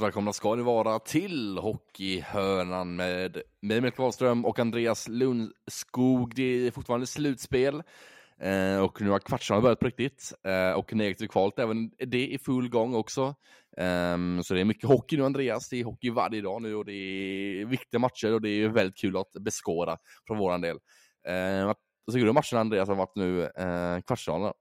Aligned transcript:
välkomna 0.00 0.32
ska 0.32 0.54
ni 0.54 0.62
vara 0.62 0.98
till 0.98 1.58
Hockeyhörnan 1.58 2.96
med 2.96 3.42
mig, 3.60 3.80
Melker 3.80 4.02
Wahlström 4.02 4.44
och 4.44 4.58
Andreas 4.58 5.08
Lundskog. 5.08 6.34
Det 6.34 6.42
är 6.66 6.70
fortfarande 6.70 7.06
slutspel 7.06 7.82
eh, 8.40 8.78
och 8.78 9.00
nu 9.00 9.10
har 9.10 9.18
kvartsfinalen 9.18 9.62
börjat 9.62 9.80
på 9.80 9.86
riktigt 9.86 10.32
eh, 10.44 10.78
och 10.78 10.94
negativt 10.94 11.30
kvalt 11.30 11.58
även 11.58 11.90
det 11.98 12.28
i 12.28 12.38
full 12.38 12.68
gång 12.68 12.94
också. 12.94 13.34
Eh, 13.76 14.40
så 14.42 14.54
det 14.54 14.60
är 14.60 14.64
mycket 14.64 14.88
hockey 14.88 15.16
nu 15.16 15.24
Andreas, 15.24 15.68
det 15.68 15.80
är 15.80 15.84
hockey 15.84 16.10
varje 16.10 16.40
dag 16.40 16.62
nu 16.62 16.74
och 16.74 16.84
det 16.84 16.92
är 16.92 17.64
viktiga 17.64 17.98
matcher 17.98 18.34
och 18.34 18.40
det 18.40 18.48
är 18.48 18.68
väldigt 18.68 18.98
kul 18.98 19.16
att 19.16 19.32
beskåda 19.32 19.98
från 20.26 20.38
våran 20.38 20.60
del. 20.60 20.76
Eh, 21.28 21.66
vad 22.04 22.14
tycker 22.14 22.24
du 22.24 22.28
om 22.28 22.34
matcherna 22.34 22.60
Andreas 22.60 22.88
har 22.88 22.96
varit 22.96 23.16
nu, 23.16 23.44
eh, 23.44 24.00
kvartsfinalen? 24.06 24.52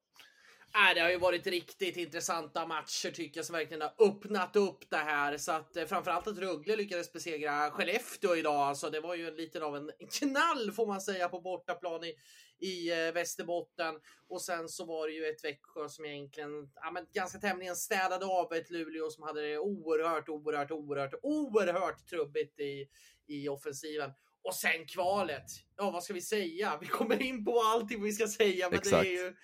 Äh, 0.76 0.96
det 0.96 1.02
har 1.02 1.10
ju 1.10 1.18
varit 1.18 1.48
riktigt 1.48 1.98
intressanta 1.98 2.66
matcher 2.66 3.12
tycker 3.12 3.38
jag 3.38 3.46
som 3.46 3.54
verkligen 3.54 3.82
har 3.82 3.94
öppnat 4.08 4.56
upp 4.56 4.90
det 4.90 4.98
här 4.98 5.38
så 5.38 5.52
att 5.52 5.78
eh, 5.78 5.86
framförallt 5.86 6.28
att 6.28 6.38
Rögle 6.38 6.76
lyckades 6.76 7.14
besegra 7.14 7.72
Skellefteå 7.72 8.36
idag. 8.36 8.56
Alltså, 8.56 8.90
det 8.90 9.00
var 9.00 9.16
ju 9.16 9.36
lite 9.36 9.64
av 9.64 9.76
en 9.76 9.92
knall 10.20 10.72
får 10.72 10.88
man 10.88 11.02
säga 11.02 11.30
på 11.30 11.42
bortaplan 11.42 12.04
i, 12.04 12.16
i 12.60 12.92
eh, 12.92 13.14
Västerbotten 13.14 13.96
och 14.30 14.42
sen 14.42 14.70
så 14.70 14.86
var 14.86 15.08
det 15.08 15.14
ju 15.14 15.26
ett 15.26 15.44
Växjö 15.44 15.90
som 15.90 16.06
egentligen 16.06 16.72
ja, 16.76 16.92
men 16.92 17.06
ganska 17.14 17.40
tämligen 17.40 17.76
städade 17.76 18.26
av 18.26 18.54
ett 18.54 18.72
Luleå 18.72 19.10
som 19.10 19.24
hade 19.24 19.42
det 19.42 19.60
oerhört, 19.60 20.30
oerhört, 20.30 20.72
oerhört, 20.72 21.14
oerhört 21.22 22.08
trubbigt 22.10 22.60
i, 22.60 22.88
i 23.28 23.50
offensiven. 23.50 24.12
Och 24.44 24.56
sen 24.56 24.86
kvalet. 24.88 25.46
Ja, 25.78 25.92
vad 25.92 26.04
ska 26.04 26.14
vi 26.14 26.22
säga? 26.22 26.78
Vi 26.82 26.88
kommer 26.88 27.22
in 27.22 27.46
på 27.46 27.62
allting 27.62 28.04
vi 28.04 28.12
ska 28.12 28.28
säga, 28.28 28.70
men 28.70 28.80
Exakt. 28.80 29.04
det 29.04 29.10
är 29.10 29.24
ju 29.24 29.36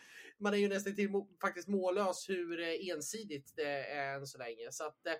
man 0.42 0.54
är 0.54 0.58
ju 0.58 0.68
nästan 0.68 0.96
till 0.96 1.10
faktiskt 1.42 1.68
mållös 1.68 2.30
hur 2.30 2.60
eh, 2.60 2.90
ensidigt 2.90 3.54
det 3.56 3.86
är 3.88 4.16
än 4.16 4.28
så 4.28 4.38
länge. 4.38 4.72
Så 4.72 4.84
att, 4.86 5.08
eh, 5.08 5.14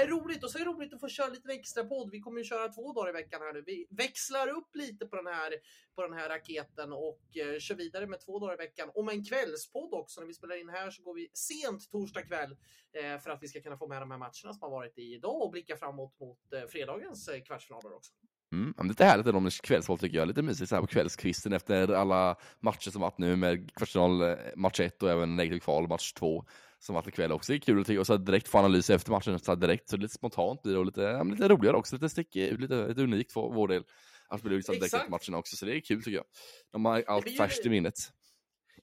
är 0.00 0.06
roligt 0.06 0.44
och 0.44 0.50
så 0.50 0.58
är 0.58 0.64
det 0.64 0.70
roligt 0.70 0.94
att 0.94 1.00
få 1.00 1.08
köra 1.08 1.28
lite 1.28 1.52
extra 1.52 1.84
podd. 1.84 2.10
Vi 2.10 2.20
kommer 2.20 2.38
ju 2.38 2.44
köra 2.44 2.68
två 2.68 2.92
dagar 2.92 3.10
i 3.10 3.12
veckan 3.12 3.40
här 3.40 3.52
nu. 3.52 3.62
Vi 3.66 3.86
växlar 3.90 4.48
upp 4.48 4.76
lite 4.76 5.06
på 5.06 5.16
den 5.16 5.26
här, 5.26 5.54
på 5.94 6.02
den 6.02 6.12
här 6.12 6.28
raketen 6.28 6.92
och 6.92 7.36
eh, 7.36 7.58
kör 7.58 7.74
vidare 7.74 8.06
med 8.06 8.20
två 8.20 8.38
dagar 8.38 8.54
i 8.54 8.56
veckan. 8.56 8.90
Och 8.94 9.04
med 9.04 9.14
en 9.14 9.24
kvällspodd 9.24 9.94
också. 9.94 10.20
När 10.20 10.26
vi 10.26 10.34
spelar 10.34 10.60
in 10.60 10.68
här 10.68 10.90
så 10.90 11.02
går 11.02 11.14
vi 11.14 11.30
sent 11.34 11.90
torsdag 11.90 12.22
kväll 12.22 12.56
eh, 12.92 13.18
för 13.18 13.30
att 13.30 13.42
vi 13.42 13.48
ska 13.48 13.60
kunna 13.60 13.78
få 13.78 13.88
med 13.88 14.02
de 14.02 14.10
här 14.10 14.18
matcherna 14.18 14.32
som 14.52 14.58
har 14.60 14.70
varit 14.70 14.98
i 14.98 15.14
idag 15.14 15.42
och 15.42 15.50
blicka 15.50 15.76
framåt 15.76 16.20
mot 16.20 16.52
eh, 16.52 16.66
fredagens 16.68 17.28
eh, 17.28 17.42
kvartsfinaler 17.42 17.94
också. 17.94 18.12
Mm, 18.52 18.74
lite 18.88 19.04
härligt 19.04 19.26
ändå 19.26 19.40
med 19.40 19.52
kvällsval 19.52 19.98
tycker 19.98 20.18
jag. 20.18 20.28
Lite 20.28 20.42
mysigt 20.42 20.68
så 20.68 20.74
här 20.74 20.82
på 20.82 20.86
kvällskvisten 20.86 21.52
efter 21.52 21.92
alla 21.92 22.36
matcher 22.60 22.90
som 22.90 23.00
varit 23.00 23.18
nu 23.18 23.36
med 23.36 23.74
kvartsfinal 23.74 24.22
eh, 24.22 24.36
match 24.56 24.80
1 24.80 25.02
och 25.02 25.10
även 25.10 25.36
negativ 25.36 25.60
kval 25.60 25.88
match 25.88 26.12
2 26.12 26.44
som 26.78 26.94
varit 26.94 27.08
ikväll 27.08 27.32
också. 27.32 27.52
Det 27.52 27.56
är 27.56 27.60
kul 27.60 27.80
att 27.80 27.86
tycka. 27.86 28.00
och 28.00 28.06
så 28.06 28.16
direkt 28.16 28.48
få 28.48 28.58
analys 28.58 28.90
efter 28.90 29.10
matchen 29.10 29.38
så 29.38 29.54
direkt 29.54 29.88
så 29.88 29.96
lite 29.96 30.14
spontant 30.14 30.62
blir 30.62 30.72
det 30.72 30.78
och 30.78 30.86
lite, 30.86 31.00
ja, 31.00 31.22
lite 31.22 31.48
roligare 31.48 31.76
också. 31.76 31.96
Lite 31.96 32.08
stick 32.08 32.36
ut, 32.36 32.60
lite, 32.60 32.88
lite 32.88 33.02
unikt 33.02 33.32
för 33.32 33.40
vår 33.40 33.68
del. 33.68 33.84
Att 34.28 34.42
bli 34.42 34.50
direkt 34.50 34.84
efter 34.84 35.10
matcherna 35.10 35.38
också 35.38 35.56
så 35.56 35.66
det 35.66 35.76
är 35.76 35.80
kul 35.80 36.02
tycker 36.02 36.16
jag. 36.16 36.24
De 36.72 36.84
har 36.84 37.04
allt 37.06 37.36
färskt 37.36 37.66
i 37.66 37.68
minnet. 37.68 38.12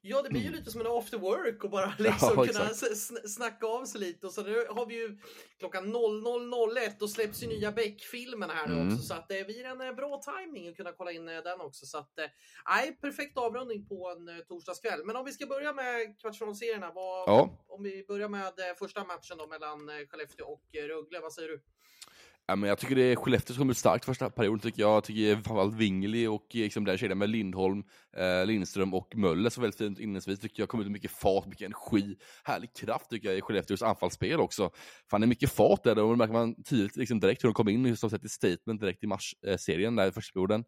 Ja, 0.06 0.22
det 0.22 0.30
blir 0.30 0.42
ju 0.42 0.52
lite 0.52 0.72
som 0.72 0.82
en 0.82 0.88
after 0.88 1.18
work 1.18 1.64
och 1.64 1.70
bara 1.70 1.84
Mm. 1.86 1.96
Ja, 2.00 2.12
liksom 2.44 2.48
kunna 2.48 2.70
sn- 2.70 3.28
snacka 3.28 3.66
av 3.68 3.86
sig 3.86 4.02
lite. 4.02 4.28
Och 4.28 4.34
så 4.34 4.44
nu 4.44 4.66
har 4.70 4.86
vi 4.86 4.96
ju 4.96 5.18
klockan 5.60 5.96
00.01 5.96 7.02
och 7.02 7.10
släpps 7.10 7.44
ju 7.44 7.48
nya 7.48 7.72
Beck-filmen 7.72 8.50
här 8.50 8.68
nu 8.68 8.74
Mm. 8.74 8.88
också. 8.94 9.04
Så 9.04 9.14
att 9.14 9.28
det 9.28 9.46
blir 9.48 9.66
en 9.66 9.82
eh, 9.82 9.94
bra 9.94 10.22
timing 10.22 10.68
att 10.70 10.76
kunna 10.78 10.92
kolla 10.92 11.12
in 11.12 11.30
eh, 11.30 11.42
den 11.44 11.62
också. 11.62 11.86
Så 11.86 11.98
att, 11.98 12.20
eh, 12.20 12.26
nej, 12.70 12.98
perfekt 13.02 13.38
avrundning 13.38 13.86
på 13.88 14.10
en 14.10 14.30
eh, 14.30 14.44
torsdagskväll. 14.48 15.06
Men 15.06 15.16
om 15.16 15.26
vi 15.26 15.32
ska 15.32 15.46
börja 15.46 15.74
med 15.74 16.20
kvartsfinalserierna. 16.22 16.92
Ja. 16.96 17.64
Om 17.68 17.84
vi 17.84 18.06
börjar 18.08 18.30
med 18.30 18.46
eh, 18.60 18.76
första 18.80 19.04
matchen 19.04 19.38
då 19.38 19.48
mellan 19.48 19.90
eh, 19.90 19.96
Skellefteå 20.08 20.46
och 20.48 20.76
eh, 20.76 20.84
Rögle. 20.84 21.20
Vad 21.20 21.34
säger 21.34 21.50
du? 21.50 21.62
Ja, 22.48 22.56
men 22.56 22.70
jag 22.70 22.78
tycker 22.78 22.96
det 22.96 23.02
är 23.02 23.16
Skellefteå 23.16 23.54
som 23.54 23.62
kommer 23.62 23.72
ut 23.72 23.78
starkt 23.78 24.06
första 24.06 24.30
perioden 24.30 24.60
tycker 24.60 24.82
jag. 24.82 24.96
Jag 24.96 25.04
tycker 25.04 25.36
framförallt 25.36 25.76
Wingeli 25.76 26.28
och 26.28 26.56
eh, 26.56 26.62
liksom 26.62 26.86
den 26.86 26.98
kedjan 26.98 27.18
med 27.18 27.30
Lindholm, 27.30 27.84
eh, 28.18 28.46
Lindström 28.46 28.94
och 28.94 29.16
Möller 29.16 29.50
så 29.50 29.62
väldigt 29.62 29.78
fint 29.78 30.00
inledningsvis 30.00 30.40
tycker 30.40 30.62
jag. 30.62 30.70
kommer 30.70 30.84
ut 30.84 30.92
mycket 30.92 31.12
fart, 31.12 31.46
mycket 31.46 31.66
energi, 31.66 32.16
härlig 32.44 32.76
kraft 32.76 33.10
tycker 33.10 33.28
jag 33.28 33.38
i 33.38 33.42
Skellefteås 33.42 33.82
anfallsspel 33.82 34.40
också. 34.40 34.72
Fan 35.12 35.22
det 35.22 35.26
är 35.26 35.28
mycket 35.28 35.52
fart 35.52 35.84
där 35.84 36.00
och 36.00 36.10
då 36.10 36.16
märker 36.16 36.34
man 36.34 36.64
tidigt 36.64 36.96
liksom 36.96 37.20
direkt 37.20 37.44
hur 37.44 37.50
de 37.50 37.54
kom 37.54 37.70
in, 37.70 37.98
som 37.98 38.10
sett 38.10 38.26
i 38.26 38.30
statement 38.30 38.82
direkt 38.82 39.04
i 39.04 39.08
matchserien 39.08 40.00
eh, 40.00 40.04
där 40.04 40.10
i 40.10 40.12
första 40.12 40.34
perioden. 40.34 40.64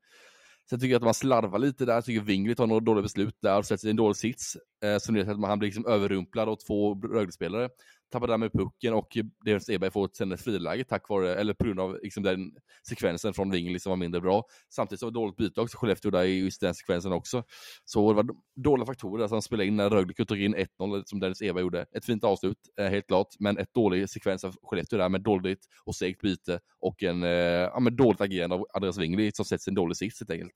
Sen 0.69 0.79
tycker 0.79 0.91
jag 0.91 0.99
att 0.99 1.03
man 1.03 1.13
slarvar 1.13 1.59
lite 1.59 1.85
där, 1.85 1.93
jag 1.93 2.05
tycker 2.05 2.21
Wingeli 2.21 2.55
tar 2.55 2.67
några 2.67 2.79
dåliga 2.79 3.03
beslut 3.03 3.37
där 3.41 3.57
och 3.57 3.65
sätter 3.65 3.81
sig 3.81 3.87
i 3.87 3.91
en 3.91 3.95
dålig 3.95 4.15
sits. 4.15 4.57
Eh, 4.83 4.97
som 4.97 5.15
leder 5.15 5.25
till 5.25 5.33
att 5.33 5.39
man 5.39 5.49
han 5.49 5.59
blir 5.59 5.67
liksom 5.67 5.85
överrumplad 5.85 6.49
av 6.49 6.55
två 6.55 6.95
Rögle-spelare. 6.95 7.69
Tappar 8.11 8.27
därmed 8.27 8.51
pucken 8.53 8.93
och 8.93 9.17
Devens 9.45 9.69
Eberg 9.69 9.91
får 9.91 10.09
sen 10.13 10.31
ett 10.31 10.41
friläge 10.41 10.83
tack 10.83 11.09
vare, 11.09 11.35
eller 11.35 11.53
på 11.53 11.66
grund 11.66 11.79
av 11.79 11.99
liksom 12.03 12.23
den 12.23 12.51
sekvensen 12.89 13.33
från 13.33 13.51
Wingeli 13.51 13.79
som 13.79 13.89
var 13.89 13.97
mindre 13.97 14.21
bra. 14.21 14.43
Samtidigt 14.69 14.99
så 14.99 15.05
var 15.05 15.11
det 15.11 15.19
dåligt 15.19 15.35
byte 15.35 15.61
också, 15.61 15.77
Skellefteå 15.77 16.11
där 16.11 16.23
i 16.23 16.39
just 16.39 16.61
den 16.61 16.75
sekvensen 16.75 17.11
också. 17.11 17.43
Så 17.85 18.09
det 18.09 18.16
var 18.16 18.27
dåliga 18.55 18.85
faktorer 18.85 19.27
som 19.27 19.41
spelade 19.41 19.67
in 19.67 19.75
när 19.75 19.89
Rögle 19.89 20.13
kunde 20.13 20.43
in 20.43 20.55
1-0 20.55 21.03
som 21.05 21.19
Dennis 21.19 21.41
Eberg 21.41 21.61
gjorde. 21.61 21.85
Ett 21.95 22.05
fint 22.05 22.23
avslut, 22.23 22.57
eh, 22.79 22.88
helt 22.88 23.07
klart, 23.07 23.27
men 23.39 23.57
ett 23.57 23.73
dålig 23.73 24.09
sekvens 24.09 24.43
av 24.43 24.55
Skellefteå 24.63 24.99
där 24.99 25.09
med 25.09 25.22
dåligt 25.22 25.66
och 25.85 25.95
segt 25.95 26.22
byte 26.22 26.59
och 26.79 27.03
en 27.03 27.23
eh, 27.23 27.29
ja, 27.29 27.79
men 27.79 27.95
dåligt 27.95 28.22
agerande 28.22 28.55
av 28.55 28.66
Andreas 28.73 28.97
Wingley 28.97 29.31
som 29.31 29.45
sätts 29.45 29.67
i 29.67 29.72
en 29.72 29.75
dålig 29.75 29.97
sits 29.97 30.19
helt 30.19 30.31
enkelt. 30.31 30.53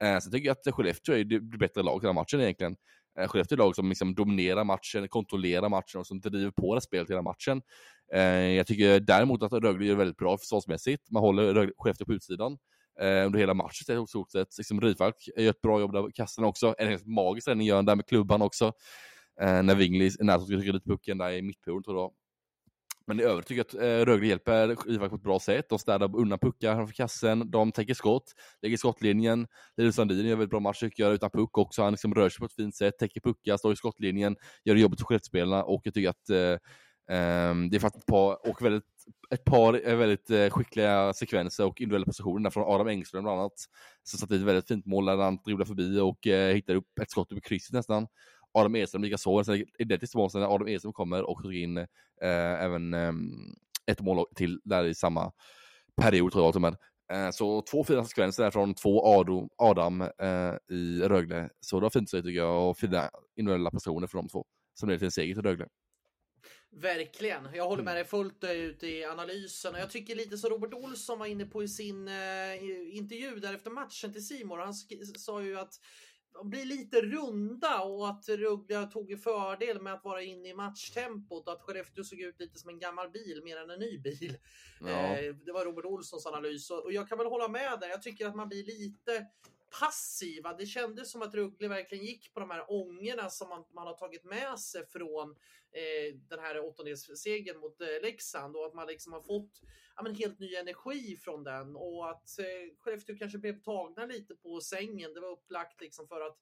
Eh, 0.00 0.18
tycker 0.18 0.46
jag 0.46 0.56
att 0.66 0.74
Skellefteå 0.74 1.14
är 1.14 1.24
det 1.24 1.40
bättre 1.40 1.82
laget 1.82 2.02
i 2.02 2.06
den 2.06 2.16
här 2.16 2.22
matchen 2.22 2.40
egentligen. 2.40 2.76
Eh, 3.18 3.28
Skellefteå 3.28 3.56
är 3.56 3.58
lag 3.58 3.76
som 3.76 3.88
liksom 3.88 4.14
dominerar 4.14 4.64
matchen, 4.64 5.08
kontrollerar 5.08 5.68
matchen 5.68 6.00
och 6.00 6.06
som 6.06 6.20
driver 6.20 6.50
på 6.50 6.74
det 6.74 6.80
spelet 6.80 7.10
hela 7.10 7.22
matchen. 7.22 7.62
Eh, 8.14 8.20
jag 8.30 8.66
tycker 8.66 9.00
däremot 9.00 9.42
att 9.42 9.52
Rögle 9.52 9.86
gör 9.86 9.96
väldigt 9.96 10.16
bra 10.16 10.38
försvarsmässigt. 10.38 11.10
Man 11.10 11.22
håller 11.22 11.54
Rögle- 11.54 11.72
Skellefteå 11.78 12.06
på 12.06 12.12
utsidan 12.12 12.58
eh, 13.00 13.26
under 13.26 13.38
hela 13.38 13.54
matchen 13.54 14.04
i 14.04 14.06
stort 14.06 14.30
sett. 14.30 14.58
Liksom 14.58 14.80
Rifalk 14.80 15.28
gör 15.36 15.50
ett 15.50 15.60
bra 15.60 15.80
jobb 15.80 15.92
där 15.92 16.02
på 16.02 16.10
kassen 16.14 16.44
också. 16.44 16.74
En 16.78 16.88
helt 16.88 17.06
magisk 17.06 17.48
räddning 17.48 17.66
gör 17.66 17.76
han 17.76 17.84
där 17.84 17.96
med 17.96 18.06
klubban 18.06 18.42
också. 18.42 18.72
Eh, 19.40 19.62
när 19.62 19.74
Wingli 19.74 20.10
när 20.20 20.38
ska 20.38 20.46
trycka 20.46 20.72
dit 20.72 20.84
pucken 20.84 21.18
där 21.18 21.30
i 21.32 21.42
mittperioden 21.42 21.82
tror 21.82 22.00
jag. 22.00 22.10
Men 23.06 23.20
i 23.20 23.22
övrigt 23.22 23.46
tycker 23.46 23.64
jag 23.72 23.82
att 23.82 23.88
eh, 23.88 24.12
Rögle 24.12 24.26
hjälper 24.26 24.90
Ivak 24.90 25.10
på 25.10 25.16
ett 25.16 25.22
bra 25.22 25.40
sätt. 25.40 25.68
De 25.68 25.78
städar 25.78 26.16
undan 26.16 26.38
puckar 26.38 26.74
framför 26.74 26.94
kassen, 26.94 27.50
de 27.50 27.72
täcker 27.72 27.94
skott, 27.94 28.34
lägger 28.62 28.76
skottlinjen. 28.76 29.46
Linus 29.76 29.94
Sandin 29.94 30.26
gör 30.26 30.36
väldigt 30.36 30.50
bra 30.50 30.60
match 30.60 30.80
tycker 30.80 31.02
jag, 31.02 31.12
utan 31.12 31.30
puck 31.30 31.58
också. 31.58 31.82
Han 31.82 31.92
liksom 31.92 32.14
rör 32.14 32.28
sig 32.28 32.38
på 32.38 32.44
ett 32.44 32.52
fint 32.52 32.76
sätt, 32.76 32.98
täcker 32.98 33.20
puckar, 33.20 33.56
står 33.56 33.72
i 33.72 33.76
skottlinjen, 33.76 34.36
gör 34.64 34.74
det 34.74 34.80
jobbigt 34.80 35.00
för 35.00 35.06
självspelarna 35.06 35.64
och 35.64 35.80
jag 35.84 35.94
tycker 35.94 36.08
att 36.10 36.30
eh, 36.30 36.58
ehm, 37.16 37.70
det 37.70 37.76
är 37.76 37.80
faktiskt 37.80 38.02
ett 38.02 38.12
par, 38.12 38.48
och 38.50 38.62
väldigt, 38.62 38.84
ett 39.30 39.44
par 39.44 39.96
väldigt 39.96 40.30
eh, 40.30 40.50
skickliga 40.50 41.12
sekvenser 41.12 41.66
och 41.66 41.80
individuella 41.80 42.06
positioner 42.06 42.40
där 42.40 42.50
från 42.50 42.74
Adam 42.74 42.88
Engström 42.88 43.24
bland 43.24 43.40
annat. 43.40 43.52
Som 44.02 44.18
satte 44.18 44.34
ett 44.34 44.40
väldigt 44.40 44.68
fint 44.68 44.86
mål 44.86 45.04
där 45.04 45.16
han 45.16 45.38
dribblar 45.44 45.66
förbi 45.66 46.00
och 46.00 46.26
eh, 46.26 46.54
hittar 46.54 46.74
upp 46.74 46.98
ett 47.02 47.10
skott 47.10 47.32
över 47.32 47.40
krysset 47.40 47.72
nästan. 47.72 48.06
Adam 48.56 48.76
Edström 48.76 49.02
likaså, 49.02 49.44
sen 49.44 49.64
identiskt 49.78 50.14
mål 50.14 50.30
sen 50.30 50.40
när 50.40 50.54
Adam 50.54 50.68
Edström 50.68 50.92
kommer 50.92 51.22
och 51.30 51.42
tog 51.42 51.54
in 51.54 51.76
eh, 51.78 51.86
även 52.62 52.94
ehm, 52.94 53.54
ett 53.86 54.00
mål 54.00 54.24
till 54.34 54.60
där 54.64 54.84
i 54.84 54.94
samma 54.94 55.32
period 55.96 56.32
tror 56.32 56.44
jag 56.44 56.52
till 56.54 56.64
och 56.64 56.72
med. 56.72 56.76
Eh, 57.12 57.30
Så 57.30 57.62
två 57.62 57.84
fina 57.84 58.04
sekvenser 58.04 58.42
där 58.42 58.50
från 58.50 58.74
två 58.74 59.06
Ado, 59.06 59.48
Adam 59.58 60.00
eh, 60.02 60.54
i 60.76 61.00
Rögle. 61.02 61.50
Så 61.60 61.76
det 61.76 61.82
var 61.82 61.90
fint 61.90 62.10
så 62.10 62.16
tycker 62.22 62.40
jag 62.40 62.70
och 62.70 62.78
fina 62.78 63.10
individuella 63.36 63.70
prestationer 63.70 64.06
för 64.06 64.18
de 64.18 64.28
två. 64.28 64.46
Som 64.74 64.88
leder 64.88 64.98
till 64.98 65.04
en 65.04 65.10
seger 65.10 65.34
till 65.34 65.42
Rögle. 65.42 65.66
Verkligen. 66.70 67.48
Jag 67.54 67.64
håller 67.64 67.82
med 67.82 67.92
Mm. 67.92 68.02
dig 68.02 68.04
fullt 68.04 68.44
ut 68.44 68.82
i 68.82 69.04
analysen 69.04 69.74
och 69.74 69.80
jag 69.80 69.90
tycker 69.90 70.14
lite 70.16 70.38
som 70.38 70.50
Robert 70.50 70.74
Olsson 70.74 71.18
var 71.18 71.26
inne 71.26 71.44
på 71.46 71.62
i 71.62 71.68
sin 71.68 72.08
eh, 72.08 72.94
intervju 72.96 73.40
där 73.40 73.54
efter 73.54 73.70
matchen 73.70 74.12
till 74.12 74.26
Simor. 74.26 74.58
Han 74.58 74.74
sa 74.74 75.42
ju 75.42 75.58
att 75.58 75.74
de 76.36 76.50
blir 76.50 76.64
lite 76.64 77.00
runda 77.02 77.80
och 77.80 78.08
att 78.08 78.28
Rögle 78.28 78.86
tog 78.86 79.22
fördel 79.22 79.82
med 79.82 79.92
att 79.92 80.04
vara 80.04 80.22
inne 80.22 80.48
i 80.48 80.54
matchtempot 80.54 81.46
och 81.46 81.52
att 81.52 81.62
Skellefteå 81.62 82.04
såg 82.04 82.20
ut 82.20 82.40
lite 82.40 82.58
som 82.58 82.70
en 82.70 82.78
gammal 82.78 83.10
bil 83.10 83.40
mer 83.44 83.56
än 83.56 83.70
en 83.70 83.78
ny 83.78 83.98
bil. 83.98 84.36
Ja. 84.80 85.16
Eh, 85.16 85.34
det 85.34 85.52
var 85.52 85.64
Robert 85.64 85.84
Olssons 85.84 86.26
analys 86.26 86.70
och 86.70 86.92
jag 86.92 87.08
kan 87.08 87.18
väl 87.18 87.26
hålla 87.26 87.48
med 87.48 87.80
där. 87.80 87.88
Jag 87.88 88.02
tycker 88.02 88.26
att 88.26 88.36
man 88.36 88.48
blir 88.48 88.64
lite 88.64 89.26
passiva. 89.80 90.52
Det 90.52 90.66
kändes 90.66 91.10
som 91.10 91.22
att 91.22 91.34
Rögle 91.34 91.68
verkligen 91.68 92.04
gick 92.04 92.34
på 92.34 92.40
de 92.40 92.50
här 92.50 92.64
ångorna 92.68 93.30
som 93.30 93.48
man, 93.48 93.64
man 93.74 93.86
har 93.86 93.94
tagit 93.94 94.24
med 94.24 94.58
sig 94.58 94.86
från 94.86 95.30
eh, 95.72 96.14
den 96.28 96.38
här 96.38 96.60
åttondelssegern 96.64 97.58
mot 97.58 97.80
eh, 97.80 98.02
Leksand 98.02 98.56
och 98.56 98.66
att 98.66 98.74
man 98.74 98.86
liksom 98.86 99.12
har 99.12 99.22
fått 99.22 99.60
ja, 99.96 100.02
men 100.02 100.14
helt 100.14 100.38
ny 100.38 100.54
energi 100.54 101.16
från 101.16 101.44
den 101.44 101.76
och 101.76 102.10
att 102.10 102.38
eh, 102.38 102.76
Skellefteå 102.78 103.16
kanske 103.18 103.38
blev 103.38 103.62
tagna 103.62 104.06
lite 104.06 104.34
på 104.34 104.60
sängen. 104.60 105.14
Det 105.14 105.20
var 105.20 105.30
upplagt 105.30 105.80
liksom 105.80 106.08
för 106.08 106.20
att 106.20 106.38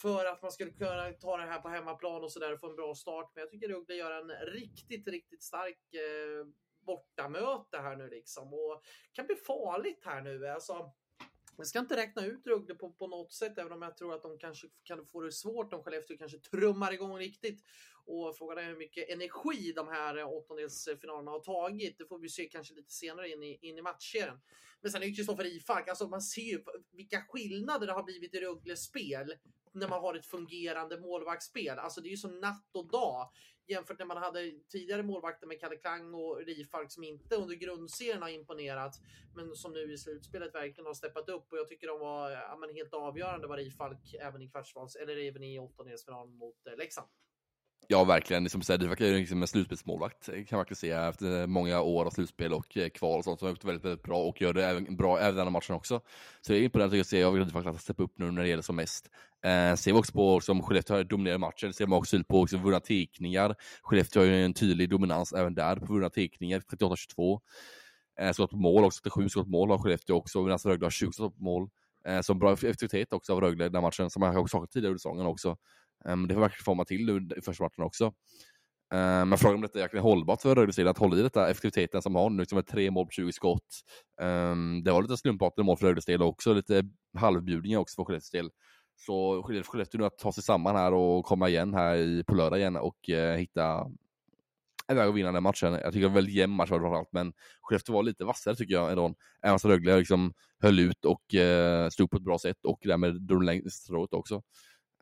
för 0.00 0.26
att 0.26 0.42
man 0.42 0.52
skulle 0.52 0.70
kunna 0.70 1.12
ta 1.12 1.36
det 1.36 1.46
här 1.46 1.60
på 1.60 1.68
hemmaplan 1.68 2.24
och 2.24 2.32
sådär 2.32 2.52
och 2.52 2.60
få 2.60 2.70
en 2.70 2.76
bra 2.76 2.94
start. 2.94 3.32
Men 3.34 3.40
jag 3.42 3.50
tycker 3.50 3.68
Rögle 3.68 3.94
gör 3.94 4.10
en 4.10 4.30
riktigt, 4.52 5.08
riktigt 5.08 5.42
stark 5.42 5.94
eh, 5.94 6.46
bortamöte 6.86 7.78
här 7.78 7.96
nu 7.96 8.08
liksom 8.08 8.54
och 8.54 8.82
kan 9.12 9.26
bli 9.26 9.36
farligt 9.36 10.02
här 10.04 10.20
nu. 10.20 10.46
Alltså, 10.46 10.92
jag 11.60 11.66
ska 11.66 11.78
inte 11.78 11.96
räkna 11.96 12.26
ut 12.26 12.46
Rögle 12.46 12.74
på, 12.74 12.92
på 12.92 13.06
något 13.06 13.32
sätt, 13.32 13.58
även 13.58 13.72
om 13.72 13.82
jag 13.82 13.96
tror 13.96 14.14
att 14.14 14.22
de 14.22 14.38
kanske 14.38 14.68
kan 14.82 15.06
få 15.06 15.20
det 15.20 15.32
svårt 15.32 15.72
om 15.72 15.82
Skellefteå 15.82 16.16
kanske 16.16 16.38
trummar 16.38 16.92
igång 16.92 17.18
riktigt. 17.18 17.64
Och 18.06 18.36
frågan 18.38 18.58
är 18.58 18.62
hur 18.62 18.76
mycket 18.76 19.08
energi 19.08 19.72
de 19.72 19.88
här 19.88 20.24
åttondelsfinalerna 20.24 21.30
har 21.30 21.40
tagit. 21.40 21.98
Det 21.98 22.06
får 22.06 22.18
vi 22.18 22.28
se 22.28 22.44
kanske 22.44 22.74
lite 22.74 22.92
senare 22.92 23.28
in 23.28 23.42
i, 23.42 23.58
in 23.62 23.78
i 23.78 23.82
matchserien. 23.82 24.40
Men 24.80 24.92
sen 24.92 25.02
är 25.02 25.06
ju 25.06 25.14
Kristoffer 25.14 25.46
Ifalk, 25.46 25.88
alltså 25.88 26.08
man 26.08 26.22
ser 26.22 26.42
ju 26.42 26.64
vilka 26.92 27.22
skillnader 27.28 27.86
det 27.86 27.92
har 27.92 28.02
blivit 28.02 28.34
i 28.34 28.40
Rögles 28.40 28.84
spel 28.84 29.34
när 29.72 29.88
man 29.88 30.00
har 30.00 30.14
ett 30.14 30.26
fungerande 30.26 31.00
målvaktsspel. 31.00 31.78
Alltså 31.78 32.00
det 32.00 32.08
är 32.08 32.10
ju 32.10 32.16
som 32.16 32.40
natt 32.40 32.76
och 32.76 32.90
dag 32.90 33.30
jämfört 33.70 33.98
med 33.98 34.08
när 34.08 34.14
man 34.14 34.22
hade 34.22 34.52
tidigare 34.68 35.02
målvakter 35.02 35.46
med 35.46 35.60
Kalle 35.60 35.76
Klang 35.76 36.14
och 36.14 36.46
Rifalk 36.46 36.92
som 36.92 37.04
inte 37.04 37.36
under 37.36 37.54
grundserien 37.54 38.22
har 38.22 38.28
imponerat, 38.28 38.94
men 39.34 39.54
som 39.54 39.72
nu 39.72 39.92
i 39.92 39.98
slutspelet 39.98 40.54
verkligen 40.54 40.86
har 40.86 40.94
steppat 40.94 41.28
upp 41.28 41.52
och 41.52 41.58
jag 41.58 41.68
tycker 41.68 41.86
de 41.86 42.00
var 42.00 42.30
ja, 42.30 42.56
men 42.60 42.74
helt 42.74 42.94
avgörande 42.94 43.46
var 43.46 43.56
Rifalk 43.56 44.14
även 44.20 44.42
i 44.42 44.48
kvartsvals 44.48 44.96
eller 44.96 45.16
även 45.16 45.42
i 45.42 45.58
åttondelsfinalen 45.58 46.34
mot 46.34 46.66
eh, 46.66 46.76
Leksand. 46.76 47.08
Ja, 47.92 48.04
verkligen. 48.04 48.42
Liksom, 48.42 48.62
som 48.62 48.78
säger, 48.78 48.96
det 48.96 49.04
är 49.06 49.12
ju 49.12 49.18
liksom 49.18 49.42
en 49.42 49.48
slutspelsmålvakt 49.48 50.28
eh, 50.28 50.34
kan 50.34 50.56
man 50.56 50.58
verkligen 50.58 50.76
säga 50.76 51.08
efter 51.08 51.46
många 51.46 51.80
år 51.80 52.04
av 52.04 52.10
slutspel 52.10 52.52
och 52.52 52.76
eh, 52.76 52.88
kval 52.88 53.18
och 53.18 53.24
sånt 53.24 53.38
som 53.38 53.46
har 53.46 53.50
gjort 53.50 53.64
väldigt, 53.64 53.84
väldigt 53.84 54.02
bra 54.02 54.24
och 54.24 54.40
gör 54.42 54.52
det 54.52 54.66
även 54.66 54.96
bra 54.96 55.18
även 55.20 55.36
denna 55.36 55.50
matchen 55.50 55.76
också. 55.76 56.00
Så 56.40 56.52
jag 56.52 56.58
är 56.58 56.62
imponerad 56.62 57.00
att 57.00 57.06
se 57.06 57.18
jag 57.18 57.32
vill 57.32 57.44
faktiskt 57.44 57.74
att 57.74 57.80
steppa 57.80 58.02
upp 58.02 58.12
nu 58.18 58.30
när 58.30 58.42
det 58.42 58.48
gäller 58.48 58.62
som 58.62 58.76
mest. 58.76 59.10
Eh, 59.44 59.74
ser 59.74 59.92
vi 59.92 59.98
också 59.98 60.12
på 60.12 60.40
som 60.40 60.62
Skellefteå 60.62 60.96
har 60.96 61.04
dominerat 61.04 61.40
matchen, 61.40 61.72
ser 61.72 61.86
man 61.86 61.98
också 61.98 62.24
på 62.28 62.40
också 62.40 62.56
vunna 62.56 62.80
tekningar. 62.80 63.54
Skellefteå 63.82 64.22
har 64.22 64.26
ju 64.26 64.44
en 64.44 64.54
tydlig 64.54 64.90
dominans 64.90 65.32
även 65.32 65.54
där 65.54 65.76
på 65.76 65.92
vunna 65.92 66.10
tekningar, 66.10 66.60
38-22. 66.60 67.40
Eh, 68.20 68.32
skott 68.32 68.50
på 68.50 68.56
mål 68.56 68.84
också, 68.84 69.00
37 69.02 69.28
skott 69.28 69.44
på 69.44 69.50
mål 69.50 69.70
har 69.70 69.78
Skellefteå 69.78 70.16
också, 70.16 70.42
medan 70.42 70.58
Rögle 70.58 70.86
har 70.86 70.90
20 70.90 71.12
skott 71.12 71.36
på 71.36 71.44
mål. 71.44 71.68
Eh, 72.06 72.20
så 72.20 72.34
bra 72.34 72.52
effektivitet 72.52 73.12
också 73.12 73.32
av 73.32 73.40
Rögle 73.40 73.66
i 73.66 73.68
den 73.68 73.82
matchen, 73.82 74.10
som 74.10 74.20
man 74.20 74.34
har 74.34 74.46
saknat 74.46 74.70
tidigare 74.70 74.90
under 74.90 74.98
säsongen 74.98 75.26
också. 75.26 75.56
Um, 76.04 76.28
det 76.28 76.34
får 76.34 76.40
verkligen 76.40 76.64
forma 76.64 76.84
till 76.84 77.06
nu 77.06 77.28
i 77.36 77.40
första 77.40 77.64
matchen 77.64 77.84
också. 77.84 78.12
Uh, 78.94 79.24
men 79.24 79.38
frågan 79.38 79.54
om 79.54 79.60
detta 79.60 79.78
är 79.78 79.82
verkligen 79.82 80.02
hållbart 80.02 80.42
för 80.42 80.54
Rögle 80.54 80.90
att 80.90 80.98
hålla 80.98 81.16
i 81.16 81.22
detta 81.22 81.50
effektiviteten 81.50 82.02
som 82.02 82.14
har 82.14 82.30
nu, 82.30 82.38
liksom 82.38 82.56
med 82.56 82.66
tre 82.66 82.90
mål 82.90 83.06
på 83.06 83.10
20 83.10 83.32
skott. 83.32 83.80
Um, 84.20 84.82
det 84.84 84.92
var 84.92 85.02
lite 85.02 85.16
slumpartade 85.16 85.66
mål 85.66 85.76
för 85.76 85.86
Rögles 85.86 86.04
del 86.04 86.22
också, 86.22 86.52
lite 86.52 86.82
halvbjudningar 87.16 87.78
också 87.78 87.94
för 87.94 88.04
Skellefteås 88.04 88.30
del. 88.30 88.50
Så 88.96 89.42
Skellefteå 89.42 89.98
nu 89.98 90.04
att 90.04 90.18
ta 90.18 90.32
sig 90.32 90.42
samman 90.42 90.76
här 90.76 90.92
och 90.92 91.24
komma 91.24 91.48
igen 91.48 91.74
här 91.74 91.96
i, 91.96 92.24
på 92.26 92.34
lördag 92.34 92.58
igen 92.58 92.76
och 92.76 92.96
uh, 93.08 93.34
hitta 93.34 93.86
en 94.90 94.96
väg 94.96 95.08
att 95.08 95.14
vinna 95.14 95.32
den 95.32 95.42
matchen. 95.42 95.72
Jag 95.72 95.92
tycker 95.92 96.00
det 96.00 96.06
var 96.06 96.10
en 96.10 96.14
väldigt 96.14 96.34
jämn 96.34 96.54
match 96.54 96.68
framförallt, 96.68 97.12
men 97.12 97.32
Skellefteå 97.60 97.94
var 97.94 98.02
lite 98.02 98.24
vassare 98.24 98.56
tycker 98.56 98.74
jag 98.74 98.90
ändå. 98.90 99.14
Även 99.42 99.54
fast 99.54 99.64
Rögle 99.64 99.96
liksom 99.96 100.32
höll 100.62 100.78
ut 100.78 101.04
och 101.04 101.34
uh, 101.34 101.88
stod 101.88 102.10
på 102.10 102.16
ett 102.16 102.22
bra 102.22 102.38
sätt 102.38 102.64
och 102.64 102.80
därmed 102.82 103.22
drog 103.22 103.44
längst 103.44 103.82
strået 103.82 104.12
också. 104.12 104.42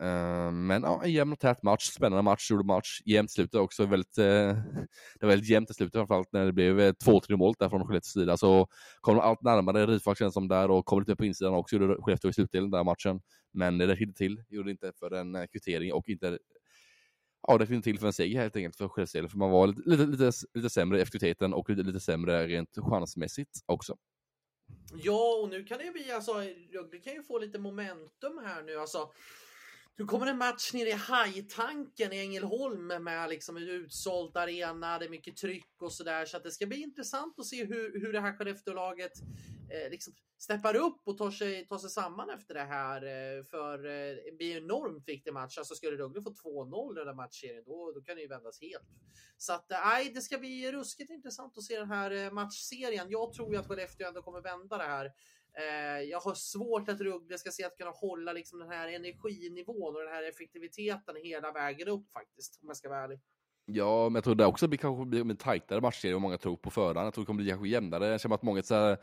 Uh, 0.03 0.51
men 0.51 0.83
ja, 0.83 1.05
en 1.05 1.13
jämn 1.13 1.33
och 1.33 1.39
tät 1.39 1.63
match, 1.63 1.83
spännande 1.83 2.23
match, 2.23 2.51
gjorde 2.51 2.65
match, 2.65 3.01
jämnt 3.05 3.31
slutet 3.31 3.55
också, 3.55 3.87
väldigt, 3.87 4.19
uh, 4.19 4.25
det 4.25 5.21
var 5.21 5.29
väldigt 5.29 5.49
jämnt 5.51 5.71
i 5.71 5.75
slutet 5.75 5.93
framförallt 5.93 6.33
när 6.33 6.47
det 6.47 6.53
blev 6.53 6.81
eh, 6.81 6.93
2-3 6.93 7.37
mål 7.37 7.55
där 7.59 7.69
från 7.69 7.87
Skellefteås 7.87 8.13
sida, 8.13 8.37
så 8.37 8.69
kom 9.01 9.15
de 9.15 9.21
allt 9.21 9.43
närmare 9.43 9.87
Rifalk 9.87 10.19
känns 10.19 10.35
som 10.35 10.49
där 10.49 10.71
och 10.71 10.87
kom 10.87 11.01
lite 11.01 11.17
på 11.17 11.25
insidan 11.25 11.55
också, 11.55 11.77
gjorde 11.77 12.03
Skellefteå 12.03 12.31
i 12.31 12.33
slutdelen 12.33 12.71
där 12.71 12.85
matchen, 12.85 13.21
men 13.53 13.79
det 13.79 13.87
räckte 13.87 14.05
inte 14.05 14.19
till, 14.19 14.43
gjorde 14.49 14.71
inte 14.71 14.93
för 14.99 15.15
en 15.15 15.49
kvittering 15.53 15.93
och 15.93 16.09
inte 16.09 16.39
Ja, 17.49 17.59
det 17.59 17.67
finns 17.67 17.77
inte 17.77 17.91
till 17.91 17.99
för 17.99 18.07
en 18.07 18.13
seger 18.13 18.41
helt 18.41 18.57
enkelt 18.57 18.77
för 18.77 18.89
Skellefteå, 18.89 19.29
för 19.29 19.39
man 19.39 19.51
var 19.51 19.67
lite, 19.67 19.91
lite, 19.91 20.07
lite, 20.07 20.33
lite 20.55 20.71
sämre 20.71 20.99
i 20.99 21.03
effektiviteten 21.03 21.55
och 21.55 21.71
lite, 21.71 21.83
lite 21.83 22.01
sämre 22.01 22.47
rent 22.47 22.79
chansmässigt 22.79 23.51
också. 23.67 23.97
Ja, 24.95 25.41
och 25.43 25.49
nu 25.49 25.65
kan 25.65 25.79
det 25.79 25.93
bli 25.93 26.13
alltså, 26.13 26.33
det 26.91 26.99
kan 26.99 27.13
ju 27.13 27.23
få 27.23 27.39
lite 27.39 27.59
momentum 27.59 28.41
här 28.45 28.63
nu 28.63 28.77
alltså. 28.77 29.11
Nu 29.99 30.05
kommer 30.05 30.27
en 30.27 30.39
match 30.39 30.73
nere 30.73 30.89
i 30.89 30.93
hajtanken 30.93 32.13
i 32.13 32.19
Ängelholm 32.19 32.87
med 32.87 33.29
liksom 33.29 33.57
en 33.57 33.63
utsåld 33.63 34.37
arena, 34.37 34.99
det 34.99 35.05
är 35.05 35.11
mycket 35.11 35.37
tryck 35.37 35.83
och 35.83 35.93
sådär. 35.93 36.25
Så 36.25 36.37
att 36.37 36.43
det 36.43 36.51
ska 36.51 36.67
bli 36.67 36.83
intressant 36.83 37.39
att 37.39 37.47
se 37.47 37.65
hur, 37.65 38.01
hur 38.01 38.13
det 38.13 38.21
här 38.21 38.33
Skellefteå-laget 38.33 39.13
eh, 39.71 39.91
liksom 39.91 40.15
steppar 40.39 40.77
upp 40.77 41.01
och 41.05 41.19
tar 41.19 41.31
sig, 41.31 41.67
tar 41.67 41.79
sig 41.79 41.91
samman 41.91 42.31
efter 42.31 42.55
det 42.55 42.65
här. 42.65 43.03
Eh, 43.03 43.45
för 43.45 43.79
eh, 43.85 44.17
det 44.25 44.37
blir 44.37 44.57
en 44.57 44.65
enormt 44.65 45.09
viktig 45.09 45.33
match. 45.33 45.59
Alltså 45.59 45.75
skulle 45.75 45.97
Rögle 45.97 46.23
få 46.23 46.31
2-0 46.31 46.93
i 46.93 46.99
den 46.99 47.07
här 47.07 47.15
matchserien, 47.15 47.65
då, 47.67 47.93
då 47.95 48.01
kan 48.01 48.17
det 48.17 48.23
ju 48.23 48.29
vändas 48.29 48.61
helt. 48.61 48.89
Så 49.37 49.53
att 49.53 49.73
eh, 49.73 49.79
det 50.15 50.21
ska 50.21 50.39
bli 50.39 50.73
ruskigt 50.73 51.11
intressant 51.11 51.59
att 51.59 51.65
se 51.65 51.79
den 51.79 51.91
här 51.91 52.11
eh, 52.11 52.33
matchserien. 52.33 53.11
Jag 53.11 53.33
tror 53.33 53.53
ju 53.53 53.59
att 53.59 53.69
Skellefteå 53.69 54.09
ändå 54.09 54.23
kommer 54.23 54.41
vända 54.41 54.79
det 54.79 54.85
här. 54.85 55.13
Eh, 55.59 56.03
jag 56.03 56.21
har 56.21 56.35
svårt 56.35 56.89
att 56.89 57.01
Rögle 57.01 57.39
ska 57.39 57.51
se 57.51 57.65
att 57.65 57.77
kunna 57.77 57.91
hålla 57.91 58.33
liksom 58.33 58.59
den 58.59 58.69
här 58.69 58.89
energinivån 58.89 59.97
och 59.97 60.03
den 60.03 60.13
här 60.13 60.29
effektiviteten 60.29 61.17
hela 61.23 61.53
vägen 61.53 61.89
upp 61.89 62.13
faktiskt, 62.13 62.59
om 62.63 62.69
jag 62.69 62.77
ska 62.77 62.89
vara 62.89 63.05
ärlig. 63.05 63.21
Ja, 63.67 64.09
men 64.09 64.15
jag 64.15 64.25
tror 64.25 64.35
det 64.35 64.47
också 64.47 64.69
blir 64.69 64.79
kanske 64.79 65.05
blir 65.05 65.21
en 65.21 65.37
tajtare 65.37 65.81
matchserie 65.81 66.15
än 66.15 66.23
många 66.23 66.39
tror 66.39 66.57
på 66.57 66.71
förhand. 66.71 67.07
Jag 67.07 67.15
tror 67.15 67.25
det 67.25 67.27
kommer 67.27 67.43
bli 67.43 67.51
kanske 67.51 67.69
jämnare. 67.69 68.07
Jag 68.07 68.21
känner 68.21 68.35
att 68.35 68.43
många 68.43 68.63
så 68.63 68.75
här, 68.75 68.99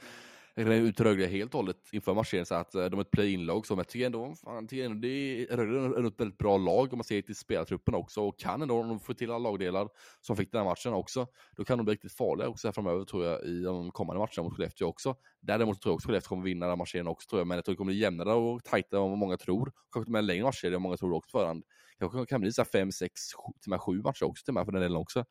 ut 0.56 1.00
Rögle 1.00 1.25
helt 1.25 1.54
och 1.54 1.60
hållet 1.60 1.78
inför 1.92 2.13
matchen 2.13 2.46
så 2.46 2.56
att 2.56 2.75
eh, 2.75 2.86
de 2.86 3.00
är 3.00 3.02
ett 3.02 3.12
play-in-lag 3.12 3.68
så, 3.68 3.74
men 3.74 3.80
jag 3.80 3.88
tycker 3.88 4.06
ändå, 4.06 4.36
fan, 4.36 4.68
tycker 4.68 4.86
ändå 4.86 4.98
det 5.00 5.07
är, 5.42 5.57
Rögle 5.57 6.00
är 6.00 6.07
ett 6.07 6.19
väldigt 6.19 6.38
bra 6.38 6.57
lag 6.57 6.94
om 6.94 6.98
man 6.98 7.04
ser 7.04 7.22
till 7.22 7.36
spelartruppen 7.36 7.96
också 7.96 8.22
och 8.22 8.40
kan 8.40 8.62
ändå, 8.62 8.80
om 8.80 8.88
de 8.88 9.00
får 9.00 9.13
till 9.13 9.31
alla 9.31 9.50
lagdelar 9.50 9.90
som 10.22 10.38
fick 10.38 10.52
den 10.52 10.62
här 10.62 10.69
matchen 10.69 10.94
också, 10.94 11.28
då 11.56 11.66
kan 11.66 11.78
de 11.78 11.84
bli 11.84 11.94
riktigt 11.94 12.13
farliga 12.13 12.48
också 12.48 12.68
här 12.68 12.74
framöver 12.74 13.06
tror 13.06 13.25
jag 13.25 13.44
i 13.44 13.63
de 13.63 13.92
kommande 13.92 14.19
matcherna 14.19 14.44
mot 14.44 14.57
Skellefteå 14.57 14.88
också. 14.88 15.16
Däremot 15.42 15.81
tror 15.81 15.92
jag 15.92 15.96
också 15.96 16.07
Skellefteå 16.07 16.30
kommer 16.30 16.44
vinna 16.44 16.66
den 16.66 16.72
här 16.72 16.78
matchen 16.78 17.08
också 17.08 17.30
tror 17.30 17.40
jag, 17.40 17.48
men 17.48 17.56
jag 17.56 17.66
tror 17.66 17.74
det 17.74 17.78
kommer 17.78 17.92
bli 17.92 18.01
jämnare 18.01 18.34
och 18.34 18.63
tajtare 18.63 19.04
än 19.04 19.10
vad 19.10 19.18
många 19.18 19.38
tror. 19.38 19.72
Kanske 19.92 20.12
med 20.12 20.19
en 20.19 20.25
längre 20.25 20.44
matchserie 20.44 20.75
än 20.75 20.81
många 20.81 20.98
tror 20.98 21.13
också 21.13 21.31
på 21.31 21.40
förhand. 21.40 21.63
Kanske 22.00 22.25
kan 22.25 22.42
bli 22.42 22.51
så 22.51 22.62
här 22.62 22.69
fem, 22.72 22.92
sex, 22.92 23.22
till 23.30 23.38
och 23.66 23.69
med 23.69 23.81
sju 23.81 24.01
matcher 24.01 24.24
också 24.24 24.46
till 24.46 24.51
och 24.51 24.56
med 24.56 24.66
för 24.66 24.72
den 24.72 24.81
delen 24.81 24.98
också. 24.98 25.25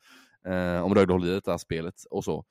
Eh, 0.47 0.85
om 0.85 0.94
Rögle 0.94 1.12
håller 1.12 1.27
i 1.27 1.41
det 1.41 1.50
här 1.50 1.59
spelet 1.59 1.94
och 2.11 2.25
så. 2.25 2.44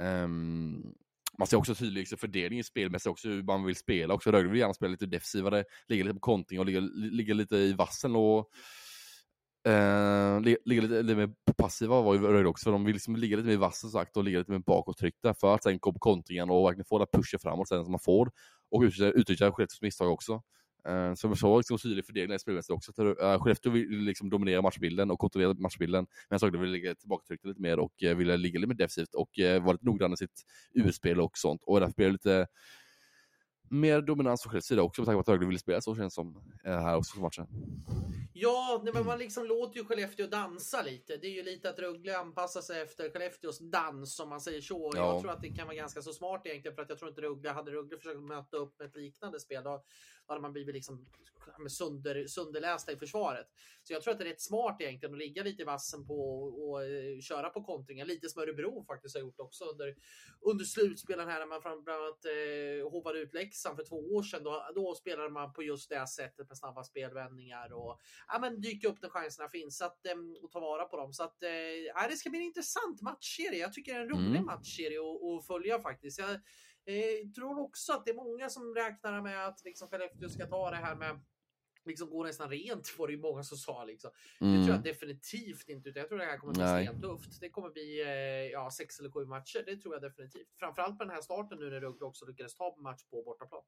Um, 0.00 0.94
man 1.38 1.46
ser 1.46 1.56
också 1.56 1.74
tydlig 1.74 2.00
liksom, 2.00 2.18
fördelning 2.18 2.58
i 2.58 2.64
spelmässigt 2.64 3.10
också 3.10 3.28
hur 3.28 3.42
man 3.42 3.64
vill 3.64 3.76
spela 3.76 4.14
också. 4.14 4.30
Rögle 4.30 4.50
vill 4.50 4.60
gärna 4.60 4.74
spela 4.74 4.90
lite 4.90 5.06
defensivare, 5.06 5.64
ligga 5.88 6.04
lite 6.04 6.14
på 6.14 6.20
kontring 6.20 6.60
och 6.60 6.66
ligga, 6.66 6.80
ligga 6.94 7.34
lite 7.34 7.56
i 7.56 7.72
vassen 7.72 8.16
och 8.16 8.50
eh, 9.68 10.40
ligga 10.40 10.82
lite, 10.82 11.02
lite 11.02 11.16
mer 11.16 11.30
passiva 11.56 12.02
var 12.02 12.14
ju 12.14 12.20
Rögle 12.20 12.48
också, 12.48 12.64
för 12.64 12.72
de 12.72 12.84
vill 12.84 12.94
liksom 12.94 13.16
ligga 13.16 13.36
lite 13.36 13.46
mer 13.46 13.54
i 13.54 13.56
vassen 13.56 13.90
sagt 13.90 14.16
och 14.16 14.24
ligga 14.24 14.38
lite 14.38 14.52
mer 14.52 14.58
bakåttryck 14.58 15.14
där 15.22 15.32
för 15.32 15.54
att 15.54 15.62
sen 15.62 15.78
gå 15.78 15.92
på 15.92 15.98
kontringen 15.98 16.50
och 16.50 16.66
verkligen 16.66 16.84
få 16.84 16.98
den 16.98 17.06
pushen 17.12 17.40
framåt 17.40 17.68
sen 17.68 17.84
som 17.84 17.92
man 17.92 18.00
får 18.00 18.30
och 18.70 18.82
utnyttja, 18.82 19.12
utnyttja 19.12 19.52
Skellefteås 19.52 19.82
misstag 19.82 20.12
också. 20.12 20.42
Uh, 20.88 21.14
så 21.14 21.28
vi 21.28 21.36
såg 21.36 21.58
liksom 21.58 21.78
tydlig 21.78 22.06
fördelning 22.06 22.36
i 22.36 22.38
spelmässigt 22.38 22.70
också. 22.70 23.02
Uh, 23.02 23.42
Skellefteå 23.42 23.72
vill 23.72 23.98
liksom 23.98 24.30
dominera 24.30 24.62
matchbilden 24.62 25.10
och 25.10 25.18
kontrollera 25.18 25.54
matchbilden, 25.54 26.06
men 26.30 26.38
Rögle 26.38 26.58
vill 26.58 26.70
ligga 26.70 26.94
tillbaka 26.94 27.36
lite 27.42 27.60
mer 27.60 27.78
och 27.78 27.92
uh, 28.04 28.14
ville 28.14 28.36
ligga 28.36 28.58
lite 28.58 28.68
mer 28.68 28.74
defensivt 28.74 29.14
och 29.14 29.38
uh, 29.38 29.62
vara 29.62 29.72
lite 29.72 29.86
noggrann 29.86 30.12
i 30.12 30.16
sitt 30.16 30.42
urspel 30.74 31.20
och 31.20 31.38
sånt. 31.38 31.62
Och 31.64 31.80
därför 31.80 31.94
blev 31.94 32.08
det 32.08 32.12
lite 32.12 32.46
mer 33.70 34.00
dominans 34.00 34.42
från 34.42 34.50
Skellefteås 34.50 34.66
sida 34.66 34.82
också 34.82 35.00
med 35.00 35.06
tanke 35.06 35.16
på 35.16 35.20
att 35.20 35.28
Rögle 35.28 35.46
ville 35.46 35.58
spela 35.58 35.80
så 35.80 35.96
känns 35.96 36.14
det 36.14 36.14
som 36.14 36.42
här 36.64 36.96
också 36.96 37.16
på 37.16 37.22
matchen. 37.22 37.46
Ja, 38.38 38.80
nej, 38.84 38.94
men 38.94 39.06
man 39.06 39.18
liksom 39.18 39.46
låter 39.46 39.78
ju 39.78 39.84
Skellefteå 39.84 40.26
dansa 40.26 40.82
lite. 40.82 41.16
Det 41.16 41.26
är 41.26 41.30
ju 41.30 41.42
lite 41.42 41.70
att 41.70 41.78
Rögle 41.78 42.18
anpassar 42.18 42.60
sig 42.60 42.82
efter 42.82 43.10
Skellefteås 43.10 43.58
dans 43.58 44.20
om 44.20 44.28
man 44.28 44.40
säger 44.40 44.60
så. 44.60 44.90
Ja. 44.94 45.12
Jag 45.12 45.20
tror 45.20 45.32
att 45.32 45.42
det 45.42 45.48
kan 45.48 45.66
vara 45.66 45.76
ganska 45.76 46.02
så 46.02 46.12
smart 46.12 46.42
egentligen 46.44 46.74
för 46.74 46.82
att 46.82 46.88
jag 46.88 46.98
tror 46.98 47.08
inte 47.08 47.22
Rögle, 47.22 47.50
hade 47.50 47.70
Rögle 47.70 47.98
försökt 47.98 48.20
möta 48.20 48.56
upp 48.56 48.78
med 48.78 48.88
ett 48.88 48.96
liknande 48.96 49.40
spel 49.40 49.64
då 49.64 49.84
hade 50.28 50.40
man 50.40 50.52
blivit 50.52 50.74
liksom 50.74 51.06
sönder, 51.68 52.26
sönderlästa 52.26 52.92
i 52.92 52.96
försvaret. 52.96 53.46
Så 53.82 53.92
jag 53.92 54.02
tror 54.02 54.12
att 54.12 54.18
det 54.18 54.24
är 54.24 54.28
rätt 54.28 54.40
smart 54.40 54.80
egentligen 54.80 55.14
att 55.14 55.18
ligga 55.18 55.42
lite 55.42 55.62
i 55.62 55.64
vassen 55.64 56.06
på 56.06 56.14
och, 56.14 56.70
och 56.70 56.80
uh, 56.80 57.20
köra 57.20 57.50
på 57.50 57.62
kontringar. 57.62 58.06
Lite 58.06 58.28
som 58.28 58.42
Örebro 58.42 58.84
faktiskt 58.84 59.14
har 59.14 59.22
gjort 59.22 59.40
också 59.40 59.64
under, 59.64 59.96
under 60.40 60.64
slutspelen 60.64 61.28
här 61.28 61.38
när 61.38 61.46
man 61.46 61.60
bland 61.62 61.88
annat 61.88 62.26
uh, 62.26 62.90
hovade 62.90 63.18
ut 63.18 63.34
Leksand 63.34 63.76
för 63.76 63.84
två 63.84 63.96
år 63.96 64.22
sedan. 64.22 64.42
Då, 64.44 64.70
då 64.74 64.94
spelade 64.94 65.30
man 65.30 65.52
på 65.52 65.62
just 65.62 65.90
det 65.90 66.06
sättet 66.06 66.48
med 66.48 66.58
snabba 66.58 66.84
spelvändningar 66.84 67.72
och 67.72 68.00
ja, 68.28 68.38
men 68.40 68.60
dyka 68.60 68.88
upp 68.88 69.02
när 69.02 69.08
chanserna 69.08 69.48
finns 69.48 69.78
så 69.78 69.84
att, 69.84 70.06
um, 70.14 70.36
och 70.42 70.50
ta 70.50 70.60
vara 70.60 70.84
på 70.84 70.96
dem. 70.96 71.12
Så 71.12 71.22
att 71.22 71.42
uh, 71.42 72.08
det 72.08 72.16
ska 72.16 72.30
bli 72.30 72.38
en 72.38 72.44
intressant 72.44 73.02
matchserie. 73.02 73.58
Jag 73.58 73.72
tycker 73.72 73.92
det 73.92 73.98
är 73.98 74.02
en 74.02 74.10
rolig 74.10 74.40
mm. 74.40 74.44
matchserie 74.44 74.98
att 74.98 75.46
följa 75.46 75.80
faktiskt. 75.80 76.18
Jag, 76.18 76.40
jag 76.92 77.34
tror 77.34 77.58
också 77.58 77.92
att 77.92 78.04
det 78.04 78.10
är 78.10 78.14
många 78.14 78.48
som 78.48 78.74
räknar 78.74 79.22
med 79.22 79.46
att 79.46 79.64
liksom 79.64 79.88
Skellefteå 79.88 80.28
ska 80.28 80.46
ta 80.46 80.70
det 80.70 80.76
här 80.76 80.96
med 80.96 81.20
liksom 81.86 82.10
gå 82.10 82.24
nästan 82.24 82.50
rent 82.50 82.98
var 82.98 83.06
det 83.06 83.12
ju 83.12 83.20
många 83.20 83.42
som 83.42 83.58
sa 83.58 83.84
liksom. 83.84 84.10
Mm. 84.40 84.52
Det 84.52 84.58
tror 84.58 84.68
jag 84.68 84.80
mm. 84.80 84.82
definitivt 84.82 85.68
inte, 85.68 85.88
utan 85.88 86.00
jag 86.00 86.08
tror 86.08 86.18
det 86.18 86.24
här 86.24 86.38
kommer 86.38 86.54
bli 86.54 86.84
stentufft. 86.84 87.40
Det 87.40 87.50
kommer 87.50 87.70
bli 87.70 88.02
eh, 88.02 88.52
ja, 88.52 88.70
sex 88.70 89.00
eller 89.00 89.10
sju 89.10 89.26
matcher, 89.26 89.62
det 89.66 89.76
tror 89.76 89.94
jag 89.94 90.02
definitivt. 90.02 90.48
Framförallt 90.58 90.98
på 90.98 91.04
den 91.04 91.12
här 91.14 91.20
starten 91.20 91.58
nu 91.58 91.70
när 91.70 91.80
Rögle 91.80 92.06
också 92.06 92.26
lyckades 92.26 92.54
ta 92.54 92.76
match 92.76 93.04
på 93.10 93.22
bortaplan. 93.22 93.62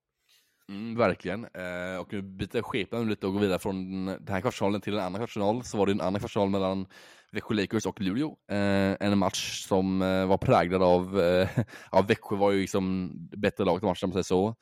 Mm, 0.68 0.94
verkligen. 0.96 1.44
Eh, 1.44 2.00
och 2.00 2.12
nu 2.12 2.22
byter 2.22 2.62
skepnaden 2.62 3.08
lite 3.08 3.26
och 3.26 3.32
går 3.32 3.40
vidare 3.40 3.58
från 3.58 4.06
den 4.06 4.28
här 4.28 4.40
kvartsfinalen 4.40 4.80
till 4.80 4.94
en 4.94 5.00
annan 5.00 5.20
kvartsfinal. 5.20 5.64
Så 5.64 5.78
var 5.78 5.86
det 5.86 5.92
en 5.92 6.00
annan 6.00 6.20
kvartsfinal 6.20 6.50
mellan 6.50 6.86
Växjö 7.32 7.54
Lakers 7.54 7.86
och 7.86 8.00
Luleå. 8.00 8.36
Eh, 8.50 8.96
en 9.00 9.18
match 9.18 9.66
som 9.66 10.02
eh, 10.02 10.26
var 10.26 10.38
präglad 10.38 10.82
av, 10.82 11.20
eh, 11.20 11.48
ja 11.92 12.02
Växjö 12.02 12.36
var 12.36 12.50
ju 12.52 12.60
liksom 12.60 13.10
bättre 13.36 13.64
laget 13.64 13.82
i 13.82 13.86
matchen 13.86 14.06
om 14.06 14.10
man 14.10 14.12
säger 14.12 14.22
så. 14.22 14.54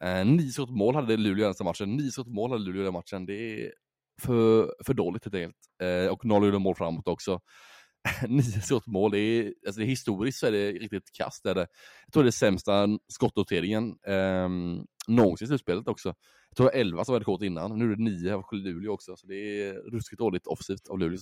Eh, 0.00 0.26
nio 0.26 0.50
skott 0.50 0.70
mål 0.70 0.94
hade 0.94 1.16
Luleå 1.16 1.50
i 1.50 1.52
den 1.58 1.64
matchen, 1.66 1.96
nio 1.96 2.10
skott 2.10 2.28
mål 2.28 2.50
hade 2.50 2.64
Luleå 2.64 2.80
i 2.80 2.84
den 2.84 2.92
matchen. 2.92 3.26
Det 3.26 3.34
är 3.64 3.72
för, 4.22 4.72
för 4.86 4.94
dåligt 4.94 5.24
helt 5.24 5.34
enkelt. 5.34 5.56
Eh, 5.82 6.12
och 6.12 6.24
noll 6.24 6.44
gjorde 6.44 6.58
mål 6.58 6.74
framåt 6.74 7.08
också. 7.08 7.40
nio 8.28 8.60
skott 8.62 8.86
mål, 8.86 9.10
det 9.10 9.18
är, 9.18 9.54
alltså 9.66 9.80
det 9.80 9.84
är 9.84 9.88
historiskt 9.88 10.38
så 10.38 10.46
är 10.46 10.52
det 10.52 10.72
riktigt 10.72 11.12
kast. 11.12 11.46
Är 11.46 11.54
det. 11.54 11.66
Jag 12.06 12.12
tror 12.12 12.22
det 12.22 12.28
är 12.28 12.30
sämsta 12.30 12.88
skottnoteringen 13.08 13.98
eh, 14.06 14.48
någonsin 15.08 15.44
i 15.44 15.48
slutspelet 15.48 15.88
också. 15.88 16.14
Jag 16.48 16.56
tror 16.56 16.66
det 16.66 16.72
var 16.72 16.80
11 16.80 17.04
som 17.04 17.12
var 17.12 17.20
rekordet 17.20 17.46
innan, 17.46 17.78
nu 17.78 17.92
är 17.92 17.96
det 17.96 18.02
9 18.02 18.34
av 18.34 18.44
Luleå 18.52 18.92
också. 18.92 19.16
Så 19.16 19.26
det 19.26 19.34
är 19.34 19.74
ruskigt 19.74 20.18
dåligt 20.18 20.46
offensivt 20.46 20.88
av 20.88 20.98
Luleå. 20.98 21.18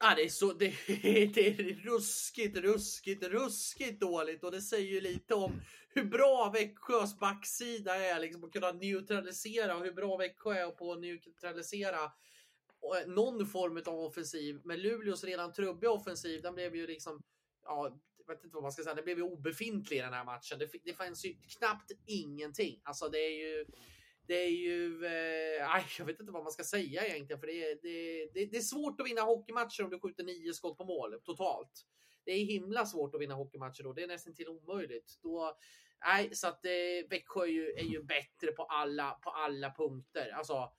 Ja, 0.00 0.14
det 0.16 0.24
är 0.24 0.28
så, 0.28 0.52
det, 0.52 0.72
det 1.34 1.48
är 1.48 1.84
ruskigt, 1.84 2.56
ruskigt, 2.56 3.22
ruskigt 3.22 4.00
dåligt 4.00 4.44
och 4.44 4.50
det 4.50 4.60
säger 4.60 4.92
ju 4.92 5.00
lite 5.00 5.34
om 5.34 5.62
hur 5.88 6.04
bra 6.04 6.50
Växjös 6.54 7.18
backsida 7.18 7.96
är 7.96 8.20
liksom 8.20 8.44
att 8.44 8.52
kunna 8.52 8.72
neutralisera 8.72 9.76
och 9.76 9.84
hur 9.84 9.92
bra 9.92 10.16
Växjö 10.16 10.52
är 10.52 10.70
på 10.70 10.92
att 10.92 11.00
neutralisera 11.00 11.98
någon 13.06 13.46
form 13.46 13.82
av 13.86 13.98
offensiv. 13.98 14.60
Men 14.64 14.80
Luleås 14.80 15.24
redan 15.24 15.52
trubbiga 15.52 15.90
offensiv, 15.90 16.42
den 16.42 16.54
blev 16.54 16.76
ju 16.76 16.86
liksom, 16.86 17.22
ja, 17.64 17.98
jag 18.18 18.34
vet 18.34 18.44
inte 18.44 18.54
vad 18.54 18.62
man 18.62 18.72
ska 18.72 18.82
säga, 18.82 18.94
den 18.94 19.04
blev 19.04 19.18
ju 19.18 19.24
obefintlig 19.24 19.96
i 19.96 20.00
den 20.00 20.12
här 20.12 20.24
matchen. 20.24 20.58
Det, 20.58 20.68
det 20.84 20.94
fanns 20.94 21.24
ju 21.24 21.34
knappt 21.58 21.92
ingenting. 22.06 22.80
Alltså 22.84 23.08
det 23.08 23.18
är 23.18 23.38
ju 23.38 23.66
det 24.26 24.34
är 24.34 24.50
ju, 24.50 25.06
eh, 25.06 25.86
jag 25.98 26.06
vet 26.06 26.20
inte 26.20 26.32
vad 26.32 26.42
man 26.42 26.52
ska 26.52 26.64
säga 26.64 27.06
egentligen, 27.06 27.40
för 27.40 27.46
det 27.46 27.70
är, 27.70 27.78
det, 27.82 28.30
det, 28.34 28.46
det 28.46 28.56
är 28.56 28.60
svårt 28.60 29.00
att 29.00 29.06
vinna 29.06 29.20
hockeymatcher 29.20 29.84
om 29.84 29.90
du 29.90 30.00
skjuter 30.00 30.24
nio 30.24 30.52
skott 30.52 30.78
på 30.78 30.84
mål 30.84 31.20
totalt. 31.24 31.86
Det 32.24 32.32
är 32.32 32.44
himla 32.44 32.86
svårt 32.86 33.14
att 33.14 33.20
vinna 33.20 33.34
hockeymatcher 33.34 33.82
då. 33.82 33.92
Det 33.92 34.02
är 34.02 34.06
nästan 34.06 34.34
till 34.34 34.48
omöjligt. 34.48 35.18
Då, 35.22 35.56
nej, 36.06 36.34
så 36.34 36.48
att 36.48 36.64
eh, 36.64 37.08
Växjö 37.10 37.42
är 37.42 37.46
ju, 37.46 37.70
är 37.70 37.84
ju 37.84 38.02
bättre 38.02 38.52
på 38.52 38.62
alla, 38.62 39.10
på 39.10 39.30
alla 39.30 39.70
punkter. 39.70 40.30
Alltså, 40.30 40.72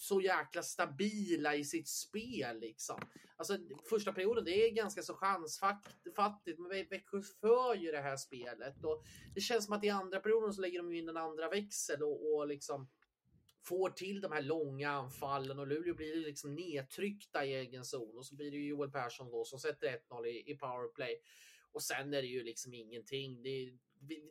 så 0.00 0.20
jäkla 0.20 0.62
stabila 0.62 1.54
i 1.54 1.64
sitt 1.64 1.88
spel 1.88 2.60
liksom. 2.60 3.00
Alltså 3.36 3.58
första 3.88 4.12
perioden, 4.12 4.44
det 4.44 4.66
är 4.66 4.70
ganska 4.70 5.02
så 5.02 5.14
chansfattigt, 5.14 6.58
men 6.58 6.68
Växjö 6.90 7.22
för 7.40 7.74
ju 7.74 7.90
det 7.90 8.00
här 8.00 8.16
spelet 8.16 8.84
och 8.84 9.04
det 9.34 9.40
känns 9.40 9.64
som 9.64 9.74
att 9.74 9.84
i 9.84 9.90
andra 9.90 10.20
perioden 10.20 10.52
så 10.52 10.60
lägger 10.60 10.78
de 10.78 10.92
in 10.92 11.08
en 11.08 11.16
andra 11.16 11.48
växel 11.48 12.02
och, 12.02 12.34
och 12.34 12.48
liksom 12.48 12.88
får 13.64 13.90
till 13.90 14.20
de 14.20 14.32
här 14.32 14.42
långa 14.42 14.90
anfallen 14.90 15.58
och 15.58 15.66
Luleå 15.66 15.94
blir 15.94 16.16
liksom 16.16 16.54
nedtryckta 16.54 17.44
i 17.44 17.54
egen 17.54 17.84
zon 17.84 18.18
och 18.18 18.26
så 18.26 18.34
blir 18.34 18.50
det 18.50 18.56
ju 18.56 18.68
Joel 18.68 18.90
Persson 18.90 19.30
då 19.30 19.44
som 19.44 19.58
sätter 19.58 19.98
1-0 20.10 20.26
i, 20.26 20.50
i 20.52 20.56
powerplay. 20.56 21.16
Och 21.72 21.82
sen 21.82 22.14
är 22.14 22.22
det 22.22 22.28
ju 22.28 22.44
liksom 22.44 22.74
ingenting. 22.74 23.42
Det, 23.42 23.78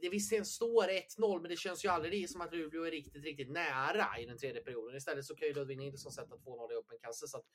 det 0.01 0.09
visserligen 0.09 0.45
står 0.45 0.83
1-0, 0.83 1.41
men 1.41 1.49
det 1.49 1.57
känns 1.57 1.85
ju 1.85 1.89
aldrig 1.89 2.29
som 2.29 2.41
att 2.41 2.53
Luleå 2.53 2.83
är 2.83 2.91
riktigt, 2.91 3.23
riktigt 3.23 3.51
nära 3.51 4.19
i 4.19 4.25
den 4.25 4.38
tredje 4.38 4.61
perioden. 4.61 4.97
Istället 4.97 5.25
så 5.25 5.35
kan 5.35 5.47
ju 5.47 5.53
Ludvig 5.53 5.77
Nilsson 5.77 6.11
sätta 6.11 6.35
2-0 6.35 6.71
i 6.71 6.75
öppen 6.75 6.97
kasse. 7.01 7.27
Så 7.27 7.38
att, 7.38 7.45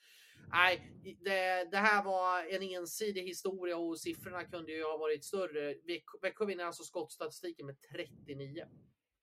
nej, 0.53 0.93
det, 1.25 1.71
det, 1.71 1.77
här 1.77 2.05
var 2.05 2.45
en 2.45 2.63
ensidig 2.63 3.23
historia 3.23 3.77
och 3.77 4.01
siffrorna 4.01 4.45
kunde 4.45 4.73
ju 4.73 4.83
ha 4.83 4.97
varit 4.97 5.25
större. 5.25 5.75
Växjö 6.23 6.47
vinner 6.47 6.65
alltså 6.65 6.83
skottstatistiken 6.83 7.67
med 7.67 7.77
39. 7.93 8.67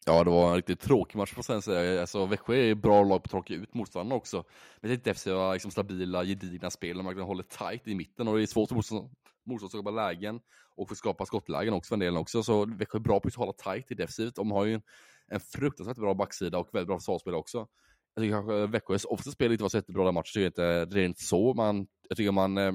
Ja, 0.06 0.24
det 0.24 0.30
var 0.30 0.50
en 0.50 0.56
riktigt 0.56 0.80
tråkig 0.80 1.18
match 1.18 1.34
på 1.34 1.44
svensk 1.44 1.66
säga. 1.66 2.02
Alltså, 2.02 2.26
Växjö 2.26 2.56
är 2.56 2.76
bra 2.76 3.04
lag 3.04 3.24
på 3.24 3.28
att 3.28 3.32
tråka 3.32 3.54
ut 3.54 3.74
motståndarna 3.74 4.16
också. 4.16 4.44
Men 4.82 4.92
det 4.92 5.08
är 5.08 5.14
FC 5.14 5.26
har 5.26 5.54
liksom 5.54 5.72
stabila, 5.72 6.24
gedigna 6.24 6.70
spel, 6.70 7.02
man 7.04 7.16
kan 7.16 7.24
hålla 7.24 7.44
tight 7.44 7.88
i 7.88 7.96
mitten 7.96 8.28
och 8.28 8.38
det 8.38 8.44
är 8.44 8.48
svårt 8.48 8.72
att 8.72 8.78
motståndarskapa 9.46 9.92
lägen 9.92 10.40
och 10.76 10.90
få 10.90 10.96
skapa 10.96 11.26
skottlägen 11.26 11.74
också 11.74 11.88
för 11.88 11.96
en 11.96 12.00
del 12.00 12.18
också. 12.18 12.44
Så 12.44 12.66
Växjö 12.66 12.98
är 12.98 13.02
bra 13.02 13.20
på 13.20 13.28
att 13.28 13.36
hålla 13.36 13.54
tight 13.54 13.92
i 13.92 13.96
defensivt. 13.96 14.36
De 14.36 14.52
har 14.52 14.66
ju 14.66 14.74
en, 14.74 14.82
en 15.28 15.40
fruktansvärt 15.40 15.98
bra 15.98 16.14
backsida 16.14 16.58
och 16.58 16.70
väldigt 16.72 16.88
bra 16.88 17.00
försvarsspel 17.00 17.36
också. 17.36 17.68
Jag 18.16 18.24
tycker 18.24 18.36
kanske 18.36 18.68
Växjös 18.68 19.06
offensivspel 19.06 19.52
inte 19.52 19.64
var 19.64 19.70
så 19.70 19.78
jättebra 19.78 20.06
den 20.06 20.14
matchen, 20.14 20.42
jag 20.42 20.50
inte, 20.50 20.86
det 20.86 21.02
är 21.02 21.06
inte 21.06 21.24
så. 21.24 21.54
men 21.54 21.88
jag 22.10 22.18
tycker 22.18 22.32
man 22.32 22.58
eh, 22.58 22.74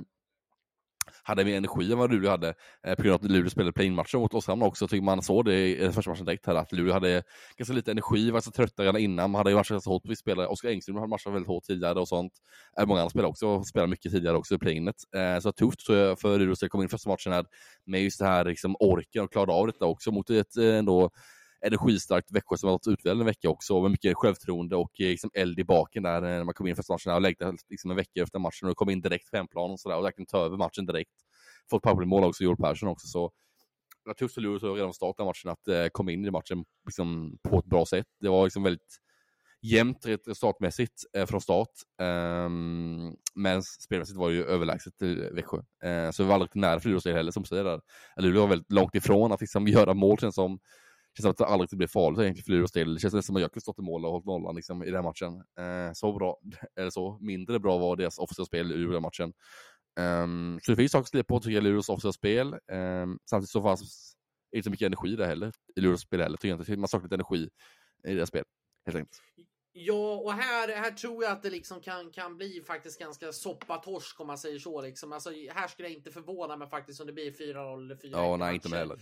hade 1.23 1.45
mer 1.45 1.57
energi 1.57 1.93
än 1.93 1.99
vad 1.99 2.13
Luleå 2.13 2.31
hade. 2.31 2.55
Eh, 2.87 2.95
på 2.95 3.03
grund 3.03 3.15
av 3.15 3.25
att 3.25 3.31
Luleå 3.31 3.51
spelade 3.51 3.73
play-in-matcher 3.73 4.19
mot 4.19 4.35
Oskarshamn 4.35 4.63
också, 4.63 4.89
tycker 4.89 5.05
man 5.05 5.23
såg 5.23 5.45
det 5.45 5.69
i 5.69 5.93
första 5.93 6.11
matchen 6.11 6.25
direkt 6.25 6.47
här, 6.47 6.55
att 6.55 6.73
Luleå 6.73 6.93
hade 6.93 7.23
ganska 7.57 7.75
lite 7.75 7.91
energi, 7.91 8.31
var 8.31 8.41
så 8.41 8.51
trötta 8.51 8.83
redan 8.83 8.97
innan, 8.97 9.31
man 9.31 9.39
hade 9.39 9.51
ju 9.51 9.57
matchat 9.57 9.75
ganska 9.75 9.91
hårt 9.91 10.03
på 10.03 10.15
spelare. 10.15 10.47
Oskar 10.47 10.69
Engström 10.69 10.97
hade 10.97 11.09
matchat 11.09 11.33
väldigt 11.33 11.49
hårt 11.49 11.65
tidigare 11.65 12.01
och 12.01 12.09
sånt. 12.09 12.33
Eh, 12.81 12.87
många 12.87 13.01
andra 13.01 13.11
spelare 13.11 13.29
också 13.29 13.65
spelade 13.65 13.91
mycket 13.91 14.13
tidigare 14.13 14.37
också 14.37 14.55
i 14.55 14.59
play-inet. 14.59 14.97
Eh, 15.17 15.41
så 15.41 15.53
tufft 15.53 15.87
tror 15.87 15.99
jag 15.99 16.21
för 16.21 16.39
Luleå 16.39 16.53
att 16.53 16.71
komma 16.71 16.85
in 16.85 16.89
första 16.89 17.11
matchen 17.11 17.33
här 17.33 17.45
med 17.87 18.03
just 18.03 18.19
det 18.19 18.27
här 18.27 18.45
liksom, 18.45 18.77
orken 18.81 19.25
och 19.25 19.33
klara 19.33 19.53
av 19.53 19.67
detta 19.67 19.87
också 19.87 20.11
mot 20.11 20.31
ett 20.31 20.57
eh, 20.57 20.77
ändå 20.77 21.11
energistarkt 21.61 22.33
Växjö 22.33 22.57
som 22.57 22.67
har 22.67 22.75
varit 22.75 22.87
utvilade 22.87 23.21
en 23.21 23.27
vecka 23.27 23.49
också, 23.49 23.83
med 23.83 23.91
mycket 23.91 24.17
självförtroende 24.17 24.77
och 24.77 25.01
eh, 25.01 25.07
liksom 25.07 25.31
eld 25.35 25.59
i 25.59 25.65
baken 25.65 26.03
där 26.03 26.23
eh, 26.23 26.29
när 26.29 26.45
man 26.45 26.55
kom 26.55 26.67
in 26.67 26.77
första 26.77 26.93
matchen 26.93 27.13
och 27.13 27.21
längtade 27.21 27.57
liksom 27.69 27.91
en 27.91 27.97
vecka 27.97 28.23
efter 28.23 28.39
matchen 28.39 28.69
och 28.69 28.77
kom 28.77 28.91
in 28.91 29.01
direkt 29.01 29.31
på 29.31 29.37
hemplan 29.37 29.71
och 29.71 29.81
sådär 29.81 29.97
och 29.97 30.05
verkligen 30.05 30.27
ta 30.27 30.45
över 30.45 30.57
matchen 30.57 30.87
direkt 30.87 31.11
fått 31.71 31.83
powerplaymål 31.83 32.25
också, 32.25 32.45
Joel 32.45 32.57
Persson 32.57 32.89
också. 32.89 33.07
Så 33.07 33.33
det 34.05 34.09
var 34.09 34.15
tufft 34.15 34.35
för 34.35 34.41
Luleå 34.41 34.75
redan 34.75 34.87
från 34.87 34.95
starten 34.95 35.23
av 35.23 35.27
matchen 35.27 35.51
att 35.51 35.69
eh, 35.69 35.89
komma 35.93 36.13
in 36.13 36.25
i 36.25 36.31
matchen 36.31 36.65
liksom, 36.87 37.39
på 37.49 37.59
ett 37.59 37.65
bra 37.65 37.87
sätt. 37.87 38.07
Det 38.21 38.29
var 38.29 38.45
liksom 38.45 38.63
väldigt 38.63 39.01
jämnt 39.63 40.07
resultatmässigt 40.07 41.03
eh, 41.17 41.27
från 41.27 41.41
start. 41.41 41.69
Eh, 42.01 42.49
men 43.35 43.63
spelmässigt 43.63 44.19
var 44.19 44.29
det 44.29 44.35
ju 44.35 44.45
överlägset 44.45 44.97
till 44.99 45.29
Växjö. 45.33 45.59
Eh, 45.85 46.11
så 46.11 46.23
vi 46.23 46.27
var 46.27 46.35
aldrig 46.35 46.57
nära 46.57 46.81
för 46.81 46.89
Luleås 46.89 47.05
heller 47.05 47.33
som 47.33 47.45
säger 47.45 47.65
där. 47.65 47.81
Luleå 48.17 48.41
var 48.41 48.49
väldigt 48.49 48.73
långt 48.73 48.95
ifrån 48.95 49.33
att 49.33 49.41
liksom 49.41 49.69
göra 49.69 49.95
mål 49.95 50.19
känns 50.19 50.35
som. 50.35 50.59
Känns 51.17 51.23
som 51.23 51.31
att 51.31 51.37
det 51.37 51.47
aldrig 51.47 51.79
blev 51.79 51.89
farligt 51.89 52.21
egentligen 52.21 52.45
för 52.45 52.53
Luleås 52.53 52.73
del. 52.73 52.95
Det 52.95 53.01
känns 53.01 53.27
som 53.27 53.37
att 53.37 53.43
jag 53.43 53.53
kunde 53.53 53.61
stått 53.61 53.79
i 53.79 53.83
mål 53.83 54.05
och 54.05 54.11
hållit 54.11 54.27
nollan 54.27 54.57
liksom, 54.57 54.85
i 54.85 54.91
den 54.91 55.05
matchen. 55.05 55.35
Uh, 55.35 55.93
så 55.93 56.13
bra, 56.13 56.39
eller 56.77 56.91
så 56.91 57.19
mindre 57.21 57.59
bra 57.59 57.79
var 57.79 57.97
deras 57.97 58.19
offensiva 58.19 58.47
spel 58.47 58.73
i 58.73 58.93
den 58.93 59.03
matchen. 59.03 59.33
Um, 60.01 60.61
så 60.63 60.71
det 60.71 60.77
finns 60.77 60.93
saker 60.93 61.19
att 61.19 61.27
på 61.27 61.41
tycker 61.41 61.55
jag, 61.55 61.65
Luleås 61.65 61.89
offensiva 61.89 62.13
spel. 62.13 62.55
Um, 62.73 63.19
samtidigt 63.31 63.51
så 63.51 63.63
fanns 63.63 64.13
inte 64.57 64.65
så 64.65 64.71
mycket 64.71 64.87
energi 64.87 65.17
där 65.17 65.27
heller, 65.27 65.53
i 65.77 65.81
Luleås 65.81 66.01
spel 66.01 66.21
heller. 66.21 66.37
Tycker 66.37 66.49
jag 66.49 66.61
inte. 66.61 66.77
Man 66.77 66.89
saknar 66.89 67.05
lite 67.05 67.15
energi 67.15 67.49
i 68.09 68.15
deras 68.15 68.29
spel, 68.29 68.45
helt 68.87 68.97
enkelt. 68.97 69.21
Ja, 69.79 70.15
och 70.15 70.33
här, 70.33 70.77
här 70.77 70.91
tror 70.91 71.25
jag 71.25 71.33
att 71.33 71.43
det 71.43 71.51
liksom 71.51 71.81
kan, 71.81 72.11
kan 72.11 72.37
bli 72.37 72.63
faktiskt 72.67 73.01
ganska 73.01 73.33
soppatorsk 73.33 74.21
om 74.21 74.27
man 74.27 74.39
säger 74.39 74.59
så. 74.59 74.83
Liksom. 74.83 75.13
Alltså, 75.13 75.31
här 75.31 75.69
skulle 75.69 75.89
jag 75.89 75.97
inte 75.97 76.11
förvåna 76.11 76.57
mig 76.57 76.69
faktiskt 76.69 77.01
om 77.01 77.07
det 77.07 77.13
blir 77.13 77.31
4-0 77.31 77.85
eller 77.85 77.95
4-1. 77.95 78.09
Ja, 78.13 78.37
nej, 78.37 78.55
inte 78.55 78.69
med 78.69 78.79
heller. 78.79 78.99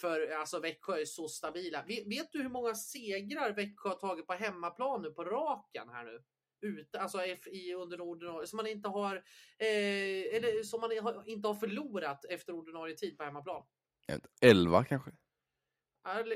För 0.00 0.30
alltså 0.30 0.60
Växjö 0.60 1.00
är 1.00 1.04
så 1.04 1.28
stabila. 1.28 1.84
Vet, 1.88 2.06
vet, 2.06 2.32
du 2.32 2.42
hur 2.42 2.48
många 2.48 2.74
segrar 2.74 3.52
Växjö 3.52 3.88
har 3.88 3.96
tagit 3.96 4.26
på 4.26 4.32
hemmaplan 4.32 5.02
nu 5.02 5.10
på 5.10 5.24
raken 5.24 5.88
här 5.88 6.04
nu? 6.04 6.22
ute, 6.60 7.00
alltså 7.00 7.24
i 7.46 7.74
under 7.74 8.00
ordinarie, 8.00 8.46
som 8.46 8.56
man 8.56 8.66
inte 8.66 8.88
har, 8.88 9.16
eh, 9.58 10.36
eller 10.36 10.62
som 10.62 10.80
man 10.80 10.90
inte 11.26 11.48
har 11.48 11.54
förlorat 11.54 12.24
efter 12.24 12.52
ordinarie 12.52 12.96
tid 12.96 13.18
på 13.18 13.24
hemmaplan. 13.24 13.62
11 14.40 14.84
kanske? 14.84 15.10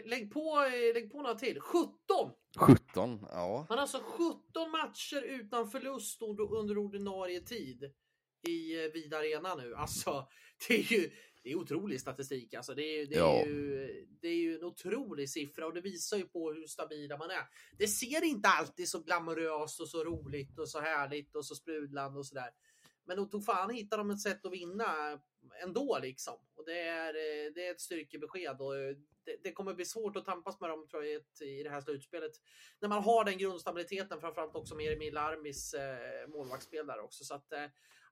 Lägg 0.04 0.32
på, 0.32 0.64
eh, 0.64 0.94
lägg 0.94 1.12
på 1.12 1.22
några 1.22 1.34
till. 1.34 1.60
17! 1.60 2.30
17, 2.58 3.26
ja. 3.30 3.66
Han 3.68 3.78
har 3.78 3.82
alltså 3.82 4.02
17 4.02 4.70
matcher 4.70 5.22
utan 5.22 5.70
förlust 5.70 6.22
under 6.50 6.78
ordinarie 6.78 7.40
tid 7.40 7.92
i 8.48 8.84
eh, 8.84 8.92
Vid 8.92 9.14
Arena 9.14 9.54
nu. 9.54 9.74
Alltså, 9.74 10.28
det 10.68 10.74
är 10.74 10.92
ju 10.92 11.10
det 11.42 11.50
är 11.50 11.56
otrolig 11.56 12.00
statistik. 12.00 12.54
Alltså 12.54 12.74
det, 12.74 12.82
är, 12.82 13.06
det, 13.06 13.14
ja. 13.14 13.40
är 13.40 13.46
ju, 13.46 14.06
det 14.20 14.28
är 14.28 14.36
ju 14.36 14.54
en 14.54 14.64
otrolig 14.64 15.30
siffra 15.30 15.66
och 15.66 15.74
det 15.74 15.80
visar 15.80 16.16
ju 16.16 16.24
på 16.24 16.52
hur 16.52 16.66
stabila 16.66 17.16
man 17.16 17.30
är. 17.30 17.46
Det 17.78 17.86
ser 17.86 18.24
inte 18.24 18.48
alltid 18.48 18.88
så 18.88 19.02
glamoröst 19.02 19.80
och 19.80 19.88
så 19.88 20.04
roligt 20.04 20.58
och 20.58 20.68
så 20.68 20.80
härligt 20.80 21.36
och 21.36 21.46
så 21.46 21.54
sprudlande 21.54 22.18
och 22.18 22.26
sådär. 22.26 22.50
Men 23.04 23.16
de 23.16 23.30
tog 23.30 23.44
fan 23.44 23.70
hittar 23.70 23.98
de 23.98 24.10
ett 24.10 24.20
sätt 24.20 24.46
att 24.46 24.52
vinna 24.52 25.20
ändå 25.62 25.98
liksom. 26.02 26.34
Och 26.54 26.64
det 26.64 26.80
är, 26.80 27.12
det 27.54 27.66
är 27.66 27.70
ett 27.70 27.80
styrkebesked 27.80 28.60
och 28.60 28.74
det, 29.24 29.36
det 29.42 29.52
kommer 29.52 29.74
bli 29.74 29.84
svårt 29.84 30.16
att 30.16 30.24
tampas 30.24 30.60
med 30.60 30.70
dem 30.70 30.86
tror 30.88 31.04
jag 31.04 31.22
i 31.48 31.62
det 31.62 31.70
här 31.70 31.80
slutspelet. 31.80 32.32
När 32.80 32.88
man 32.88 33.02
har 33.02 33.24
den 33.24 33.38
grundstabiliteten, 33.38 34.20
framförallt 34.20 34.56
också 34.56 34.74
med 34.74 34.92
Emil 34.92 35.16
Armis 35.16 35.74
eh, 35.74 36.28
målvaktsspel 36.28 36.86
där 36.86 37.00
också. 37.00 37.24
Så 37.24 37.34
att, 37.34 37.52
eh, 37.52 37.66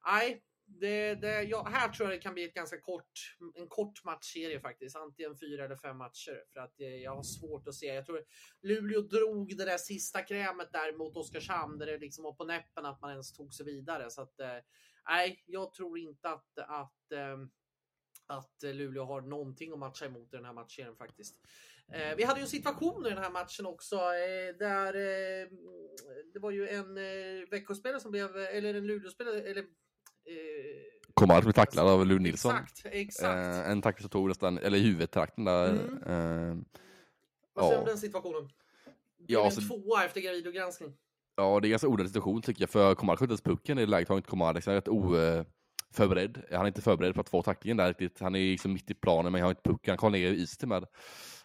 nej, 0.06 0.42
det, 0.80 1.14
det, 1.14 1.42
ja, 1.42 1.68
här 1.72 1.88
tror 1.88 2.08
jag 2.08 2.18
det 2.18 2.22
kan 2.22 2.34
bli 2.34 2.44
ett 2.44 2.54
ganska 2.54 2.80
kort, 2.80 3.36
en 3.54 3.68
kort 3.68 4.04
matchserie 4.04 4.60
faktiskt. 4.60 4.96
Antingen 4.96 5.38
fyra 5.38 5.64
eller 5.64 5.76
fem 5.76 5.96
matcher. 5.96 6.44
För 6.52 6.60
att 6.60 6.80
eh, 6.80 6.96
jag 6.96 7.16
har 7.16 7.22
svårt 7.22 7.68
att 7.68 7.74
se. 7.74 7.86
Jag 7.86 8.06
tror 8.06 8.24
Luleå 8.62 9.00
drog 9.00 9.56
det 9.56 9.64
där 9.64 9.78
sista 9.78 10.22
krämet 10.22 10.72
där 10.72 10.98
mot 10.98 11.16
Oskarshamn. 11.16 11.78
Där 11.78 11.86
det 11.86 11.98
liksom 11.98 12.24
var 12.24 12.32
på 12.32 12.44
näppen 12.44 12.86
att 12.86 13.00
man 13.00 13.10
ens 13.10 13.32
tog 13.32 13.54
sig 13.54 13.66
vidare. 13.66 14.10
Så 14.10 14.22
att, 14.22 14.40
eh, 14.40 14.58
nej, 15.08 15.44
jag 15.46 15.72
tror 15.72 15.98
inte 15.98 16.28
att, 16.28 16.58
att, 16.58 17.12
eh, 17.12 17.38
att 18.26 18.62
Luleå 18.62 19.04
har 19.04 19.20
någonting 19.20 19.72
att 19.72 19.78
matcha 19.78 20.06
emot 20.06 20.34
i 20.34 20.36
den 20.36 20.44
här 20.44 20.52
matchserien 20.52 20.96
faktiskt. 20.96 21.36
Eh, 21.92 22.16
vi 22.16 22.24
hade 22.24 22.40
ju 22.40 22.42
en 22.42 22.48
situation 22.48 23.06
i 23.06 23.08
den 23.08 23.18
här 23.18 23.30
matchen 23.30 23.66
också 23.66 23.96
eh, 23.96 24.56
där 24.58 24.94
eh, 24.94 25.48
det 26.32 26.38
var 26.38 26.50
ju 26.50 26.68
en 26.68 26.94
Växjöspelare 27.50 28.00
som 28.00 28.10
blev, 28.10 28.36
eller 28.36 28.74
en 28.74 28.86
Luleåspelare, 28.86 29.40
eller 29.40 29.64
Kommer 31.14 31.38
att 31.38 31.44
bli 31.44 31.52
tacklad 31.52 31.86
av 31.88 32.06
Lund 32.06 32.20
Nilsson. 32.20 32.54
Exakt, 32.56 32.86
exakt. 32.94 33.56
Eh, 33.56 33.70
en 33.70 33.82
tackling 33.82 34.02
som 34.02 34.10
tog 34.10 34.28
nästan, 34.28 34.58
eller 34.58 34.78
i 34.78 34.80
huvudtrakten 34.82 35.44
där. 35.44 35.68
Mm. 35.70 35.80
Eh, 35.94 36.56
Vad 37.54 37.64
säger 37.64 37.70
du 37.70 37.74
Ja. 37.74 37.78
om 37.80 37.84
den 37.86 37.98
situationen? 37.98 38.44
Det 38.44 38.52
Ja, 39.32 39.38
ja, 39.38 39.44
alltså- 39.44 39.60
en 39.60 39.68
tvåa 39.68 40.04
efter 40.04 40.20
gravidogranskning. 40.20 40.92
Ja, 41.36 41.60
det 41.60 41.64
är 41.64 41.68
en 41.68 41.70
ganska 41.70 41.88
onödig 41.88 42.08
situation 42.10 42.42
tycker 42.42 42.62
jag, 42.62 42.70
för 42.70 42.94
Komar 42.94 43.16
skjuter 43.16 43.32
inte 43.34 43.44
pucken 43.44 43.78
i 43.78 43.80
det 43.80 43.90
läget, 43.90 44.08
har 44.08 44.16
inte 44.16 44.28
Komar 44.30 44.54
liksom 44.54 44.72
rätt 44.74 44.88
oförberedd. 44.88 46.42
Han 46.50 46.60
är 46.62 46.66
inte 46.66 46.82
förberedd 46.82 47.14
på 47.14 47.20
att 47.20 47.28
få 47.28 47.42
tacklingen 47.42 47.76
där 47.76 47.88
riktigt. 47.88 48.20
Han 48.20 48.34
är 48.34 48.38
liksom 48.50 48.72
mitt 48.72 48.90
i 48.90 48.94
planen, 48.94 49.32
men 49.32 49.42
har 49.42 49.50
inte 49.50 49.62
pucken. 49.62 49.90
Han 49.92 49.98
kommer 49.98 50.18
ner 50.18 50.30
i 50.32 50.42
is 50.42 50.58
till 50.58 50.68
med. 50.68 50.84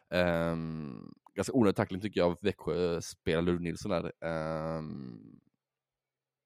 Um, 0.10 1.14
ganska 1.36 1.54
onödig 1.54 1.76
tackling 1.76 2.02
tycker 2.02 2.20
jag 2.22 2.32
av 2.32 2.38
Växjö 2.42 3.02
spelare 3.02 3.42
Ludvig 3.46 3.62
Nilsson 3.62 3.92
där. 3.92 4.12
Ehm, 4.26 5.20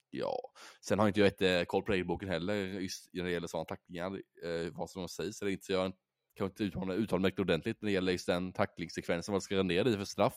ja, 0.10 0.39
sen 0.86 1.00
har 1.00 1.08
inte 1.08 1.20
jag 1.20 1.28
jättekoll 1.28 1.84
på 1.84 1.92
regelboken 1.92 2.30
heller, 2.30 2.56
just 2.56 3.10
när 3.13 3.24
det 3.24 3.32
gäller 3.32 3.48
sådana 3.48 3.66
tacklingar, 3.66 4.16
eh, 4.44 4.72
vad 4.74 4.89
som 4.89 5.10
sägs 5.10 5.42
eller 5.42 5.51
inte. 5.51 5.66
Så 5.66 5.72
jag 5.72 5.94
kan 6.36 6.48
inte 6.48 6.63
uttala, 6.63 6.94
uttala 6.94 7.22
mig 7.22 7.34
ordentligt 7.38 7.82
när 7.82 7.88
det 7.88 7.94
gäller 7.94 8.12
just 8.12 8.28
den 8.28 8.54
tacklingssekvensen, 8.54 9.32
vad 9.32 9.42
det 9.42 9.44
ska 9.44 9.56
rendera 9.56 9.89
i 9.89 9.98
för 9.98 10.06
straff. 10.06 10.34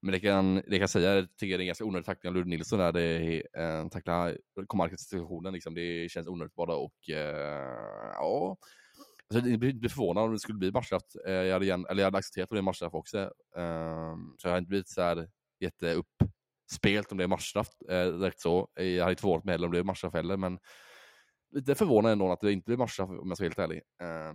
Men 0.00 0.12
det 0.12 0.20
kan, 0.20 0.54
det 0.54 0.70
kan 0.70 0.80
jag 0.80 0.90
säga, 0.90 1.14
jag 1.14 1.36
tycker 1.36 1.58
det 1.58 1.60
är 1.60 1.64
en 1.64 1.66
ganska 1.66 1.84
onödig 1.84 2.06
tackling 2.06 2.28
av 2.28 2.34
Ludvig 2.34 2.50
Nilsson 2.50 2.78
där. 2.78 2.92
Det 2.92 3.42
eh, 3.58 3.88
tacklar 3.88 4.38
Komarkas-situationen 4.66 5.52
liksom. 5.52 5.74
Det 5.74 6.10
känns 6.10 6.28
onödigt 6.28 6.54
bara 6.54 6.76
och 6.76 7.10
eh, 7.10 8.12
ja. 8.14 8.56
Alltså, 9.34 9.50
jag 9.50 9.58
blir 9.58 9.88
förvånad 9.88 10.24
om 10.24 10.32
det 10.32 10.38
skulle 10.38 10.58
bli 10.58 10.72
matchstraff. 10.72 11.02
Eh, 11.26 11.32
jag 11.32 11.52
hade, 11.52 11.66
eller 11.66 12.02
jag 12.02 12.04
hade 12.04 12.18
accepterat 12.18 12.50
om 12.50 12.54
det 12.54 12.60
är 12.60 12.62
matchstraff 12.62 12.94
också. 12.94 13.18
Eh, 13.56 14.14
så 14.38 14.48
jag 14.48 14.50
har 14.50 14.58
inte 14.58 14.68
blivit 14.68 14.88
så 14.88 15.02
här 15.02 15.28
jätteuppspelt 16.74 17.12
om 17.12 17.18
det 17.18 17.24
är 17.24 17.28
matchstraff 17.28 17.68
eh, 17.88 18.06
direkt 18.12 18.40
så. 18.40 18.68
Jag 18.74 19.00
hade 19.00 19.12
inte 19.12 19.20
förvånat 19.20 19.44
mig 19.44 19.52
heller 19.52 19.66
om 19.66 19.72
det 19.72 19.78
är 19.78 19.84
matchstraff 19.84 20.14
heller, 20.14 20.36
men 20.36 20.58
lite 21.50 21.74
förvånad 21.74 22.12
ändå 22.12 22.32
att 22.32 22.40
det 22.40 22.52
inte 22.52 22.66
blir 22.66 22.76
matchstraff 22.76 23.10
om 23.10 23.28
jag 23.28 23.36
ska 23.36 23.44
vara 23.44 23.48
helt 23.48 23.58
ärlig. 23.58 23.82
Eh, 24.00 24.34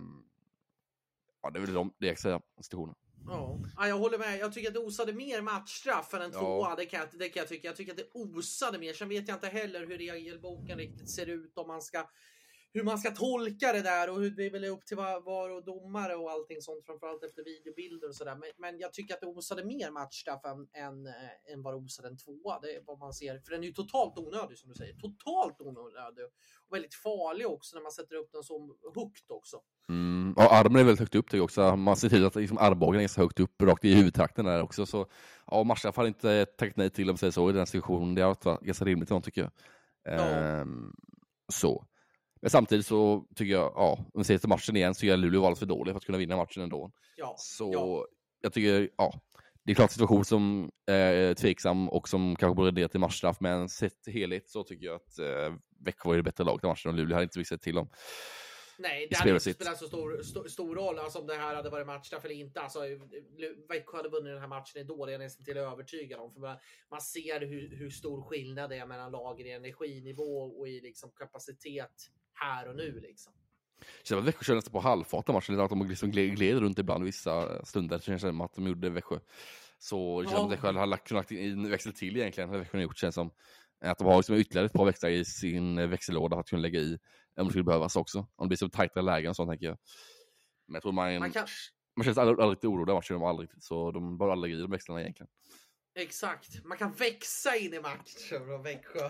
ja, 1.42 1.50
det 1.50 1.58
är 1.58 1.60
väl 1.60 1.74
de, 1.74 1.92
det 1.98 2.06
jag 2.06 2.18
säga 2.18 2.40
situationen. 2.62 2.94
Ja. 3.26 3.58
ja, 3.76 3.88
jag 3.88 3.98
håller 3.98 4.18
med. 4.18 4.38
Jag 4.38 4.52
tycker 4.52 4.68
att 4.68 4.74
det 4.74 4.80
osade 4.80 5.12
mer 5.12 5.42
matchstraff 5.42 6.14
än 6.14 6.22
en 6.22 6.30
Ja. 6.32 6.38
tvåa. 6.38 6.76
Det 6.76 6.86
kan, 6.86 7.00
jag, 7.00 7.08
det 7.18 7.28
kan 7.28 7.40
jag 7.40 7.48
tycka. 7.48 7.68
Jag 7.68 7.76
tycker 7.76 7.92
att 7.92 7.98
det 7.98 8.10
osade 8.14 8.78
mer. 8.78 8.92
Sen 8.92 9.08
vet 9.08 9.28
jag 9.28 9.36
inte 9.36 9.46
heller 9.46 9.86
hur 9.86 9.98
regelboken 9.98 10.78
riktigt 10.78 11.10
ser 11.10 11.26
ut. 11.26 11.58
Om 11.58 11.68
man 11.68 11.82
ska, 11.82 12.08
hur 12.72 12.84
man 12.84 12.98
ska 12.98 13.10
tolka 13.10 13.72
det 13.72 13.82
där 13.82 14.10
och 14.10 14.20
hur 14.20 14.30
det 14.30 14.46
är 14.46 14.50
väl 14.50 14.64
upp 14.64 14.86
till 14.86 14.96
var, 14.96 15.20
var 15.20 15.50
och 15.50 15.64
domare 15.64 16.14
och 16.14 16.30
allting 16.30 16.62
sånt. 16.62 16.86
Framförallt 16.86 17.24
efter 17.24 17.44
videobilder 17.44 18.08
och 18.08 18.14
sådär. 18.14 18.36
Men, 18.36 18.48
men 18.58 18.78
jag 18.78 18.92
tycker 18.92 19.14
att 19.14 19.20
det 19.20 19.26
osade 19.26 19.64
mer 19.64 19.90
matchstraff 19.90 20.44
än, 20.44 20.82
än, 20.84 21.06
äh, 21.06 21.52
än 21.52 21.62
vad 21.62 21.74
det 21.74 21.78
osade 21.78 22.08
en 22.08 22.18
tvåa. 22.18 22.60
Det 22.60 22.76
är 22.76 22.82
vad 22.86 22.98
man 22.98 23.12
ser. 23.12 23.38
För 23.38 23.50
den 23.50 23.62
är 23.62 23.66
ju 23.66 23.72
totalt 23.72 24.18
onödig 24.18 24.58
som 24.58 24.68
du 24.68 24.74
säger. 24.74 24.94
Totalt 24.94 25.60
onödig. 25.60 26.24
Och 26.68 26.74
väldigt 26.74 26.94
farlig 26.94 27.46
också 27.46 27.76
när 27.76 27.82
man 27.82 27.92
sätter 27.92 28.16
upp 28.16 28.32
den 28.32 28.42
så 28.42 28.76
högt 28.94 29.30
också. 29.30 29.60
Mm, 29.88 30.32
och 30.36 30.52
armen 30.52 30.80
är 30.80 30.84
väldigt 30.84 31.00
högt 31.00 31.14
upp 31.14 31.26
tycker 31.26 31.36
jag 31.36 31.44
också. 31.44 31.76
Man 31.76 31.96
ser 31.96 32.08
till 32.08 32.26
att 32.26 32.34
liksom 32.34 32.58
armbågen 32.58 33.00
är 33.00 33.08
så 33.08 33.20
högt 33.20 33.40
upp, 33.40 33.62
rakt 33.62 33.84
i 33.84 33.94
huvudtrakten 33.94 34.44
där 34.44 34.62
också. 34.62 34.86
Så 34.86 35.06
ja, 35.46 35.64
Marshall 35.64 35.92
har 35.96 36.06
inte 36.06 36.46
tackat 36.46 36.76
nej 36.76 36.90
till 36.90 37.10
om 37.10 37.16
säger 37.16 37.30
så 37.30 37.50
i 37.50 37.52
den 37.52 37.66
situationen. 37.66 38.14
Det 38.14 38.22
har 38.22 38.28
varit 38.28 38.62
ganska 38.62 38.84
rimligt 38.84 39.24
tycker 39.24 39.40
jag. 39.40 39.50
Ja. 40.04 40.24
Ehm, 40.24 40.92
så. 41.52 41.86
Men 42.42 42.50
samtidigt 42.50 42.86
så 42.86 43.26
tycker 43.36 43.52
jag, 43.52 43.72
ja, 43.74 43.92
om 44.14 44.20
vi 44.20 44.24
ser 44.24 44.38
till 44.38 44.48
matchen 44.48 44.76
igen, 44.76 44.94
så 44.94 45.12
att 45.12 45.18
Luleå 45.18 45.40
alldeles 45.40 45.58
för 45.58 45.66
dålig 45.66 45.92
för 45.92 45.96
att 45.96 46.04
kunna 46.04 46.18
vinna 46.18 46.36
matchen 46.36 46.62
ändå. 46.62 46.90
Ja, 47.16 47.34
Så 47.38 47.70
ja. 47.72 48.06
jag 48.40 48.52
tycker, 48.52 48.90
ja, 48.96 49.20
det 49.64 49.72
är 49.72 49.74
klart 49.74 49.90
situation 49.90 50.24
som 50.24 50.70
är 50.86 51.34
tveksam 51.34 51.88
och 51.88 52.08
som 52.08 52.36
kanske 52.36 52.54
borde 52.54 52.70
leda 52.70 52.88
till 52.88 53.00
matchstraff, 53.00 53.40
men 53.40 53.68
sett 53.68 54.06
helhet 54.06 54.48
så 54.48 54.64
tycker 54.64 54.86
jag 54.86 54.94
att 54.94 55.18
eh, 55.18 55.54
Växjö 55.84 56.08
var 56.08 56.16
det 56.16 56.22
bättre 56.22 56.44
laget 56.44 56.64
i 56.64 56.66
matchen 56.66 56.90
och 56.90 56.96
Luleå 56.96 57.14
hade 57.14 57.22
inte 57.22 57.38
visat 57.38 57.62
till 57.62 57.74
dem. 57.74 57.88
Nej, 58.78 59.06
det 59.10 59.16
hade 59.16 59.30
inte 59.30 59.54
spelat 59.54 59.78
så 59.78 59.86
stor, 59.86 60.22
stor, 60.22 60.48
stor 60.48 60.76
roll 60.76 60.98
alltså, 60.98 61.18
om 61.18 61.26
det 61.26 61.34
här 61.34 61.54
hade 61.54 61.70
varit 61.70 61.86
matchstraff 61.86 62.24
eller 62.24 62.34
inte. 62.34 62.60
Alltså, 62.60 62.80
Växjö 63.68 63.96
hade 63.96 64.08
vunnit 64.08 64.32
den 64.32 64.40
här 64.40 64.48
matchen 64.48 64.80
ändå, 64.80 65.06
det 65.06 65.10
är 65.10 65.14
jag 65.14 65.20
nästan 65.20 65.44
till 65.44 65.56
övertygad 65.56 66.20
om. 66.20 66.32
För 66.32 66.40
man, 66.40 66.56
man 66.90 67.00
ser 67.00 67.40
hur, 67.40 67.76
hur 67.76 67.90
stor 67.90 68.22
skillnad 68.22 68.70
det 68.70 68.76
är 68.76 68.86
mellan 68.86 69.12
lagen 69.12 69.46
i 69.46 69.50
energinivå 69.50 70.42
och 70.58 70.68
i 70.68 70.80
liksom, 70.80 71.10
kapacitet 71.10 72.10
här 72.40 72.68
och 72.68 72.76
nu. 72.76 73.00
Liksom. 73.00 73.32
Det 73.78 74.08
känns 74.08 74.18
att 74.18 74.26
Växjö 74.28 74.44
kör 74.44 74.54
nästan 74.54 74.72
på 74.72 74.80
halvfart 74.80 75.28
i 75.28 75.32
matchen, 75.32 75.60
att 75.60 75.70
de 75.70 75.88
liksom 75.88 76.10
gled, 76.10 76.36
gled 76.36 76.58
runt 76.58 76.78
ibland 76.78 77.04
vissa 77.04 77.64
stunder. 77.64 77.96
Det 77.96 78.04
känns 78.04 78.22
som 78.22 78.40
att 78.40 78.54
de 78.54 78.66
gjorde 78.66 78.90
Växjö. 78.90 79.18
Så 79.78 80.22
det 80.22 80.28
känns 80.28 80.38
som 80.38 80.46
att. 80.46 80.52
Växjö 80.52 80.72
hade 80.72 80.96
kunnat 80.96 81.32
en 81.32 81.70
växel 81.70 81.92
till 81.92 82.16
egentligen, 82.16 82.48
hade 82.48 82.60
Växjö 82.60 82.80
gjort. 82.80 82.98
känns 82.98 83.14
som 83.14 83.30
att 83.80 83.98
de 83.98 84.06
har 84.06 84.16
liksom 84.16 84.36
ytterligare 84.36 84.66
ett 84.66 84.72
par 84.72 84.84
växlar 84.84 85.10
i 85.10 85.24
sin 85.24 85.90
växellåda 85.90 86.36
för 86.36 86.40
att 86.40 86.48
kunna 86.48 86.62
lägga 86.62 86.80
i 86.80 86.98
om 87.36 87.46
det 87.46 87.50
skulle 87.50 87.64
behövas 87.64 87.96
också. 87.96 88.18
Om 88.18 88.26
det 88.44 88.48
blir 88.48 88.56
så 88.56 88.68
tajtare 88.68 89.04
lägen 89.04 89.30
och 89.30 89.36
sånt 89.36 89.50
tänker 89.50 89.66
jag. 89.66 89.78
Men 90.66 90.74
jag 90.74 90.82
tror 90.82 90.92
man, 90.92 91.18
Man 91.18 91.30
kan, 91.30 91.46
man 91.96 92.04
känns 92.04 92.18
aldrig, 92.18 92.40
aldrig 92.40 92.70
orolig 92.70 92.92
i 92.92 92.94
matchen, 92.94 93.14
de 93.14 93.22
har 93.22 93.28
aldrig 93.28 93.48
riktigt, 93.48 93.64
så 93.64 93.90
de 93.90 94.18
bör 94.18 94.28
aldrig 94.28 94.50
lägga 94.50 94.58
i 94.58 94.62
de 94.62 94.70
växlarna 94.70 95.00
egentligen. 95.00 95.30
Exakt, 95.94 96.64
man 96.64 96.78
kan 96.78 96.92
växa 96.92 97.56
in 97.56 97.74
i 97.74 97.80
matchen 97.80 98.46
från 98.46 98.62
Växjö. 98.62 99.08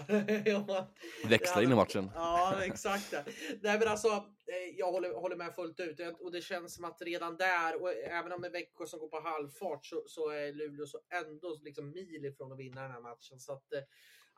Växla 1.28 1.62
in 1.62 1.72
i 1.72 1.74
matchen. 1.74 2.10
Ja, 2.14 2.64
exakt. 2.64 3.12
Nej, 3.60 3.78
men 3.78 3.88
alltså, 3.88 4.08
eh, 4.08 4.76
jag 4.76 4.92
håller, 4.92 5.12
håller 5.12 5.36
med 5.36 5.54
fullt 5.54 5.80
ut 5.80 6.00
och 6.20 6.32
det 6.32 6.40
känns 6.40 6.74
som 6.74 6.84
att 6.84 7.02
redan 7.02 7.36
där, 7.36 7.82
och 7.82 7.92
även 7.92 8.32
om 8.32 8.40
det 8.40 8.48
är 8.48 8.52
Växjö 8.52 8.86
som 8.86 9.00
går 9.00 9.08
på 9.08 9.20
halvfart 9.20 9.86
så, 9.86 10.02
så 10.06 10.28
är 10.28 10.52
Luleå 10.52 10.86
så 10.86 10.98
ändå 11.14 11.58
liksom 11.62 11.90
mil 11.90 12.24
ifrån 12.24 12.52
att 12.52 12.58
vinna 12.58 12.82
den 12.82 12.90
här 12.90 13.00
matchen. 13.00 13.38
Så 13.38 13.52
att, 13.52 13.72
eh, 13.72 13.82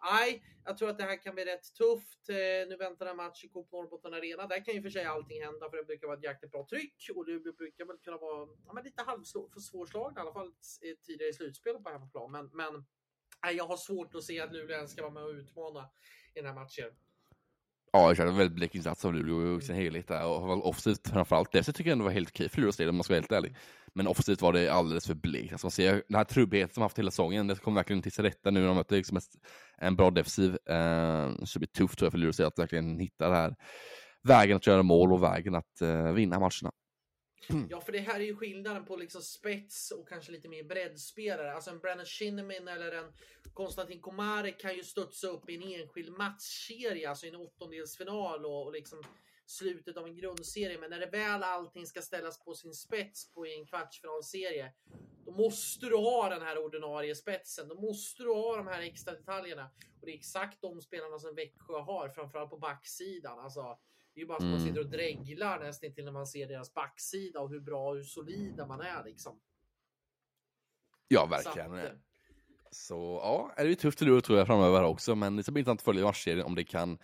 nej, 0.03 0.45
jag 0.65 0.79
tror 0.79 0.91
att 0.91 0.99
det 0.99 1.05
här 1.05 1.23
kan 1.23 1.35
bli 1.35 1.45
rätt 1.45 1.75
tufft. 1.75 2.29
Eh, 2.29 2.69
nu 2.69 2.77
väntar 2.77 3.07
en 3.07 3.17
match 3.17 3.45
i 3.45 3.49
Coop 3.49 3.73
Norrbotten 3.73 4.15
Arena. 4.15 4.47
Där 4.47 4.65
kan 4.65 4.75
ju 4.75 4.83
för 4.83 4.91
sig 4.91 5.05
allting 5.05 5.43
hända 5.43 5.71
för 5.71 5.77
det 5.77 5.85
brukar 5.85 6.07
vara 6.07 6.19
ett 6.19 6.25
jäkligt 6.25 6.53
bra 6.53 6.67
tryck 6.71 7.11
och 7.15 7.27
Luleå 7.27 7.53
brukar 7.53 7.85
väl 7.85 7.99
kunna 7.99 8.17
vara 8.17 8.49
ja, 8.67 8.73
men 8.73 8.85
lite 8.85 9.03
halvsvårslagna, 9.03 10.21
i 10.21 10.23
alla 10.23 10.33
fall 10.33 10.53
tidigare 11.07 11.31
i 11.31 11.33
slutspelet 11.33 11.85
på 11.85 11.91
hemmaplan. 11.91 12.33
Men, 12.33 12.51
men 12.53 12.85
nej, 13.45 13.57
jag 13.57 13.65
har 13.65 13.77
svårt 13.77 14.15
att 14.15 14.25
se 14.25 14.41
att 14.41 14.53
Luleå 14.53 14.77
ens 14.77 14.93
ska 14.93 15.03
vara 15.03 15.13
med 15.13 15.25
och 15.25 15.35
utmana 15.35 15.91
i 16.35 16.41
den 16.41 16.47
här 16.47 16.55
matchen. 16.55 16.91
Ja, 17.93 18.09
jag 18.09 18.17
känner 18.17 18.31
en 18.31 18.39
väldigt 18.39 18.57
blek 18.57 18.75
insats 18.75 19.05
av 19.05 19.15
Luleå 19.15 19.59
i 19.59 19.63
sin 19.63 19.77
helhet 19.77 20.09
där. 20.09 20.27
Och 20.27 20.69
offensivt 20.69 21.09
framförallt. 21.09 21.53
Defensivt 21.53 21.77
tycker 21.77 21.91
jag 21.91 21.93
ändå 21.93 22.05
var 22.05 22.13
helt 22.13 22.29
okej 22.29 22.49
för 22.49 22.59
Luleås 22.59 22.77
del 22.77 22.89
om 22.89 22.97
man 22.97 23.05
ska 23.05 23.13
vara 23.13 23.21
helt 23.21 23.33
ärlig. 23.33 23.57
Men 23.95 24.07
offensivt 24.07 24.43
var 24.43 24.53
det 24.53 24.69
alldeles 24.69 25.07
för 25.07 25.15
blekt. 25.15 25.53
Alltså 25.53 25.67
man 25.67 25.71
ser 25.71 26.03
den 26.09 26.17
här 26.17 26.25
trubbigheten 26.25 26.75
som 26.75 26.83
haft 26.83 26.99
hela 26.99 27.11
säsongen, 27.11 27.47
det 27.47 27.55
kommer 27.57 27.75
verkligen 27.75 28.03
till 28.03 28.13
sin 28.13 28.25
rätta 28.25 28.51
nu 28.51 28.61
när 28.61 28.67
de 28.67 28.77
möter 28.77 28.97
liksom 28.97 29.21
en 29.79 29.97
bra 29.97 30.11
defensiv. 30.11 30.51
Eh, 30.51 31.35
så 31.45 31.59
det 31.59 31.59
blir 31.59 31.67
tufft 31.67 31.99
tror 31.99 32.07
jag 32.07 32.13
för 32.13 32.19
Luleå 32.19 32.47
att 32.47 32.59
verkligen 32.59 32.99
hitta 32.99 33.29
det 33.29 33.37
här 33.37 33.57
vägen 34.23 34.57
att 34.57 34.67
göra 34.67 34.83
mål 34.83 35.13
och 35.13 35.23
vägen 35.23 35.55
att 35.55 35.81
eh, 35.81 36.13
vinna 36.13 36.41
matcherna. 36.41 36.73
Ja, 37.71 37.81
för 37.81 37.93
det 37.93 37.99
här 37.99 38.21
är 38.21 38.25
ju 38.25 38.37
skillnaden 38.37 38.85
på 38.85 38.97
liksom 38.97 39.23
spets 39.23 39.91
och 39.91 40.09
kanske 40.09 40.33
lite 40.33 40.49
mer 40.49 40.65
breddspelare. 40.65 41.55
Alltså 41.55 41.71
en 41.71 41.79
Brandon 41.79 42.07
Shinnimin 42.07 42.69
eller 42.69 42.93
en 42.93 43.13
Konstantin 43.55 44.01
Komare 44.01 44.51
kan 44.51 44.75
ju 44.75 44.83
studsa 44.83 45.27
upp 45.27 45.51
i 45.51 45.55
en 45.55 45.63
enskild 45.63 46.13
matchserie, 46.13 47.09
alltså 47.09 47.27
i 47.27 47.29
en 47.29 47.37
åttondelsfinal 47.37 48.47
och, 48.47 48.67
och 48.67 48.73
liksom 48.73 49.03
slutet 49.47 49.97
av 49.97 50.07
en 50.07 50.17
grundserie. 50.17 50.79
Men 50.79 50.91
när 50.91 51.01
det 51.01 51.07
väl 51.07 51.43
allting 51.43 51.87
ska 51.87 52.03
ställas 52.03 52.45
på 52.45 52.55
sin 52.55 52.75
spets 52.75 53.33
på 53.33 53.47
en 53.47 53.67
kvartsfinalserie, 53.67 54.73
då 55.25 55.33
måste 55.33 55.87
du 55.87 55.97
ha 55.97 56.29
den 56.29 56.43
här 56.43 56.59
ordinarie 56.59 57.15
spetsen. 57.15 57.69
Då 57.69 57.81
måste 57.81 58.23
du 58.23 58.29
ha 58.35 58.57
de 58.57 58.67
här 58.67 58.81
extra 58.83 59.13
detaljerna. 59.15 59.71
Och 60.01 60.07
det 60.07 60.13
är 60.13 60.17
exakt 60.17 60.61
de 60.61 60.81
spelarna 60.81 61.19
som 61.19 61.35
Växjö 61.35 61.79
har, 61.81 62.09
framförallt 62.09 62.51
på 62.51 62.59
backsidan. 62.59 63.39
Alltså, 63.39 63.79
det 64.15 64.21
är 64.21 64.23
ju 64.23 64.27
bara 64.27 64.37
att 64.37 64.43
man 64.45 64.53
Mm. 64.53 64.67
sitter 64.67 64.81
och 64.81 64.91
dreglar 64.91 65.61
nästan 65.61 65.95
till 65.95 66.05
när 66.05 66.13
man 66.13 66.27
ser 66.27 66.47
deras 66.49 66.75
backsida 66.75 67.41
och 67.41 67.51
hur 67.51 67.61
bra 67.61 67.89
och 67.89 67.97
hur 67.97 68.03
solida 68.05 68.67
man 68.67 68.81
är 68.81 69.05
liksom. 69.05 69.41
Ja, 71.09 71.21
Så 71.21 71.27
verkligen. 71.27 71.75
att, 71.75 71.85
eh, 71.85 71.91
Så 72.71 73.21
ja, 73.23 73.53
det 73.57 73.63
är 73.71 73.75
tufft 73.75 74.01
Luleå 74.01 74.21
tror 74.21 74.39
jag 74.39 74.47
framöver 74.47 74.83
också, 74.85 75.15
men 75.15 75.37
det 75.37 75.43
ska 75.43 75.53
bli 75.53 75.61
intressant 75.61 75.81
att 75.81 75.85
följa 75.85 76.05
matchserien 76.05 76.47
om 76.47 76.55
det 76.55 76.65
kan 76.65 76.99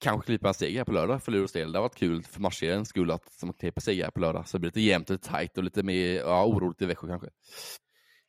kanske 0.00 0.26
klippa 0.26 0.48
en 0.48 0.54
seger 0.54 0.78
här 0.78 0.84
på 0.84 0.92
lördag 0.92 1.22
för 1.22 1.32
Luleås 1.32 1.52
del. 1.52 1.72
Det 1.72 1.78
har 1.78 1.82
varit 1.82 1.96
kul 1.96 2.22
för 2.22 2.40
matchseriens 2.40 2.88
skull 2.88 3.10
att 3.10 3.40
de 3.40 3.52
klipper 3.52 3.80
seger 3.80 4.04
här 4.04 4.10
på 4.10 4.20
lördag, 4.20 4.48
så 4.48 4.56
det 4.56 4.60
blir 4.60 4.68
lite 4.68 4.80
jämnt 4.80 5.10
och 5.10 5.22
tajt 5.22 5.58
och 5.58 5.64
lite 5.64 5.82
mer 5.82 6.18
ja, 6.18 6.46
oroligt 6.46 6.82
i 6.82 6.86
Växjö 6.86 7.08
kanske. 7.08 7.28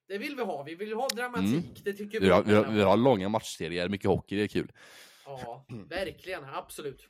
Det 0.07 0.17
vill 0.17 0.35
vi 0.35 0.43
ha. 0.43 0.63
Vi 0.63 0.75
vill 0.75 0.93
ha 0.93 1.07
dramatik. 1.07 1.81
Det 1.83 1.93
tycker 1.93 2.17
Mm. 2.17 2.27
Vi 2.27 2.33
har, 2.33 2.43
vi, 2.43 2.53
har, 2.53 2.73
vi 2.73 2.81
har 2.81 2.97
långa 2.97 3.29
matchserier, 3.29 3.89
mycket 3.89 4.07
hockey, 4.07 4.35
det 4.35 4.43
är 4.43 4.47
kul. 4.47 4.71
Ja, 5.25 5.65
verkligen. 5.89 6.43
Absolut. 6.53 7.07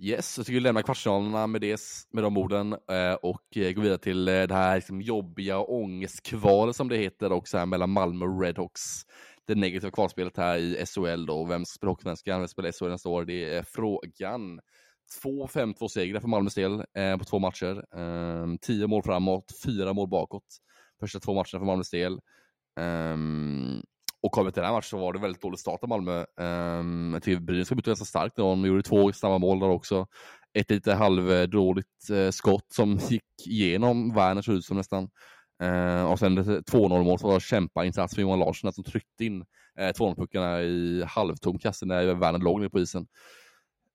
Yes, 0.00 0.38
jag 0.38 0.46
tycker 0.46 0.54
vi 0.54 0.60
lämnar 0.60 0.82
kvartsfinalerna 0.82 1.46
med, 1.46 1.60
det, 1.60 1.80
med 2.10 2.24
de 2.24 2.36
orden 2.36 2.72
eh, 2.72 3.14
och 3.14 3.56
eh, 3.56 3.72
går 3.72 3.82
vidare 3.82 3.98
till 3.98 4.28
eh, 4.28 4.42
det 4.42 4.54
här 4.54 4.74
liksom, 4.76 5.00
jobbiga 5.00 5.58
ångestkvalet 5.58 6.76
som 6.76 6.88
det 6.88 6.96
heter 6.96 7.32
också 7.32 7.58
här 7.58 7.66
mellan 7.66 7.90
Malmö 7.90 8.24
och 8.24 8.42
Redhawks. 8.42 9.06
Det 9.48 9.54
negativa 9.54 9.90
kvalspelet 9.90 10.36
här 10.36 10.56
i 10.56 10.86
SHL 10.86 11.26
då, 11.26 11.44
vem 11.44 11.64
ska 11.64 11.76
spela 11.76 11.90
Hockeysvenskan, 11.90 12.40
vem 12.40 12.48
spelar 12.48 12.72
SHL 12.72 12.88
nästa 12.88 13.08
år? 13.08 13.24
Det 13.24 13.54
är 13.54 13.62
frågan. 13.62 14.60
2-5-2 15.24 15.88
segrar 15.88 16.20
för 16.20 16.28
Malmös 16.28 16.54
del 16.54 16.84
eh, 16.94 17.16
på 17.16 17.24
två 17.24 17.38
matcher. 17.38 17.84
Eh, 17.96 18.46
tio 18.60 18.86
mål 18.86 19.02
framåt, 19.02 19.44
fyra 19.64 19.92
mål 19.92 20.08
bakåt. 20.08 20.44
Första 21.00 21.20
två 21.20 21.34
matcherna 21.34 21.44
för 21.58 21.64
Malmös 21.64 21.90
del. 21.90 22.20
Ehm, 22.80 23.82
och 24.22 24.32
kommer 24.32 24.50
till 24.50 24.60
den 24.60 24.66
här 24.66 24.72
matchen 24.72 24.88
så 24.88 24.98
var 24.98 25.12
det 25.12 25.18
väldigt 25.18 25.42
dålig 25.42 25.58
start 25.58 25.82
av 25.82 25.88
Malmö. 25.88 26.24
Um, 26.40 27.10
jag 27.12 27.22
tycker 27.22 27.40
Brynäs 27.40 27.68
kom 27.68 27.78
ut 27.78 27.86
ganska 27.86 28.04
starkt. 28.04 28.36
De 28.36 28.66
gjorde 28.66 28.82
två 28.82 29.12
snabba 29.12 29.38
mål 29.38 29.60
där 29.60 29.68
också. 29.68 30.06
Ett 30.54 30.70
lite 30.70 30.94
halvdåligt 30.94 32.10
eh, 32.10 32.30
skott 32.30 32.72
som 32.72 32.98
gick 33.08 33.46
igenom 33.46 34.14
Werners 34.14 34.48
ut 34.48 34.64
som 34.64 34.76
nästan. 34.76 35.08
Eh, 35.62 36.04
och 36.04 36.18
sen 36.18 36.38
2-0 36.38 37.04
mål 37.04 37.18
så 37.18 37.28
var 37.28 37.40
kämpainsats 37.40 38.14
för 38.14 38.22
Johan 38.22 38.38
Larsson 38.38 38.72
som 38.72 38.84
tryckte 38.84 39.24
in 39.24 39.44
eh, 39.78 39.88
2-0-puckarna 39.88 40.62
i 40.62 41.04
halvtom 41.06 41.58
kasse 41.58 41.86
när 41.86 42.14
Werner 42.14 42.38
låg 42.38 42.60
ner 42.60 42.68
på 42.68 42.80
isen. 42.80 43.06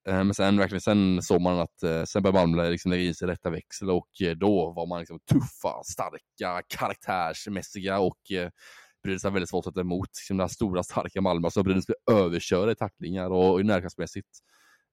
Eh, 0.08 0.24
men 0.24 0.34
sen 0.34 0.58
verkligen, 0.58 0.82
sen 0.82 1.22
såg 1.22 1.42
man 1.42 1.60
att 1.60 1.84
eh, 1.84 2.04
sen 2.04 2.24
började 2.24 2.40
Malmö 2.40 2.70
liksom 2.70 2.92
lägga 2.92 3.04
i 3.04 3.14
sig 3.14 3.28
rätta 3.28 3.50
växel 3.50 3.90
och 3.90 4.22
eh, 4.22 4.32
då 4.32 4.72
var 4.72 4.88
man 4.88 5.00
liksom 5.00 5.20
tuffa, 5.20 5.84
starka, 5.84 6.62
karaktärsmässiga 6.68 8.00
och 8.00 8.32
eh, 8.32 8.50
Brynäs 9.04 9.24
har 9.24 9.32
väldigt 9.32 9.50
svårt 9.50 9.66
att 9.68 9.74
sätta 9.74 9.82
emot 9.82 10.10
liksom 10.20 10.38
det 10.38 10.44
här 10.44 10.48
stora, 10.48 10.84
starka 10.84 11.22
Malmö. 11.22 11.50
Så 11.50 11.64
Brynäs 11.64 11.86
blev 11.86 12.20
överkörda 12.20 12.72
i 12.72 12.76
tacklingar 12.76 13.30
och, 13.30 13.54
och 13.54 13.66
närkamtsmässigt 13.66 14.28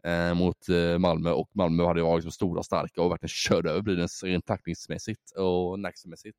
eh, 0.04 0.34
mot 0.34 0.68
eh, 0.68 0.98
Malmö 0.98 1.30
och 1.30 1.50
Malmö 1.54 1.84
hade 1.84 2.02
varit 2.02 2.24
liksom 2.24 2.32
stora, 2.32 2.62
starka 2.62 3.02
och 3.02 3.10
verkligen 3.10 3.28
körde 3.28 3.70
över 3.70 3.82
Brynäs 3.82 4.22
rent 4.22 4.46
tacklingsmässigt 4.46 5.30
och 5.36 5.78
nacksmässigt. 5.78 6.38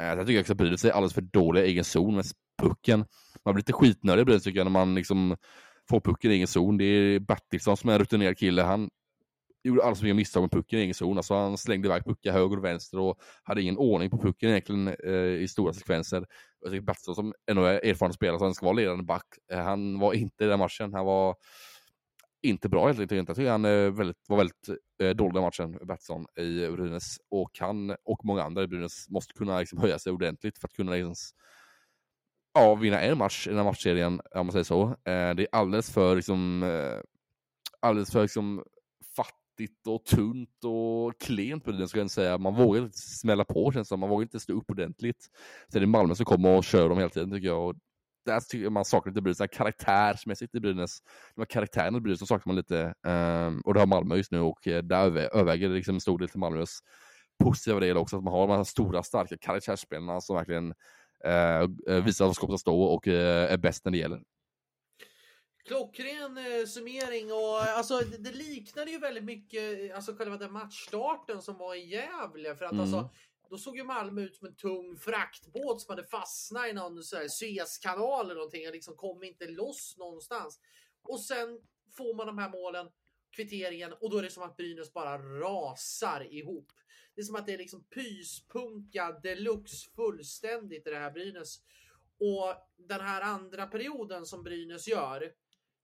Eh, 0.00 0.04
jag 0.06 0.26
tycker 0.26 0.40
också 0.40 0.52
att 0.52 0.58
Brynäs 0.58 0.84
är 0.84 0.90
alldeles 0.90 1.14
för 1.14 1.20
dåliga 1.20 1.64
i 1.64 1.68
egen 1.68 1.84
zon 1.84 2.16
med 2.16 2.24
pucken. 2.62 3.04
Man 3.44 3.54
blir 3.54 3.60
lite 3.60 3.72
skitnödig 3.72 4.22
i 4.22 4.24
Brynäs 4.24 4.42
tycker 4.42 4.58
jag 4.58 4.64
när 4.64 4.70
man 4.70 4.94
liksom 4.94 5.36
får 5.90 6.00
pucken 6.00 6.30
i 6.30 6.34
egen 6.34 6.46
zon. 6.46 6.78
Det 6.78 6.84
är 6.84 7.20
Bertilsson 7.20 7.76
som 7.76 7.90
är 7.90 7.94
en 7.94 7.98
rutinerad 7.98 8.38
kille. 8.38 8.62
Han 8.62 8.90
gjorde 9.64 9.82
alldeles 9.82 9.98
för 9.98 10.04
mycket 10.04 10.16
misstag 10.16 10.42
med 10.42 10.50
pucken 10.50 10.78
i 10.78 10.82
egen 10.82 10.94
zon. 10.94 11.16
Alltså 11.16 11.34
han 11.34 11.58
slängde 11.58 11.88
iväg 11.88 12.04
puckar 12.04 12.32
höger 12.32 12.56
och 12.56 12.64
vänster 12.64 12.98
och 12.98 13.18
hade 13.42 13.62
ingen 13.62 13.78
ordning 13.78 14.10
på 14.10 14.18
pucken 14.18 14.50
egentligen 14.50 14.88
eh, 14.88 15.42
i 15.42 15.48
stora 15.48 15.72
sekvenser. 15.72 16.26
Jag 16.60 16.70
tycker 16.70 16.82
Bertilsson 16.82 17.14
som 17.14 17.34
ändå 17.50 17.64
är 17.64 17.86
erfaren 17.86 18.12
spelare, 18.12 18.38
så 18.38 18.44
han 18.44 18.54
ska 18.54 18.66
vara 18.66 18.76
ledande 18.76 19.04
back. 19.04 19.26
Eh, 19.52 19.58
han 19.58 19.98
var 19.98 20.14
inte 20.14 20.44
i 20.44 20.46
den 20.46 20.58
matchen. 20.58 20.94
Han 20.94 21.04
var 21.04 21.36
inte 22.42 22.68
bra 22.68 22.86
helt 22.86 23.00
enkelt. 23.00 23.28
Jag 23.28 23.36
tycker 23.36 23.50
han 23.50 23.64
eh, 23.64 23.90
väldigt, 23.90 24.28
var 24.28 24.36
väldigt 24.36 24.68
eh, 25.02 25.10
dålig 25.10 25.34
den 25.34 25.42
matchen, 25.42 25.78
Bertilsson 25.86 26.26
i 26.36 26.68
Brynäs. 26.68 27.16
Och 27.30 27.50
han 27.60 27.90
och 27.90 28.24
många 28.24 28.42
andra 28.42 28.62
i 28.62 28.66
Brynäs 28.66 29.08
måste 29.08 29.34
kunna 29.34 29.58
liksom, 29.58 29.78
höja 29.78 29.98
sig 29.98 30.12
ordentligt 30.12 30.58
för 30.58 30.68
att 30.68 30.72
kunna 30.72 30.92
liksom, 30.92 31.14
ja, 32.54 32.74
vinna 32.74 33.00
en 33.00 33.18
match 33.18 33.46
i 33.46 33.50
den 33.50 33.58
här 33.58 33.64
matchserien, 33.64 34.20
om 34.34 34.46
man 34.46 34.52
säger 34.52 34.64
så. 34.64 34.82
Eh, 34.82 35.34
det 35.34 35.42
är 35.42 35.48
alldeles 35.52 35.90
för, 35.90 36.16
liksom, 36.16 36.62
eh, 36.62 37.00
alldeles 37.80 38.12
för 38.12 38.22
liksom, 38.22 38.64
fattigt 39.16 39.86
och 39.86 40.04
tunt 40.04 40.64
och 40.64 41.20
klent 41.20 41.64
på 41.64 41.86
skulle 41.86 42.02
jag 42.02 42.10
säga. 42.10 42.38
Man 42.38 42.54
vågar 42.54 42.82
inte 42.82 42.98
smälla 42.98 43.44
på, 43.44 43.72
känns 43.72 43.88
det 43.88 43.92
som. 43.92 44.00
Man 44.00 44.08
vågar 44.08 44.22
inte 44.22 44.40
stå 44.40 44.52
upp 44.52 44.70
ordentligt. 44.70 45.28
Så 45.68 45.78
det 45.78 45.84
är 45.84 45.86
Malmö 45.86 46.14
som 46.14 46.26
kommer 46.26 46.56
och 46.56 46.64
kör 46.64 46.88
dem 46.88 46.98
hela 46.98 47.10
tiden, 47.10 47.30
tycker 47.30 47.48
jag. 47.48 47.68
Och 47.68 47.74
där 48.24 48.40
tycker 48.40 48.64
jag 48.64 48.72
man 48.72 48.84
saknar 48.84 49.10
lite 49.10 49.22
Brynäs, 49.22 49.50
karaktärsmässigt 49.52 50.54
i 50.54 50.60
Brynäs. 50.60 50.98
De 51.34 51.40
här 51.40 51.46
karaktärerna 51.46 51.98
i 51.98 52.00
Brynäs, 52.00 52.18
så 52.18 52.26
saknar 52.26 52.50
man 52.52 52.56
lite. 52.56 52.94
Um, 53.06 53.60
och 53.60 53.74
det 53.74 53.80
har 53.80 53.86
Malmö 53.86 54.16
just 54.16 54.32
nu 54.32 54.40
och 54.40 54.68
eh, 54.68 54.82
där 54.82 55.06
överväger 55.06 55.68
liksom 55.68 55.94
en 55.94 56.00
stor 56.00 56.18
del 56.18 56.28
till 56.28 56.40
Malmös 56.40 56.78
positiva 57.42 57.80
del 57.80 57.96
också, 57.96 58.16
att 58.16 58.24
man 58.24 58.32
har 58.32 58.46
de 58.46 58.56
här 58.56 58.64
stora, 58.64 59.02
starka 59.02 59.36
karaktärsspelarna 59.36 60.20
som 60.20 60.36
verkligen 60.36 60.74
uh, 61.88 62.04
visar 62.04 62.28
att 62.28 62.36
skåpet 62.36 62.60
stå 62.60 62.82
och 62.82 63.06
uh, 63.06 63.14
är 63.52 63.56
bäst 63.56 63.84
när 63.84 63.92
det 63.92 63.98
gäller. 63.98 64.22
Klockren 65.64 66.38
eh, 66.38 66.66
summering 66.66 67.32
och 67.32 67.60
alltså 67.76 67.98
det, 67.98 68.18
det 68.18 68.32
liknade 68.32 68.90
ju 68.90 68.98
väldigt 68.98 69.24
mycket 69.24 69.94
alltså 69.94 70.14
själva 70.14 70.36
den 70.36 70.52
matchstarten 70.52 71.42
som 71.42 71.58
var 71.58 71.74
i 71.74 71.86
Gävle 71.86 72.54
för 72.54 72.64
att 72.64 72.72
alltså, 72.72 72.96
mm. 72.96 72.98
alltså 72.98 73.10
då 73.52 73.58
såg 73.58 73.76
ju 73.76 73.84
Malmö 73.84 74.20
ut 74.20 74.36
som 74.36 74.46
en 74.46 74.54
tung 74.54 74.96
fraktbåt 74.96 75.82
som 75.82 75.92
hade 75.92 76.08
fastnat 76.08 76.68
i 76.68 76.72
någon 76.72 77.02
Suezkanal 77.28 78.24
eller 78.24 78.34
någonting 78.34 78.66
och 78.66 78.72
liksom 78.72 78.96
kom 78.96 79.22
inte 79.22 79.46
loss 79.46 79.94
någonstans. 79.98 80.60
Och 81.02 81.20
sen 81.20 81.60
får 81.96 82.14
man 82.14 82.26
de 82.26 82.38
här 82.38 82.50
målen, 82.50 82.90
kvitteringen 83.36 83.92
och 83.92 84.10
då 84.10 84.18
är 84.18 84.22
det 84.22 84.30
som 84.30 84.42
att 84.42 84.56
Brynäs 84.56 84.92
bara 84.92 85.18
rasar 85.18 86.32
ihop. 86.32 86.72
Det 87.14 87.20
är 87.20 87.24
som 87.24 87.36
att 87.36 87.46
det 87.46 87.54
är 87.54 87.58
liksom 87.58 87.84
pyspunka 87.84 89.12
deluxe 89.22 89.90
fullständigt 89.96 90.86
i 90.86 90.90
det 90.90 90.98
här 90.98 91.10
Brynäs. 91.10 91.58
Och 92.18 92.54
den 92.76 93.00
här 93.00 93.20
andra 93.20 93.66
perioden 93.66 94.26
som 94.26 94.42
Brynäs 94.42 94.88
gör, 94.88 95.32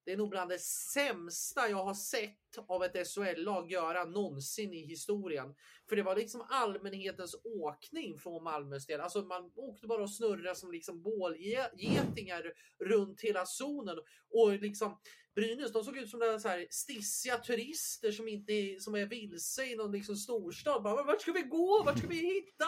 det 0.09 0.13
är 0.13 0.17
nog 0.17 0.31
bland 0.31 0.51
det 0.51 0.59
sämsta 0.59 1.69
jag 1.69 1.85
har 1.85 1.95
sett 1.95 2.59
av 2.69 2.85
ett 2.85 3.09
SHL-lag 3.09 3.71
göra 3.71 4.05
någonsin 4.05 4.73
i 4.73 4.87
historien. 4.87 5.55
För 5.89 5.97
det 5.97 6.03
var 6.03 6.17
liksom 6.17 6.45
allmänhetens 6.49 7.37
åkning 7.45 8.19
från 8.19 8.45
Malmös 8.45 8.87
del. 8.87 9.01
Alltså 9.01 9.23
man 9.23 9.53
åkte 9.55 9.87
bara 9.87 10.03
och 10.03 10.11
snurrade 10.11 10.55
som 10.55 10.73
liksom 10.73 11.03
bålgetingar 11.03 12.53
runt 12.85 13.21
hela 13.21 13.47
zonen. 13.47 13.97
Och 14.31 14.53
liksom 14.53 14.99
Brynäs, 15.39 15.73
de 15.73 15.85
såg 15.85 15.97
ut 15.97 16.11
som 16.11 16.39
så 16.41 16.49
här 16.49 16.67
stissiga 16.71 17.37
turister 17.37 18.13
som 18.13 18.29
inte 18.29 18.53
är, 18.53 18.79
som 18.79 18.95
är 18.95 19.07
vilse 19.07 19.65
i 19.65 19.77
någon 19.77 19.93
liksom 19.93 20.17
storstad. 20.17 20.83
Bara, 20.83 21.03
vart 21.03 21.21
ska 21.21 21.33
vi 21.33 21.43
gå? 21.43 21.83
Vart 21.85 21.99
ska 21.99 22.07
vi 22.07 22.17
hitta? 22.17 22.65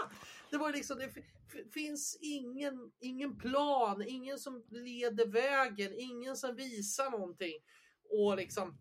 Det 0.51 0.57
var 0.57 0.73
liksom, 0.73 0.99
det 0.99 1.11
finns 1.73 2.19
ingen, 2.21 2.93
ingen 3.01 3.39
plan, 3.39 4.05
ingen 4.07 4.39
som 4.39 4.65
leder 4.71 5.27
vägen, 5.27 5.93
ingen 5.97 6.37
som 6.37 6.57
visar 6.57 7.11
någonting. 7.11 7.59
Och 8.11 8.37
liksom, 8.37 8.79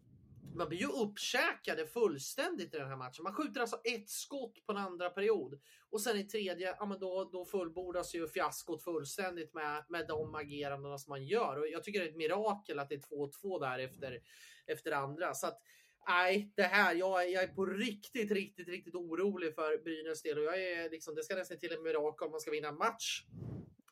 man 0.55 0.69
blir 0.69 0.79
ju 0.79 0.87
uppkäkade 0.87 1.87
fullständigt 1.87 2.75
i 2.75 2.77
den 2.77 2.87
här 2.87 2.97
matchen. 2.97 3.23
Man 3.23 3.33
skjuter 3.33 3.61
alltså 3.61 3.79
ett 3.83 4.09
skott 4.09 4.65
på 4.65 4.71
en 4.71 4.77
andra 4.77 5.09
period 5.09 5.59
och 5.89 6.01
sen 6.01 6.17
i 6.17 6.23
tredje, 6.23 6.75
ja 6.79 6.85
men 6.85 6.99
då, 6.99 7.29
då 7.31 7.45
fullbordas 7.45 8.15
ju 8.15 8.27
fiaskot 8.27 8.83
fullständigt 8.83 9.53
med, 9.53 9.85
med 9.89 10.07
de 10.07 10.35
agerandena 10.35 10.97
som 10.97 11.11
man 11.11 11.25
gör. 11.25 11.59
Och 11.59 11.67
jag 11.67 11.83
tycker 11.83 11.99
det 11.99 12.05
är 12.05 12.09
ett 12.09 12.17
mirakel 12.17 12.79
att 12.79 12.89
det 12.89 12.95
är 12.95 13.31
2-2 13.43 13.59
där 13.59 13.79
efter, 13.79 14.19
efter 14.67 14.91
andra. 14.91 15.33
Så 15.33 15.47
att 15.47 15.61
nej, 16.07 16.53
det 16.55 16.63
här, 16.63 16.95
jag, 16.95 17.31
jag 17.31 17.43
är 17.43 17.47
på 17.47 17.65
riktigt, 17.65 18.31
riktigt, 18.31 18.67
riktigt 18.67 18.95
orolig 18.95 19.55
för 19.55 19.83
Brynäs 19.83 20.21
del 20.21 20.37
och 20.37 20.43
jag 20.43 20.63
är 20.63 20.89
liksom, 20.89 21.15
det 21.15 21.23
ska 21.23 21.35
nästan 21.35 21.59
till 21.59 21.73
en 21.73 21.83
mirakel 21.83 22.25
om 22.25 22.31
man 22.31 22.39
ska 22.39 22.51
vinna 22.51 22.67
en 22.67 22.77
match. 22.77 23.23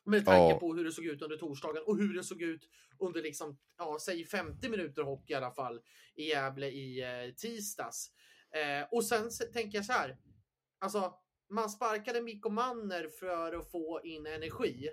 Med 0.08 0.24
tanke 0.24 0.52
ja. 0.52 0.58
på 0.58 0.74
hur 0.74 0.84
det 0.84 0.92
såg 0.92 1.04
ut 1.04 1.22
under 1.22 1.36
torsdagen 1.36 1.82
och 1.86 1.98
hur 1.98 2.14
det 2.14 2.24
såg 2.24 2.42
ut 2.42 2.68
under 2.98 3.22
liksom, 3.22 3.58
ja, 3.78 3.98
säg 4.00 4.24
50 4.24 4.68
minuter 4.68 5.02
hockey 5.02 5.32
i 5.32 5.36
alla 5.36 5.50
fall 5.50 5.80
i 6.14 6.28
Gävle 6.28 6.68
i 6.68 7.02
eh, 7.02 7.34
tisdags. 7.34 8.10
Eh, 8.50 8.88
och 8.90 9.04
sen 9.04 9.30
tänker 9.52 9.78
jag 9.78 9.84
så 9.84 9.92
här. 9.92 10.16
Alltså, 10.78 11.14
man 11.50 11.70
sparkade 11.70 12.22
Mikko 12.22 12.50
Manner 12.50 13.08
för 13.08 13.52
att 13.52 13.70
få 13.70 14.00
in 14.04 14.26
energi. 14.26 14.88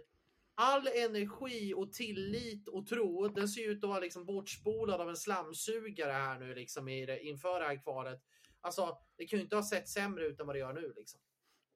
All 0.56 0.88
energi 0.88 1.73
och 1.73 1.93
tillit 1.93 2.67
och 2.67 2.88
tro, 2.88 3.28
den 3.28 3.47
ser 3.47 3.69
ut 3.69 3.84
att 3.84 3.89
vara 3.89 3.99
liksom 3.99 4.25
bortspolad 4.25 5.01
av 5.01 5.10
en 5.10 5.15
slamsugare 5.15 6.12
här 6.12 6.39
nu 6.39 6.56
liksom 6.56 6.88
inför 6.88 7.60
det 7.60 7.65
här 7.65 7.84
kvalet. 7.84 8.21
Alltså, 8.62 8.97
det 9.17 9.25
kan 9.25 9.39
ju 9.39 9.43
inte 9.43 9.56
ha 9.56 9.63
sett 9.63 9.89
sämre 9.89 10.25
ut 10.25 10.39
än 10.39 10.47
vad 10.47 10.56
det 10.56 10.60
gör 10.60 10.73
nu 10.73 10.93
liksom. 10.95 11.19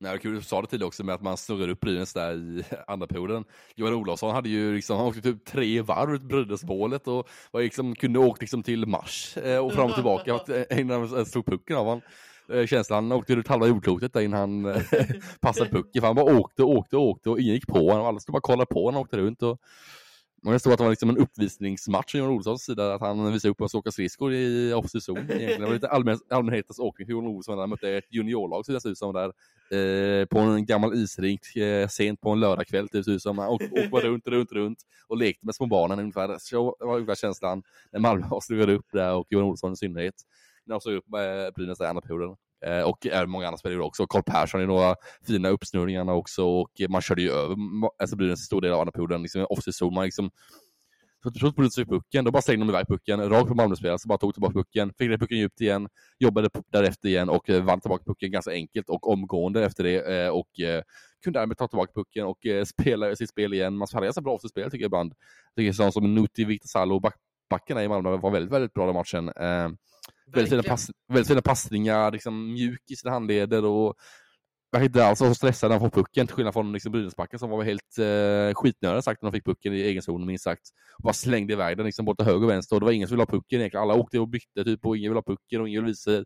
Nej, 0.01 0.11
det 0.11 0.19
kul, 0.19 0.35
du 0.35 0.41
sa 0.41 0.61
det 0.61 0.67
tidigare 0.67 0.87
också 0.87 1.03
med 1.03 1.15
att 1.15 1.21
man 1.21 1.37
snurrar 1.37 1.69
upp 1.69 1.79
Brynäs 1.79 2.13
där 2.13 2.33
i 2.33 2.63
andra 2.87 3.07
perioden. 3.07 3.43
Johan 3.75 3.93
Olofsson 3.93 4.35
hade 4.35 4.49
ju 4.49 4.75
liksom, 4.75 4.97
han 4.97 5.05
åkte 5.05 5.21
typ 5.21 5.45
tre 5.45 5.81
varv 5.81 6.09
runt 6.09 6.23
Brynäsmålet 6.23 7.07
och 7.07 7.29
var 7.51 7.61
liksom, 7.61 7.95
kunde 7.95 8.19
åkt 8.19 8.41
liksom 8.41 8.63
till 8.63 8.85
Mars 8.85 9.37
eh, 9.37 9.65
och 9.65 9.73
fram 9.73 9.89
och 9.89 9.93
tillbaka 9.93 10.39
innan 10.71 11.03
eh, 11.03 11.09
han 11.09 11.25
slog 11.25 11.45
pucken 11.45 11.77
av 11.77 11.85
honom. 11.85 12.01
Eh, 12.53 12.65
känslan. 12.65 13.03
Han 13.03 13.19
åkte 13.19 13.35
runt 13.35 13.47
halva 13.47 13.67
jordklotet 13.67 14.13
där 14.13 14.21
innan 14.21 14.39
han 14.39 14.75
passade 15.39 15.69
pucken. 15.69 16.01
För 16.01 16.07
han 16.07 16.15
bara 16.15 16.39
åkte 16.39 16.63
och 16.63 16.69
åkte 16.69 16.97
och 16.97 17.03
åkte 17.03 17.29
och 17.29 17.39
ingen 17.39 17.53
gick 17.53 17.67
på 17.67 17.89
honom. 17.89 18.05
Alla 18.05 18.19
stod 18.19 18.33
bara 18.33 18.37
och 18.37 18.43
kollade 18.43 18.65
på 18.65 18.79
honom 18.79 18.93
han 18.93 19.01
åkte 19.01 19.17
runt. 19.17 19.43
Och 19.43 19.59
man 20.43 20.59
stod 20.59 20.73
att 20.73 20.77
det 20.77 20.83
var 20.83 20.89
liksom 20.89 21.09
en 21.09 21.17
uppvisningsmatch 21.17 22.11
från 22.11 22.19
Johan 22.19 22.33
Olssons 22.33 22.63
sida, 22.63 22.93
att 22.93 23.01
han 23.01 23.33
visade 23.33 23.51
upp 23.51 23.61
oss 23.61 23.75
åka 23.75 23.91
skridskor 23.91 24.33
i 24.33 24.73
offensiv 24.73 24.99
zon. 24.99 25.27
Det 25.27 25.59
var 25.59 25.73
lite 25.73 25.87
allmän, 25.89 26.19
allmänhetens 26.29 26.79
åkning 26.79 27.05
för 27.05 27.11
Johan 27.11 27.27
Olsson 27.27 27.57
han 27.57 27.69
mötte 27.69 27.89
ett 27.89 28.13
juniorlag, 28.13 28.65
så 28.65 28.71
det 28.71 28.81
ser 28.81 28.89
ut 28.89 28.97
som 28.97 29.13
där, 29.13 29.31
eh, 29.77 30.25
på 30.25 30.39
en 30.39 30.65
gammal 30.65 30.93
isrink 30.93 31.55
eh, 31.55 31.87
sent 31.87 32.21
på 32.21 32.29
en 32.29 32.39
lördagkväll, 32.39 32.87
det 32.91 33.03
ser 33.03 33.11
ut 33.11 33.21
som. 33.21 33.37
Han 33.37 33.49
åkte 33.49 33.89
bara 33.91 34.01
runt, 34.01 34.27
runt, 34.27 34.51
runt 34.51 34.79
och 35.07 35.17
lekte 35.17 35.45
med 35.45 35.55
små 35.55 35.65
barnen 35.65 35.99
ungefär. 35.99 36.35
Så 36.39 36.75
var 36.79 36.95
ungefär 36.95 37.15
känslan 37.15 37.63
när 37.91 37.99
Malmö 37.99 38.27
slog 38.41 38.69
upp 38.69 38.85
där 38.93 39.15
och 39.15 39.27
Johan 39.29 39.45
Olsson 39.45 39.73
i 39.73 39.75
synnerhet. 39.75 40.15
När 40.65 40.75
de 40.75 40.81
såg 40.81 40.93
upp 40.93 41.05
eh, 41.13 41.53
Brynäs 41.55 41.81
i 41.81 41.83
andra 41.83 42.01
perioden. 42.01 42.35
Eh, 42.65 42.81
och 42.81 43.07
även 43.07 43.29
många 43.29 43.47
andra 43.47 43.57
spelare 43.57 43.81
också. 43.81 44.07
Carl 44.07 44.23
Persson 44.23 44.61
i 44.61 44.65
några 44.65 44.95
fina 45.27 45.49
uppsnurringarna 45.49 46.13
också 46.13 46.45
och 46.45 46.71
man 46.89 47.01
körde 47.01 47.21
ju 47.21 47.31
över 47.31 47.55
alltså 47.99 48.15
Brynäs 48.15 48.39
stor 48.39 48.61
del 48.61 48.73
av 48.73 48.79
andra 48.79 48.91
perioden, 48.91 49.21
liksom 49.21 49.45
offside 49.49 49.93
man 49.93 50.05
liksom 50.05 50.31
Trots 51.23 51.39
fort 51.39 51.55
Brynäs 51.55 51.75
pucken, 51.75 52.25
då 52.25 52.31
bara 52.31 52.41
slängde 52.41 52.65
de 52.65 52.69
iväg 52.69 52.87
pucken 52.87 53.29
rakt 53.29 53.47
på 53.47 53.55
Malmöspelaren, 53.55 53.99
så 53.99 54.07
bara 54.07 54.17
tog 54.17 54.33
tillbaka 54.33 54.53
pucken, 54.53 54.93
fick 54.97 55.09
ner 55.09 55.17
pucken 55.17 55.37
djupt 55.37 55.61
igen, 55.61 55.87
jobbade 56.19 56.49
därefter 56.71 57.09
igen 57.09 57.29
och 57.29 57.49
eh, 57.49 57.63
vann 57.63 57.81
tillbaka 57.81 58.03
pucken 58.03 58.31
ganska 58.31 58.51
enkelt 58.51 58.89
och 58.89 59.11
omgående 59.11 59.65
efter 59.65 59.83
det 59.83 60.23
eh, 60.23 60.29
och 60.29 60.59
eh, 60.59 60.83
kunde 61.23 61.39
därmed 61.39 61.57
ta 61.57 61.67
tillbaka 61.67 61.91
pucken 61.95 62.25
och 62.25 62.45
eh, 62.45 62.65
spela 62.65 63.15
sitt 63.15 63.29
spel 63.29 63.53
igen. 63.53 63.77
Man 63.77 63.87
hade 63.93 64.05
ganska 64.05 64.21
bra 64.21 64.33
offside-spel 64.33 64.71
tycker 64.71 64.83
jag 64.83 64.89
ibland. 64.89 65.13
Jag 65.55 65.61
tycker 65.61 65.73
sådana 65.73 65.91
som 65.91 66.15
Nuti, 66.15 66.45
Victor 66.45 66.67
Salo 66.67 66.95
och 66.95 67.11
backarna 67.49 67.83
i 67.83 67.87
Malmö 67.87 68.17
var 68.17 68.31
väldigt, 68.31 68.53
väldigt 68.53 68.73
bra 68.73 68.85
den 68.85 68.95
matchen. 68.95 69.31
Väldigt 70.33 70.49
fina, 70.49 70.63
pass, 70.63 70.91
väldigt 71.07 71.27
fina 71.27 71.41
passningar, 71.41 72.11
liksom 72.11 72.53
mjuk 72.53 72.81
i 72.91 72.95
sina 72.95 73.11
handleder 73.11 73.65
och 73.65 73.95
jag 74.71 74.85
inte 74.85 75.05
alls 75.05 75.19
så 75.19 75.35
stressad 75.35 75.69
när 75.69 75.79
han 75.79 75.91
får 75.91 76.01
pucken, 76.01 76.27
till 76.27 76.35
skillnad 76.35 76.53
från 76.53 76.73
liksom 76.73 76.91
Brynäsbacken 76.91 77.39
som 77.39 77.49
var 77.49 77.63
helt 77.63 77.97
eh, 77.97 78.53
skitnödig 78.55 79.03
sagt 79.03 79.21
när 79.21 79.31
de 79.31 79.37
fick 79.37 79.45
pucken 79.45 79.73
i 79.73 79.81
egen 79.81 80.01
zon, 80.01 80.25
minst 80.25 80.43
sagt. 80.43 80.61
Och 80.97 81.03
bara 81.03 81.13
slängde 81.13 81.53
iväg 81.53 81.77
den 81.77 81.85
liksom 81.85 82.05
både 82.05 82.23
höger 82.23 82.43
och 82.43 82.49
vänster 82.49 82.75
och 82.75 82.79
det 82.79 82.85
var 82.85 82.91
ingen 82.91 83.07
som 83.07 83.15
ville 83.15 83.21
ha 83.21 83.31
pucken 83.31 83.59
egentligen. 83.59 83.83
Alla 83.83 83.93
åkte 83.93 84.19
och 84.19 84.27
bytte 84.27 84.63
typ 84.63 84.85
och 84.85 84.97
ingen 84.97 85.11
ville 85.11 85.17
ha 85.17 85.23
pucken 85.23 85.61
och 85.61 85.67
ingen 85.69 85.81
ville 85.81 85.91
visa 85.91 86.23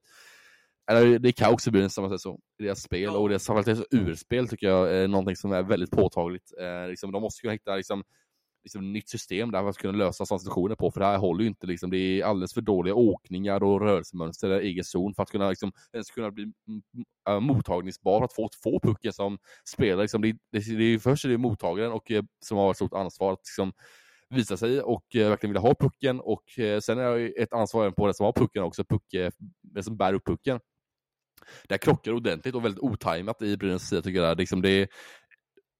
eller, 0.92 1.20
det 1.20 1.30
är 1.30 1.32
kaos 1.32 1.68
i 1.68 1.72
Brynäs, 1.72 1.98
om 1.98 2.02
man 2.02 2.10
säger 2.10 2.18
så, 2.18 2.40
i 2.60 2.64
deras 2.64 2.82
spel. 2.82 3.02
Ja. 3.02 3.18
Och 3.18 3.30
deras, 3.30 3.46
framförallt 3.46 3.66
deras 3.66 3.88
urspel 3.92 4.48
tycker 4.48 4.68
jag 4.68 4.96
är 4.96 5.08
någonting 5.08 5.36
som 5.36 5.52
är 5.52 5.64
väldigt 5.64 5.92
påtagligt. 5.92 6.52
Eh, 6.62 6.90
liksom, 6.90 7.12
de 7.12 7.22
måste 7.22 7.42
kunna 7.42 7.54
hitta 7.54 7.76
liksom, 7.76 8.04
liksom, 8.64 8.94
nytt 8.94 9.10
system 9.10 9.52
där 9.52 9.64
man 9.64 9.74
ska 9.74 9.82
kunna 9.82 9.98
lösa 9.98 10.26
sådana 10.26 10.40
situationer 10.40 10.76
på, 10.76 10.92
för 10.92 11.00
det 11.00 11.06
här 11.06 11.18
håller 11.18 11.42
ju 11.42 11.48
inte. 11.48 11.68
Liksom, 11.68 11.90
det 11.90 11.98
är 11.98 12.24
alldeles 12.24 12.54
för 12.54 12.62
dåliga 12.62 12.96
åkningar 12.96 13.64
och 13.64 13.82
rörelsemönster 13.82 14.62
i 14.62 14.68
egen 14.68 14.84
zon 14.84 15.14
för 15.16 15.24
att 15.24 15.32
kunna, 15.32 15.50
liksom, 15.50 15.70
eh, 15.70 15.98
ens 15.98 16.12
kunna 16.12 16.32
bli 16.32 16.52
äh, 17.30 17.40
mottagningsbar 17.40 18.20
för 18.20 18.26
att 18.26 18.34
få, 18.34 18.50
få 18.64 18.80
pucken 18.80 19.14
som 19.14 19.38
spelare. 19.70 20.02
Liksom, 20.02 20.22
det, 20.22 20.32
det, 20.32 20.60
det 20.78 20.84
är 20.84 20.90
ju 20.90 21.00
först 21.00 21.26
är 21.26 21.30
det 21.30 21.38
mottagaren 21.38 21.92
och, 21.92 22.12
eh, 22.12 22.24
som 22.46 22.58
har 22.58 22.72
ett 22.72 22.78
stort 22.78 22.94
ansvar 22.94 23.34
att 23.34 23.40
liksom, 23.40 23.74
visa 24.30 24.58
sig 24.58 24.82
och 24.82 25.16
eh, 25.16 25.30
verkligen 25.30 25.54
vilja 25.54 25.68
ha 25.68 25.76
pucken 25.76 26.20
och 26.20 26.60
eh, 26.60 26.80
sen 26.80 27.00
är 27.00 27.16
det 27.16 27.28
ett 27.28 27.54
ansvar 27.54 27.82
även 27.82 27.94
på 27.94 28.06
den 28.06 28.14
som 28.14 28.26
har 28.26 28.34
pucken 28.34 28.64
också, 28.64 28.84
puck, 28.84 29.14
eh, 29.14 29.32
den 29.62 29.84
som 29.84 29.98
bär 29.98 30.14
upp 30.14 30.26
pucken. 30.26 30.60
Det 31.68 31.78
krockar 31.78 32.12
ordentligt 32.12 32.56
och 32.56 32.66
väldigt 32.66 32.84
otajmat 32.84 33.42
i 33.42 33.58
Brynäs 33.58 33.90
sida 33.90 34.02
tycker 34.02 34.22
jag. 34.22 34.38
Liksom 34.38 34.62
det 34.62 34.88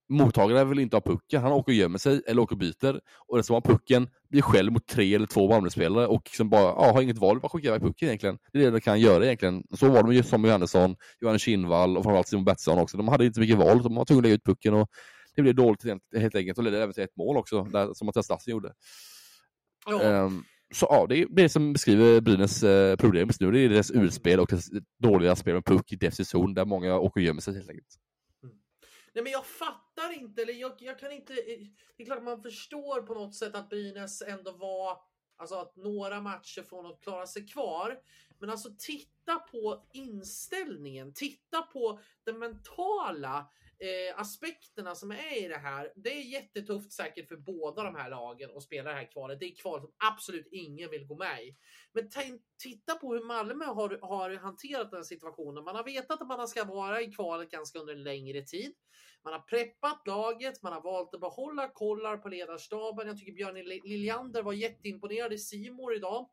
mottagaren 0.08 0.68
vill 0.68 0.78
inte 0.78 0.96
ha 0.96 1.00
pucken, 1.00 1.42
han 1.42 1.52
åker 1.52 1.72
och 1.72 1.76
gömmer 1.76 1.98
sig 1.98 2.22
eller 2.26 2.42
åker 2.42 2.54
och 2.54 2.58
byter. 2.58 3.00
Och 3.28 3.36
den 3.36 3.44
som 3.44 3.54
har 3.54 3.60
pucken 3.60 4.08
blir 4.30 4.42
själv 4.42 4.72
mot 4.72 4.86
tre 4.86 5.14
eller 5.14 5.26
två 5.26 5.48
Malmöspelare 5.48 6.06
och 6.06 6.22
liksom 6.24 6.50
bara, 6.50 6.62
ja, 6.62 6.92
har 6.92 7.02
inget 7.02 7.18
val, 7.18 7.40
bara 7.40 7.48
skicka 7.48 7.68
iväg 7.68 7.80
pucken 7.82 8.08
egentligen. 8.08 8.38
Det 8.52 8.58
är 8.58 8.62
det 8.62 8.70
de 8.70 8.80
kan 8.80 9.00
göra 9.00 9.24
egentligen. 9.24 9.62
Så 9.74 9.88
var 9.88 10.02
det 10.02 10.08
med 10.08 10.26
Samuel 10.26 10.50
Johannesson, 10.50 10.96
Johannes 11.20 11.42
Kinnvall 11.42 11.96
och 11.96 12.04
framförallt 12.04 12.28
Simon 12.28 12.44
Betsson 12.44 12.78
också. 12.78 12.96
De 12.96 13.08
hade 13.08 13.26
inte 13.26 13.40
mycket 13.40 13.56
val, 13.56 13.82
de 13.82 13.94
var 13.94 14.04
tvungna 14.04 14.18
att 14.18 14.24
lägga 14.24 14.34
ut 14.34 14.44
pucken 14.44 14.74
och 14.74 14.88
det 15.36 15.42
blev 15.42 15.54
dåligt 15.54 15.84
helt 16.16 16.34
enkelt 16.34 16.58
och 16.58 16.64
ledde 16.64 16.82
även 16.82 16.94
till 16.94 17.02
ett 17.02 17.16
mål 17.16 17.36
också, 17.36 17.64
där, 17.64 17.94
som 17.94 18.06
Mattias 18.06 18.28
Lassen 18.28 18.50
gjorde. 18.50 18.72
Ja. 19.86 20.24
Um, 20.24 20.44
så 20.74 20.86
ja, 20.90 21.06
det 21.08 21.18
är 21.18 21.26
det 21.30 21.48
som 21.48 21.72
beskriver 21.72 22.20
Brynäs 22.20 22.62
eh, 22.62 22.96
problem 22.96 23.28
just 23.28 23.40
nu. 23.40 23.50
Det 23.50 23.60
är 23.60 23.68
deras 23.68 23.90
urspel 23.90 24.40
och 24.40 24.46
deras 24.50 24.70
dåliga 25.02 25.36
spel 25.36 25.54
med 25.54 25.64
puck 25.64 25.92
i 25.92 25.96
defensiv 25.96 26.24
zon 26.24 26.54
där 26.54 26.64
många 26.64 26.98
åker 26.98 27.20
och 27.20 27.24
gömmer 27.24 27.40
sig 27.40 27.54
helt 27.54 27.70
enkelt. 27.70 27.98
Nej 29.14 29.24
men 29.24 29.32
jag 29.32 29.46
fattar 29.46 30.12
inte, 30.12 30.42
eller 30.42 30.52
jag, 30.52 30.72
jag 30.78 30.98
kan 30.98 31.12
inte... 31.12 31.32
Eh, 31.32 31.60
det 31.96 32.02
är 32.02 32.06
klart 32.06 32.22
man 32.22 32.42
förstår 32.42 33.02
på 33.02 33.14
något 33.14 33.34
sätt 33.34 33.54
att 33.54 33.68
Brynäs 33.68 34.22
ändå 34.22 34.52
var... 34.52 34.98
Alltså 35.36 35.54
att 35.54 35.76
några 35.76 36.20
matcher 36.20 36.62
från 36.62 36.86
att 36.86 37.00
klara 37.00 37.26
sig 37.26 37.46
kvar. 37.46 37.98
Men 38.38 38.50
alltså 38.50 38.68
titta 38.78 39.38
på 39.38 39.86
inställningen, 39.92 41.12
titta 41.14 41.62
på 41.62 42.00
den 42.24 42.38
mentala 42.38 43.50
eh, 43.78 44.20
aspekterna 44.20 44.94
som 44.94 45.10
är 45.10 45.44
i 45.44 45.48
det 45.48 45.58
här. 45.58 45.92
Det 45.96 46.10
är 46.10 46.22
jättetufft 46.22 46.92
säkert 46.92 47.28
för 47.28 47.36
båda 47.36 47.82
de 47.82 47.94
här 47.94 48.10
lagen 48.10 48.50
att 48.56 48.62
spela 48.62 48.90
det 48.90 48.96
här 48.96 49.10
kvalet. 49.12 49.40
Det 49.40 49.46
är 49.46 49.54
kval 49.54 49.80
som 49.80 49.92
absolut 50.12 50.48
ingen 50.50 50.90
vill 50.90 51.06
gå 51.06 51.16
med 51.16 51.44
i. 51.44 51.56
Men 51.92 52.08
titta 52.62 52.94
på 52.94 53.14
hur 53.14 53.24
Malmö 53.24 53.64
har, 53.64 53.98
har 54.02 54.36
hanterat 54.36 54.90
den 54.90 55.04
situationen. 55.04 55.64
Man 55.64 55.76
har 55.76 55.84
vetat 55.84 56.22
att 56.22 56.28
man 56.28 56.48
ska 56.48 56.64
vara 56.64 57.02
i 57.02 57.12
kvalet 57.12 57.50
ganska 57.50 57.78
under 57.78 57.94
en 57.94 58.02
längre 58.02 58.42
tid. 58.42 58.72
Man 59.24 59.32
har 59.32 59.40
preppat 59.40 60.06
laget, 60.06 60.62
man 60.62 60.72
har 60.72 60.82
valt 60.82 61.14
att 61.14 61.20
behålla 61.20 61.68
kollar 61.68 62.16
på 62.16 62.28
ledarstaben. 62.28 63.06
Jag 63.06 63.18
tycker 63.18 63.32
Björn 63.32 63.54
Liljander 63.84 64.42
var 64.42 64.52
jätteimponerad 64.52 65.32
i 65.32 65.38
Simor 65.38 65.94
idag 65.94 66.28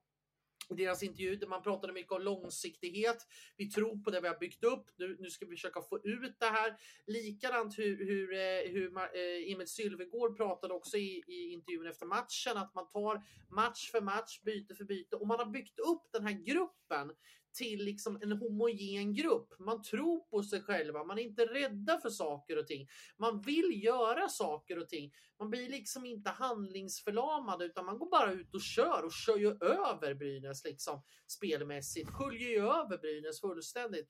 deras 0.70 1.04
intervju 1.04 1.36
där 1.36 1.48
man 1.48 1.64
pratade 1.64 1.94
mycket 1.94 2.12
om 2.12 2.22
långsiktighet. 2.22 3.28
Vi 3.58 3.70
tror 3.70 4.04
på 4.04 4.12
det 4.12 4.22
vi 4.22 4.28
har 4.28 4.40
byggt 4.40 4.64
upp. 4.64 4.86
Nu, 4.98 5.18
nu 5.20 5.30
ska 5.30 5.46
vi 5.46 5.56
försöka 5.56 5.82
få 5.82 6.00
ut 6.04 6.40
det 6.40 6.46
här. 6.46 6.78
Likadant 7.08 7.80
hur, 7.80 8.06
hur, 8.06 8.34
eh, 8.34 8.72
hur 8.72 8.98
eh, 8.98 9.54
Emil 9.54 9.68
Sylvegård 9.68 10.38
pratade 10.38 10.74
också 10.74 10.98
i, 10.98 11.24
i 11.28 11.54
intervjun 11.54 11.88
efter 11.88 12.06
matchen 12.06 12.58
att 12.58 12.74
man 12.74 12.88
tar 12.88 13.22
match 13.50 13.92
för 13.92 14.02
match, 14.02 14.42
byte 14.42 14.76
för 14.76 14.84
byte 14.84 15.16
och 15.16 15.28
man 15.28 15.40
har 15.40 15.46
byggt 15.46 15.80
upp 15.80 16.10
den 16.12 16.24
här 16.24 16.34
gruppen 16.34 17.12
till 17.54 17.86
liksom 17.86 18.20
en 18.22 18.32
homogen 18.32 19.14
grupp. 19.14 19.54
Man 19.60 19.82
tror 19.82 20.20
på 20.20 20.44
sig 20.44 20.62
själva, 20.62 21.04
man 21.04 21.20
är 21.20 21.24
inte 21.24 21.46
rädda 21.46 22.00
för 22.02 22.10
saker 22.10 22.58
och 22.58 22.68
ting. 22.68 22.88
Man 23.18 23.42
vill 23.42 23.84
göra 23.84 24.30
saker 24.30 24.80
och 24.80 24.90
ting. 24.90 25.12
Man 25.40 25.50
blir 25.50 25.70
liksom 25.70 26.06
inte 26.06 26.30
handlingsförlamad 26.30 27.62
utan 27.62 27.86
man 27.86 27.98
går 27.98 28.10
bara 28.10 28.32
ut 28.32 28.56
och 28.56 28.62
kör 28.62 29.04
och 29.06 29.14
kör 29.14 29.38
ju 29.38 29.50
över 29.62 30.14
Brynäs 30.14 30.66
liksom 30.66 31.04
spelmässigt. 31.28 32.10
Sköljer 32.10 32.50
ju 32.50 32.60
över 32.60 32.98
Brynäs 32.98 33.42
fullständigt. 33.42 34.10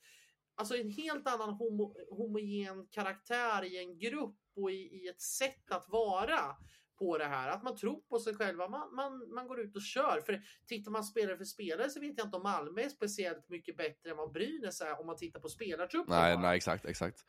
Alltså 0.55 0.75
en 0.75 0.89
helt 0.89 1.27
annan 1.27 1.49
homo 1.49 1.95
homogen 2.09 2.87
karaktär 2.87 3.63
i 3.63 3.77
en 3.77 3.97
grupp 3.97 4.37
och 4.55 4.71
i, 4.71 4.75
i 4.75 5.07
ett 5.07 5.21
sätt 5.21 5.71
att 5.71 5.85
vara 5.89 6.55
på 7.01 7.17
det 7.17 7.25
här. 7.25 7.49
Att 7.49 7.63
man 7.63 7.75
tror 7.75 8.01
på 8.09 8.19
sig 8.19 8.35
själva. 8.35 8.67
Man, 8.67 8.95
man, 8.95 9.33
man 9.33 9.47
går 9.47 9.59
ut 9.59 9.75
och 9.75 9.81
kör. 9.81 10.21
För 10.25 10.41
tittar 10.67 10.91
man 10.91 11.03
spelare 11.03 11.37
för 11.37 11.45
spelare 11.45 11.89
så 11.89 11.99
vet 11.99 12.17
jag 12.17 12.27
inte 12.27 12.37
om 12.37 12.43
Malmö 12.43 12.81
är 12.81 12.89
speciellt 12.89 13.49
mycket 13.49 13.77
bättre 13.77 14.11
än 14.11 14.17
vad 14.17 14.31
Brynäs 14.31 14.81
är 14.81 14.99
om 14.99 15.07
man 15.07 15.17
tittar 15.17 15.39
på 15.39 15.49
spelartruppen. 15.49 16.15
Nej, 16.15 16.37
nej, 16.37 16.57
exakt, 16.57 16.85
exakt. 16.85 17.25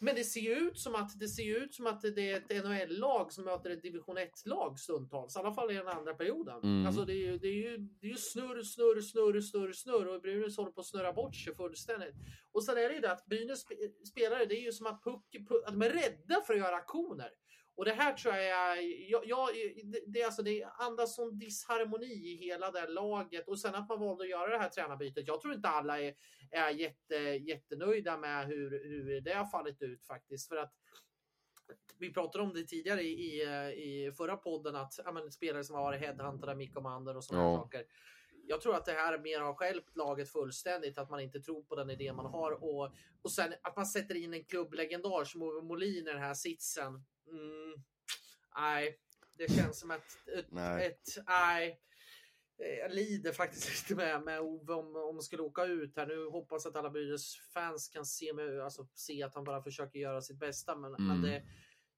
Men 0.00 0.14
det 0.14 0.24
ser 0.24 0.40
ju 0.40 0.54
ut 0.54 0.78
som 0.78 0.94
att 0.94 1.18
det 1.18 1.28
ser 1.28 1.62
ut 1.62 1.74
som 1.74 1.86
att 1.86 2.00
det 2.00 2.30
är 2.30 2.36
ett 2.36 2.64
NHL-lag 2.64 3.32
som 3.32 3.44
möter 3.44 3.70
ett 3.70 3.82
division 3.82 4.18
1-lag 4.18 4.78
stundtals. 4.78 5.36
I 5.36 5.38
alla 5.38 5.52
fall 5.52 5.70
i 5.70 5.74
den 5.74 5.88
andra 5.88 6.14
perioden. 6.14 6.62
Mm. 6.62 6.86
Alltså 6.86 7.04
det 7.04 7.12
är 7.12 7.32
ju, 7.32 7.38
det 7.38 7.48
är 7.48 7.70
ju, 7.70 7.78
det 7.78 8.06
är 8.06 8.10
ju 8.10 8.16
snurr, 8.16 8.62
snurr, 8.62 9.00
snurr, 9.00 9.40
snurr, 9.40 9.72
snurr 9.72 10.06
och 10.06 10.22
Brynäs 10.22 10.56
håller 10.56 10.70
på 10.70 10.80
att 10.80 10.86
snurra 10.86 11.12
bort 11.12 11.36
sig 11.36 11.54
fullständigt. 11.54 12.14
Och 12.52 12.64
sen 12.64 12.78
är 12.78 12.88
det 12.88 12.94
ju 12.94 13.00
det 13.00 13.12
att 13.12 13.26
Brynäs 13.26 13.64
spelare, 14.08 14.44
det 14.44 14.54
är 14.54 14.62
ju 14.62 14.72
som 14.72 14.86
att, 14.86 15.04
puck, 15.04 15.48
puck, 15.48 15.62
att 15.66 15.72
de 15.72 15.82
är 15.82 15.90
rädda 15.90 16.40
för 16.46 16.54
att 16.54 16.60
göra 16.60 16.76
aktioner. 16.76 17.30
Och 17.78 17.84
det 17.84 17.92
här 17.92 18.12
tror 18.12 18.34
jag, 18.34 18.84
jag, 18.84 19.26
jag 19.26 19.48
det, 19.84 20.00
det, 20.06 20.22
alltså 20.22 20.42
det 20.42 20.64
andas 20.64 21.14
som 21.14 21.38
disharmoni 21.38 22.12
i 22.12 22.36
hela 22.36 22.70
det 22.70 22.86
laget 22.86 23.48
och 23.48 23.58
sen 23.58 23.74
att 23.74 23.88
man 23.88 24.00
valde 24.00 24.24
att 24.24 24.30
göra 24.30 24.50
det 24.50 24.58
här 24.58 24.68
tränarbytet. 24.68 25.28
Jag 25.28 25.40
tror 25.40 25.54
inte 25.54 25.68
alla 25.68 26.00
är, 26.00 26.14
är 26.50 26.70
jätte, 26.70 27.14
jättenöjda 27.14 28.16
med 28.16 28.46
hur, 28.46 28.70
hur 28.70 29.20
det 29.20 29.32
har 29.32 29.46
fallit 29.46 29.82
ut 29.82 30.06
faktiskt. 30.06 30.48
För 30.48 30.56
att 30.56 30.72
vi 31.98 32.12
pratade 32.12 32.44
om 32.44 32.54
det 32.54 32.64
tidigare 32.64 33.02
i, 33.02 33.42
i 33.72 34.12
förra 34.12 34.36
podden 34.36 34.76
att 34.76 35.00
ja, 35.04 35.12
men, 35.12 35.32
spelare 35.32 35.64
som 35.64 35.76
har 35.76 35.82
varit 35.82 36.00
headhuntade, 36.00 36.54
Mikko 36.54 36.80
Mander 36.80 37.16
och 37.16 37.24
sådana 37.24 37.44
ja. 37.44 37.56
saker. 37.56 37.84
Jag 38.46 38.60
tror 38.60 38.74
att 38.74 38.84
det 38.84 38.92
här 38.92 39.18
mer 39.18 39.40
har 39.40 39.54
skälpt 39.54 39.96
laget 39.96 40.32
fullständigt, 40.32 40.98
att 40.98 41.10
man 41.10 41.20
inte 41.20 41.40
tror 41.40 41.62
på 41.62 41.76
den 41.76 41.90
idé 41.90 42.12
man 42.12 42.26
har 42.26 42.64
och, 42.64 42.92
och 43.22 43.32
sen 43.32 43.52
att 43.62 43.76
man 43.76 43.86
sätter 43.86 44.14
in 44.14 44.34
en 44.34 44.44
klubblegendar 44.44 45.24
som 45.24 45.42
Ove 45.42 45.62
Molin 45.62 46.08
i 46.08 46.12
den 46.12 46.22
här 46.22 46.34
sitsen. 46.34 47.04
Mm, 47.30 47.82
nej, 48.56 48.98
det 49.38 49.52
känns 49.52 49.80
som 49.80 49.90
ett, 49.90 50.28
ett, 50.36 50.46
nej. 50.50 50.86
ett 50.86 51.24
nej. 51.26 51.80
Jag 52.58 52.94
lider 52.94 53.32
faktiskt 53.32 53.68
lite 53.90 53.94
med, 53.94 54.22
med 54.22 54.40
Ove 54.40 54.74
om, 54.74 54.96
om 54.96 55.14
man 55.14 55.22
skulle 55.22 55.42
åka 55.42 55.64
ut 55.64 55.96
här. 55.96 56.06
Nu 56.06 56.26
hoppas 56.26 56.66
att 56.66 56.76
alla 56.76 56.90
Brynäs 56.90 57.36
fans 57.54 57.88
kan 57.88 58.04
se, 58.04 58.32
med, 58.32 58.60
alltså, 58.60 58.88
se 58.94 59.22
att 59.22 59.34
han 59.34 59.44
bara 59.44 59.62
försöker 59.62 59.98
göra 59.98 60.22
sitt 60.22 60.38
bästa. 60.38 60.76
Men, 60.76 60.94
mm. 60.94 61.06
men 61.06 61.22
det, 61.22 61.42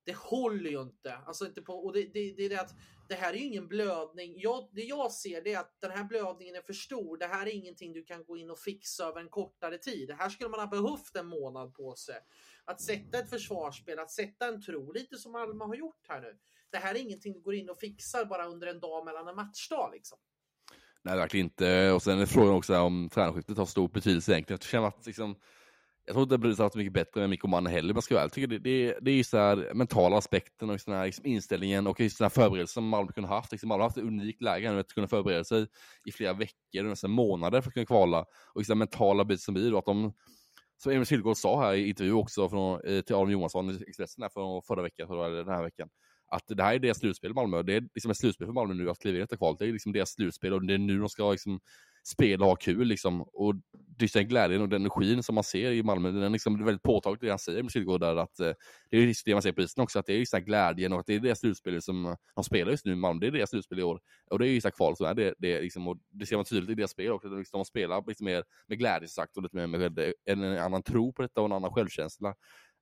det 0.05 0.17
håller 0.17 0.71
ju 0.71 0.83
inte. 0.83 1.15
Alltså 1.27 1.47
inte 1.47 1.63
på, 1.63 1.75
och 1.75 1.93
det, 1.93 2.03
det, 2.03 2.33
det 2.37 2.45
är 2.45 2.49
det 2.49 2.61
att 2.61 2.75
det 3.09 3.15
här 3.15 3.33
är 3.33 3.37
ju 3.37 3.45
ingen 3.45 3.69
blödning. 3.69 4.35
Jag, 4.37 4.69
det 4.73 4.83
jag 4.83 5.13
ser 5.13 5.43
det 5.43 5.53
är 5.53 5.59
att 5.59 5.81
den 5.81 5.91
här 5.91 6.05
blödningen 6.05 6.55
är 6.55 6.63
för 6.63 6.73
stor. 6.73 7.17
Det 7.17 7.27
här 7.27 7.47
är 7.47 7.51
ingenting 7.51 7.93
du 7.93 8.05
kan 8.05 8.25
gå 8.25 8.37
in 8.37 8.51
och 8.51 8.59
fixa 8.59 9.05
över 9.05 9.21
en 9.21 9.29
kortare 9.29 9.79
tid. 9.79 10.09
Det 10.09 10.15
här 10.15 10.29
skulle 10.29 10.51
man 10.51 10.61
ha 10.61 10.67
behövt 10.67 11.17
en 11.17 11.27
månad 11.27 11.75
på 11.75 11.95
sig. 11.95 12.17
Att 12.65 12.81
sätta 12.81 13.19
ett 13.19 13.31
försvarsspel, 13.31 13.99
att 13.99 14.11
sätta 14.11 14.49
en 14.49 14.63
tro, 14.63 14.93
lite 14.93 15.17
som 15.17 15.35
Alma 15.35 15.67
har 15.67 15.75
gjort 15.75 16.07
här 16.09 16.21
nu. 16.21 16.39
Det 16.71 16.79
här 16.79 16.95
är 16.95 16.99
ingenting 16.99 17.33
du 17.33 17.41
går 17.41 17.55
in 17.55 17.71
och 17.71 17.79
fixar 17.79 18.25
bara 18.25 18.47
under 18.47 18.67
en 18.67 18.81
dag 18.81 19.05
mellan 19.05 19.29
en 19.29 19.37
matchdag 19.37 19.91
liksom. 19.93 20.19
Nej, 21.03 21.17
verkligen 21.17 21.47
inte. 21.47 21.93
Och 21.93 22.03
sen 22.03 22.21
är 22.21 22.27
frågan 22.27 22.55
också 22.55 22.79
om 22.79 23.09
tränarskiftet 23.13 23.59
har 23.59 23.67
stor 23.67 23.89
betydelse 23.89 24.33
egentligen. 24.33 24.59
Jag 24.63 24.69
känner 24.69 24.89
att 24.89 25.07
liksom, 25.07 25.37
jag 26.07 26.15
tror 26.15 26.23
inte 26.23 26.39
Brynäs 26.39 26.59
har 26.59 26.65
varit 26.65 26.75
mycket 26.75 26.93
bättre 26.93 27.21
med 27.21 27.31
Mikko 27.31 27.49
Mann 27.49 27.67
heller, 27.67 27.95
men 27.95 28.03
ska 28.03 28.15
jag 28.15 28.33
tycker 28.33 28.47
det, 28.47 28.59
det, 28.59 28.99
det 29.01 29.11
är 29.11 29.15
just 29.15 29.31
den 29.31 29.41
här 29.41 29.75
mentala 29.75 30.17
aspekten 30.17 30.69
och 30.69 30.75
just 30.75 30.87
den 30.87 30.95
här 30.95 31.07
liksom 31.07 31.27
inställningen 31.27 31.87
och 31.87 32.01
just 32.01 32.19
den 32.19 32.25
här 32.25 32.31
förberedelsen 32.31 32.75
som 32.75 32.89
Malmö 32.89 33.13
kunde 33.13 33.29
haft. 33.29 33.53
Liksom 33.53 33.69
Malmö 33.69 33.83
har 33.83 33.89
haft 33.89 33.97
ett 33.97 34.05
unikt 34.05 34.43
läge 34.43 34.73
nu 34.73 34.81
att 34.81 34.95
kunna 34.95 35.09
förbereda 35.09 35.45
sig 35.45 35.67
i 36.05 36.13
flera 36.13 36.33
veckor, 36.33 36.83
nästan 36.83 37.11
månader 37.11 37.61
för 37.61 37.69
att 37.71 37.75
kunna 37.75 37.87
kvala. 37.87 38.25
Och 38.55 38.61
just 38.61 38.69
den 38.69 38.79
mentala 38.79 39.25
biten 39.25 39.39
som 39.39 39.55
blir 39.55 39.71
då, 39.71 39.79
att 39.79 39.85
de, 39.85 40.13
som 40.83 40.93
Emil 40.93 41.07
Silgård 41.07 41.37
sa 41.37 41.63
här 41.63 41.75
i 41.75 41.89
intervju 41.89 42.13
också 42.13 42.49
från, 42.49 42.81
eh, 42.85 43.01
till 43.01 43.15
Aron 43.15 43.31
Johansson 43.31 43.71
i 43.71 43.85
Expressen 43.89 44.23
här 44.23 44.29
för 44.29 44.61
förra 44.67 44.83
veckan, 44.83 45.09
för 45.09 45.31
den 45.31 45.55
här 45.55 45.63
veckan, 45.63 45.89
att 46.31 46.45
det 46.49 46.63
här 46.63 46.75
är 46.75 46.79
deras 46.79 46.99
slutspel 46.99 47.31
i 47.31 47.35
Malmö. 47.35 47.63
Det 47.63 47.75
är 47.75 47.81
liksom 47.95 48.11
ett 48.11 48.17
slutspel 48.17 48.47
för 48.47 48.53
Malmö 48.53 48.75
nu 48.75 48.91
att 48.91 48.99
kliva 48.99 49.17
in 49.17 49.19
i 49.19 49.21
detta 49.21 49.37
kvalet. 49.37 49.59
Det 49.59 49.67
är 49.67 49.73
liksom 49.73 49.93
deras 49.93 50.11
slutspel 50.11 50.53
och 50.53 50.67
det 50.67 50.75
är 50.75 50.79
nu 50.79 50.99
de 50.99 51.09
ska 51.09 51.31
liksom 51.33 51.61
spela 52.05 52.45
och 52.45 52.51
ha 52.51 52.57
kul 52.57 52.87
liksom. 52.87 53.23
Och 53.23 53.55
det 53.73 54.05
är 54.05 54.19
den 54.19 54.29
glädjen 54.29 54.63
och 54.63 54.69
den 54.69 54.83
energin 54.83 55.23
som 55.23 55.35
man 55.35 55.45
ser 55.45 55.71
i 55.71 55.83
Malmö, 55.83 56.11
den 56.11 56.23
är 56.23 56.31
liksom 56.31 56.65
väldigt 56.65 56.83
påtagligt 56.83 57.21
det 57.21 57.31
han 57.31 57.39
säger 57.39 57.63
med 57.63 57.73
Kilgård 57.73 58.01
där 58.01 58.17
att 58.17 58.41
eh, 58.41 58.53
det 58.91 58.97
är 58.97 59.01
just 59.01 59.25
det 59.25 59.33
man 59.33 59.43
ser 59.43 59.53
på 59.53 59.63
isen 59.63 59.83
också, 59.83 59.99
att 59.99 60.07
det 60.07 60.13
är 60.13 60.17
just 60.17 60.33
den 60.33 60.45
glädjen 60.45 60.93
och 60.93 61.01
att 61.01 61.07
det 61.07 61.15
är 61.15 61.21
deras 61.21 61.39
slutspel 61.39 61.83
som 61.83 62.17
de 62.35 62.45
spelar 62.45 62.71
just 62.71 62.85
nu 62.85 62.93
i 62.93 62.97
Malmö, 62.97 63.21
det 63.21 63.27
är 63.27 63.31
deras 63.31 63.51
slutspel 63.51 63.79
i 63.79 63.83
år. 63.83 64.01
Och 64.31 64.39
det 64.39 64.49
är 64.49 64.49
just 64.49 64.65
det 64.65 64.71
kval 64.71 64.97
som 64.97 65.07
är 65.07 65.15
det, 65.15 65.35
det, 65.39 65.61
liksom, 65.61 65.89
och 65.89 65.99
det 66.11 66.27
ser 66.27 66.37
man 66.37 66.45
tydligt 66.45 66.71
i 66.71 66.75
deras 66.75 66.91
spel 66.91 67.13
också, 67.13 67.29
liksom, 67.29 67.59
de 67.59 67.65
spelar 67.65 68.05
lite 68.07 68.25
mer 68.25 68.45
med 68.67 68.79
glädje 68.79 69.09
sagt 69.09 69.37
och 69.37 69.43
lite 69.43 69.57
mer 69.57 69.67
med 69.67 69.99
en, 70.25 70.43
en 70.43 70.59
annan 70.59 70.83
tro 70.83 71.13
på 71.13 71.23
detta 71.23 71.41
och 71.41 71.47
en 71.47 71.53
annan 71.53 71.73
självkänsla. 71.73 72.35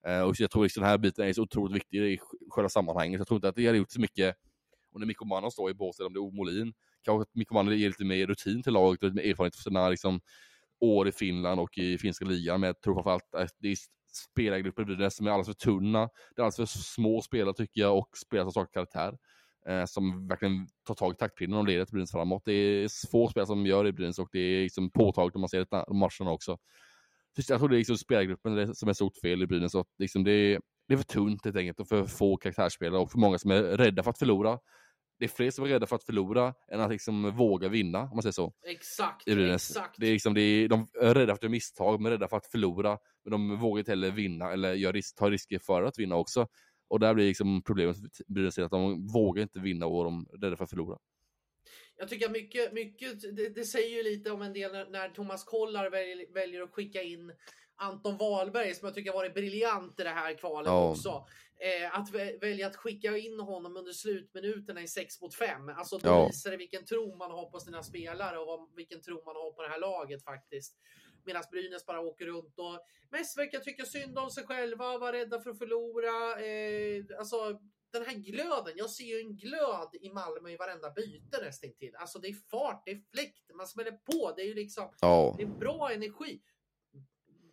Eh, 0.07 0.21
och 0.21 0.35
jag 0.39 0.51
tror 0.51 0.65
att 0.65 0.75
den 0.75 0.85
här 0.85 0.99
biten 0.99 1.29
är 1.29 1.33
så 1.33 1.43
otroligt 1.43 1.77
viktig 1.77 1.99
i 1.99 2.19
själva 2.51 2.69
sammanhanget. 2.69 3.19
Jag 3.19 3.29
tror 3.29 3.37
inte 3.37 3.49
att 3.49 3.57
det 3.57 3.67
hade 3.67 3.79
gjort 3.79 3.91
så 3.91 4.01
mycket 4.01 4.37
om 4.95 5.01
det 5.01 5.05
är 5.05 5.07
Mikko 5.07 5.25
Manos 5.25 5.57
då 5.57 5.71
i 5.71 5.75
båset, 5.75 6.07
om 6.07 6.13
det 6.13 6.21
är 6.21 6.37
Molin. 6.37 6.73
Kanske 7.03 7.23
att 7.23 7.35
Mikko 7.35 7.55
Manos 7.55 7.75
ger 7.75 7.89
lite 7.89 8.05
mer 8.05 8.27
rutin 8.27 8.63
till 8.63 8.73
laget 8.73 9.03
och 9.03 9.09
lite 9.09 9.23
mer 9.23 9.31
erfarenhet 9.31 9.57
för 9.57 9.63
sina 9.63 9.89
liksom, 9.89 10.21
år 10.81 11.09
i 11.09 11.13
Finland 11.13 11.61
och 11.61 11.79
i 11.79 11.99
finska 11.99 12.25
ligan, 12.25 12.61
men 12.61 12.67
jag 12.67 12.81
tror 12.81 12.95
framförallt 12.95 13.35
att 13.35 13.51
det 13.59 13.69
är 13.69 13.77
spelargrupper 14.33 14.83
i 14.83 14.85
Brynäs 14.85 15.17
som 15.17 15.27
är 15.27 15.31
alldeles 15.31 15.47
för 15.47 15.65
tunna. 15.65 16.09
Det 16.37 16.43
är 16.43 16.45
alldeles 16.45 16.73
för 16.73 16.79
små 16.79 17.23
spelare 17.23 17.55
tycker 17.55 17.81
jag 17.81 17.99
och 17.99 18.19
spelare 18.19 18.45
som 18.47 18.53
saknar 18.53 18.73
karaktär. 18.73 19.19
Eh, 19.69 19.85
som 19.85 20.29
verkligen 20.29 20.67
tar 20.87 20.95
tag 20.95 21.13
i 21.13 21.17
taktpinnen 21.17 21.59
och 21.59 21.67
leder 21.67 21.85
till 21.85 21.93
Brynäs 21.93 22.11
framåt. 22.11 22.43
Det 22.45 22.53
är 22.53 23.09
få 23.11 23.29
spelare 23.29 23.47
som 23.47 23.67
gör 23.67 23.85
det 23.85 23.91
i 23.91 23.93
Brynäs 23.93 24.19
och 24.19 24.29
det 24.33 24.39
är 24.39 24.63
liksom 24.63 24.91
påtagligt 24.91 25.35
om 25.35 25.41
man 25.41 25.49
ser 25.49 25.59
det 25.59 25.95
matcherna 25.95 26.31
också. 26.31 26.59
Så 27.43 27.53
jag 27.53 27.61
tror 27.61 27.69
det 27.69 27.77
är 27.77 27.79
liksom 27.79 27.99
spelargruppen 27.99 28.75
som 28.75 28.89
är 28.89 28.93
stort 28.93 29.17
fel 29.17 29.43
i 29.43 29.47
Brynäs. 29.47 29.75
Och 29.75 29.87
liksom 29.99 30.25
det, 30.25 30.33
är, 30.33 30.61
det 30.89 30.95
är 30.95 30.99
för 30.99 31.05
tunt 31.05 31.45
helt 31.45 31.57
enkelt 31.57 31.81
och 31.81 31.89
för 31.89 32.05
få 32.05 32.37
karaktärsspelare 32.37 33.01
och 33.01 33.11
för 33.11 33.19
många 33.19 33.39
som 33.39 33.51
är 33.51 33.63
rädda 33.63 34.03
för 34.03 34.11
att 34.11 34.19
förlora 34.19 34.59
det 35.19 35.25
är 35.25 35.29
fler 35.29 35.51
som 35.51 35.65
är 35.65 35.69
rädda 35.69 35.87
för 35.87 35.97
att 35.97 36.05
förlora 36.05 36.55
än 36.73 36.81
att 36.81 36.91
liksom 36.91 37.31
våga 37.31 37.69
vinna, 37.69 38.03
om 38.03 38.11
man 38.13 38.23
säger 38.23 38.33
så. 38.33 38.53
Exakt, 38.67 39.29
exakt. 39.29 39.95
Det 39.99 40.07
är 40.07 40.13
liksom, 40.13 40.35
det 40.35 40.41
är, 40.41 40.69
de 40.69 40.89
är 41.01 41.15
rädda 41.15 41.27
för 41.27 41.33
att 41.33 41.43
göra 41.43 41.51
misstag, 41.51 41.95
de 41.95 42.07
är 42.07 42.11
rädda 42.11 42.29
för 42.29 42.37
att 42.37 42.47
förlora, 42.47 42.99
men 43.25 43.31
de 43.31 43.59
vågar 43.59 43.79
inte 43.79 43.93
heller 43.93 44.11
vinna 44.11 44.53
eller 44.53 44.75
gör 44.75 44.93
risk, 44.93 45.17
ta 45.17 45.31
risker 45.31 45.59
för 45.59 45.83
att 45.83 45.99
vinna 45.99 46.17
också. 46.17 46.47
Och 46.89 47.01
där 47.01 47.15
blir 47.15 47.27
liksom 47.27 47.63
problemet 47.63 47.97
blir 48.27 48.63
att 48.63 48.71
de 48.71 49.07
vågar 49.07 49.43
inte 49.43 49.61
vinna 49.61 49.87
och 49.87 50.05
de 50.05 50.27
är 50.33 50.39
rädda 50.39 50.57
för 50.57 50.65
att 50.65 50.71
förlora. 50.71 50.99
Jag 51.97 52.09
tycker 52.09 52.29
mycket, 52.29 52.73
mycket 52.73 53.37
det, 53.37 53.49
det 53.49 53.65
säger 53.65 53.97
ju 53.97 54.03
lite 54.03 54.31
om 54.31 54.43
en 54.43 54.53
del 54.53 54.73
när, 54.73 54.87
när 54.87 55.09
Thomas 55.09 55.45
Kollar 55.45 55.91
väljer, 55.91 56.33
väljer 56.35 56.63
att 56.63 56.71
skicka 56.71 57.03
in 57.03 57.33
Anton 57.77 58.17
Wahlberg 58.17 58.75
som 58.75 58.87
jag 58.87 58.95
tycker 58.95 59.11
har 59.11 59.19
varit 59.19 59.35
briljant 59.35 60.01
i 60.01 60.03
det 60.03 60.11
här 60.11 60.35
kvalet 60.35 60.67
ja. 60.67 60.91
också. 60.91 61.27
Eh, 61.61 61.99
att 61.99 62.11
välja 62.41 62.67
att 62.67 62.77
skicka 62.77 63.17
in 63.17 63.41
honom 63.41 63.77
under 63.77 63.93
slutminuterna 63.93 64.83
i 64.83 64.89
6 64.89 65.21
mot 65.21 65.35
5. 65.35 65.69
Alltså 65.69 65.99
då 65.99 66.09
ja. 66.09 66.27
visar 66.27 66.51
det 66.51 66.57
vilken 66.57 66.85
tro 66.85 67.17
man 67.17 67.31
har 67.31 67.51
på 67.51 67.61
sina 67.61 67.83
spelare 67.83 68.39
och 68.39 68.47
vad, 68.47 68.77
vilken 68.77 69.03
tro 69.03 69.25
man 69.25 69.37
har 69.37 69.53
på 69.53 69.63
det 69.63 69.69
här 69.69 69.81
laget 69.81 70.25
faktiskt. 70.25 70.77
Medan 71.25 71.43
Brynäs 71.51 71.87
bara 71.87 72.01
åker 72.01 72.27
runt 72.27 72.59
och 72.59 72.81
mest 73.11 73.39
verkar 73.39 73.59
tycka 73.59 73.85
synd 73.85 74.19
om 74.19 74.31
sig 74.31 74.45
själva, 74.45 74.99
vara 74.99 75.13
rädda 75.13 75.41
för 75.41 75.51
att 75.51 75.59
förlora. 75.59 76.41
Eh, 76.47 77.19
alltså 77.19 77.61
den 77.93 78.05
här 78.05 78.15
glöden, 78.15 78.73
jag 78.77 78.91
ser 78.91 79.05
ju 79.05 79.21
en 79.21 79.37
glöd 79.37 79.89
i 80.01 80.11
Malmö 80.11 80.51
i 80.51 80.57
varenda 80.57 80.91
byte 80.91 81.45
nästintill. 81.45 81.97
Alltså 81.97 82.19
det 82.19 82.29
är 82.29 82.37
fart, 82.51 82.83
det 82.85 82.91
är 82.91 83.03
fläkt, 83.15 83.51
man 83.55 83.67
smäller 83.67 83.93
på, 83.93 84.33
det 84.37 84.43
är 84.43 84.47
ju 84.47 84.55
liksom, 84.55 84.93
ja. 85.01 85.35
det 85.39 85.43
är 85.43 85.47
bra 85.47 85.93
energi. 85.93 86.41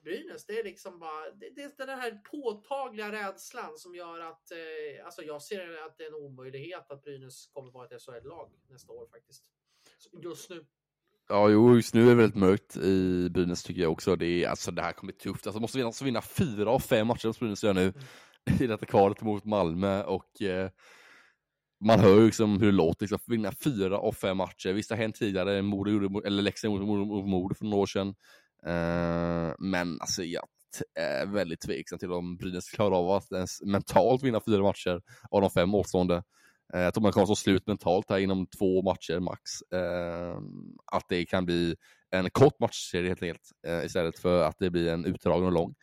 Brynäs. 0.06 0.46
Det 0.46 0.60
är 0.60 0.64
liksom 0.64 1.00
bara 1.00 1.32
det, 1.32 1.50
det 1.56 1.62
är 1.62 1.86
den 1.88 2.00
här 2.00 2.22
påtagliga 2.32 3.12
rädslan 3.12 3.78
som 3.78 3.96
gör 3.96 4.20
att 4.20 4.52
eh, 4.52 5.06
alltså 5.06 5.22
jag 5.22 5.42
ser 5.42 5.86
att 5.86 5.98
det 5.98 6.04
är 6.04 6.08
en 6.08 6.14
omöjlighet 6.14 6.92
att 6.92 7.04
Brynäs 7.04 7.48
kommer 7.54 7.72
vara 7.72 7.86
ett 7.86 8.02
SHL-lag 8.02 8.52
nästa 8.70 8.94
år 8.94 9.08
faktiskt. 9.08 9.44
Just 10.24 10.50
nu. 10.50 10.66
Ja, 11.28 11.50
jo, 11.50 11.76
just 11.76 11.94
nu 11.94 12.04
är 12.04 12.10
det 12.10 12.16
väldigt 12.16 12.40
mörkt 12.40 12.78
i 12.78 13.30
Brynäs 13.30 13.64
tycker 13.64 13.82
jag 13.82 13.92
också. 13.92 14.16
Det, 14.16 14.26
är, 14.26 14.50
alltså, 14.50 14.72
det 14.72 14.82
här 14.82 14.94
kommer 14.94 15.14
bli 15.14 15.20
tufft. 15.20 15.48
Alltså, 15.48 15.60
måste 15.60 15.78
vinna, 15.78 15.88
alltså, 15.88 16.06
vinna 16.06 16.22
fyra 16.22 16.70
av 16.70 16.80
fem 16.80 17.08
matcher 17.08 17.32
som 17.32 17.34
Brynäs 17.40 17.64
gör 17.64 17.74
nu 17.74 17.84
mm 17.84 17.94
i 18.60 18.68
detta 18.68 18.86
kvalet 18.86 19.22
mot 19.22 19.46
Malmö 19.46 20.04
och 20.04 20.42
eh, 20.42 20.70
man 21.86 22.00
hör 22.00 22.20
ju 22.20 22.26
liksom 22.26 22.60
hur 22.60 22.66
det 22.66 22.72
låter, 22.72 23.04
liksom, 23.04 23.20
vinna 23.28 23.52
fyra 23.64 23.98
av 23.98 24.12
fem 24.12 24.38
matcher. 24.38 24.74
Visst, 24.74 24.90
det 24.90 24.96
har 24.96 25.02
hänt 25.02 25.16
tidigare, 25.16 25.62
Modo 25.62 26.22
eller 26.26 26.44
Leksand 26.44 26.80
mot 26.82 27.28
Modo 27.28 27.56
för 27.56 27.66
några 27.66 27.82
år 27.82 27.86
sedan. 27.86 28.08
Eh, 28.66 29.54
men 29.60 30.02
alltså 30.02 30.24
jag 30.24 30.44
är 31.00 31.26
väldigt 31.26 31.62
tveksam 31.62 32.00
till 32.00 32.12
om 32.12 32.38
Brynäs 32.38 32.70
klarar 32.70 32.96
av 32.96 33.12
att 33.12 33.32
ens 33.32 33.62
mentalt 33.62 34.24
vinna 34.24 34.42
fyra 34.46 34.62
matcher 34.62 35.02
av 35.32 35.42
de 35.42 35.50
fem 35.50 35.76
återstående. 35.76 36.24
Eh, 36.74 36.82
jag 36.82 36.94
tror 36.94 37.02
man 37.02 37.12
kommer 37.12 37.32
att 37.32 37.38
slut 37.38 37.68
mentalt 37.68 38.10
här 38.10 38.20
inom 38.20 38.48
två 38.48 38.82
matcher 38.82 39.20
max. 39.20 39.42
Eh, 39.74 40.38
att 40.92 41.06
det 41.10 41.26
kan 41.26 41.46
bli 41.46 41.76
en 42.12 42.30
kort 42.30 42.60
matchserie 42.60 43.08
helt 43.08 43.24
enkelt 43.24 43.52
eh, 43.68 43.86
istället 43.86 44.20
för 44.20 44.44
att 44.44 44.56
det 44.60 44.70
blir 44.70 44.88
en 44.88 45.06
utdragen 45.06 45.46
och 45.46 45.52
lång. 45.52 45.76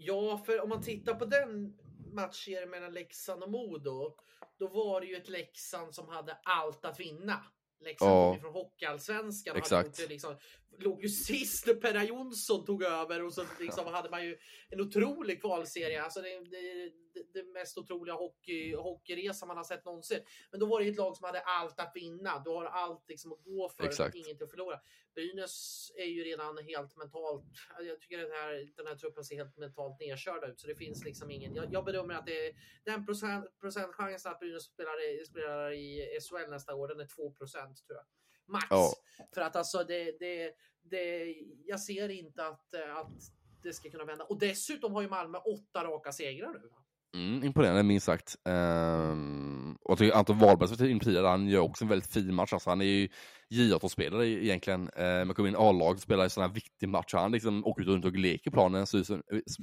Ja, 0.00 0.38
för 0.46 0.60
om 0.60 0.68
man 0.68 0.82
tittar 0.82 1.14
på 1.14 1.24
den 1.24 1.78
matchserien 2.12 2.70
mellan 2.70 2.92
Leksand 2.92 3.42
och 3.42 3.50
Modo, 3.50 4.16
då 4.58 4.66
var 4.68 5.00
det 5.00 5.06
ju 5.06 5.16
ett 5.16 5.28
Leksand 5.28 5.94
som 5.94 6.08
hade 6.08 6.38
allt 6.44 6.84
att 6.84 7.00
vinna. 7.00 7.44
Leksand 7.80 8.10
ja. 8.10 8.38
från 8.40 8.52
Hockeyallsvenskan. 8.52 9.56
Exakt. 9.56 10.08
Liksom, 10.08 10.36
låg 10.78 11.02
ju 11.02 11.08
sist 11.08 11.66
när 11.66 11.74
Perra 11.74 12.04
Jonsson 12.04 12.64
tog 12.64 12.82
över 12.82 13.24
och 13.24 13.34
så 13.34 13.44
liksom 13.60 13.86
hade 13.86 14.10
man 14.10 14.24
ju 14.24 14.38
en 14.70 14.80
otrolig 14.80 15.40
kvalserie. 15.40 16.02
Alltså 16.02 16.20
det, 16.20 16.28
det, 16.28 16.92
det 17.32 17.44
mest 17.52 17.78
otroliga 17.78 18.14
hockey, 18.14 18.74
hockeyresa 18.74 19.46
man 19.46 19.56
har 19.56 19.64
sett 19.64 19.84
någonsin. 19.84 20.20
Men 20.50 20.60
då 20.60 20.66
var 20.66 20.80
det 20.80 20.88
ett 20.88 20.96
lag 20.96 21.16
som 21.16 21.24
hade 21.24 21.40
allt 21.40 21.80
att 21.80 21.92
vinna. 21.94 22.42
Du 22.44 22.50
har 22.50 22.64
allt 22.64 23.08
liksom 23.08 23.32
att 23.32 23.44
gå 23.44 23.68
för, 23.68 23.84
Exakt. 23.84 24.14
inget 24.14 24.42
att 24.42 24.50
förlora. 24.50 24.80
Brynäs 25.18 25.90
är 25.96 26.04
ju 26.04 26.24
redan 26.24 26.58
helt 26.58 26.96
mentalt. 26.96 27.44
Jag 27.80 28.00
tycker 28.00 28.18
den 28.18 28.30
här, 28.30 28.72
den 28.76 28.86
här 28.86 28.94
truppen 28.94 29.24
ser 29.24 29.36
helt 29.36 29.56
mentalt 29.56 30.00
nedkörda 30.00 30.46
ut, 30.46 30.60
så 30.60 30.66
det 30.66 30.74
finns 30.74 31.04
liksom 31.04 31.30
ingen. 31.30 31.54
Jag, 31.54 31.72
jag 31.72 31.84
bedömer 31.84 32.14
att 32.14 32.26
det 32.26 32.46
är 32.46 32.54
den 32.84 33.06
procent, 33.06 33.44
procentchansen 33.60 34.32
att 34.32 34.40
Brynäs 34.40 34.62
spelar, 34.62 35.24
spelar 35.24 35.72
i 35.72 36.18
SHL 36.20 36.50
nästa 36.50 36.74
år, 36.74 36.88
den 36.88 37.00
är 37.00 37.06
2 37.06 37.30
procent 37.30 37.86
tror 37.86 37.96
jag. 37.96 38.06
Max. 38.52 38.66
Ja. 38.70 38.92
För 39.34 39.40
att 39.40 39.56
alltså 39.56 39.84
det, 39.84 40.18
det, 40.20 40.54
det, 40.82 41.34
jag 41.64 41.80
ser 41.80 42.08
inte 42.08 42.46
att, 42.46 42.74
att 42.74 43.20
det 43.62 43.72
ska 43.72 43.90
kunna 43.90 44.04
vända. 44.04 44.24
Och 44.24 44.38
dessutom 44.38 44.92
har 44.92 45.02
ju 45.02 45.08
Malmö 45.08 45.38
åtta 45.38 45.84
raka 45.84 46.12
segrar 46.12 46.52
nu. 46.52 46.70
Mm, 47.18 47.44
imponerande 47.44 47.82
minst 47.82 48.06
sagt. 48.06 48.36
Ehm, 48.44 49.76
och 49.84 49.90
jag 49.90 49.98
tycker 49.98 50.16
Anton 50.16 50.38
Wahlberg 50.38 50.68
som 50.68 50.86
imponerad, 50.86 51.26
han 51.26 51.48
gör 51.48 51.60
också 51.60 51.84
en 51.84 51.88
väldigt 51.88 52.12
fin 52.12 52.34
match. 52.34 52.52
Alltså, 52.52 52.70
han 52.70 52.80
är 52.80 52.84
ju 52.84 53.08
J18-spelare 53.50 54.26
egentligen. 54.26 54.90
ehm, 54.96 55.26
man 55.26 55.34
kommer 55.34 55.48
in 55.48 55.54
i 55.54 55.58
A-lag 55.58 55.94
och 55.94 56.00
spelar 56.00 56.22
en 56.22 56.26
eh, 56.26 56.30
sån 56.30 56.42
här 56.42 56.50
viktig 56.50 56.88
match. 56.88 57.14
Han 57.14 57.32
liksom 57.32 57.66
åker 57.66 57.82
ut 57.82 57.88
runt 57.88 58.04
och 58.04 58.12
leker 58.12 58.50
planen 58.50 58.86
så, 58.86 59.02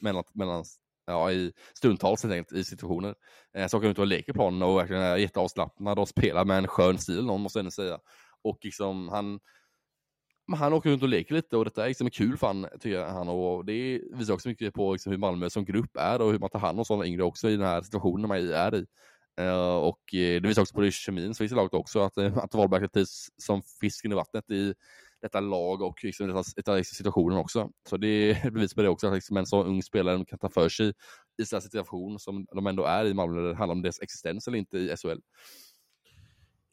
mellan, 0.02 0.24
mellan 0.34 0.64
ja, 1.08 1.32
i 1.32 1.54
stundtals 1.74 2.24
helt 2.24 2.36
enkelt, 2.36 2.60
i 2.60 2.64
situationer. 2.64 3.16
Ehm, 3.58 3.70
så 3.70 3.78
åker 3.78 3.88
han 3.88 3.92
ut 3.92 4.00
och 4.00 4.08
leker 4.08 4.34
planen 4.34 4.62
och 4.62 4.78
verkligen 4.78 5.02
är 5.02 5.18
jätteavslappnad 5.18 6.00
och 6.00 6.10
spelar 6.10 6.46
med 6.46 6.58
en 6.58 6.68
skön 6.68 6.98
stil, 6.98 7.26
någon 7.26 7.42
måste 7.42 7.60
jag 7.60 7.62
ändå 7.62 7.72
säga. 7.72 8.00
Och 8.44 8.60
liksom 8.62 9.10
han 9.10 9.40
han 10.54 10.74
åker 10.74 10.90
runt 10.90 11.04
och 11.04 11.10
leker 11.10 11.36
lite 11.36 11.58
och 11.58 11.66
detta 11.66 11.84
är 11.84 11.88
liksom 11.88 12.10
kul 12.10 12.38
för 12.38 12.48
han, 12.48 12.68
tycker 12.80 13.06
han. 13.06 13.30
Och 13.30 13.66
det 13.66 14.02
visar 14.14 14.34
också 14.34 14.50
mycket 14.50 14.74
på 14.74 14.94
liksom 14.94 15.12
hur 15.12 15.20
Malmö 15.20 15.50
som 15.50 15.66
grupp 15.66 15.98
är 15.98 16.22
och 16.22 16.32
hur 16.32 16.40
man 16.40 16.50
tar 16.50 16.60
hand 16.60 16.80
om 16.80 16.86
sådana 16.86 17.06
yngre 17.06 17.24
också 17.24 17.50
i 17.50 17.58
den 17.58 17.66
här 17.66 17.82
situationen 17.82 18.28
man 18.28 18.38
är 18.38 18.76
i. 18.76 18.86
Uh, 19.42 19.76
och 19.76 20.14
eh, 20.14 20.42
det 20.42 20.48
visar 20.48 20.62
också 20.62 20.76
på 20.76 20.82
det 20.82 20.92
kemin 20.92 21.34
som 21.34 21.44
finns 21.44 21.52
i 21.52 21.56
laget 21.56 21.74
också, 21.74 22.00
att, 22.00 22.18
eh, 22.18 22.38
att 22.38 22.54
Wahlberg 22.54 22.90
trivs 22.90 23.30
som 23.38 23.62
fisken 23.82 24.12
i 24.12 24.16
vattnet 24.16 24.52
i 24.52 24.74
detta 25.22 25.40
lag 25.40 25.82
och 25.82 26.04
liksom 26.04 26.28
detta, 26.28 26.44
detta 26.56 26.76
liksom 26.76 26.96
situationen 26.96 27.38
också. 27.38 27.70
Så 27.90 27.98
det 27.98 28.08
är 28.08 28.52
bevis 28.52 28.74
på 28.74 28.82
det 28.82 28.90
också, 28.90 29.08
att 29.08 29.14
liksom 29.14 29.38
en 29.38 29.46
så 29.46 29.64
ung 29.64 29.84
spelare 29.84 30.26
kan 30.26 30.40
ta 30.40 30.50
för 30.50 30.70
sig 30.70 30.94
i 31.42 31.46
sådana 31.46 31.62
situation 31.62 32.20
som 32.20 32.46
de 32.56 32.68
ändå 32.68 32.84
är 32.84 33.06
i 33.06 33.14
Malmö, 33.14 33.42
när 33.42 33.50
det 33.50 33.56
handlar 33.56 33.76
om 33.76 33.82
deras 33.82 34.02
existens 34.02 34.48
eller 34.48 34.58
inte 34.58 34.78
i 34.78 34.96
SHL. 34.98 35.20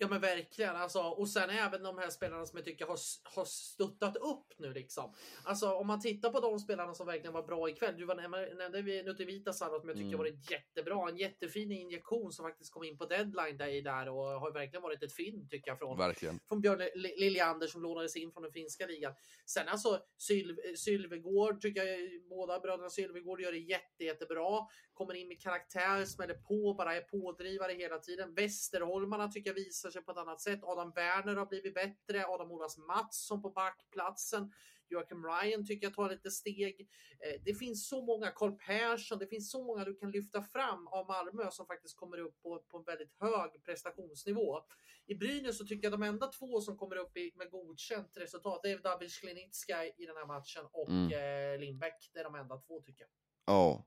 Ja 0.03 0.09
men 0.09 0.21
verkligen 0.21 0.77
alltså. 0.77 1.01
Och 1.01 1.29
sen 1.29 1.51
även 1.51 1.83
de 1.83 1.99
här 1.99 2.11
spelarna 2.11 2.47
som 2.47 2.57
jag 2.57 2.65
tycker 2.65 2.87
har, 2.87 2.99
har 3.23 3.45
stöttat 3.45 4.17
upp 4.17 4.47
nu 4.59 4.73
liksom. 4.73 5.15
Alltså 5.45 5.73
om 5.73 5.87
man 5.87 6.01
tittar 6.01 6.31
på 6.31 6.41
de 6.41 6.59
spelarna 6.59 6.95
som 6.95 7.07
verkligen 7.07 7.33
var 7.33 7.43
bra 7.43 7.69
ikväll. 7.69 7.97
Du 7.97 8.05
var, 8.05 8.15
nämnde 8.59 8.83
vi 8.83 9.03
Nutivita 9.03 9.53
Salo 9.53 9.81
som 9.81 9.89
jag 9.89 9.97
tycker 9.97 10.09
mm. 10.09 10.19
varit 10.19 10.51
jättebra. 10.51 11.09
En 11.09 11.17
jättefin 11.17 11.73
injektion 11.73 12.33
som 12.33 12.45
faktiskt 12.45 12.73
kom 12.73 12.85
in 12.85 12.99
på 12.99 13.07
deadline 13.07 13.57
där, 13.57 13.83
där 13.83 14.09
och 14.09 14.25
har 14.25 14.53
verkligen 14.53 14.83
varit 14.83 15.03
ett 15.03 15.17
fynd 15.17 15.51
tycker 15.51 15.71
jag 15.71 15.79
från, 15.79 15.99
verkligen. 15.99 16.41
från 16.49 16.61
Björn 16.61 16.89
Liljander 16.95 17.67
som 17.67 17.83
lånades 17.83 18.17
in 18.17 18.33
från 18.33 18.43
den 18.43 18.53
finska 18.53 18.87
ligan. 18.87 19.15
Sen 19.47 19.69
alltså 19.69 20.01
Syl 20.19 20.59
Sylvegård 20.77 21.61
tycker 21.61 21.85
jag 21.85 21.99
båda 22.29 22.61
bröderna 22.61 22.91
Sylvegård 22.91 23.41
gör 23.41 23.53
det 23.53 23.59
jätte, 23.59 24.05
jättebra. 24.05 24.67
Kommer 25.03 25.15
in 25.15 25.29
med 25.29 25.41
karaktär, 25.41 26.05
smäller 26.05 26.35
på, 26.35 26.75
bara 26.75 26.95
är 26.95 27.01
pådrivare 27.01 27.73
hela 27.73 27.99
tiden. 27.99 28.35
Västerholmarna 28.35 29.29
tycker 29.29 29.51
jag 29.51 29.55
visar 29.55 29.91
sig 29.91 30.03
på 30.03 30.13
ett 30.13 30.19
annat 30.19 30.41
sätt. 30.41 30.61
Adam 30.63 30.93
Werner 30.95 31.37
har 31.37 31.47
blivit 31.47 31.75
bättre. 31.75 32.27
Adam 32.27 32.53
Olas 32.53 32.79
Mattsson 32.79 33.43
på 33.43 33.51
backplatsen. 33.51 34.53
Joakim 34.89 35.25
Ryan 35.25 35.67
tycker 35.67 35.87
jag 35.87 35.95
tar 35.95 36.11
lite 36.11 36.31
steg. 36.31 36.89
Eh, 37.21 37.41
det 37.45 37.55
finns 37.55 37.89
så 37.89 38.05
många, 38.05 38.31
Karl 38.31 38.53
Persson, 38.53 39.19
det 39.19 39.27
finns 39.27 39.51
så 39.51 39.65
många 39.65 39.85
du 39.85 39.95
kan 39.95 40.11
lyfta 40.11 40.43
fram 40.43 40.87
av 40.87 41.07
Malmö 41.07 41.51
som 41.51 41.67
faktiskt 41.67 41.97
kommer 41.97 42.19
upp 42.19 42.43
på, 42.43 42.59
på 42.69 42.79
en 42.79 42.85
väldigt 42.85 43.15
hög 43.21 43.65
prestationsnivå. 43.65 44.61
I 45.07 45.15
Brynäs 45.15 45.59
så 45.59 45.65
tycker 45.65 45.85
jag 45.85 45.93
de 45.93 46.03
enda 46.03 46.27
två 46.27 46.61
som 46.61 46.77
kommer 46.77 46.97
upp 46.97 47.17
i, 47.17 47.33
med 47.37 47.51
godkänt 47.51 48.17
resultat, 48.17 48.61
det 48.63 48.71
är 48.71 48.79
David 48.79 49.11
Sklenicka 49.11 49.85
i 49.85 50.07
den 50.07 50.17
här 50.17 50.27
matchen 50.27 50.65
och 50.73 50.91
mm. 50.91 51.13
eh, 51.13 51.61
Lindbäck. 51.61 52.11
Det 52.13 52.21
är 52.21 52.25
de 52.25 52.35
enda 52.35 52.57
två 52.57 52.81
tycker 52.81 53.03
jag. 53.03 53.11
Ja, 53.45 53.85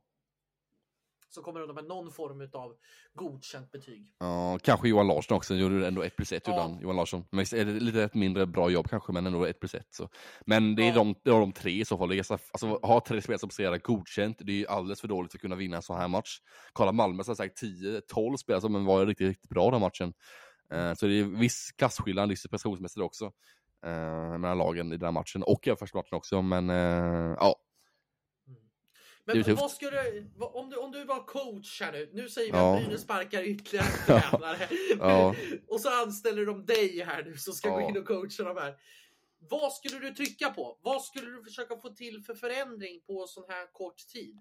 så 1.36 1.42
kommer 1.42 1.60
de 1.60 1.76
med 1.76 1.86
någon 1.86 2.12
form 2.12 2.50
av 2.54 2.76
godkänt 3.14 3.72
betyg. 3.72 4.16
Ja, 4.20 4.60
kanske 4.64 4.90
Johan 4.90 5.08
Larsson 5.08 5.38
också, 5.38 5.56
gjorde 5.56 5.88
ändå 5.88 6.04
1 6.04 6.16
plus 6.16 6.32
1 6.32 6.44
ja. 6.48 6.78
Johan 6.82 6.96
Larsson. 6.96 7.26
Men 7.32 7.40
är 7.40 7.66
det 7.66 7.72
lite 7.72 8.04
ett 8.04 8.14
mindre 8.14 8.46
bra 8.46 8.70
jobb 8.70 8.90
kanske, 8.90 9.14
men 9.14 9.28
ändå 9.28 9.46
1 9.46 9.60
plus 9.60 9.76
1. 9.76 9.88
Så. 9.90 10.10
Men 10.46 10.76
det 10.76 10.84
är, 10.84 10.88
ja. 10.88 10.94
de, 10.94 11.16
det 11.24 11.30
är 11.30 11.40
de 11.40 11.52
tre 11.52 11.72
i 11.82 11.86
så 11.86 11.98
fall. 11.98 12.20
Alltså, 12.20 12.66
ha 12.82 13.02
tre 13.08 13.22
spelare 13.22 13.40
som 13.40 13.50
presterar 13.50 13.78
godkänt, 13.78 14.38
det 14.40 14.52
är 14.52 14.58
ju 14.58 14.68
alldeles 14.68 15.02
för 15.02 15.08
dåligt 15.08 15.32
för 15.32 15.38
att 15.38 15.42
kunna 15.42 15.56
vinna 15.56 15.76
en 15.78 15.84
sån 15.84 15.98
här 15.98 16.08
match. 16.08 16.40
Kolla 16.74 16.92
Malmö 16.92 17.24
som 17.24 17.36
sagt 17.36 17.62
10-12 17.62 18.38
spelare 18.38 18.62
som 18.62 18.86
var 18.86 19.06
riktigt, 19.06 19.28
riktigt 19.28 19.50
bra 19.50 19.72
den 19.72 19.82
matchen. 19.82 20.14
Uh, 20.74 20.94
så 20.94 21.08
det 21.08 21.20
är 21.20 21.24
viss 21.24 21.72
klasskillnad, 21.78 22.30
viss 22.30 22.48
prestationsmässigt 22.48 23.04
också. 23.04 23.32
eh, 23.86 24.38
mellan 24.38 24.58
lagen 24.58 24.94
i 24.94 24.98
den 24.98 25.06
här 25.06 25.12
matchen 25.12 25.44
och 25.44 25.68
i 25.68 25.76
första 25.76 25.98
matchen 25.98 26.18
också, 26.18 26.42
men 26.42 26.70
eh, 26.70 27.36
ja. 27.40 27.56
Men 29.26 29.56
vad 29.56 29.72
skulle, 29.72 30.26
om, 30.40 30.70
du, 30.70 30.76
om 30.76 30.92
du 30.92 31.04
var 31.06 31.26
coach 31.26 31.82
här 31.82 31.92
nu, 31.92 32.10
nu 32.14 32.30
säger 32.30 32.52
vi 32.52 32.58
Ja. 32.58 32.76
att 32.78 32.84
Brynäs 32.84 33.02
sparkar 33.02 33.44
ytterligare 33.44 33.88
en 33.88 34.22
tränare. 34.22 34.68
Ja. 35.00 35.36
och 35.68 35.82
så 35.82 35.90
anställer 36.04 36.46
de 36.46 36.66
dig 36.66 37.04
här 37.04 37.24
nu 37.24 37.38
som 37.38 37.54
ska 37.54 37.70
gå 37.70 37.82
Ja. 37.82 37.90
in 37.90 37.98
och 37.98 38.06
coacha 38.08 38.44
de 38.44 38.58
här. 38.58 38.76
Vad 39.50 39.74
skulle 39.74 40.00
du 40.00 40.10
trycka 40.14 40.50
på? 40.50 40.78
Vad 40.82 41.02
skulle 41.02 41.30
du 41.32 41.44
försöka 41.44 41.78
få 41.78 41.90
till 41.90 42.24
för 42.24 42.36
förändring 42.36 43.02
på 43.08 43.26
sån 43.28 43.44
här 43.48 43.74
kort 43.74 43.98
tid? 44.14 44.40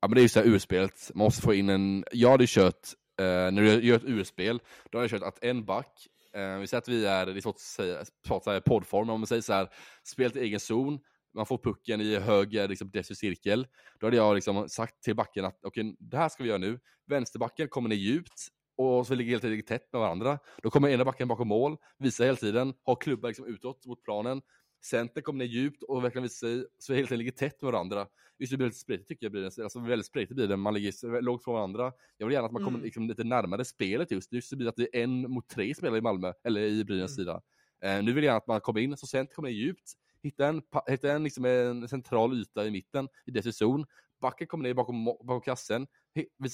Ja 0.00 0.08
men 0.08 0.14
det 0.14 0.20
är 0.20 0.22
ju 0.22 0.28
såhär 0.28 0.46
urspelet, 0.46 1.10
man 1.14 1.24
måste 1.24 1.42
få 1.42 1.54
in 1.54 1.68
en, 1.68 2.04
jag 2.12 2.30
hade 2.30 2.44
kört, 2.48 2.88
eh, 3.20 3.24
när 3.26 3.62
du 3.62 3.84
gör 3.86 3.96
ett 3.96 4.04
urspel, 4.04 4.60
då 4.90 4.98
hade 4.98 5.04
jag 5.04 5.10
kört 5.20 5.28
att 5.28 5.44
en 5.44 5.64
back, 5.64 6.06
eh, 6.34 6.58
vi 6.58 6.66
säger 6.66 6.78
att 6.78 6.88
vi 6.88 7.06
är, 7.06 7.26
det 7.26 7.32
är 7.32 7.40
svårt 7.40 7.54
att 7.54 7.60
säga, 7.60 8.04
säga 8.44 8.60
poddform, 8.60 9.10
om 9.10 9.20
man 9.20 9.26
säger 9.26 9.42
så 9.42 9.52
här, 9.52 9.68
spelet 10.04 10.36
i 10.36 10.40
egen 10.40 10.60
zon, 10.60 10.98
man 11.34 11.46
får 11.46 11.58
pucken 11.58 12.00
i 12.00 12.16
höger 12.16 12.68
liksom, 12.68 12.90
defensiv 12.90 13.14
cirkel, 13.14 13.66
då 14.00 14.06
hade 14.06 14.16
jag 14.16 14.34
liksom 14.34 14.68
sagt 14.68 15.02
till 15.02 15.16
backen 15.16 15.44
att 15.44 15.58
okej, 15.62 15.96
det 15.98 16.16
här 16.16 16.28
ska 16.28 16.42
vi 16.42 16.48
göra 16.48 16.58
nu, 16.58 16.80
vänsterbacken 17.06 17.68
kommer 17.68 17.88
ner 17.88 17.96
djupt, 17.96 18.48
och 18.76 19.06
så 19.06 19.14
ligger 19.14 19.30
helt 19.30 19.44
enkelt 19.44 19.66
tätt 19.66 19.92
med 19.92 20.00
varandra. 20.00 20.38
Då 20.62 20.70
kommer 20.70 20.88
ena 20.88 21.04
backen 21.04 21.28
bakom 21.28 21.48
mål, 21.48 21.76
visar 21.98 22.24
hela 22.24 22.36
tiden, 22.36 22.74
har 22.82 22.96
klubbar 22.96 23.28
liksom 23.28 23.46
utåt 23.46 23.86
mot 23.86 24.02
planen. 24.02 24.42
Center 24.84 25.20
kommer 25.20 25.38
ner 25.38 25.52
djupt 25.52 25.82
och 25.82 26.04
verkligen 26.04 26.22
visar 26.22 26.46
sig, 26.46 26.66
så 26.78 26.94
hela 26.94 27.06
tiden 27.06 27.18
ligger 27.18 27.32
tätt 27.32 27.62
med 27.62 27.72
varandra. 27.72 28.06
Just 28.38 28.50
det 28.50 28.56
blir 28.56 28.66
lite 28.66 28.78
spretigt 28.78 29.08
tycker 29.08 29.24
jag 29.26 29.32
blir 29.32 29.42
det. 29.42 29.62
Alltså 29.62 29.80
väldigt 29.80 30.06
spretigt 30.06 30.34
blir 30.36 30.48
det, 30.48 30.56
man 30.56 30.74
ligger 30.74 30.92
så 30.92 31.20
långt 31.20 31.44
från 31.44 31.54
varandra. 31.54 31.92
Jag 32.16 32.26
vill 32.26 32.34
gärna 32.34 32.46
att 32.46 32.52
man 32.52 32.64
kommer 32.64 32.78
Mm. 32.78 32.84
liksom 32.84 33.08
lite 33.08 33.24
närmare 33.24 33.64
spelet 33.64 34.10
just. 34.10 34.32
Just 34.32 34.50
det 34.50 34.56
blir 34.56 34.68
att 34.68 34.76
det 34.76 34.96
är 34.96 35.02
en 35.02 35.30
mot 35.30 35.48
tre 35.48 35.74
spelare 35.74 35.98
i 35.98 36.02
Malmö, 36.02 36.32
eller 36.44 36.60
i 36.60 36.84
Brynäs 36.84 37.18
Mm. 37.18 37.24
sida. 37.24 37.42
Eh, 37.84 38.04
nu 38.04 38.12
vill 38.12 38.24
jag 38.24 38.30
gärna 38.30 38.36
att 38.38 38.46
man 38.46 38.60
kommer 38.60 38.80
in, 38.80 38.96
så 38.96 39.06
Center 39.06 39.34
kommer 39.34 39.48
ner 39.48 39.56
djupt, 39.56 39.92
hitta 40.24 40.46
en, 40.46 40.62
hitta 40.86 41.12
en, 41.12 41.24
liksom 41.24 41.44
en 41.44 41.88
central 41.88 42.40
yta 42.40 42.66
i 42.66 42.70
mitten, 42.70 43.08
i 43.26 43.30
deras 43.30 43.56
zon. 43.56 43.86
Backen 44.20 44.46
kommer 44.46 44.62
ner 44.62 44.74
bakom, 44.74 45.04
bakom 45.04 45.40
kassen, 45.40 45.86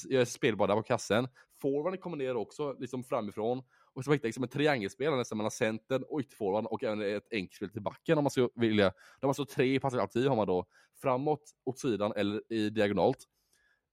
gör 0.09 0.25
spelbar 0.25 0.69
där 0.69 0.75
på 0.75 0.83
kassen. 0.83 1.29
Forwarden 1.63 2.01
kommer 2.01 2.17
ner 2.17 2.37
också, 2.37 2.77
liksom 2.79 3.05
framifrån. 3.05 3.63
Och 3.95 4.05
så 4.05 4.13
hittar 4.13 4.29
liksom 4.29 4.43
en 4.43 4.49
triangelspel 4.49 5.17
nästan 5.17 5.39
mellan 5.39 5.51
centern 5.51 6.05
och 6.09 6.21
ytterforwarden 6.21 6.67
och 6.67 6.85
även 6.85 7.17
ett 7.17 7.33
enkelspel 7.33 7.71
till 7.71 7.83
backen 7.83 8.19
om 8.19 8.25
man 8.25 8.31
skulle 8.31 8.49
vilja. 8.55 8.93
De 9.21 9.27
har 9.27 9.29
alltså 9.29 9.45
tre 9.45 9.81
passalternativ 9.81 10.29
har 10.29 10.37
man 10.37 10.47
då. 10.47 10.67
Framåt, 11.03 11.43
åt 11.65 11.79
sidan 11.79 12.13
eller 12.17 12.53
i 12.53 12.71
diagonalt. 12.71 13.19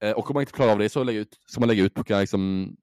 Eh, 0.03 0.11
och 0.11 0.30
om 0.30 0.34
man 0.34 0.41
inte 0.41 0.53
klarar 0.53 0.71
av 0.71 0.80
det 0.80 0.89
så 0.89 1.03
lägger 1.03 1.19
ut, 1.19 1.39
ska 1.45 1.59
man 1.59 1.69
lägga 1.69 1.84
ut 1.84 1.95
puckarna 1.95 2.19
liksom, 2.19 2.75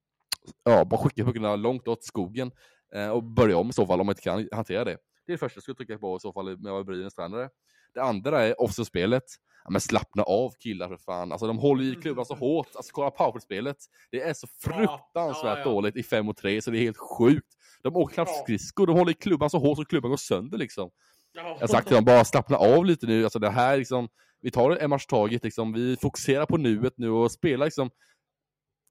ja, 0.63 0.85
bara 0.85 0.97
skicka 0.97 1.25
puckarna 1.25 1.55
långt 1.55 1.87
åt 1.87 2.03
skogen. 2.03 2.51
Eh, 2.95 3.09
och 3.09 3.23
börja 3.23 3.57
om 3.57 3.69
i 3.69 3.73
så 3.73 3.87
fall 3.87 3.99
om 3.99 4.05
man 4.05 4.13
inte 4.13 4.21
kan 4.21 4.49
hantera 4.51 4.83
det. 4.83 4.97
Det 5.25 5.31
är 5.31 5.33
det 5.33 5.37
första 5.37 5.57
jag 5.57 5.63
skulle 5.63 5.75
trycka 5.75 5.97
på 5.97 6.17
i 6.17 6.19
så 6.19 6.33
fall 6.33 6.57
med 6.57 6.71
vara 6.71 6.83
Brynäs 6.83 7.13
tränare. 7.13 7.49
Det 7.93 8.01
andra 8.01 8.43
är 8.43 8.61
offside-spelet. 8.61 9.23
Ja, 9.63 9.71
men 9.71 9.81
slappna 9.81 10.23
av 10.23 10.51
killar 10.59 10.87
för 10.87 10.97
fan. 10.97 11.31
Alltså 11.31 11.47
de 11.47 11.57
håller 11.57 11.83
i 11.83 11.95
klubban 11.95 12.25
så 12.25 12.35
hårt. 12.35 12.67
Alltså 12.75 12.91
kolla 12.93 13.11
powerplay-spelet. 13.11 13.77
Det 14.11 14.21
är 14.21 14.33
så 14.33 14.47
fruktansvärt 14.63 15.43
ja, 15.43 15.57
ja. 15.57 15.63
dåligt 15.63 15.95
i 15.95 16.03
5 16.03 16.25
mot 16.25 16.37
3 16.37 16.61
så 16.61 16.71
det 16.71 16.77
är 16.77 16.81
helt 16.81 16.97
sjukt. 17.17 17.47
De 17.83 17.95
åker 17.95 18.13
knappt 18.13 18.43
skridskor, 18.43 18.87
de 18.87 18.97
håller 18.97 19.11
i 19.11 19.15
klubban 19.15 19.49
så 19.49 19.59
hårt 19.59 19.77
så 19.77 19.85
klubban 19.85 20.11
går 20.11 20.17
sönder 20.17 20.57
liksom. 20.57 20.89
Ja. 21.33 21.41
Jag 21.41 21.59
har 21.59 21.67
sagt 21.67 21.87
till 21.87 21.95
dem, 21.95 22.05
bara 22.05 22.25
slappna 22.25 22.57
av 22.57 22.85
lite 22.85 23.05
nu. 23.05 23.23
Alltså 23.23 23.39
det 23.39 23.49
här 23.49 23.77
liksom, 23.77 24.07
vi 24.41 24.51
tar 24.51 24.71
en 24.71 24.89
match 24.89 25.05
taget 25.05 25.43
liksom. 25.43 25.73
Vi 25.73 25.97
fokuserar 25.97 26.45
på 26.45 26.57
nuet 26.57 26.93
nu 26.97 27.09
och 27.09 27.31
spelar 27.31 27.65
liksom. 27.65 27.89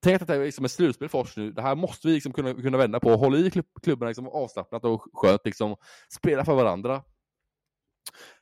Tänk 0.04 0.22
att 0.22 0.28
det 0.28 0.34
är 0.34 0.44
liksom 0.44 0.64
ett 0.64 0.70
slutspel 0.70 1.08
för 1.08 1.18
oss 1.18 1.36
nu. 1.36 1.52
Det 1.52 1.62
här 1.62 1.74
måste 1.74 2.08
vi 2.08 2.14
liksom 2.14 2.32
kunna, 2.32 2.54
kunna 2.54 2.78
vända 2.78 3.00
på. 3.00 3.16
Hålla 3.16 3.38
i 3.38 3.50
klubb, 3.50 3.66
klubbarna 3.82 4.08
liksom 4.08 4.28
avslappnat 4.28 4.84
och 4.84 5.06
skönt 5.12 5.40
liksom. 5.44 5.76
Spela 6.08 6.44
för 6.44 6.54
varandra. 6.54 7.02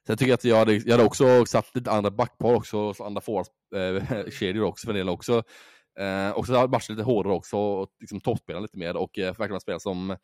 Sen 0.07 0.17
tycker 0.17 0.31
jag 0.31 0.35
att 0.35 0.45
jag 0.45 0.57
hade, 0.57 0.75
jag 0.75 0.93
hade 0.93 1.05
också 1.05 1.47
satt 1.47 1.75
lite 1.75 1.91
andra 1.91 2.11
backpar 2.11 2.55
också, 2.55 3.05
andra 3.05 3.21
forwardskedjor 3.21 4.63
eh, 4.63 4.69
också 4.69 4.87
för 4.87 4.93
den 4.93 4.99
delen 4.99 5.15
också. 5.15 5.43
Eh, 5.99 6.31
och 6.31 6.47
så 6.47 6.55
hade 6.55 6.69
matchen 6.69 6.97
lite 6.97 7.07
hårdare 7.07 7.35
också, 7.35 7.57
och 7.57 7.89
liksom 8.01 8.21
toppspela 8.21 8.61
lite 8.61 8.79
mer 8.79 8.97
och 8.97 9.19
eh, 9.19 9.35
verkligen 9.39 9.61
spela 9.61 9.81
som 9.81 10.17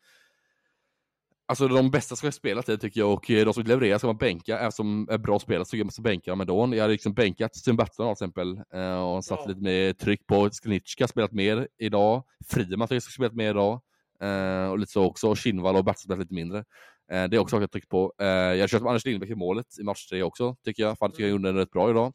Alltså 1.49 1.67
de 1.67 1.91
bästa 1.91 2.15
ska 2.15 2.31
spela 2.31 2.61
det 2.65 2.77
tycker 2.77 2.99
jag 2.99 3.13
och 3.13 3.31
eh, 3.31 3.45
de 3.45 3.53
som 3.53 3.63
levererar 3.63 3.97
ska 3.97 4.07
man 4.07 4.17
bänka, 4.17 4.59
även 4.59 4.71
som 4.71 5.07
är 5.11 5.17
bra 5.17 5.39
spelare 5.39 5.65
så 5.65 5.69
tycker 5.69 5.79
jag 5.79 5.85
man 5.85 5.91
ska 5.91 6.01
bänka 6.01 6.31
dem 6.31 6.41
ändå. 6.41 6.75
Jag 6.75 6.81
hade 6.81 6.91
liksom 6.93 7.13
bänkat 7.13 7.51
Bertilsson 7.77 8.05
till 8.05 8.11
exempel 8.11 8.61
eh, 8.73 9.01
och 9.01 9.25
satt 9.25 9.39
Ja. 9.43 9.47
lite 9.47 9.61
mer 9.61 9.93
tryck 9.93 10.27
på 10.27 10.49
Sknitska 10.49 11.07
spelat 11.07 11.31
mer 11.31 11.67
idag. 11.77 12.23
Friman 12.49 12.87
tycker 12.87 12.95
jag 12.95 13.03
ska 13.03 13.11
spelat 13.11 13.33
mer 13.33 13.49
idag. 13.49 13.81
Eh, 14.21 14.69
och 14.71 14.79
lite 14.79 14.91
så 14.91 15.05
också, 15.05 15.35
Kinnvall 15.35 15.75
och 15.75 15.85
Bertilsson 15.85 16.07
spelat 16.07 16.19
lite 16.19 16.33
mindre. 16.33 16.63
Det 17.09 17.15
är 17.15 17.39
också 17.39 17.53
saker 17.53 17.61
jag 17.61 17.71
tryckt 17.71 17.89
på. 17.89 18.13
Jag 18.17 18.59
har 18.59 18.67
kört 18.67 18.81
med 18.81 18.89
Anders 18.89 19.05
Lindbäck 19.05 19.29
i 19.29 19.35
målet 19.35 19.65
i 19.79 19.83
match 19.83 20.05
3 20.07 20.23
också, 20.23 20.55
tycker 20.65 20.83
jag. 20.83 20.97
För 20.97 21.05
han 21.05 21.11
tycker 21.11 21.23
jag 21.23 21.31
gjorde 21.31 21.51
det 21.51 21.59
rätt 21.59 21.71
bra 21.71 21.89
idag. 21.89 22.13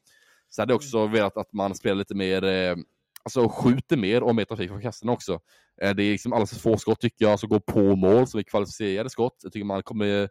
Så 0.48 0.62
hade 0.62 0.72
jag 0.72 0.76
också 0.76 1.06
velat 1.06 1.36
att 1.36 1.52
man 1.52 1.74
spelar 1.74 1.94
lite 1.96 2.14
mer, 2.14 2.42
alltså 3.24 3.48
skjuter 3.48 3.96
mer 3.96 4.22
och 4.22 4.34
mer 4.34 4.44
trafik 4.44 4.68
från 4.68 4.82
kassen 4.82 5.08
också. 5.08 5.40
Eh, 5.82 5.94
det 5.94 6.02
är 6.02 6.12
liksom 6.12 6.32
alldeles 6.32 6.50
för 6.50 6.60
få 6.60 6.76
skott 6.76 7.00
tycker 7.00 7.24
jag, 7.24 7.40
som 7.40 7.48
går 7.48 7.60
på 7.60 7.96
mål, 7.96 8.26
som 8.26 8.38
är 8.38 8.44
kvalificerade 8.44 9.10
skott. 9.10 9.36
Jag 9.42 9.52
tycker 9.52 9.64
man 9.64 9.82
kommer 9.82 10.28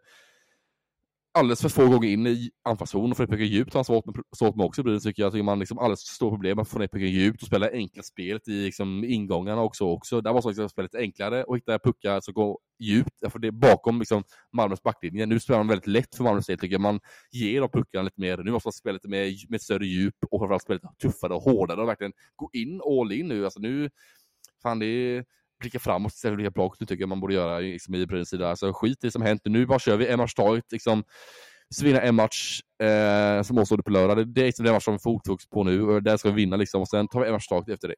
alldeles 1.34 1.62
för 1.62 1.68
få 1.68 1.88
gånger 1.88 2.08
in 2.08 2.26
i 2.26 2.50
anfallszon 2.62 3.10
och 3.10 3.16
får 3.16 3.24
ner 3.24 3.30
pucken 3.30 3.46
djupt. 3.46 3.74
har 3.74 3.78
Han 3.78 3.84
svårt 3.84 4.06
med, 4.06 4.14
svårt 4.36 4.56
med 4.56 4.66
också 4.66 4.82
blir 4.82 4.94
det 4.94 5.00
tycker 5.00 5.22
jag. 5.22 5.32
Tycker 5.32 5.42
man 5.42 5.58
liksom 5.58 5.78
alldeles 5.78 6.08
för 6.08 6.14
stora 6.14 6.30
problem 6.30 6.58
att 6.58 6.68
få 6.68 6.78
ner 6.78 6.88
pucken 6.88 7.10
djupt 7.10 7.42
och 7.42 7.46
spela 7.46 7.70
enkla 7.70 8.02
spelet 8.02 8.48
i 8.48 8.64
liksom, 8.64 9.04
ingångarna 9.04 9.62
också. 9.62 9.84
också. 9.84 10.20
Där 10.20 10.32
måste 10.32 10.60
man 10.60 10.68
spela 10.68 10.84
lite 10.84 10.98
enklare 10.98 11.44
och 11.44 11.56
hitta 11.56 11.78
puckar 11.78 12.20
som 12.20 12.34
går 12.34 12.58
djupt. 12.78 13.32
För 13.32 13.38
det 13.38 13.48
är 13.48 13.52
bakom 13.52 13.98
liksom, 13.98 14.24
Malmös 14.52 14.82
backlinje. 14.82 15.26
Nu 15.26 15.40
spelar 15.40 15.60
man 15.60 15.68
väldigt 15.68 15.86
lätt 15.86 16.14
för 16.16 16.24
Malmös 16.24 16.46
del 16.46 16.58
tycker 16.58 16.74
jag. 16.74 16.80
Man 16.80 17.00
ger 17.32 17.60
de 17.60 17.70
puckarna 17.70 18.02
lite 18.02 18.20
mer. 18.20 18.36
Nu 18.36 18.50
måste 18.50 18.66
man 18.66 18.72
spela 18.72 18.92
lite 18.92 19.08
mer 19.08 19.34
med 19.48 19.62
större 19.62 19.86
djup 19.86 20.16
och 20.30 20.40
framförallt 20.40 20.62
spela 20.62 20.74
lite 20.74 20.88
tuffare 21.02 21.34
och 21.34 21.42
hårdare 21.42 21.82
och 21.82 21.88
verkligen 21.88 22.12
gå 22.36 22.50
in 22.52 22.80
all 23.00 23.12
in 23.12 23.28
nu. 23.28 23.44
Alltså 23.44 23.60
nu, 23.60 23.90
fan 24.62 24.78
det 24.78 24.86
är 24.86 25.24
blicka 25.60 25.78
framåt 25.78 26.12
istället 26.12 26.30
för 26.30 26.34
att 26.34 26.36
blicka 26.36 26.50
bakåt. 26.50 26.78
Det 26.78 26.86
tycker 26.86 27.02
jag 27.02 27.08
man 27.08 27.20
borde 27.20 27.34
göra 27.34 27.58
liksom, 27.58 27.94
i 27.94 28.06
Brynäs 28.06 28.28
sida. 28.28 28.50
Alltså 28.50 28.72
skit 28.72 29.04
i 29.04 29.06
det 29.06 29.10
som 29.10 29.22
hänt. 29.22 29.40
Nu 29.44 29.66
bara 29.66 29.78
kör 29.78 29.96
vi 29.96 30.06
en 30.06 30.18
match 30.18 30.34
taget. 30.34 30.64
Liksom, 30.72 31.04
vi 31.82 31.86
vinna 31.88 32.00
en 32.00 32.14
match 32.14 32.60
eh, 32.82 33.42
som 33.42 33.58
återstår 33.58 33.78
på 33.82 33.90
lördag. 33.90 34.16
Det- 34.16 34.24
Det 34.24 34.40
är 34.40 34.46
liksom 34.46 34.64
den 34.64 34.74
match 34.74 34.84
som 34.84 34.94
vi 34.94 34.98
får 34.98 35.20
fokus 35.28 35.48
på 35.48 35.64
nu. 35.64 35.82
Och 35.82 36.02
där 36.02 36.16
ska 36.16 36.30
vi 36.30 36.34
vinna 36.34 36.56
liksom. 36.56 36.80
Och 36.80 36.88
sen 36.88 37.08
tar 37.08 37.20
vi 37.20 37.26
en 37.26 37.32
match 37.32 37.46
taget 37.46 37.68
efter 37.68 37.88
det. 37.88 37.94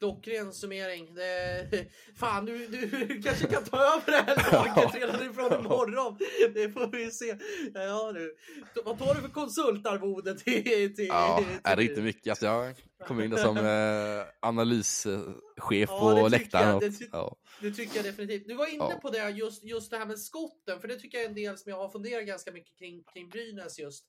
Klockren 0.00 0.52
summering. 0.52 1.14
Det, 1.14 1.86
fan, 2.16 2.44
du, 2.46 2.66
du 2.66 3.22
kanske 3.22 3.46
kan 3.46 3.64
ta 3.64 3.76
över 3.76 4.06
det 4.06 4.32
här 4.32 4.52
laget 4.76 4.94
redan 4.94 5.30
ifrån 5.30 5.60
imorgon. 5.60 6.18
Det 6.54 6.72
får 6.72 6.86
vi 6.86 7.10
se. 7.10 7.36
Ja, 7.74 8.12
du. 8.12 8.36
Vad 8.84 8.98
tar 8.98 9.14
du 9.14 9.20
för 9.20 9.28
konsultarvode 9.28 10.38
till... 10.38 10.94
till 10.96 11.06
Ja, 11.06 11.36
till 11.38 11.58
är 11.64 11.76
det 11.76 11.84
inte 11.84 12.00
mycket. 12.02 12.30
Alltså, 12.30 12.46
jag 12.46 12.74
kom 13.06 13.20
in 13.20 13.36
som 13.38 13.56
eh, 13.66 14.24
analyschef 14.40 15.88
Ja, 15.88 16.20
på 16.22 16.28
läktaren. 16.28 16.78
Det 16.80 16.90
ty- 16.90 17.08
ja. 17.12 17.36
Det 17.60 17.70
tycker 17.70 17.96
jag 17.96 18.04
definitivt. 18.04 18.48
Du 18.48 18.54
var 18.54 18.66
inne 18.66 18.84
Ja. 18.90 18.98
på 19.02 19.10
det, 19.10 19.30
just, 19.30 19.64
just 19.64 19.90
det 19.90 19.96
här 19.98 20.06
med 20.06 20.18
skotten, 20.18 20.80
för 20.80 20.88
det 20.88 20.96
tycker 20.96 21.18
jag 21.18 21.24
är 21.24 21.28
en 21.28 21.34
del 21.34 21.58
som 21.58 21.70
jag 21.70 21.76
har 21.76 21.88
funderat 21.88 22.26
ganska 22.26 22.52
mycket 22.52 22.78
kring, 22.78 23.04
kring 23.12 23.28
Brynäs 23.28 23.78
just. 23.78 24.04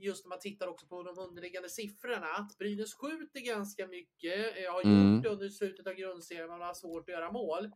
Just 0.00 0.24
när 0.24 0.28
man 0.28 0.38
tittar 0.38 0.66
också 0.68 0.86
på 0.86 1.02
de 1.02 1.18
underliggande 1.18 1.68
siffrorna, 1.68 2.26
att 2.26 2.58
Brynäs 2.58 2.94
skjuter 2.94 3.40
ganska 3.40 3.86
mycket, 3.86 4.56
eh, 4.56 4.72
har 4.72 4.82
Mm. 4.84 5.14
gjort 5.14 5.22
det 5.22 5.28
under 5.28 5.48
slutet 5.48 5.86
av 5.86 5.94
grundserien, 5.94 6.48
man 6.48 6.60
har 6.60 6.74
svårt 6.74 7.08
att 7.08 7.12
göra 7.14 7.32
mål. 7.32 7.70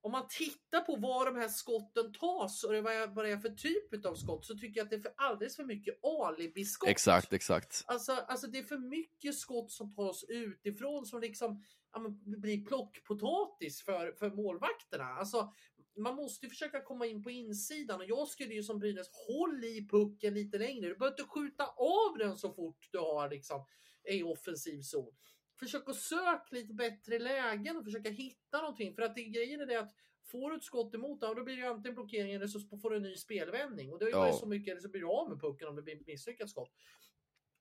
Om 0.00 0.12
man 0.12 0.28
tittar 0.28 0.80
på 0.80 0.96
var 0.96 1.26
de 1.26 1.36
här 1.36 1.48
skotten 1.48 2.12
tas 2.12 2.64
och 2.64 2.70
vad 3.14 3.24
det 3.24 3.30
är 3.30 3.38
för 3.38 3.48
typ 3.48 4.06
av 4.06 4.14
skott 4.14 4.44
så 4.46 4.58
tycker 4.58 4.80
jag 4.80 4.84
att 4.84 4.90
det 4.90 4.96
är 4.96 5.00
för 5.00 5.14
alldeles 5.16 5.56
för 5.56 5.64
mycket 5.64 5.98
alibiskott. 6.04 6.88
Exakt, 6.88 7.32
exakt. 7.32 7.84
Alltså, 7.86 8.12
alltså 8.12 8.46
det 8.46 8.58
är 8.58 8.62
för 8.62 8.78
mycket 8.78 9.38
skott 9.38 9.70
som 9.70 9.94
tas 9.94 10.24
utifrån 10.28 11.06
som 11.06 11.20
liksom 11.20 11.64
ja, 11.92 12.08
blir 12.24 12.64
plockpotatis 12.64 13.82
för, 13.82 14.12
för 14.12 14.30
målvakterna. 14.30 15.04
Alltså, 15.04 15.54
man 15.96 16.16
måste 16.16 16.46
ju 16.46 16.50
försöka 16.50 16.80
komma 16.82 17.06
in 17.06 17.22
på 17.22 17.30
insidan 17.30 18.00
och 18.00 18.06
jag 18.06 18.28
skulle 18.28 18.54
ju 18.54 18.62
som 18.62 18.78
Brynäs, 18.78 19.10
håll 19.28 19.64
i 19.64 19.88
pucken 19.90 20.34
lite 20.34 20.58
längre. 20.58 20.88
Du 20.88 20.94
behöver 20.96 21.20
inte 21.20 21.30
skjuta 21.30 21.66
av 21.66 22.18
den 22.18 22.36
så 22.38 22.52
fort 22.52 22.88
du 22.92 22.98
har 22.98 23.30
liksom 23.30 23.64
i 24.10 24.22
offensiv 24.22 24.80
zon. 24.82 25.14
Försök 25.58 25.88
att 25.88 25.96
söka 25.96 26.44
lite 26.50 26.74
bättre 26.74 27.18
lägen 27.18 27.76
och 27.76 27.84
försöka 27.84 28.10
hitta 28.10 28.60
någonting. 28.60 28.94
För 28.94 29.02
att 29.02 29.14
det, 29.14 29.24
grejen 29.24 29.60
är 29.60 29.66
det 29.66 29.80
att 29.80 29.92
får 30.26 30.50
du 30.50 30.56
ett 30.56 30.64
skott 30.64 30.94
emot, 30.94 31.18
ja, 31.20 31.34
då 31.34 31.44
blir 31.44 31.56
det 31.56 31.62
ju 31.62 31.68
antingen 31.68 31.94
blockering 31.94 32.32
eller 32.32 32.46
så 32.46 32.60
får 32.60 32.90
du 32.90 32.96
en 32.96 33.02
ny 33.02 33.16
spelvändning. 33.16 33.92
Och 33.92 33.98
det 33.98 34.04
har 34.04 34.26
ju 34.26 34.32
Ja. 34.32 34.38
så 34.38 34.46
mycket, 34.46 34.70
eller 34.72 34.80
så 34.80 34.88
blir 34.88 35.00
du 35.00 35.06
av 35.06 35.30
med 35.30 35.40
pucken 35.40 35.68
om 35.68 35.76
det 35.76 35.82
blir 35.82 35.96
ett 36.00 36.06
misslyckat 36.06 36.50
skott. 36.50 36.72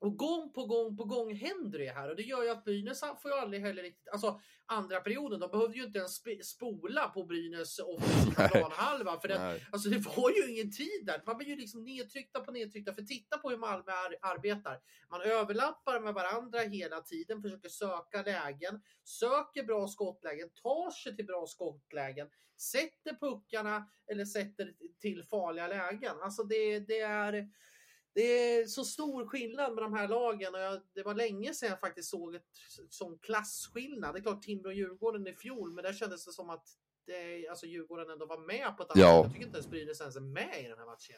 Och 0.04 0.18
gång 0.18 0.54
på 0.54 0.66
gång 0.66 0.98
på 0.98 1.04
gång 1.04 1.36
händer 1.36 1.80
det 1.80 1.90
här 1.90 2.10
och 2.10 2.16
det 2.16 2.24
gör 2.24 2.44
ju 2.44 2.50
att 2.50 2.64
Brynäs 2.64 3.00
får 3.00 3.32
ju 3.32 3.38
aldrig 3.38 3.62
heller 3.62 3.84
riktigt, 3.84 4.08
alltså 4.08 4.40
andra 4.66 5.00
perioden, 5.00 5.40
de 5.40 5.52
behövde 5.52 5.78
ju 5.78 5.84
inte 5.84 6.00
ens 6.00 6.22
spola 6.48 7.08
på 7.08 7.24
Brynäs 7.24 7.80
offensiva 7.80 8.48
planhalva 8.50 9.20
för 9.20 9.28
det, 9.28 9.62
alltså 9.72 9.90
det 9.90 9.98
var 9.98 10.30
ju 10.30 10.52
ingen 10.52 10.72
tid 10.72 11.06
där. 11.06 11.22
Man 11.26 11.38
blir 11.38 11.48
ju 11.48 11.56
liksom 11.56 11.84
nedtryckta 11.84 12.40
på 12.40 12.52
nedtryckta 12.52 12.94
för 12.94 13.02
titta 13.02 13.38
på 13.38 13.50
hur 13.50 13.58
Malmö 13.58 13.92
ar 13.92 14.16
arbetar. 14.22 14.80
Man 15.10 15.22
överlappar 15.22 16.00
med 16.00 16.14
varandra 16.14 16.60
hela 16.60 17.02
tiden, 17.02 17.42
försöker 17.42 17.70
söka 17.70 18.22
lägen, 18.22 18.82
söker 19.04 19.64
bra 19.64 19.88
skottlägen, 19.88 20.50
tar 20.64 20.92
sig 20.92 21.16
till 21.16 21.26
bra 21.26 21.46
skottlägen, 21.48 22.28
sätter 22.58 23.20
puckarna 23.20 23.90
eller 24.12 24.26
sätter 24.26 24.74
till 25.00 25.24
farliga 25.24 25.68
lägen. 25.68 26.16
Alltså 26.22 26.44
det, 26.44 26.80
det 26.80 27.00
är 27.00 27.50
det 28.16 28.22
är 28.22 28.66
så 28.66 28.84
stor 28.84 29.28
skillnad 29.28 29.74
med 29.74 29.84
de 29.84 29.94
här 29.94 30.08
lagen 30.08 30.54
och 30.54 30.60
jag, 30.60 30.82
det 30.96 31.04
var 31.04 31.14
länge 31.14 31.54
sedan 31.54 31.70
jag 31.70 31.80
faktiskt 31.80 32.10
såg 32.10 32.36
ett 32.36 32.44
sån 32.90 33.20
klasskillnad. 33.20 34.16
Det 34.16 34.20
är 34.20 34.22
klart 34.22 34.42
Timrå 34.42 34.70
och 34.70 34.74
Djurgården 34.74 35.28
i 35.28 35.34
fjol, 35.34 35.74
men 35.74 35.84
där 35.84 35.94
kändes 35.94 36.26
det 36.26 36.32
som 36.32 36.50
att 36.50 36.66
det, 37.06 37.48
alltså 37.50 37.66
Djurgården 37.66 38.10
ändå 38.10 38.26
var 38.26 38.48
med 38.48 38.78
på 38.78 38.84
ett 38.84 38.92
annat 38.92 39.08
ja. 39.08 39.16
Jag 39.24 39.34
tycker 39.34 39.46
inte 39.46 39.58
ens 39.58 39.70
Brynäs 39.70 40.02
ens 40.02 40.16
är 40.16 40.22
med 40.22 40.60
i 40.60 40.68
den 40.68 40.78
här 40.78 40.86
matchen. 40.86 41.16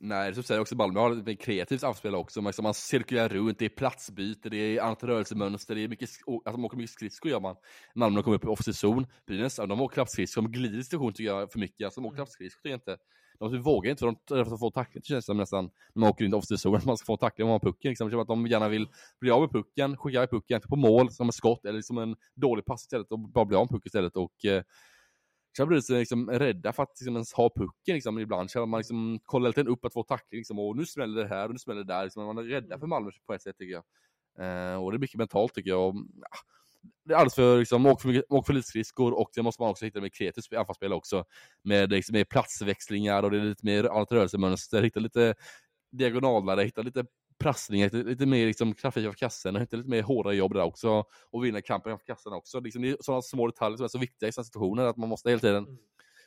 Nej, 0.00 0.34
som 0.34 0.42
säger 0.42 0.60
också 0.60 0.76
Malmö 0.76 1.00
har 1.00 1.30
ett 1.30 1.40
kreativt 1.40 1.82
anspel 1.84 2.14
också. 2.14 2.42
Man, 2.42 2.52
man 2.62 2.74
cirkulerar 2.74 3.28
runt, 3.28 3.58
det 3.58 3.64
är 3.64 3.68
platsbyte, 3.68 4.48
det 4.48 4.56
är 4.56 4.80
annat 4.82 5.04
rörelsemönster, 5.04 5.74
det 5.74 5.84
är 5.84 5.88
mycket, 5.88 6.10
alltså 6.26 6.56
man 6.56 6.64
åker 6.64 6.76
mycket 6.76 6.90
skridskor 6.90 7.30
gör 7.30 7.40
man. 7.40 7.56
Malmö 7.94 8.22
kommer 8.22 8.36
upp 8.36 8.44
i 8.44 8.46
offensiv 8.46 8.72
zon. 8.72 9.06
Brynäs, 9.26 9.56
de 9.56 9.80
åker 9.80 9.94
knappt 9.94 10.10
skridskor, 10.10 10.42
de 10.42 10.52
glider 10.52 10.78
i 10.78 10.84
situation 10.84 11.12
tycker 11.12 11.30
jag 11.30 11.52
för 11.52 11.58
mycket. 11.58 11.84
Alltså 11.84 12.00
de 12.00 12.06
åker 12.06 12.14
mm. 12.14 12.16
knappt 12.16 12.32
skridskor 12.32 12.60
tycker 12.62 12.70
jag 12.70 12.76
inte 12.76 12.98
Alltså, 13.40 13.56
de 13.56 13.62
vågar 13.62 13.90
inte 13.90 14.00
för 14.00 14.16
de 14.24 14.44
för 14.44 14.54
att 14.54 14.60
få 14.60 14.70
tackling 14.70 15.00
det 15.00 15.08
känns 15.08 15.26
som 15.26 15.36
nästan 15.36 15.64
när 15.94 16.00
man 16.00 16.10
åker 16.10 16.24
in 16.24 16.32
i 16.32 16.34
offside 16.34 16.74
att 16.74 16.84
man 16.84 16.96
ska 16.96 17.06
få 17.06 17.16
tackling 17.16 17.44
om 17.44 17.48
man 17.48 17.60
har 17.62 17.72
pucken. 17.72 17.88
Liksom. 17.88 18.20
Att 18.20 18.28
de 18.28 18.46
gärna 18.46 18.68
vill 18.68 18.88
bli 19.20 19.30
av 19.30 19.40
med 19.40 19.50
pucken, 19.50 19.96
skicka 19.96 20.18
iväg 20.18 20.30
pucken 20.30 20.60
på 20.60 20.76
mål 20.76 21.10
som 21.10 21.28
ett 21.28 21.34
skott 21.34 21.64
eller 21.64 21.80
som 21.80 21.98
en 21.98 22.16
dålig 22.34 22.64
pass 22.64 22.82
istället 22.82 23.12
och 23.12 23.18
bara 23.18 23.44
bli 23.44 23.56
av 23.56 23.62
med 23.62 23.70
pucken 23.70 23.88
istället. 23.88 24.16
Och, 24.16 24.44
eh, 24.44 24.62
så 25.56 25.66
blir 25.66 25.80
sig 25.80 25.98
liksom 25.98 26.30
rädda 26.30 26.72
för 26.72 26.82
att 26.82 27.00
liksom, 27.00 27.14
ens 27.14 27.32
ha 27.32 27.50
pucken 27.56 27.94
liksom, 27.94 28.18
ibland. 28.18 28.50
Så 28.50 28.66
man 28.66 28.78
liksom 28.78 29.20
kollar 29.24 29.48
lite 29.48 29.62
upp 29.62 29.84
att 29.84 29.92
få 29.92 30.02
tackling 30.02 30.38
liksom, 30.38 30.58
och 30.58 30.76
nu 30.76 30.86
smäller 30.86 31.22
det 31.22 31.28
här 31.28 31.46
och 31.46 31.52
nu 31.52 31.58
smäller 31.58 31.84
det 31.84 31.94
där. 31.94 32.04
Liksom, 32.04 32.26
man 32.26 32.38
är 32.38 32.42
rädda 32.42 32.78
för 32.78 32.86
Malmö 32.86 33.10
på 33.26 33.34
ett 33.34 33.42
sätt 33.42 33.56
tycker 33.58 33.72
jag. 33.72 33.84
Eh, 34.38 34.82
och 34.82 34.92
det 34.92 34.96
är 34.96 35.00
mycket 35.00 35.18
mentalt 35.18 35.54
tycker 35.54 35.70
jag. 35.70 35.88
Och, 35.88 35.94
ja, 36.20 36.38
det 37.04 37.14
är 37.14 37.16
alldeles 37.16 37.34
för, 37.34 37.58
liksom, 37.58 37.86
åk 37.86 38.02
för, 38.02 38.32
åk 38.32 38.46
för 38.46 38.52
lite 38.52 38.68
skridskor 38.68 39.12
och 39.12 39.30
det 39.34 39.42
måste 39.42 39.62
man 39.62 39.70
också 39.70 39.84
hitta 39.84 40.00
med 40.00 40.14
kreativt 40.14 40.52
anfallsspel 40.52 40.92
också. 40.92 41.24
Med, 41.64 41.90
liksom, 41.90 42.12
med 42.12 42.28
platsväxlingar 42.28 43.22
och 43.22 43.30
det 43.30 43.38
är 43.38 43.44
lite 43.44 43.66
mer 43.66 43.84
annat 43.84 44.12
rörelsemönster, 44.12 44.82
hitta 44.82 45.00
lite 45.00 45.34
diagonaler, 45.92 46.64
hitta 46.64 46.82
lite 46.82 47.04
prasslingar, 47.38 47.84
lite, 47.86 48.08
lite 48.08 48.26
mer 48.26 48.46
liksom, 48.46 48.74
trafik 48.74 49.06
av 49.06 49.12
kassen 49.12 49.56
hitta 49.56 49.76
lite 49.76 49.88
mer 49.88 50.02
hårda 50.02 50.32
jobb 50.32 50.54
där 50.54 50.62
också. 50.62 51.04
Och 51.30 51.44
vinna 51.44 51.60
kampen 51.60 51.92
av 51.92 51.98
kassan 51.98 52.32
också. 52.32 52.60
Liksom, 52.60 52.82
det 52.82 52.88
är 52.88 52.96
sådana 53.00 53.22
små 53.22 53.46
detaljer 53.46 53.76
som 53.76 53.84
är 53.84 53.88
så 53.88 53.98
viktiga 53.98 54.28
i 54.28 54.32
sådana 54.32 54.44
situationer 54.44 54.84
att 54.84 54.96
man 54.96 55.08
måste 55.08 55.30
hela 55.30 55.40
tiden 55.40 55.64
mm. 55.64 55.78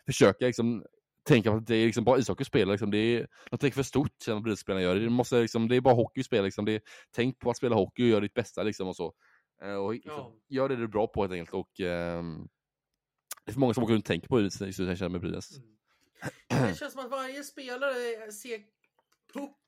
försöka 0.05 0.45
liksom, 0.45 0.84
tänka 1.24 1.51
på 1.51 1.57
att 1.57 1.68
det 1.68 1.76
är 1.76 1.86
liksom 1.86 2.03
bara 2.03 2.20
ishockey 2.20 2.45
spelar. 2.45 2.74
Liksom. 2.74 2.91
Det 2.91 2.97
är 2.97 3.28
något 3.51 3.74
för 3.74 3.84
stort 3.84 4.22
som 4.24 4.43
bridgespelarna 4.43 4.84
gör. 4.84 4.95
Det, 4.95 5.09
måste, 5.09 5.41
liksom, 5.41 5.68
det 5.68 5.76
är 5.76 5.82
bara 5.82 5.93
hockey 5.93 6.24
spela. 6.24 6.43
Liksom. 6.43 6.66
Det 6.66 6.72
är, 6.72 6.82
tänk 7.16 7.39
på 7.39 7.49
att 7.49 7.57
spela 7.57 7.76
hockey 7.76 8.03
och 8.03 8.07
göra 8.07 8.20
ditt 8.20 8.34
bästa. 8.34 8.64
Liksom, 8.64 8.88
och 8.88 8.95
så. 8.95 9.14
Eh, 9.62 9.76
och 9.76 9.95
ja. 9.95 10.34
Gör 10.47 10.70
det 10.70 10.76
du 10.76 10.84
är 10.84 10.88
bra 10.88 11.07
på 11.07 11.22
helt 11.22 11.34
enkelt. 11.34 11.53
Och, 11.53 11.80
um, 11.80 12.49
det 13.45 13.51
är 13.51 13.53
för 13.53 13.59
många 13.59 13.74
som 13.74 13.84
åker 13.84 13.93
runt 13.93 14.03
och 14.03 14.07
tänker 14.07 14.28
på 14.28 14.39
det, 14.39 14.59
det 14.59 14.80
jag 14.80 14.97
känner 14.97 15.09
med 15.09 15.22
Brynäs. 15.22 15.57
Mm. 15.57 16.68
Det 16.68 16.78
känns 16.78 16.93
som 16.93 17.05
att 17.05 17.12
varje 17.12 17.43
spelare 17.43 18.32
ser 18.32 18.59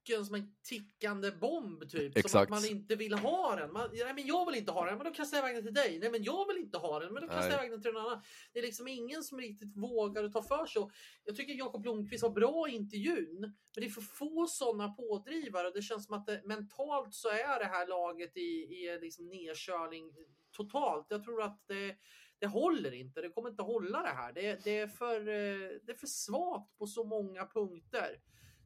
pucken 0.03 0.25
som 0.25 0.35
en 0.35 0.55
tickande 0.63 1.31
bomb 1.31 1.89
typ. 1.89 2.17
Exakt. 2.17 2.31
Som 2.31 2.41
att 2.41 2.49
man 2.49 2.65
inte 2.65 2.95
vill 2.95 3.13
ha 3.13 3.55
den. 3.55 3.73
Man, 3.73 3.89
nej 3.93 4.13
men 4.13 4.27
jag 4.27 4.45
vill 4.45 4.55
inte 4.55 4.71
ha 4.71 4.85
den, 4.85 4.97
men 4.97 5.05
då 5.05 5.13
kastar 5.13 5.37
jag 5.37 5.49
iväg 5.49 5.55
den 5.55 5.63
till 5.63 5.83
dig. 5.83 5.99
Nej 5.99 6.11
men 6.11 6.23
jag 6.23 6.47
vill 6.47 6.57
inte 6.57 6.77
ha 6.77 6.99
den, 6.99 7.13
men 7.13 7.21
då 7.21 7.27
kastar 7.27 7.49
jag 7.49 7.59
iväg 7.59 7.71
den 7.71 7.81
till 7.81 7.91
någon 7.91 8.05
annan. 8.05 8.21
Det 8.53 8.59
är 8.59 8.63
liksom 8.63 8.87
ingen 8.87 9.23
som 9.23 9.39
riktigt 9.39 9.77
vågar 9.77 10.29
ta 10.29 10.41
för 10.41 10.65
sig. 10.65 10.81
Jag 11.23 11.35
tycker 11.35 11.53
Jakob 11.53 11.81
Blomqvist 11.81 12.23
var 12.23 12.29
bra 12.29 12.69
i 12.69 12.71
intervjun, 12.71 13.39
men 13.41 13.83
det 13.83 13.85
är 13.85 13.89
för 13.89 14.01
få 14.01 14.47
sådana 14.47 14.89
pådrivare. 14.89 15.71
Det 15.71 15.81
känns 15.81 16.05
som 16.05 16.15
att 16.15 16.25
det, 16.25 16.41
mentalt 16.45 17.13
så 17.13 17.29
är 17.29 17.59
det 17.59 17.65
här 17.65 17.87
laget 17.87 18.37
i, 18.37 18.41
i 18.41 18.99
liksom 19.01 19.29
nedkörning 19.29 20.11
totalt. 20.51 21.05
Jag 21.09 21.23
tror 21.23 21.41
att 21.41 21.63
det 21.67 21.95
det 22.39 22.47
håller 22.47 22.93
inte. 22.93 23.21
Det 23.21 23.29
kommer 23.29 23.49
inte 23.49 23.63
hålla 23.63 24.01
det 24.01 24.09
här. 24.09 24.33
Det, 24.33 24.63
det, 24.63 24.77
är, 24.77 24.87
för, 24.87 25.19
eh, 25.19 25.69
det 25.83 25.91
är 25.91 25.97
för 25.97 26.07
svagt 26.07 26.77
på 26.77 26.87
så 26.87 27.03
många 27.03 27.45
punkter. 27.45 28.19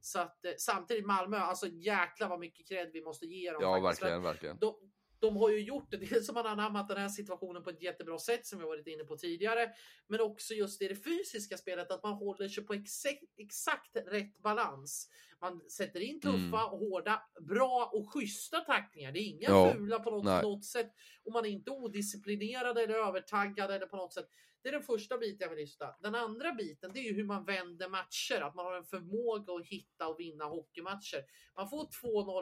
Så 0.08 0.20
att 0.20 0.46
eh, 0.46 0.52
samtidigt 0.58 1.06
Malmö, 1.06 1.38
alltså 1.38 1.68
jäkla 1.68 2.28
vad 2.28 2.40
mycket 2.40 2.68
cred 2.68 2.90
vi 2.94 3.02
måste 3.02 3.26
ge 3.26 3.52
dem. 3.52 3.62
Ja, 3.62 3.82
faktiskt. 3.82 4.04
verkligen, 4.04 4.24
verkligen. 4.24 4.58
De, 4.58 4.76
de 5.20 5.38
har 5.38 5.50
ju 5.50 5.60
gjort 5.60 5.92
det, 5.92 5.98
dels 6.10 6.26
som 6.26 6.34
man 6.34 6.46
anammat 6.46 6.88
den 6.88 6.98
här 6.98 7.10
situationen 7.10 7.64
på 7.64 7.70
ett 7.70 7.82
jättebra 7.82 8.20
sätt 8.20 8.46
som 8.46 8.60
vi 8.60 8.66
varit 8.66 8.88
inne 8.88 9.04
på 9.04 9.18
tidigare, 9.18 9.70
men 10.08 10.22
också 10.22 10.54
just 10.54 10.82
i 10.82 10.88
det 10.88 10.96
fysiska 10.96 11.58
spelet 11.58 11.92
att 11.92 12.04
man 12.04 12.14
håller 12.14 12.48
sig 12.48 12.66
på 12.66 12.74
exakt, 12.74 13.24
exakt 13.38 13.96
rätt 13.96 14.38
balans. 14.38 15.10
Man 15.42 15.70
sätter 15.70 16.00
in 16.00 16.22
tuffa, 16.22 16.38
mm. 16.38 16.70
hårda, 16.70 17.22
bra 17.42 17.92
och 17.94 18.14
schyssta 18.14 18.60
tacklingar. 18.60 19.12
Det 19.12 19.20
är 19.20 19.30
inga 19.30 19.50
ja, 19.50 19.74
fula 19.74 20.00
på 20.00 20.12
något, 20.12 20.44
något 20.44 20.66
sätt 20.66 20.92
och 21.24 21.34
man 21.34 21.46
är 21.46 21.50
inte 21.50 21.72
odisciplinerad 21.72 22.78
eller 22.78 22.96
övertaggad 22.96 23.72
eller 23.72 23.86
på 23.86 23.98
något 23.98 24.14
sätt. 24.14 24.30
Det 24.62 24.70
är 24.70 24.74
den 24.74 24.84
första 24.84 25.18
biten 25.18 25.38
jag 25.40 25.50
vill 25.50 25.60
lyfta. 25.60 25.96
Den 26.02 26.16
andra 26.16 26.52
biten 26.52 26.92
det 26.94 27.00
är 27.00 27.04
ju 27.04 27.14
hur 27.14 27.24
man 27.24 27.46
vänder 27.46 27.90
matcher, 27.90 28.42
att 28.42 28.56
man 28.56 28.66
har 28.66 28.74
en 28.74 28.86
förmåga 28.86 29.54
att 29.54 29.66
hitta 29.66 30.08
och 30.08 30.20
vinna 30.20 30.46
hockeymatcher. 30.46 31.26
Man 31.56 31.70
får 31.70 31.88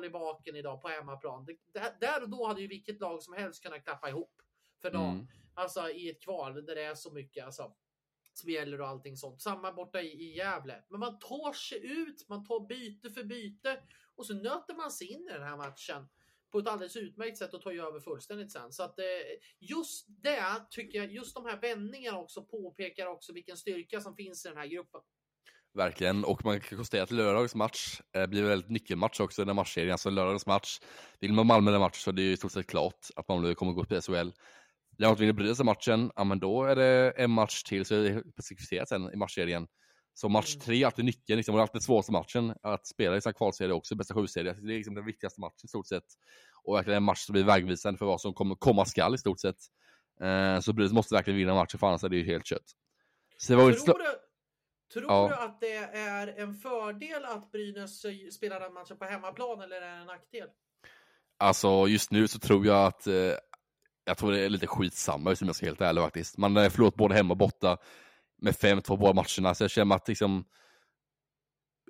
2-0 0.01 0.05
i 0.05 0.09
baken 0.09 0.55
idag 0.55 0.81
på 0.81 0.87
hemmaplan. 0.87 1.45
Det, 1.45 1.99
där 1.99 2.23
och 2.23 2.29
då 2.29 2.47
hade 2.47 2.61
ju 2.61 2.67
vilket 2.67 2.99
lag 2.99 3.23
som 3.23 3.33
helst 3.33 3.63
kunnat 3.63 3.83
klappa 3.83 4.09
ihop 4.09 4.41
för 4.81 4.91
dagen. 4.91 5.15
Mm. 5.15 5.27
Alltså 5.53 5.89
i 5.89 6.09
ett 6.09 6.21
kval 6.21 6.65
där 6.65 6.75
det 6.75 6.83
är 6.83 6.95
så 6.95 7.11
mycket 7.13 7.45
alltså, 7.45 7.75
gäller 8.43 8.81
och 8.81 8.87
allting 8.87 9.17
sånt. 9.17 9.41
Samma 9.41 9.71
borta 9.71 10.01
i, 10.01 10.07
i 10.07 10.37
Gävle. 10.37 10.83
Men 10.89 10.99
man 10.99 11.19
tar 11.19 11.53
sig 11.53 11.85
ut, 11.91 12.29
man 12.29 12.45
tar 12.45 12.67
byte 12.67 13.09
för 13.09 13.23
byte 13.23 13.81
och 14.15 14.25
så 14.25 14.33
nöter 14.33 14.75
man 14.75 14.91
sig 14.91 15.07
in 15.07 15.29
i 15.29 15.33
den 15.33 15.43
här 15.43 15.57
matchen 15.57 16.07
på 16.55 16.59
ett 16.59 16.67
alldeles 16.67 16.95
utmärkt 16.95 17.37
sätt 17.37 17.53
och 17.53 17.61
tar 17.61 17.71
ju 17.71 17.81
över 17.81 17.99
fullständigt 17.99 18.51
sen. 18.51 18.71
Så 18.71 18.83
att 18.83 18.99
eh, 18.99 19.05
just 19.59 20.05
det 20.23 20.65
tycker 20.69 20.99
jag, 20.99 21.11
just 21.11 21.35
de 21.35 21.45
här 21.45 21.61
vändningarna 21.61 22.17
också 22.17 22.45
påpekar 22.45 23.07
också 23.07 23.33
vilken 23.33 23.57
styrka 23.57 24.01
som 24.01 24.15
finns 24.15 24.45
i 24.45 24.49
den 24.49 24.57
här 24.57 24.67
gruppen. 24.67 25.01
Verkligen, 25.73 26.25
och 26.25 26.45
man 26.45 26.59
kan 26.59 26.77
konstatera 26.77 27.03
att 27.03 27.11
lördagens 27.11 27.55
match 27.55 28.01
eh, 28.15 28.27
blir 28.27 28.41
en 28.41 28.47
väldigt 28.47 28.69
nyckelmatch 28.69 29.19
också 29.19 29.41
i 29.41 29.45
den 29.45 29.55
matchserien. 29.55 29.91
Alltså 29.91 30.09
lördagens 30.09 30.45
match, 30.45 30.79
vill 31.19 31.33
man 31.33 31.47
Malmö 31.47 31.71
den 31.71 31.79
matchen 31.79 31.99
så 31.99 32.09
är 32.09 32.13
det 32.13 32.21
ju 32.21 32.31
i 32.31 32.37
stort 32.37 32.51
sett 32.51 32.67
klart 32.67 33.07
att 33.15 33.27
Malmö 33.27 33.55
kommer 33.55 33.71
gå 33.71 33.81
upp 33.81 33.91
i 33.91 34.01
SHL. 34.01 34.29
Däremot 34.97 35.19
vinner 35.19 35.33
Brynäs 35.33 35.63
matchen, 35.63 36.11
ja 36.15 36.23
men 36.23 36.39
då 36.39 36.63
är 36.63 36.75
det 36.75 37.13
en 37.17 37.31
match 37.31 37.63
till 37.63 37.85
så 37.85 37.95
är 37.95 37.99
det 37.99 38.31
specificerat 38.31 38.89
sen 38.89 39.13
i 39.13 39.15
matchserien. 39.15 39.67
Så 40.17 40.29
match 40.29 40.55
mm. 40.55 40.65
tre 40.65 40.81
är 40.81 40.85
alltid 40.85 41.05
nyckeln, 41.05 41.37
liksom, 41.37 41.55
och 41.55 41.61
alltid 41.61 41.83
svåraste 41.83 42.11
matchen 42.11 42.53
att 42.61 42.87
spela 42.87 43.17
i 43.17 43.21
sin 43.21 43.33
kvalserie 43.33 43.73
också, 43.73 43.95
bästa 43.95 44.13
sju-serie. 44.13 44.53
Det 44.53 44.73
är 44.73 44.77
liksom 44.77 44.95
den 44.95 45.05
viktigaste 45.05 45.41
matchen 45.41 45.61
i 45.63 45.67
stort 45.67 45.87
sett. 45.87 46.03
Och 46.63 46.75
verkligen 46.75 46.97
en 46.97 47.03
match 47.03 47.19
som 47.19 47.33
blir 47.33 47.43
vägvisande 47.43 47.97
för 47.97 48.05
vad 48.05 48.21
som 48.21 48.33
kommer 48.33 48.55
komma 48.55 48.85
skall 48.85 49.15
i 49.15 49.17
stort 49.17 49.39
sett. 49.39 49.57
Eh, 50.21 50.59
så 50.59 50.73
Brynäs 50.73 50.93
måste 50.93 51.15
verkligen 51.15 51.37
vinna 51.37 51.53
matchen, 51.53 51.79
för 51.79 51.87
annars 51.87 52.03
är 52.03 52.09
det 52.09 52.15
ju 52.15 52.25
helt 52.25 52.45
kött. 52.45 52.65
Så 53.37 53.53
det 53.53 53.73
tror 53.73 53.97
du, 53.97 54.05
tror 54.93 55.05
ja. 55.11 55.27
du 55.27 55.35
att 55.35 55.61
det 55.61 55.75
är 55.75 56.27
en 56.27 56.55
fördel 56.55 57.25
att 57.25 57.51
Brynäs 57.51 58.05
spelar 58.35 58.59
den 58.59 58.73
matchen 58.73 58.97
på 58.97 59.05
hemmaplan, 59.05 59.61
eller 59.61 59.75
är 59.75 59.81
det 59.81 59.87
en 59.87 60.07
nackdel? 60.07 60.47
Alltså 61.37 61.87
just 61.87 62.11
nu 62.11 62.27
så 62.27 62.39
tror 62.39 62.65
jag 62.65 62.85
att 62.85 63.07
eh, 63.07 63.33
jag 64.05 64.17
tror 64.17 64.31
det 64.31 64.39
är 64.39 64.49
lite 64.49 64.67
skitsamma 64.67 65.29
om 65.29 65.47
jag 65.47 65.55
ska 65.55 65.65
vara 65.65 65.69
helt 65.69 65.81
ärlig 65.81 66.03
faktiskt. 66.03 66.37
Man 66.37 66.55
har 66.55 66.69
förlorat 66.69 66.95
både 66.95 67.15
hemma 67.15 67.31
och 67.33 67.37
borta 67.37 67.77
med 68.41 68.53
5-2 68.53 68.97
båda 68.97 69.13
matcherna, 69.13 69.55
så 69.55 69.63
jag 69.63 69.71
känner 69.71 69.95
att 69.95 70.07
liksom 70.07 70.45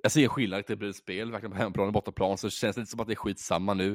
jag 0.02 0.12
ser 0.12 0.28
skillnad 0.28 0.64
det 0.66 0.76
blir 0.76 0.90
ett 0.90 0.96
spel, 0.96 1.30
verkligen 1.30 1.52
på 1.52 1.58
hemmaplan 1.58 1.86
och 1.86 1.92
bortaplan, 1.92 2.38
så 2.38 2.46
det 2.46 2.50
känns 2.50 2.76
lite 2.76 2.90
som 2.90 3.00
att 3.00 3.06
det 3.06 3.12
är 3.12 3.16
skitsamma 3.16 3.74
nu. 3.74 3.92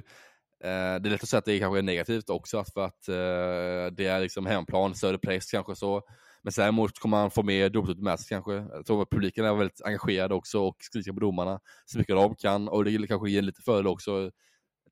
Eh, 0.64 0.95
det 1.02 1.10
är 1.10 1.10
lätt 1.10 1.24
att 1.24 1.30
säga 1.30 1.39
att 1.39 1.45
det 1.45 1.60
kanske 1.60 1.80
är 1.80 1.84
negativt 1.84 2.30
också, 2.30 2.64
för 2.74 2.86
att 2.86 3.08
eh, 3.08 3.93
det 3.95 4.06
är 4.06 4.20
liksom 4.20 4.45
hemmaplan, 4.45 4.95
större 4.95 5.18
press 5.18 5.52
kanske 5.52 5.76
så. 5.76 6.02
Men 6.43 6.54
sen 6.54 6.68
emot 6.68 6.99
kommer 6.99 7.18
man 7.18 7.32
få 7.32 7.43
mer 7.43 7.70
domslut 7.70 7.99
med 7.99 8.20
sig 8.20 8.30
kanske. 8.30 8.54
Jag 8.54 8.86
tror 8.86 9.02
att 9.02 9.10
publiken 9.10 9.45
är 9.45 9.54
väldigt 9.54 9.82
engagerad 9.82 10.32
också 10.32 10.60
och 10.60 10.76
skriker 10.80 11.12
på 11.14 11.20
domarna 11.20 11.60
så 11.86 11.97
mycket 11.97 12.16
de 12.16 12.36
kan. 12.36 12.68
Och 12.68 12.86
det 12.86 13.08
kanske 13.08 13.30
ger 13.30 13.41
lite 13.41 13.62
fördel 13.62 13.88
också 13.88 14.32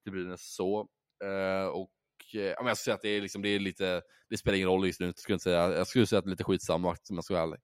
till 0.03 0.11
Brynäs 0.11 0.55
så. 0.55 0.87
Eh, 1.23 1.67
och 1.67 1.89
eh, 2.35 2.41
jag 2.41 2.55
skulle 2.57 2.75
säga 2.75 2.95
att 2.95 3.01
det 3.01 3.09
är, 3.09 3.21
liksom, 3.21 3.41
det 3.41 3.49
är 3.49 3.59
lite, 3.59 4.01
det 4.29 4.37
spelar 4.37 4.55
ingen 4.55 4.69
roll 4.69 4.85
just 4.85 4.99
nu, 4.99 5.13
skulle 5.15 5.33
jag, 5.33 5.41
säga. 5.41 5.77
jag 5.77 5.87
skulle 5.87 6.07
säga 6.07 6.19
att 6.19 6.25
det 6.25 6.29
är 6.29 6.31
lite 6.31 6.43
skitsamma 6.43 6.89
om 6.89 6.95
jag 7.15 7.23
ska 7.23 7.33
vara 7.33 7.43
ärlig. 7.43 7.59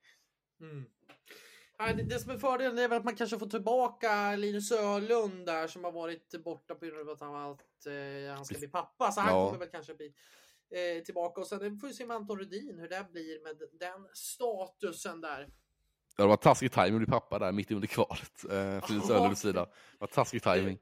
Mm. 0.61 0.85
Ja, 1.77 1.93
det, 1.93 2.03
det 2.03 2.19
som 2.19 2.31
är 2.31 2.37
fördelen 2.37 2.77
är 2.77 2.87
väl 2.87 2.97
att 2.97 3.05
man 3.05 3.15
kanske 3.15 3.39
får 3.39 3.47
tillbaka 3.47 4.35
Linus 4.35 4.71
Ölund 4.71 5.45
där 5.45 5.67
som 5.67 5.83
har 5.83 5.91
varit 5.91 6.43
borta 6.43 6.75
på 6.75 6.85
grund 6.85 7.09
av 7.09 7.15
att 7.15 7.21
han, 7.21 7.51
att, 7.51 7.85
eh, 7.85 8.35
han 8.35 8.45
ska 8.45 8.57
bli 8.57 8.67
pappa. 8.67 9.11
Så 9.11 9.21
han 9.21 9.35
ja. 9.35 9.47
kommer 9.47 9.59
väl 9.59 9.69
kanske 9.71 9.93
bli 9.93 10.13
eh, 10.75 11.03
tillbaka. 11.03 11.41
Och 11.41 11.47
sen 11.47 11.79
får 11.79 11.87
vi 11.87 11.93
se 11.93 12.05
med 12.05 12.15
Anton 12.15 12.39
Rudin 12.39 12.79
hur 12.79 12.89
det 12.89 13.05
blir 13.11 13.43
med 13.43 13.55
den 13.79 14.07
statusen 14.13 15.21
där. 15.21 15.47
Ja, 16.17 16.23
det 16.23 16.27
var 16.27 16.37
taskig 16.37 16.71
timing 16.71 16.93
att 16.93 16.99
bli 16.99 17.07
pappa 17.07 17.39
där 17.39 17.51
mitt 17.51 17.71
under 17.71 17.87
kvalet. 17.87 18.45
Eh, 18.51 18.57
Ja. 19.07 19.15
Ölunds 19.15 19.41
sida. 19.41 19.65
Det 19.65 19.97
var 19.99 20.07
taskig 20.07 20.43
timing. 20.43 20.79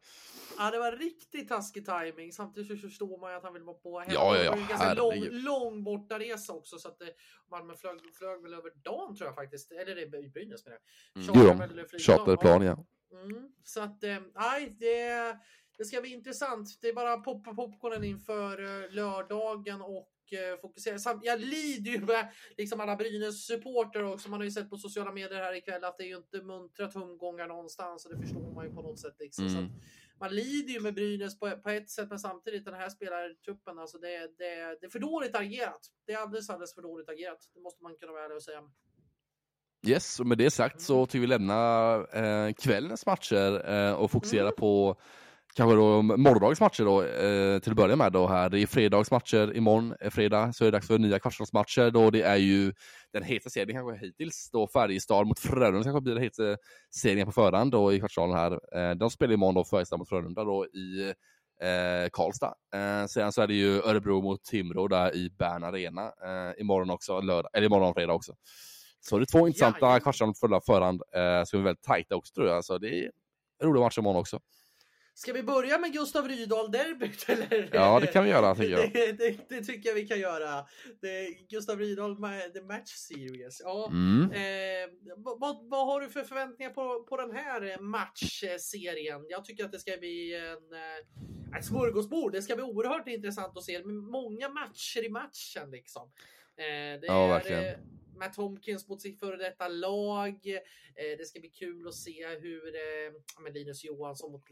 Ja, 0.57 0.71
det 0.71 0.79
var 0.79 0.91
riktigt 0.91 1.49
taskig 1.49 1.85
timing. 1.85 2.31
Samtidigt 2.33 2.81
så 2.81 2.87
förstår 2.87 3.19
man 3.19 3.31
ju 3.31 3.37
att 3.37 3.43
han 3.43 3.53
vill 3.53 3.63
vara 3.63 3.77
på 3.77 3.99
hemma. 3.99 4.13
Ja, 4.13 4.37
ja, 4.37 4.39
Det 4.39 4.43
ja, 4.45 4.51
var 4.51 4.57
ju 4.57 4.61
en 4.61 4.67
ganska 4.67 4.93
lång, 4.93 5.27
lång 5.31 5.83
bortaresa 5.83 6.53
också. 6.53 6.77
Så 6.77 6.87
att 6.87 7.01
eh, 7.01 7.07
Malmö 7.51 7.75
flög, 7.75 7.99
flög 8.13 8.41
väl 8.43 8.53
över 8.53 8.71
dagen 8.83 9.15
tror 9.15 9.27
jag 9.27 9.35
faktiskt. 9.35 9.71
Eller 9.71 9.95
det 9.95 10.01
är 10.01 10.29
Brynäs 10.29 10.65
menar 10.65 10.79
jag. 11.15 11.35
Mm. 11.35 11.57
Charterplan 11.99 12.61
ja. 12.61 12.85
Mm, 13.11 13.49
så 13.63 13.81
att, 13.81 14.03
eh, 14.03 14.17
nej, 14.35 14.75
det, 14.79 15.37
det 15.77 15.85
ska 15.85 16.01
bli 16.01 16.09
intressant. 16.09 16.69
Det 16.81 16.87
är 16.87 16.93
bara 16.93 17.13
att 17.13 17.23
poppa 17.23 17.53
popcornen 17.53 18.03
inför 18.03 18.83
eh, 18.83 18.91
lördagen 18.91 19.81
och 19.81 20.33
eh, 20.33 20.59
fokusera. 20.61 20.99
Samt, 20.99 21.25
jag 21.25 21.39
lider 21.39 21.91
ju 21.91 21.99
med 22.05 22.31
liksom 22.57 22.79
alla 22.79 22.95
Brynäs 22.95 23.45
supporter 23.45 24.03
också. 24.03 24.29
Man 24.29 24.39
har 24.39 24.45
ju 24.45 24.51
sett 24.51 24.69
på 24.69 24.77
sociala 24.77 25.11
medier 25.11 25.39
här 25.39 25.53
ikväll 25.53 25.83
att 25.83 25.97
det 25.97 26.03
är 26.03 26.07
ju 26.07 26.17
inte 26.17 26.41
muntra 26.41 26.87
tumgångar 26.87 27.47
någonstans 27.47 28.05
och 28.05 28.15
det 28.15 28.21
förstår 28.21 28.53
man 28.55 28.65
ju 28.65 28.73
på 28.73 28.81
något 28.81 28.99
sätt. 28.99 29.15
Liksom. 29.19 29.49
Så 29.49 29.57
Mm. 29.57 29.65
att, 29.65 29.71
man 30.23 30.35
lider 30.35 30.73
ju 30.73 30.79
med 30.79 30.93
Brynäs 30.93 31.39
på, 31.39 31.51
på 31.63 31.69
ett 31.69 31.89
sätt, 31.89 32.09
men 32.09 32.19
samtidigt 32.19 32.65
den 32.65 32.73
här 32.73 32.89
spelartruppen, 32.89 33.79
alltså 33.79 33.97
det, 33.97 34.17
det, 34.37 34.77
det 34.81 34.85
är 34.85 34.89
för 34.89 34.99
dåligt 34.99 35.35
agerat. 35.35 35.81
Det 36.07 36.13
är 36.13 36.17
alldeles, 36.17 36.49
alldeles 36.49 36.75
för 36.75 36.81
dåligt 36.81 37.09
agerat. 37.09 37.39
Det 37.53 37.61
måste 37.61 37.83
man 37.83 37.95
kunna 37.95 38.11
vara 38.11 38.23
ärlig 38.23 38.35
och 38.35 38.43
säga. 38.43 38.63
Yes, 39.87 40.19
och 40.19 40.27
med 40.27 40.37
det 40.37 40.51
sagt 40.51 40.81
så 40.81 41.05
tycker 41.05 41.19
vi 41.19 41.27
lämna 41.27 41.95
eh, 42.13 42.53
kvällens 42.53 43.05
matcher 43.05 43.69
eh, 43.69 43.93
och 43.93 44.11
fokusera 44.11 44.41
Mm. 44.41 44.55
på 44.55 44.95
kanske 45.55 45.75
då 45.75 46.01
morgondagens 46.01 46.59
matcher 46.59 46.83
då, 46.83 47.03
eh, 47.03 47.59
till 47.59 47.71
att 47.71 47.77
börja 47.77 47.95
med 47.95 48.11
då 48.11 48.27
här. 48.27 48.49
Det 48.49 48.59
är 48.59 48.67
fredags 48.67 49.11
matcher 49.11 49.57
imorgon, 49.57 49.95
eh, 49.99 50.09
fredag, 50.09 50.53
så 50.53 50.63
är 50.63 50.65
det 50.65 50.71
dags 50.71 50.87
för 50.87 50.97
nya 50.97 51.19
kvartsfinalsmatcher 51.19 51.91
då. 51.91 52.09
Det 52.09 52.21
är 52.21 52.35
ju 52.35 52.73
den 53.13 53.23
hetaste 53.23 53.49
serien 53.49 53.77
kanske 53.77 54.05
hittills 54.05 54.49
då 54.51 54.67
Färjestad 54.67 55.27
mot 55.27 55.39
Frölunda 55.39 55.83
kanske 55.83 56.01
blir 56.01 56.13
den 56.13 56.23
hetaste 56.23 56.57
serien 56.95 57.25
på 57.25 57.31
förhand 57.31 57.71
då 57.71 57.93
i 57.93 57.99
kvartsfinalen 57.99 58.37
här. 58.37 58.51
Eh, 58.77 58.95
de 58.95 59.09
spelar 59.09 59.33
imorgon 59.33 59.55
då 59.55 59.65
Färjestad 59.65 59.99
mot 59.99 60.09
Frölunda 60.09 60.43
då 60.43 60.65
i 60.65 61.13
eh, 61.61 62.09
Karlstad. 62.11 62.55
Eh, 62.75 63.05
sen 63.05 63.31
så 63.31 63.41
är 63.41 63.47
det 63.47 63.53
ju 63.53 63.81
Örebro 63.81 64.21
mot 64.21 64.43
Timrå 64.43 64.87
där 64.87 65.15
i 65.15 65.29
Bern 65.29 65.63
Arena 65.63 66.05
eh, 66.05 66.61
imorgon 66.61 66.89
också, 66.89 67.21
lördag, 67.21 67.49
eller 67.53 67.65
imorgon 67.65 67.93
fredag 67.93 68.13
också. 68.13 68.33
Så 68.99 69.17
det 69.17 69.23
är 69.23 69.39
två 69.39 69.47
intressanta 69.47 69.79
Jajamän. 69.81 70.01
kvartsfinaler 70.01 70.59
på 70.59 70.61
förhand 70.65 71.01
eh, 71.15 71.43
som 71.43 71.59
är 71.59 71.63
väldigt 71.63 71.83
tajta 71.83 72.15
också 72.15 72.33
tror 72.33 72.47
jag. 72.47 72.65
Så 72.65 72.77
det 72.77 73.05
är 73.05 73.11
roliga 73.63 73.83
matcher 73.83 73.99
imorgon 73.99 74.19
också. 74.19 74.39
Ska 75.15 75.33
vi 75.33 75.43
börja 75.43 75.79
med 75.79 75.93
Gustav 75.93 76.27
Rydahl-derbyt? 76.27 77.25
Ja, 77.73 77.99
det 77.99 78.07
kan 78.07 78.23
vi 78.23 78.29
göra 78.29 78.55
tycker 78.55 78.69
jag. 78.69 78.93
Det, 78.93 79.11
det, 79.11 79.49
det 79.49 79.63
tycker 79.63 79.89
jag 79.89 79.95
vi 79.95 80.07
kan 80.07 80.19
göra. 80.19 80.65
Det, 81.01 81.27
Gustav 81.49 81.79
Rydahl, 81.79 82.15
The 82.53 82.61
Match 82.61 82.91
Series. 82.91 83.61
Ja. 83.63 83.87
Mm. 83.87 84.31
Eh, 84.31 84.89
vad, 85.17 85.69
vad, 85.69 85.87
har 85.87 86.01
du 86.01 86.09
för 86.09 86.23
förväntningar 86.23 86.71
på, 86.71 87.03
på 87.03 87.17
den 87.17 87.31
här 87.31 87.79
matchserien? 87.79 89.25
Jag 89.29 89.45
tycker 89.45 89.65
att 89.65 89.71
det 89.71 89.79
ska 89.79 89.97
bli 89.97 90.35
en, 90.35 90.73
eh, 90.79 91.59
ett 91.59 91.65
smörgåsbord. 91.65 92.31
Det 92.31 92.41
ska 92.41 92.55
bli 92.55 92.63
oerhört 92.63 93.07
intressant 93.07 93.57
att 93.57 93.63
se. 93.63 93.83
Många 93.83 94.49
matcher 94.49 95.05
i 95.05 95.09
matchen 95.09 95.71
liksom. 95.71 96.11
Eh, 96.57 96.99
det 96.99 97.07
Ja, 97.07 97.25
är 97.25 97.27
verkligen. 97.27 97.75
Matt 98.17 98.33
Tomkins 98.33 98.87
mot 98.87 99.01
sitt 99.01 99.19
före 99.19 99.37
detta 99.37 99.67
lag. 99.67 100.47
Eh, 100.95 101.17
det 101.17 101.27
ska 101.27 101.39
bli 101.39 101.49
kul 101.49 101.87
att 101.87 101.95
se 101.95 102.27
hur 102.27 102.75
eh, 102.75 103.53
Linus 103.53 103.83
Johansson 103.83 104.31
mot 104.31 104.43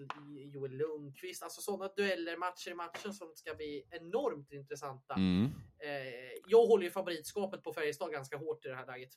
Joel 0.53 0.71
Lundqvist. 0.71 1.43
Alltså 1.43 1.61
sådana 1.61 1.91
dueller, 1.95 2.37
matcher 2.37 2.71
i 2.71 2.75
matchen 2.75 3.13
som 3.13 3.31
ska 3.35 3.53
bli 3.53 3.83
enormt 3.89 4.51
intressanta. 4.51 5.13
Mm. 5.13 5.45
Eh, 5.79 6.41
jag 6.47 6.65
håller 6.65 6.83
ju 6.83 6.91
favoritskapet 6.91 7.63
på 7.63 7.73
Färjestad 7.73 8.11
ganska 8.11 8.37
hårt 8.37 8.65
i 8.65 8.69
det 8.69 8.75
här 8.75 8.85
läget. 8.85 9.09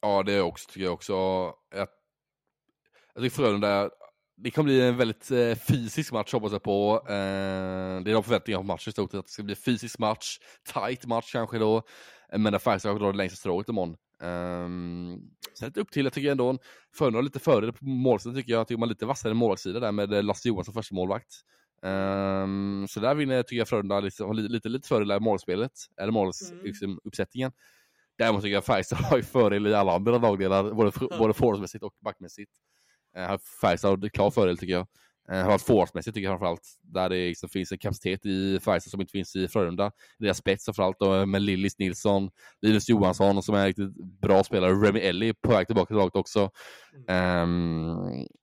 Ja, 0.00 0.22
det 0.22 0.32
är 0.32 0.42
också, 0.42 0.70
tycker 0.70 0.84
jag 0.84 0.94
också. 0.94 1.12
Jag, 1.70 1.88
jag 3.14 3.22
tycker 3.22 3.36
Frölunda, 3.36 3.90
det 4.36 4.50
kommer 4.50 4.64
bli 4.64 4.80
en 4.80 4.96
väldigt 4.96 5.30
eh, 5.30 5.54
fysisk 5.54 6.12
match 6.12 6.32
hoppas 6.32 6.52
jag 6.52 6.62
på. 6.62 7.02
Eh, 7.08 8.02
det 8.02 8.10
är 8.10 8.12
de 8.12 8.24
förväntningarna 8.24 8.62
på 8.62 8.66
matchen 8.66 8.90
i 8.90 8.92
stort. 8.92 9.14
Att 9.14 9.26
det 9.26 9.32
ska 9.32 9.42
bli 9.42 9.54
fysisk 9.54 9.98
match, 9.98 10.38
tight 10.72 11.06
match 11.06 11.32
kanske 11.32 11.58
då. 11.58 11.82
Eh, 12.32 12.38
Men 12.38 12.52
där 12.52 12.58
Färjestad 12.58 12.92
har 12.92 12.98
drar 12.98 13.12
det 13.12 13.18
längsta 13.18 13.36
strået 13.36 13.68
imorgon. 13.68 13.96
Um, 14.22 15.30
sen 15.58 15.68
lite 15.68 15.80
upp 15.80 15.90
till, 15.90 16.04
jag 16.04 16.12
tycker 16.12 16.30
ändå 16.30 16.58
Frölunda 16.94 17.18
har 17.18 17.22
lite 17.22 17.38
fördel 17.38 17.72
på 17.72 17.84
målsidan 17.84 18.36
tycker 18.36 18.52
jag. 18.52 18.60
Jag 18.60 18.68
tycker 18.68 18.78
man 18.78 18.88
lite 18.88 19.06
vassare 19.06 19.34
målvaktssida 19.34 19.80
där 19.80 19.92
med 19.92 20.12
eh, 20.12 20.22
Lasse 20.22 20.48
Johansson 20.48 20.74
första 20.74 20.94
målvakt. 20.94 21.32
Um, 21.82 22.86
så 22.88 23.00
där 23.00 23.14
vinner 23.14 23.42
tycker 23.42 23.56
jag 23.56 23.68
Frölunda 23.68 24.00
liksom, 24.00 24.26
har 24.26 24.34
lite, 24.34 24.48
lite, 24.48 24.68
lite 24.68 24.88
fördel 24.88 25.10
i 25.10 25.20
målspelet, 25.20 25.72
eller 26.00 26.12
målsuppsättningen. 26.12 27.46
Mm. 27.46 27.52
Liksom. 27.52 27.52
Däremot 28.18 28.42
tycker 28.42 28.54
jag 28.54 28.64
Färjestad 28.64 28.98
har 28.98 29.16
ju 29.16 29.22
fördel 29.22 29.66
i 29.66 29.74
alla 29.74 29.94
andra 29.94 30.18
lagdelar, 30.18 30.74
både, 30.74 30.92
både 31.18 31.34
forwardsmässigt 31.34 31.84
och 31.84 31.94
backmässigt. 32.04 32.52
Uh, 33.18 33.38
Färjestad 33.60 34.04
har 34.04 34.08
klar 34.08 34.30
fördel 34.30 34.58
tycker 34.58 34.72
jag. 34.72 34.86
Har 35.30 35.44
varit 35.44 35.62
forwardsmässigt 35.62 36.14
tycker 36.14 36.28
jag 36.28 36.32
framförallt, 36.32 36.78
där 36.82 37.08
det 37.08 37.28
liksom 37.28 37.48
finns 37.48 37.72
en 37.72 37.78
kapacitet 37.78 38.26
i 38.26 38.60
Färjestad 38.60 38.90
som 38.90 39.00
inte 39.00 39.10
finns 39.10 39.36
i 39.36 39.48
Frölunda. 39.48 39.92
Deras 40.18 40.38
spets 40.38 40.64
framförallt 40.64 41.28
med 41.28 41.42
Lillis 41.42 41.78
Nilsson, 41.78 42.30
Linus 42.62 42.88
Johansson 42.88 43.42
som 43.42 43.54
är 43.54 43.58
en 43.58 43.66
riktigt 43.66 44.20
bra 44.20 44.44
spelare, 44.44 44.72
Remy 44.72 45.00
Ellie 45.00 45.34
på 45.34 45.50
väg 45.50 45.66
tillbaka 45.66 45.86
till 45.86 45.96
laget 45.96 46.16
också. 46.16 46.50
Um, 47.08 47.96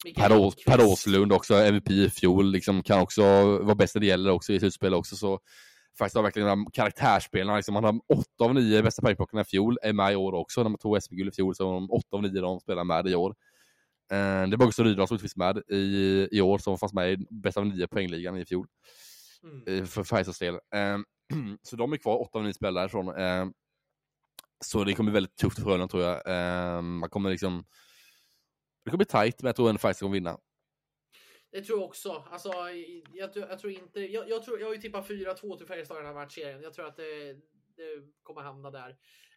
Mikael 0.06 0.52
Per, 0.66 0.86
Åslund 0.86 1.34
också, 1.34 1.54
MVP 1.54 1.92
i 1.92 2.10
fjol, 2.10 2.52
liksom, 2.52 2.84
kan 2.84 3.02
också 3.02 3.24
vara 3.58 3.76
bäst 3.76 3.96
när 3.96 4.00
det 4.00 4.08
gäller 4.08 4.32
också 4.32 4.54
i 4.54 4.60
slutspel 4.60 4.94
också. 4.94 5.16
Så 5.16 5.40
faktiskt 5.98 6.16
har 6.16 6.24
verkligen 6.24 6.66
karaktärsspelarna, 6.74 7.56
liksom, 7.56 7.74
man 7.74 7.84
har 7.84 8.00
åtta 8.14 8.44
av 8.44 8.54
nio 8.54 8.84
bästa 8.84 9.02
poängplockarna 9.02 9.42
i 9.42 9.46
fjol, 9.46 9.78
är 9.82 9.94
med 9.94 10.14
i 10.14 10.16
år 10.16 10.34
också. 10.34 10.64
När 10.64 10.70
man 10.70 10.80
tog 10.80 11.04
SPGuld 11.04 11.30
i 11.30 11.36
fjol 11.36 11.56
så 11.56 11.68
har 11.68 11.74
de 11.74 11.92
åtta 11.92 12.18
av 12.18 12.22
nio 12.22 12.42
de 12.42 12.60
spelar 12.60 12.84
med 12.84 13.08
i 13.08 13.16
år. 13.16 13.36
Eh, 14.12 14.48
det 14.50 14.58
bara 14.58 14.66
Gustav 14.66 14.86
Rydahl 14.86 15.08
som 15.08 15.16
inte 15.16 15.22
finns 15.22 15.36
med 15.36 15.64
i, 15.68 16.28
i 16.32 16.42
år, 16.42 16.58
som 16.58 16.78
fanns 16.78 16.94
med 16.94 17.12
i 17.14 17.28
bästa 17.30 17.60
av 17.60 17.66
nio 17.68 17.88
poängligan 17.88 18.38
i 18.38 18.46
fjol, 18.46 18.68
Mm. 19.44 19.64
eh, 19.68 19.86
för 19.86 20.04
Färjestads 20.04 20.40
del. 20.40 20.54
Eh, 20.54 20.98
så 21.62 21.76
de 21.76 21.94
är 21.94 21.98
kvar, 21.98 22.22
åtta 22.22 22.38
av 22.38 22.44
nio 22.44 22.54
spelare 22.54 22.84
därifrån. 22.84 23.16
Eh, 23.18 23.46
så 24.66 24.84
det 24.84 24.94
kommer 24.94 25.12
bli 25.12 25.14
väldigt 25.18 25.36
tufft 25.36 25.56
för 25.58 25.64
Frölunda 25.64 25.88
tror 25.88 26.04
jag. 26.04 26.28
Eh, 26.28 26.82
man 26.82 27.10
kommer 27.10 27.30
liksom 27.30 27.66
det 28.84 28.92
kommer 28.92 28.98
bli 28.98 29.06
tight, 29.06 29.42
men 29.42 29.48
jag 29.50 29.56
tror 29.56 29.70
ändå 29.70 29.80
Färjestad 29.80 30.00
kommer 30.06 30.14
vinna. 30.14 30.38
Det 31.52 31.62
tror 31.62 31.80
jag 31.80 31.86
också. 31.88 32.24
Alltså, 32.32 32.52
jag, 33.14 33.34
tror- 33.34 33.48
jag 33.50 33.60
tror 33.60 33.74
inte... 33.74 34.00
Jag, 34.00 34.30
jag, 34.30 34.44
tror, 34.44 34.60
jag 34.60 34.68
har 34.68 34.74
ju 34.74 34.82
tippat 34.82 35.08
4-2 35.10 35.58
till 35.58 35.68
Färjestad 35.68 35.98
i 35.98 36.00
den 36.00 36.06
här 36.08 36.14
matchserien. 36.14 36.62
Jag 36.62 36.74
tror 36.74 36.88
att 36.88 36.96
det, 36.96 37.34
det 37.76 38.14
kommer 38.24 38.42
hamna 38.42 38.72
där. 38.72 38.96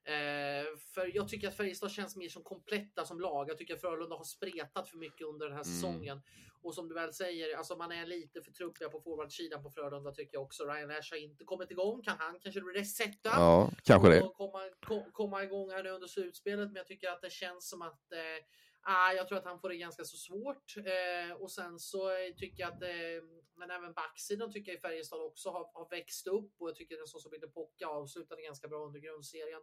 Eh, 0.09 0.67
för 0.95 1.17
jag 1.17 1.29
tycker 1.29 1.49
att 1.49 1.57
Färjestad 1.57 1.91
känns 1.91 2.17
mer 2.17 2.29
som 2.29 2.43
kompletta 2.43 3.05
som 3.05 3.21
lag. 3.21 3.51
Jag 3.51 3.59
tycker 3.59 3.75
att 3.75 3.81
Frölunda 3.81 4.17
har 4.17 4.25
spretat 4.25 4.89
för 4.89 4.97
mycket 4.97 5.27
under 5.27 5.47
den 5.49 5.57
här 5.57 5.65
Mm. 5.65 5.75
säsongen. 5.75 6.21
Och 6.63 6.75
som 6.75 6.89
du 6.89 6.95
väl 6.95 7.13
säger, 7.15 7.57
alltså 7.57 7.77
man 7.77 7.93
är 7.93 8.07
lite 8.07 8.43
för 8.43 8.51
trubbiga 8.53 8.89
på 8.89 9.01
forwardsidan 9.01 9.63
på 9.63 9.71
Frölunda 9.71 10.13
tycker 10.13 10.35
jag 10.37 10.43
också. 10.43 10.65
Ryan 10.65 10.91
Ash 10.91 11.11
har 11.11 11.17
inte 11.19 11.45
kommit 11.45 11.71
igång. 11.71 12.03
Kan 12.03 12.17
han 12.19 12.41
kanske 12.41 12.61
resetta? 12.61 13.29
Ja, 13.29 13.71
kanske 13.85 14.09
det. 14.09 14.31
komma, 14.35 14.61
ko, 14.87 15.05
komma 15.13 15.43
igång 15.45 15.71
här 15.71 15.83
nu 15.83 15.91
under 15.91 16.09
slutspelet. 16.09 16.67
Men 16.69 16.77
jag 16.77 16.87
tycker 16.87 17.09
att 17.11 17.23
det 17.23 17.31
känns 17.33 17.69
som 17.69 17.83
att 17.83 18.13
eh, 18.13 18.19
ah, 18.83 19.13
jag 19.13 19.29
tror 19.29 19.39
att 19.39 19.45
han 19.45 19.61
får 19.61 19.69
det 19.69 19.77
ganska 19.77 20.05
så 20.05 20.17
svårt. 20.17 20.77
Eh, 20.77 21.37
och 21.37 21.51
sen 21.51 21.79
så 21.79 22.11
eh, 22.11 22.35
tycker 22.37 22.63
jag 22.63 22.73
att 22.73 22.83
eh, 22.83 23.23
men 23.57 23.71
även 23.71 23.93
backsidan 23.93 24.53
tycker 24.53 24.73
jag 24.73 24.79
i 24.79 24.81
Färjestad 24.81 25.23
också 25.23 25.51
har, 25.51 25.71
har 25.75 25.89
växt 25.91 26.27
upp 26.27 26.53
och 26.59 26.69
jag 26.69 26.77
tycker 26.77 27.01
en 27.01 27.07
sån 27.07 27.21
som 27.21 27.31
Billy 27.31 27.47
Pocka 27.47 27.87
avslutade 27.87 28.43
ganska 28.43 28.69
bra 28.69 28.87
under 28.87 29.01
grundserien. 29.01 29.61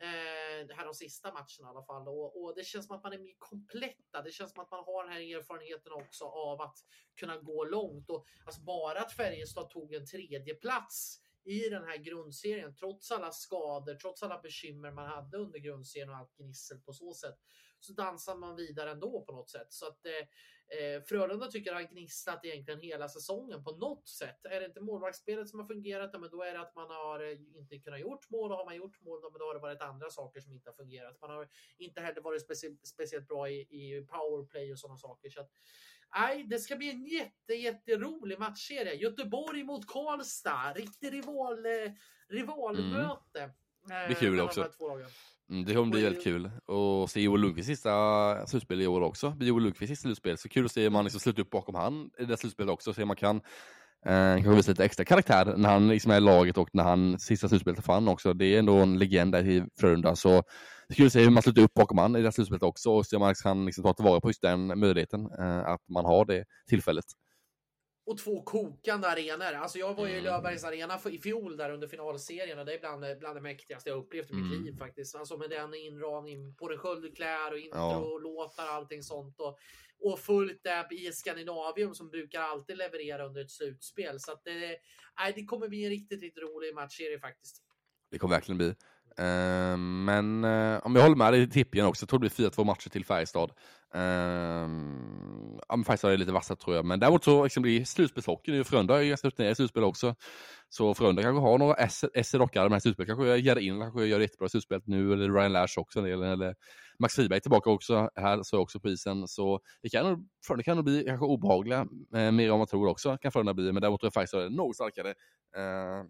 Eh, 0.00 0.76
här 0.76 0.84
de 0.84 0.94
sista 0.94 1.32
matcherna 1.32 1.68
i 1.68 1.70
alla 1.70 1.82
fall 1.82 2.08
och, 2.08 2.42
och 2.42 2.54
det 2.56 2.64
känns 2.64 2.86
som 2.86 2.96
att 2.96 3.02
man 3.02 3.12
är 3.12 3.18
mer 3.18 3.34
kompletta. 3.38 4.22
Det 4.22 4.30
känns 4.30 4.52
som 4.52 4.62
att 4.62 4.70
man 4.70 4.84
har 4.84 5.04
den 5.04 5.12
här 5.12 5.20
erfarenheten 5.20 5.92
också 5.92 6.24
av 6.24 6.60
att 6.60 6.78
kunna 7.14 7.36
gå 7.36 7.64
långt 7.64 8.10
och 8.10 8.26
alltså 8.44 8.60
bara 8.60 9.00
att 9.00 9.12
Färjestad 9.12 9.70
tog 9.70 9.94
en 9.94 10.06
tredje 10.06 10.54
plats 10.54 11.20
i 11.44 11.68
den 11.68 11.84
här 11.84 11.96
grundserien, 11.96 12.74
trots 12.74 13.10
alla 13.10 13.30
skador, 13.30 13.94
trots 13.94 14.22
alla 14.22 14.40
bekymmer 14.40 14.90
man 14.90 15.06
hade 15.06 15.36
under 15.36 15.58
grundserien 15.58 16.10
och 16.10 16.16
allt 16.16 16.36
gnissel 16.36 16.78
på 16.78 16.92
så 16.92 17.14
sätt, 17.14 17.36
så 17.80 17.92
dansar 17.92 18.36
man 18.36 18.56
vidare 18.56 18.90
ändå 18.90 19.24
på 19.24 19.32
något 19.32 19.50
sätt. 19.50 19.72
Så 19.72 19.86
att 19.86 20.06
eh, 20.06 20.78
eh, 20.78 21.02
Frölunda 21.02 21.46
tycker 21.46 21.74
har 21.74 21.82
gnisslat 21.82 22.44
egentligen 22.44 22.80
hela 22.80 23.08
säsongen 23.08 23.64
på 23.64 23.76
något 23.76 24.08
sätt. 24.08 24.44
Är 24.44 24.60
det 24.60 24.66
inte 24.66 24.80
målvaktsspelet 24.80 25.48
som 25.48 25.60
har 25.60 25.66
fungerat, 25.66 26.20
men 26.20 26.30
då 26.30 26.42
är 26.42 26.52
det 26.52 26.60
att 26.60 26.74
man 26.74 26.90
har 26.90 27.20
eh, 27.20 27.38
inte 27.56 27.78
kunnat 27.78 28.00
gjort 28.00 28.30
mål 28.30 28.52
och 28.52 28.58
har 28.58 28.64
man 28.64 28.76
gjort 28.76 29.00
mål, 29.00 29.20
men 29.32 29.38
då 29.38 29.44
har 29.44 29.54
det 29.54 29.60
varit 29.60 29.82
andra 29.82 30.10
saker 30.10 30.40
som 30.40 30.52
inte 30.52 30.70
har 30.70 30.76
fungerat. 30.76 31.20
Man 31.20 31.30
har 31.30 31.48
inte 31.78 32.00
heller 32.00 32.20
varit 32.20 32.42
specie 32.42 32.76
speciellt 32.82 33.28
bra 33.28 33.48
i, 33.50 33.60
i 33.60 34.06
powerplay 34.06 34.72
och 34.72 34.78
sådana 34.78 34.96
saker. 34.96 35.30
Så 35.30 35.40
att, 35.40 35.50
Nej, 36.14 36.44
det 36.44 36.58
ska 36.58 36.76
bli 36.76 36.90
en 36.90 37.04
jätte, 37.04 37.54
jätterolig 37.54 38.38
matchserie. 38.38 38.94
Göteborg 38.94 39.64
mot 39.64 39.86
Karlstad. 39.86 40.72
Riktig 40.76 41.12
rival, 41.12 41.66
eh, 41.66 41.92
rivalmöte. 42.28 43.40
Mm. 43.40 43.50
Det 43.88 43.94
är 43.94 44.14
kul 44.14 44.40
också. 44.40 44.66
Mm, 45.50 45.64
det 45.64 45.74
kommer 45.74 45.90
bli 45.90 46.02
väldigt 46.02 46.24
kul 46.24 46.46
att 46.46 47.10
se 47.10 47.20
Joel 47.20 47.40
Lundqvists 47.40 47.66
sista 47.66 48.46
slutspel 48.46 48.80
i 48.80 48.86
år 48.86 49.00
också. 49.00 49.30
Det 49.30 49.36
blir 49.36 49.48
Joel 49.48 49.62
Lundqvists 49.62 49.90
sista 49.90 50.02
slutspel, 50.02 50.38
så 50.38 50.48
kul 50.48 50.64
att 50.64 50.72
se 50.72 50.86
om 50.86 50.92
man 50.92 51.04
liksom 51.04 51.20
slutar 51.20 51.42
upp 51.42 51.50
bakom 51.50 51.74
han 51.74 52.10
i 52.18 52.24
det 52.24 52.36
slutspelet 52.36 52.72
också, 52.72 52.94
så 52.94 53.06
man 53.06 53.16
kan 53.16 53.36
eh, 54.06 54.34
kanske 54.34 54.50
visa 54.50 54.70
lite 54.70 54.84
extra 54.84 55.04
karaktär 55.04 55.54
när 55.56 55.68
han 55.68 55.88
liksom 55.88 56.10
är 56.10 56.16
i 56.16 56.20
laget 56.20 56.58
och 56.58 56.68
när 56.72 56.84
han 56.84 57.18
sista 57.18 57.48
slutspelet 57.48 57.84
för 57.84 57.92
han 57.92 58.08
också. 58.08 58.34
Det 58.34 58.46
är 58.46 58.58
ändå 58.58 58.76
en 58.76 58.98
legend 58.98 59.32
där 59.32 59.46
i 59.48 59.64
Frölunda, 59.80 60.16
så 60.16 60.42
det 60.88 60.94
är 60.94 60.96
kul 60.96 61.06
att 61.06 61.12
se 61.12 61.20
hur 61.20 61.30
man 61.30 61.42
slutar 61.42 61.62
upp 61.62 61.74
bakom 61.74 61.98
han 61.98 62.16
i 62.16 62.22
det 62.22 62.32
slutspelet 62.32 62.62
också 62.62 62.90
och 62.90 63.06
se 63.06 63.16
om 63.16 63.20
man 63.20 63.34
kan 63.34 63.64
liksom 63.64 63.84
ta 63.84 63.92
tillvara 63.92 64.20
på 64.20 64.28
just 64.28 64.42
den 64.42 64.78
möjligheten, 64.80 65.20
eh, 65.38 65.58
att 65.58 65.88
man 65.88 66.04
har 66.04 66.24
det 66.24 66.44
tillfället 66.68 67.04
och 68.08 68.18
två 68.18 68.42
kokande 68.42 69.08
arenor. 69.08 69.52
Alltså 69.52 69.78
jag 69.78 69.94
var 69.94 70.06
ju 70.06 70.12
i 70.12 70.18
mm. 70.18 70.24
Löfbergs 70.24 70.64
arena 70.64 71.00
i 71.10 71.18
fjol 71.18 71.56
där 71.56 71.70
under 71.70 71.88
finalserien 71.88 72.58
och 72.58 72.66
det 72.66 72.74
är 72.74 72.78
bland, 72.78 73.18
bland 73.18 73.36
det 73.36 73.40
mäktigaste 73.40 73.88
jag 73.88 73.98
upplevt 73.98 74.30
i 74.30 74.34
mitt 74.34 74.52
mm. 74.52 74.64
liv 74.64 74.78
faktiskt. 74.78 75.16
Alltså 75.16 75.36
med 75.36 75.50
den 75.50 75.74
inramning 75.74 76.54
på 76.54 76.68
den 76.68 76.78
Sköldkläder 76.78 77.52
och 77.52 77.58
intro 77.58 77.78
ja. 77.78 77.96
och 77.96 78.22
låtar 78.22 78.64
och 78.64 78.72
allting 78.72 79.02
sånt. 79.02 79.40
Och, 79.40 79.58
och 80.00 80.18
fullt 80.18 80.60
där 80.62 80.92
i 80.92 81.12
Skandinavium 81.12 81.94
som 81.94 82.10
brukar 82.10 82.40
alltid 82.40 82.76
leverera 82.76 83.26
under 83.26 83.40
ett 83.40 83.50
slutspel. 83.50 84.20
Så 84.20 84.32
att 84.32 84.44
det, 84.44 84.76
nej, 85.18 85.32
det 85.34 85.44
kommer 85.44 85.68
bli 85.68 85.84
en 85.84 85.90
riktigt, 85.90 86.22
riktigt 86.22 86.42
rolig 86.42 86.74
matchserie 86.74 87.18
faktiskt. 87.18 87.62
Det 88.10 88.18
kommer 88.18 88.34
verkligen 88.34 88.58
bli. 88.58 88.74
Uh, 89.20 89.76
men 89.76 90.44
uh, 90.44 90.86
om 90.86 90.96
jag 90.96 91.02
håller 91.02 91.16
med 91.16 91.32
dig 91.32 91.42
i 91.42 91.50
tippen 91.50 91.84
också, 91.84 92.02
jag 92.02 92.08
tror 92.08 92.20
det 92.20 92.36
blir 92.36 92.50
4-2 92.50 92.64
matcher 92.64 92.88
till 92.88 93.04
Färjestad. 93.04 93.52
Ehm, 93.94 95.58
ja, 95.68 95.76
men 95.76 95.84
Färjestad 95.84 96.12
är 96.12 96.16
lite 96.16 96.32
vassa 96.32 96.56
tror 96.56 96.76
jag, 96.76 96.84
men 96.84 97.00
däremot 97.00 97.24
så 97.24 97.44
liksom 97.44 97.62
blir 97.62 97.84
slutspelshockeyn, 97.84 98.64
Frölunda 98.64 98.98
är 98.98 99.02
ju 99.02 99.08
ganska 99.08 99.28
rutinerade 99.28 99.52
i 99.52 99.54
slutspel 99.54 99.84
också. 99.84 100.14
Så 100.68 100.94
Frölunda 100.94 101.22
kanske 101.22 101.40
har 101.40 101.58
några 101.58 101.74
S 101.74 102.34
i 102.34 102.38
rockare 102.38 102.68
med 102.68 102.82
slutspel, 102.82 103.06
kanske 103.06 103.36
gör 103.36 103.58
in, 103.58 103.80
kanske 103.80 104.04
gör 104.06 104.20
jättebra 104.20 104.48
slutspel 104.48 104.80
nu, 104.84 105.12
eller 105.12 105.32
Ryan 105.32 105.52
Lash 105.52 105.78
också, 105.78 105.98
eller, 106.06 106.26
eller 106.32 106.54
Max 106.98 107.14
Friberg 107.14 107.40
tillbaka 107.40 107.70
också, 107.70 108.10
här 108.16 108.42
så 108.42 108.58
också 108.58 108.80
på 108.80 108.88
isen. 108.88 109.28
Så 109.28 109.60
det 109.82 109.88
kan 109.90 110.06
nog, 110.06 110.28
Frölunda 110.46 110.62
kan 110.64 110.76
nog 110.76 110.84
bli 110.84 111.04
kanske 111.06 111.26
obehagliga, 111.26 111.86
eh, 112.14 112.32
mer 112.32 112.52
än 112.52 112.58
man 112.58 112.66
tror 112.66 112.88
också, 112.88 113.18
kan 113.18 113.32
Frölunda 113.32 113.54
bli, 113.54 113.72
men 113.72 113.80
däremot 113.82 114.00
tror 114.00 114.06
jag 114.06 114.14
Färjestad 114.14 114.44
är 114.44 114.50
något 114.50 114.74
starkare. 114.74 115.10
Eh, 115.56 116.04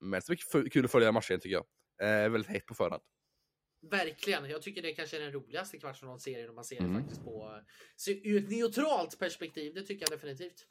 men 0.00 0.22
så 0.22 0.32
mycket 0.32 0.72
kul 0.72 0.84
att 0.84 0.90
följa 0.90 1.12
matchen 1.12 1.40
tycker 1.40 1.56
jag. 1.56 1.64
Eh, 2.24 2.30
väldigt 2.30 2.50
hett 2.50 2.66
på 2.66 2.74
förhand. 2.74 3.02
Verkligen. 3.82 4.50
Jag 4.50 4.62
tycker 4.62 4.82
det 4.82 4.92
kanske 4.92 5.16
är 5.16 5.20
den 5.20 5.32
roligaste 5.32 5.78
kvartsfinalserien 5.78 6.48
om 6.48 6.54
man 6.54 6.64
ser 6.64 6.80
mm. 6.80 6.94
det 6.94 7.00
faktiskt 7.00 7.24
på 7.24 7.60
så 7.96 8.10
ur 8.10 8.44
ett 8.44 8.50
neutralt 8.50 9.18
perspektiv. 9.18 9.74
Det 9.74 9.82
tycker 9.82 10.06
jag 10.10 10.18
definitivt. 10.18 10.66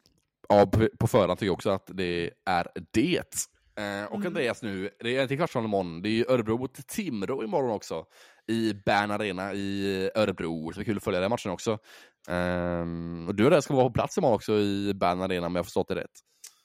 Ja, 0.50 0.72
på, 1.00 1.08
förhand 1.08 1.40
tycker 1.40 1.46
jag 1.46 1.54
också 1.54 1.70
att 1.70 1.90
det 1.94 2.32
är 2.46 2.68
det. 2.92 3.48
Eh, 3.80 4.06
och 4.06 4.16
mm. 4.16 4.28
Andreas 4.28 4.62
nu, 4.62 4.90
det 5.00 5.18
är 5.18 5.28
till 5.28 5.38
kvartsfinal 5.38 5.66
imorgon. 5.66 6.02
Det 6.02 6.10
är 6.10 6.32
Örebro 6.32 6.58
mot 6.58 6.88
Timrå 6.88 7.44
imorgon 7.44 7.72
också. 7.72 8.06
I 8.48 8.74
Bern 8.86 9.12
Arena 9.12 9.54
i 9.54 10.10
Örebro. 10.16 10.74
Så 10.74 10.80
det 10.80 10.84
är 10.84 10.86
kul 10.86 10.98
att 10.98 11.04
följa 11.04 11.20
den 11.20 11.30
matchen 11.30 11.52
också. 11.52 11.72
Eh, 12.30 12.82
och 13.28 13.36
du 13.36 13.46
och 13.46 13.54
jag 13.54 13.64
ska 13.64 13.74
vara 13.74 13.88
på 13.88 13.94
plats 13.94 14.18
imorgon 14.18 14.36
också 14.36 14.54
i 14.54 14.94
Bern 14.94 15.22
Arena 15.22 15.48
om 15.48 15.56
jag 15.56 15.60
har 15.60 15.64
förstått 15.64 15.88
det 15.88 15.96
rätt. 15.96 16.20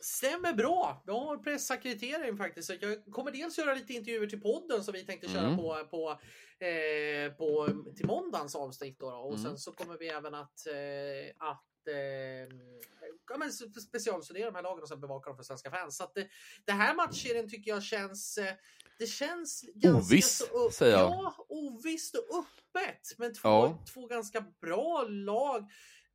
Stämmer 0.05 0.53
bra. 0.53 1.03
Jag 1.07 1.21
har 1.21 1.37
pressackreditering 1.37 2.37
faktiskt. 2.37 2.67
Så 2.67 2.75
jag 2.81 3.05
kommer 3.05 3.31
dels 3.31 3.59
göra 3.59 3.75
lite 3.75 3.93
intervjuer 3.93 4.27
till 4.27 4.41
podden 4.41 4.85
som 4.85 4.95
vi 4.95 5.07
tänkte 5.07 5.29
köra 5.29 5.47
mm. 5.47 5.57
på, 5.57 5.87
på, 5.91 6.11
eh, 6.65 7.33
på 7.33 7.69
till 7.97 8.07
måndagens 8.07 8.55
avsnitt. 8.55 8.99
Då, 8.99 9.07
och 9.07 9.35
mm. 9.35 9.43
sen 9.43 9.59
så 9.59 9.73
kommer 9.73 9.99
vi 9.99 10.09
även 10.09 10.35
att, 10.35 10.67
eh, 10.67 11.49
att 11.49 11.89
eh, 11.89 12.57
ja, 13.31 13.39
men 13.39 13.53
specialstudera 13.53 14.51
de 14.51 14.55
här 14.55 14.63
lagen 14.63 14.83
och 14.83 14.89
sen 14.89 15.01
bevaka 15.01 15.31
dem 15.31 15.37
för 15.37 15.45
svenska 15.45 15.71
fans. 15.71 15.97
Så 15.97 16.05
att 16.05 16.15
det, 16.15 16.29
det 16.65 16.73
här 16.73 16.95
matchserien 16.95 17.51
tycker 17.51 17.71
jag 17.71 17.83
känns 17.83 18.39
eh, 18.39 18.55
det 18.99 19.07
känns 19.07 19.65
ganska 19.75 20.15
Oviss, 20.15 20.49
så, 20.53 20.71
säger 20.71 20.93
jag. 20.93 21.11
Ja, 21.11 21.47
ovisst 21.49 22.15
och 22.15 22.39
öppet. 22.39 23.19
Men 23.19 23.35
två, 23.35 23.49
ja. 23.49 23.85
två 23.95 24.07
ganska 24.07 24.45
bra 24.61 25.05
lag 25.09 25.71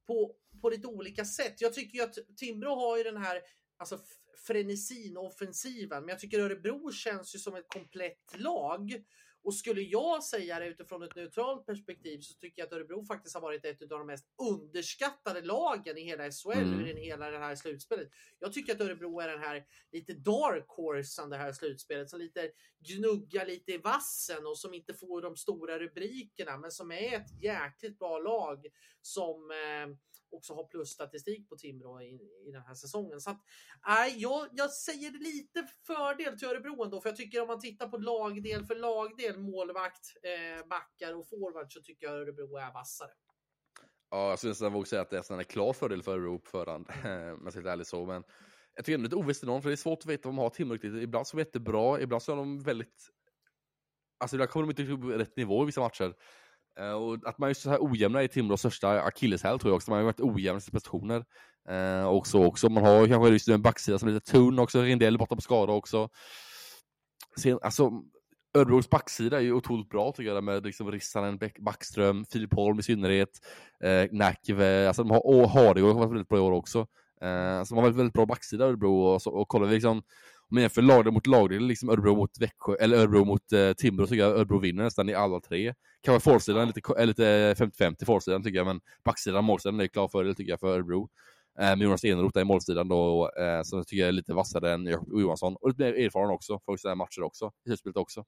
på, 0.07 0.35
på 0.61 0.69
lite 0.69 0.87
olika 0.87 1.25
sätt. 1.25 1.61
Jag 1.61 1.73
tycker 1.73 1.97
ju 1.97 2.03
att 2.03 2.15
Timrå 2.37 2.75
har 2.75 2.97
ju 2.97 3.03
den 3.03 3.17
här 3.17 3.41
alltså 3.79 3.99
frenesin 4.47 5.17
och 5.17 5.25
offensiven. 5.25 6.01
Men 6.01 6.09
jag 6.09 6.19
tycker 6.19 6.39
Örebro 6.39 6.91
känns 6.91 7.35
ju 7.35 7.39
som 7.39 7.55
ett 7.55 7.67
komplett 7.67 8.35
lag. 8.37 9.03
Och 9.43 9.55
skulle 9.55 9.81
jag 9.81 10.23
säga 10.23 10.59
det 10.59 10.67
utifrån 10.67 11.03
ett 11.03 11.15
neutralt 11.15 11.65
perspektiv 11.65 12.19
så 12.21 12.33
tycker 12.33 12.61
jag 12.61 12.67
att 12.67 12.73
Örebro 12.73 13.05
faktiskt 13.05 13.35
har 13.35 13.41
varit 13.41 13.65
ett 13.65 13.81
av 13.81 13.87
de 13.87 14.07
mest 14.07 14.25
underskattade 14.51 15.41
lagen 15.41 15.97
i 15.97 16.01
hela 16.01 16.31
SHL 16.31 16.51
mm. 16.51 16.97
i 16.97 17.05
hela 17.05 17.31
det 17.31 17.37
här 17.37 17.55
slutspelet. 17.55 18.09
Jag 18.39 18.53
tycker 18.53 18.75
att 18.75 18.81
Örebro 18.81 19.19
är 19.19 19.27
den 19.27 19.39
här 19.39 19.65
lite 19.91 20.13
dark 20.13 20.65
horsen 20.67 21.29
det 21.29 21.37
här 21.37 21.51
slutspelet 21.51 22.09
som 22.09 22.19
lite 22.19 22.51
gnuggar 22.79 23.45
lite 23.45 23.71
i 23.71 23.77
vassen 23.77 24.47
och 24.47 24.57
som 24.57 24.73
inte 24.73 24.93
får 24.93 25.21
de 25.21 25.35
stora 25.35 25.79
rubrikerna 25.79 26.57
men 26.57 26.71
som 26.71 26.91
är 26.91 27.15
ett 27.15 27.43
jäkligt 27.43 27.99
bra 27.99 28.19
lag 28.19 28.65
som 29.01 29.51
eh, 29.51 29.95
också 30.31 30.53
har 30.53 30.63
plusstatistik 30.63 31.49
på 31.49 31.55
Timrå 31.55 32.01
i, 32.01 32.19
i 32.47 32.51
den 32.51 32.61
här 32.61 32.73
säsongen. 32.73 33.21
Så 33.21 33.29
att, 33.29 33.41
nej, 33.87 34.13
jag, 34.17 34.47
jag 34.51 34.71
säger 34.71 35.11
lite 35.11 35.67
fördel 35.87 36.39
till 36.39 36.47
Örebro 36.47 36.83
ändå, 36.83 37.01
för 37.01 37.09
jag 37.09 37.17
tycker 37.17 37.41
om 37.41 37.47
man 37.47 37.59
tittar 37.59 37.87
på 37.87 37.97
lagdel 37.97 38.65
för 38.65 38.75
lagdel, 38.75 39.39
målvakt, 39.39 40.05
eh, 40.23 40.67
backar 40.67 41.13
och 41.13 41.29
forward, 41.29 41.73
så 41.73 41.81
tycker 41.81 42.07
jag 42.07 42.15
Örebro 42.15 42.57
är 42.57 42.73
vassare. 42.73 43.11
Ja, 44.11 44.29
jag 44.29 44.39
skulle 44.39 44.51
nästan 44.51 44.73
våga 44.73 44.85
säga 44.85 45.01
att 45.01 45.09
det 45.09 45.17
är 45.17 45.37
en 45.37 45.45
klar 45.45 45.73
fördel 45.73 46.03
för 46.03 46.11
Örebro 46.11 46.39
på 46.39 46.49
förhand, 46.49 46.87
om 47.37 47.41
jag 47.43 47.53
ska 47.53 47.61
vara 47.61 47.73
ärlig 47.73 47.87
så. 47.87 48.05
Men 48.05 48.23
jag 48.75 48.85
tycker 48.85 48.97
ändå 48.97 49.07
det 49.07 49.13
är 49.13 49.17
lite 49.17 49.25
ovisst 49.25 49.43
någon, 49.43 49.61
för 49.61 49.69
det 49.69 49.73
är 49.73 49.77
svårt 49.77 49.99
att 49.99 50.05
veta 50.05 50.29
vad 50.29 50.35
de 50.35 50.37
har 50.37 50.49
Timrå 50.49 50.73
riktigt. 50.73 50.93
Ibland 50.93 51.27
så 51.27 51.37
är 51.37 51.39
de 51.39 51.45
jättebra, 51.45 52.01
ibland 52.01 52.23
så 52.23 52.31
är 52.31 52.35
de 52.35 52.59
väldigt... 52.59 53.09
Alltså 54.17 54.35
ibland 54.35 54.49
kommer 54.49 54.67
de 54.67 54.81
inte 54.81 54.93
upp 54.93 55.01
på 55.01 55.07
rätt 55.07 55.37
nivå 55.37 55.63
i 55.63 55.65
vissa 55.65 55.81
matcher. 55.81 56.13
Uh, 56.79 56.93
och 56.93 57.17
att 57.25 57.37
man 57.37 57.49
är 57.49 57.53
så 57.53 57.69
här 57.69 57.79
ojämna 57.81 58.23
är 58.23 58.27
Timrås 58.27 58.59
största 58.59 59.01
akilleshäl 59.01 59.59
tror 59.59 59.71
jag 59.71 59.75
också. 59.75 59.91
Man 59.91 59.97
har 59.99 60.05
varit 60.05 60.21
ojämna 60.21 60.61
i 60.67 60.71
prestationer. 60.71 61.25
Uh, 61.71 62.07
och 62.07 62.27
så 62.27 62.45
också. 62.45 62.69
Man 62.69 62.85
har 62.85 63.07
kanske 63.07 63.29
just 63.29 63.47
en 63.47 63.61
backsida 63.61 63.99
som 63.99 64.09
är 64.09 64.13
lite 64.13 64.31
tunn 64.31 64.59
också. 64.59 64.81
Rindell 64.81 65.17
borta 65.17 65.35
på 65.35 65.41
skada 65.41 65.73
också. 65.73 66.09
Sen, 67.37 67.59
alltså, 67.61 67.91
Örebros 68.53 68.89
backsida 68.89 69.37
är 69.37 69.41
ju 69.41 69.53
otroligt 69.53 69.89
bra 69.89 70.11
tycker 70.11 70.33
jag, 70.33 70.43
med 70.43 70.63
liksom 70.63 70.91
Rissanen, 70.91 71.39
Backström, 71.59 72.25
Filip 72.25 72.53
Holm 72.53 72.79
i 72.79 72.83
synnerhet, 72.83 73.29
eh, 73.83 74.07
Näkive, 74.11 74.87
alltså 74.87 75.03
de 75.03 75.11
har, 75.11 75.27
och 75.27 75.49
Hardegård 75.49 75.93
har 75.93 75.99
varit 75.99 76.11
väldigt 76.11 76.27
bra 76.27 76.37
i 76.37 76.41
år 76.41 76.51
också. 76.51 76.79
Eh, 77.21 77.63
så 77.63 77.75
de 77.75 77.75
har 77.75 77.81
väldigt, 77.81 77.99
väldigt 77.99 78.13
bra 78.13 78.25
backsida 78.25 78.65
Örebro 78.65 79.01
och, 79.01 79.21
så, 79.21 79.31
och 79.31 79.47
kollar 79.47 79.67
vi 79.67 79.73
liksom 79.73 80.01
man 80.49 80.61
jämför 80.61 80.81
lagdel 80.81 81.13
mot 81.13 81.27
lagdel, 81.27 81.67
liksom 81.67 81.89
Örebro 81.89 82.15
mot 82.15 82.39
Växjö, 82.39 82.75
eller 82.79 82.97
Örebro 82.97 83.25
mot 83.25 83.51
eh, 83.51 83.73
Timrå, 83.73 84.07
tycker 84.07 84.23
jag 84.23 84.37
Örebro 84.37 84.59
vinner 84.59 84.83
nästan 84.83 85.09
i 85.09 85.13
alla 85.13 85.39
tre. 85.39 85.73
Kanske 86.01 86.31
forsidan 86.31 86.67
lite, 86.67 86.81
är 86.97 87.01
eh, 87.01 87.07
lite 87.07 87.53
50-50 87.53 88.05
forsidan 88.05 88.43
tycker 88.43 88.57
jag, 88.57 88.67
men 88.67 88.81
backsidan, 89.03 89.45
målsidan 89.45 89.79
är 89.79 89.87
klar 89.87 90.07
fördel 90.07 90.35
tycker 90.35 90.51
jag 90.51 90.59
för 90.59 90.73
Örebro. 90.73 91.09
Eh, 91.59 91.75
med 91.75 91.81
Jonas 91.81 92.03
Eneroth 92.03 92.39
i 92.39 92.43
målsidan 92.43 92.87
då, 92.87 93.31
eh, 93.39 93.61
som 93.63 93.77
jag 93.77 93.87
tycker 93.87 94.07
är 94.07 94.11
lite 94.11 94.33
vassare 94.33 94.73
än 94.73 94.85
Jakob 94.85 95.19
Johansson. 95.19 95.55
Och 95.61 95.69
lite 95.69 95.83
mer 95.83 95.93
erfaren 95.93 96.29
också, 96.29 96.59
får 96.65 96.77
säga 96.77 96.95
matcher 96.95 97.23
också, 97.23 97.51
i 97.65 97.69
slutspelet 97.69 97.97
också. 97.97 98.25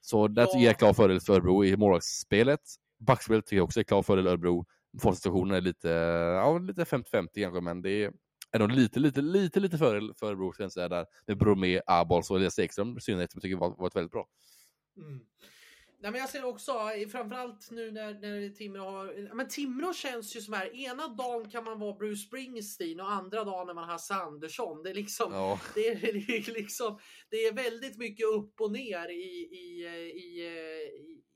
Så 0.00 0.28
där 0.28 0.46
tycker 0.46 0.64
jag 0.64 0.70
är 0.70 0.74
klar 0.74 0.92
fördel 0.92 1.20
för 1.20 1.32
Örebro 1.32 1.64
i 1.64 1.76
målvaktsspelet. 1.76 2.60
Backspelet 3.06 3.46
tycker 3.46 3.56
jag 3.56 3.64
också 3.64 3.80
är 3.80 3.84
klar 3.84 4.02
fördel 4.02 4.26
Örebro. 4.26 4.66
Forward 5.02 5.52
är 5.52 5.60
lite, 5.60 5.88
ja, 5.88 6.58
lite 6.58 6.84
50-50 6.84 7.28
kanske, 7.34 7.60
men 7.60 7.82
det 7.82 7.90
är 7.90 8.12
är 8.52 8.58
de 8.58 8.70
lite, 8.70 9.00
lite, 9.00 9.20
lite, 9.20 9.60
lite 9.60 9.78
före 9.78 10.14
för 10.14 10.26
Örebro, 10.26 10.52
ska 10.52 10.62
jag 10.62 10.72
säga, 10.72 10.88
där 10.88 11.06
med 11.26 11.38
Bromé, 11.38 11.80
Abols 11.86 12.30
och 12.30 12.36
Elias 12.36 12.58
Ekström 12.58 12.96
i 12.96 13.00
synnerhet, 13.00 13.32
som 13.32 13.38
jag 13.38 13.42
tycker 13.42 13.56
var, 13.56 13.76
varit 13.78 13.96
väldigt 13.96 14.12
bra. 14.12 14.28
Mm. 14.96 15.20
Nej, 16.02 16.10
men 16.10 16.20
jag 16.20 16.30
ser 16.30 16.44
också, 16.44 16.72
framförallt 17.12 17.70
nu 17.70 17.90
när, 17.90 18.14
när 18.14 18.48
Timrå 18.48 18.84
har... 18.84 19.34
Men 19.34 19.48
Timrå 19.48 19.92
känns 19.92 20.36
ju 20.36 20.40
som 20.40 20.54
här, 20.54 20.76
ena 20.76 21.08
dagen 21.08 21.50
kan 21.50 21.64
man 21.64 21.78
vara 21.78 21.96
Bruce 21.96 22.26
Springsteen 22.26 23.00
och 23.00 23.12
andra 23.12 23.44
dagen 23.44 23.66
när 23.66 23.74
man 23.74 23.88
har 23.88 24.22
Andersson. 24.22 24.82
Det 24.82 24.90
är 24.90 24.94
liksom, 24.94 25.32
ja. 25.32 25.60
det 25.74 25.88
är, 25.88 26.12
det 26.12 26.36
är 26.36 26.52
liksom, 26.52 26.98
det 27.30 27.36
är 27.36 27.52
väldigt 27.52 27.98
mycket 27.98 28.26
upp 28.26 28.60
och 28.60 28.72
ner 28.72 29.08
i, 29.08 29.48
i, 29.52 29.86
i, 30.14 30.42
i, 30.42 30.46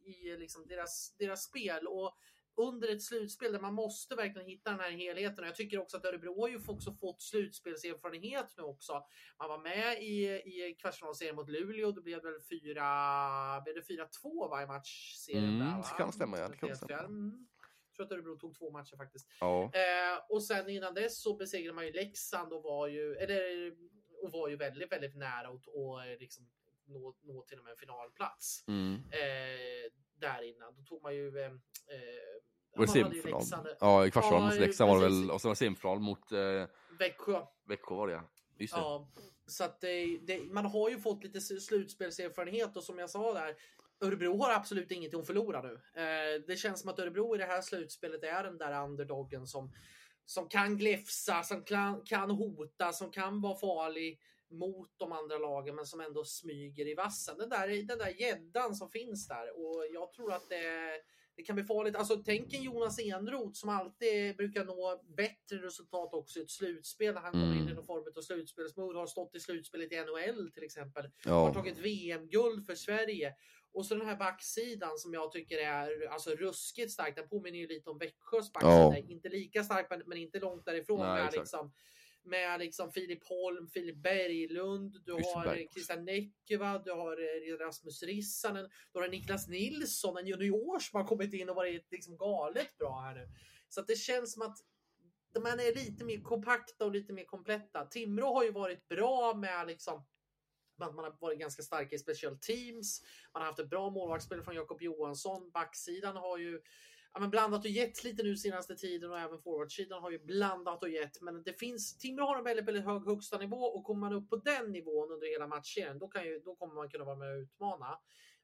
i 0.05 0.37
liksom 0.39 0.67
deras, 0.67 1.15
deras 1.19 1.43
spel. 1.43 1.87
Och 1.87 2.17
under 2.57 2.89
ett 2.89 3.03
slutspel 3.03 3.53
där 3.53 3.61
man 3.61 3.75
måste 3.75 4.15
verkligen 4.15 4.49
hitta 4.49 4.71
den 4.71 4.81
här 4.81 4.91
helheten. 4.91 5.45
Och 5.45 5.49
jag 5.49 5.55
tycker 5.55 5.79
också 5.79 5.97
att 5.97 6.05
Örebro 6.05 6.41
har 6.41 6.49
ju 6.49 6.61
också 6.67 6.93
fått 6.93 7.23
slutspelserfarenhet 7.23 8.55
nu 8.57 8.63
också. 8.63 8.93
Man 9.39 9.49
var 9.49 9.59
med 9.59 10.03
i, 10.03 10.27
i 10.29 10.77
kvartsfinalserien 10.81 11.37
mot 11.37 11.49
Luleå. 11.49 11.93
Då 11.93 12.03
blev 12.03 12.23
det 12.23 12.31
väl 12.31 12.41
4 12.41 13.61
blev 13.65 13.75
det 13.75 13.81
4-2 14.25 14.51
varje 14.51 14.67
matchserien 14.67 15.45
mm, 15.45 15.59
där, 15.59 15.77
Det 15.77 15.97
kan 15.97 16.13
stämma, 16.13 16.39
ja. 16.39 16.49
Det 16.49 16.57
kan 16.57 16.77
stämma. 16.77 16.99
Mm. 16.99 17.47
Jag 17.89 17.97
tror 17.97 18.07
att 18.07 18.13
Örebro 18.13 18.39
tog 18.39 18.59
två 18.59 18.71
matcher 18.71 18.97
faktiskt. 18.97 19.29
Ja. 19.41 19.63
Eh, 19.65 20.21
och 20.29 20.43
sen 20.43 20.69
innan 20.69 20.95
dess 20.95 21.23
så 21.23 21.37
besegrade 21.37 21.75
man 21.75 21.87
ju 21.87 21.93
Leksand 21.93 22.53
och 22.53 22.63
var 22.63 22.87
ju, 22.87 23.15
eller, 23.15 23.73
och 24.23 24.33
var 24.33 24.49
ju 24.49 24.57
väldigt, 24.57 24.93
väldigt 24.93 25.17
nära 25.17 25.49
att 25.49 25.67
och 25.67 26.01
liksom 26.19 26.49
nå, 26.87 27.15
nå 27.23 27.43
till 27.43 27.59
och 27.59 27.65
med 27.65 27.71
en 27.71 27.77
finalplats. 27.77 28.65
Mm. 28.69 28.95
Eh, 28.95 29.93
där 30.21 30.43
innan. 30.43 30.75
Då 30.77 30.83
tog 30.83 31.03
man 31.03 31.15
ju 31.15 31.39
eh, 31.39 31.51
var 32.77 32.87
det 32.87 32.93
semifinal? 32.93 33.43
Ja, 33.81 34.07
i 34.07 34.11
kvartsfinal 34.11 34.43
mot 34.43 34.61
Leksand 34.61 34.91
var 34.91 34.97
det 34.97 35.03
väl, 35.03 35.31
och 35.31 35.41
så 35.41 35.49
var 35.49 35.55
det 35.55 35.59
semifinal 35.59 36.01
mot 36.01 36.33
eh, 36.33 36.39
Växjö. 36.99 37.43
Växjö 37.65 37.95
var 37.95 38.07
det 38.07 38.13
ja. 38.13 38.23
Just 38.59 38.75
det. 38.75 38.81
Ja, 38.81 39.09
så 39.47 39.65
att 39.65 39.81
det, 39.81 40.19
det, 40.19 40.39
man 40.45 40.67
har 40.67 40.91
ju 40.91 41.01
fått 41.01 41.25
lite 41.25 41.41
slutspelserfarenhet 41.41 42.77
och 42.77 42.85
som 42.85 42.99
jag 42.99 43.11
sa 43.11 43.35
där, 43.35 43.55
Örebro 44.01 44.37
har 44.37 44.53
absolut 44.53 44.91
ingenting 44.91 45.21
att 45.21 45.27
förlora 45.27 45.63
nu. 45.63 45.75
Eh, 45.75 46.43
det 46.47 46.57
känns 46.57 46.81
som 46.81 46.91
att 46.91 46.99
Örebro 46.99 47.35
i 47.35 47.39
det 47.39 47.45
här 47.45 47.63
slutspelet 47.63 48.25
är 48.25 48.45
den 48.45 48.59
där 48.59 48.85
underdoggen 48.85 49.47
som, 49.47 49.73
som 50.25 50.49
kan 50.49 50.77
gläfsa, 50.77 51.43
som 51.43 51.65
kan, 51.65 52.03
kan 52.05 52.31
hota, 52.31 52.93
som 52.93 53.11
kan 53.11 53.41
vara 53.41 53.57
farlig 53.57 54.21
mot 54.51 54.91
de 54.97 55.13
andra 55.13 55.39
lagen 55.39 55.75
men 55.77 55.87
som 55.87 56.01
ändå 56.01 56.25
smyger 56.25 56.89
i 56.89 56.95
vassen. 56.95 57.39
Den 57.39 57.49
där, 57.49 57.69
den 57.87 57.99
där 57.99 58.21
gäddan 58.21 58.75
som 58.75 58.91
finns 58.91 59.29
där 59.29 59.51
och 59.59 59.87
jag 59.93 60.13
tror 60.13 60.33
att 60.33 60.49
det, 60.49 60.91
det 61.37 61.43
kan 61.43 61.57
bli 61.57 61.65
farligt. 61.65 61.97
Alltså 61.97 62.17
tänk 62.17 62.55
en 62.55 62.63
Jonas 62.63 62.99
Enroth 62.99 63.53
som 63.61 63.69
alltid 63.69 64.37
brukar 64.37 64.65
nå 64.65 65.03
bättre 65.17 65.57
resultat 65.67 66.15
också 66.15 66.39
i 66.39 66.43
ett 66.43 66.51
slutspel 66.51 67.15
när 67.15 67.21
han 67.21 67.33
kommer 67.33 67.53
in 67.53 67.59
i 67.59 67.61
Mm. 67.61 67.75
någon 67.75 67.87
form 67.87 68.05
av 68.17 68.21
slutspelsmode. 68.23 68.99
Har 68.99 69.07
stått 69.07 69.35
i 69.35 69.41
slutspelet 69.41 69.93
i 69.93 69.97
NHL 70.05 70.51
till 70.53 70.65
exempel. 70.65 71.05
Har 71.25 71.33
Ja, 71.49 71.55
tagit 71.55 71.79
VM-guld 71.79 72.67
för 72.67 72.75
Sverige. 72.75 73.35
Och 73.73 73.87
så 73.87 73.95
den 73.95 74.07
här 74.07 74.17
backsidan 74.17 74.99
som 74.99 75.15
jag 75.15 75.33
tycker 75.33 75.59
är 75.59 76.07
alltså 76.09 76.31
ruskigt 76.31 76.93
stark. 76.93 77.17
Den 77.17 77.29
påminner 77.29 77.59
ju 77.59 77.67
lite 77.67 77.91
om 77.91 77.99
Växjös 77.99 78.53
backsida. 78.53 78.99
Inte 79.13 79.29
lika 79.29 79.65
stark 79.65 79.87
men, 79.91 80.03
men 80.07 80.19
inte 80.19 80.41
långt 80.41 80.65
därifrån. 80.65 81.01
Nej, 81.01 81.19
exakt. 81.19 81.37
liksom, 81.37 81.73
med 82.27 82.61
liksom 82.61 82.93
Filip 82.93 83.25
Holm, 83.25 83.69
Filip 83.69 83.97
Berglund, 83.97 84.97
du 85.05 85.13
har. 85.13 85.73
Christian 85.73 86.05
Näckeva, 86.05 86.79
du 86.79 86.93
har 86.93 87.13
eh, 87.13 87.59
Rasmus 87.59 88.03
Rissanen, 88.03 88.71
du 88.93 88.99
har 88.99 89.09
Niklas 89.09 89.49
Nilsson, 89.49 90.17
en 90.17 90.27
junior 90.27 90.79
som 90.79 91.01
har 91.01 91.07
kommit 91.07 91.35
in 91.35 91.49
och 91.49 91.57
varit 91.57 91.93
liksom 91.93 92.17
galet 92.17 92.79
bra 92.79 93.01
här 93.01 93.15
nu. 93.15 93.29
Så 93.69 93.83
det 93.83 93.97
känns 93.97 94.33
som 94.33 94.43
att 94.43 94.59
här 95.45 95.69
är 95.69 95.75
lite 95.75 96.05
mer 96.05 96.21
kompakta 96.21 96.85
och 96.85 96.93
lite 96.93 97.13
mer 97.13 97.25
kompletta. 97.25 97.85
Timrå 97.85 98.35
har 98.35 98.45
ju 98.45 98.51
varit 98.51 98.89
bra 98.89 99.35
med 99.35 99.67
liksom 99.67 100.05
man 100.79 100.99
har 100.99 101.17
varit 101.21 101.39
ganska 101.39 101.63
starka 101.63 101.97
i 101.97 101.99
special 101.99 102.39
teams. 102.39 103.03
Man 103.33 103.43
har 103.43 103.47
haft 103.47 103.59
ett 103.59 103.71
bra 103.71 103.91
målvaktsspel 103.91 104.43
från 104.43 104.55
Jakob 104.55 104.83
Johansson. 104.83 105.51
Backsidan 105.51 106.17
har 106.17 106.39
ju 106.39 106.61
ja, 107.17 107.21
men 107.21 107.31
blandat 107.31 107.65
och 107.65 107.71
gett 107.71 108.05
lite 108.05 108.23
nu 108.23 108.37
senaste 108.37 108.77
tiden 108.77 109.11
och 109.11 109.19
även 109.19 109.39
forwardsidan 109.39 110.03
har 110.03 110.11
ju 110.11 110.19
blandat 110.19 110.83
och 110.83 110.89
gett. 110.89 111.23
Men 111.23 111.43
det 111.43 111.53
finns, 111.61 111.99
Timrå 111.99 112.27
har 112.27 112.39
en 112.39 112.45
väldigt, 112.45 112.69
väldigt 112.69 112.85
hög 112.85 113.05
högsta 113.05 113.39
nivå 113.39 113.57
och 113.57 113.85
kommer 113.85 114.01
man 114.01 114.13
upp 114.13 114.31
på 114.31 114.37
den 114.37 114.73
nivån 114.73 115.13
under 115.13 115.27
hela 115.27 115.47
matchserien, 115.47 115.99
då, 115.99 116.09
kan 116.09 116.25
ju, 116.25 116.39
då 116.45 116.55
kommer 116.57 116.75
man 116.75 116.89
kunna 116.89 117.05
vara 117.05 117.17
med 117.17 117.31
och 117.31 117.39
utmana. 117.39 117.99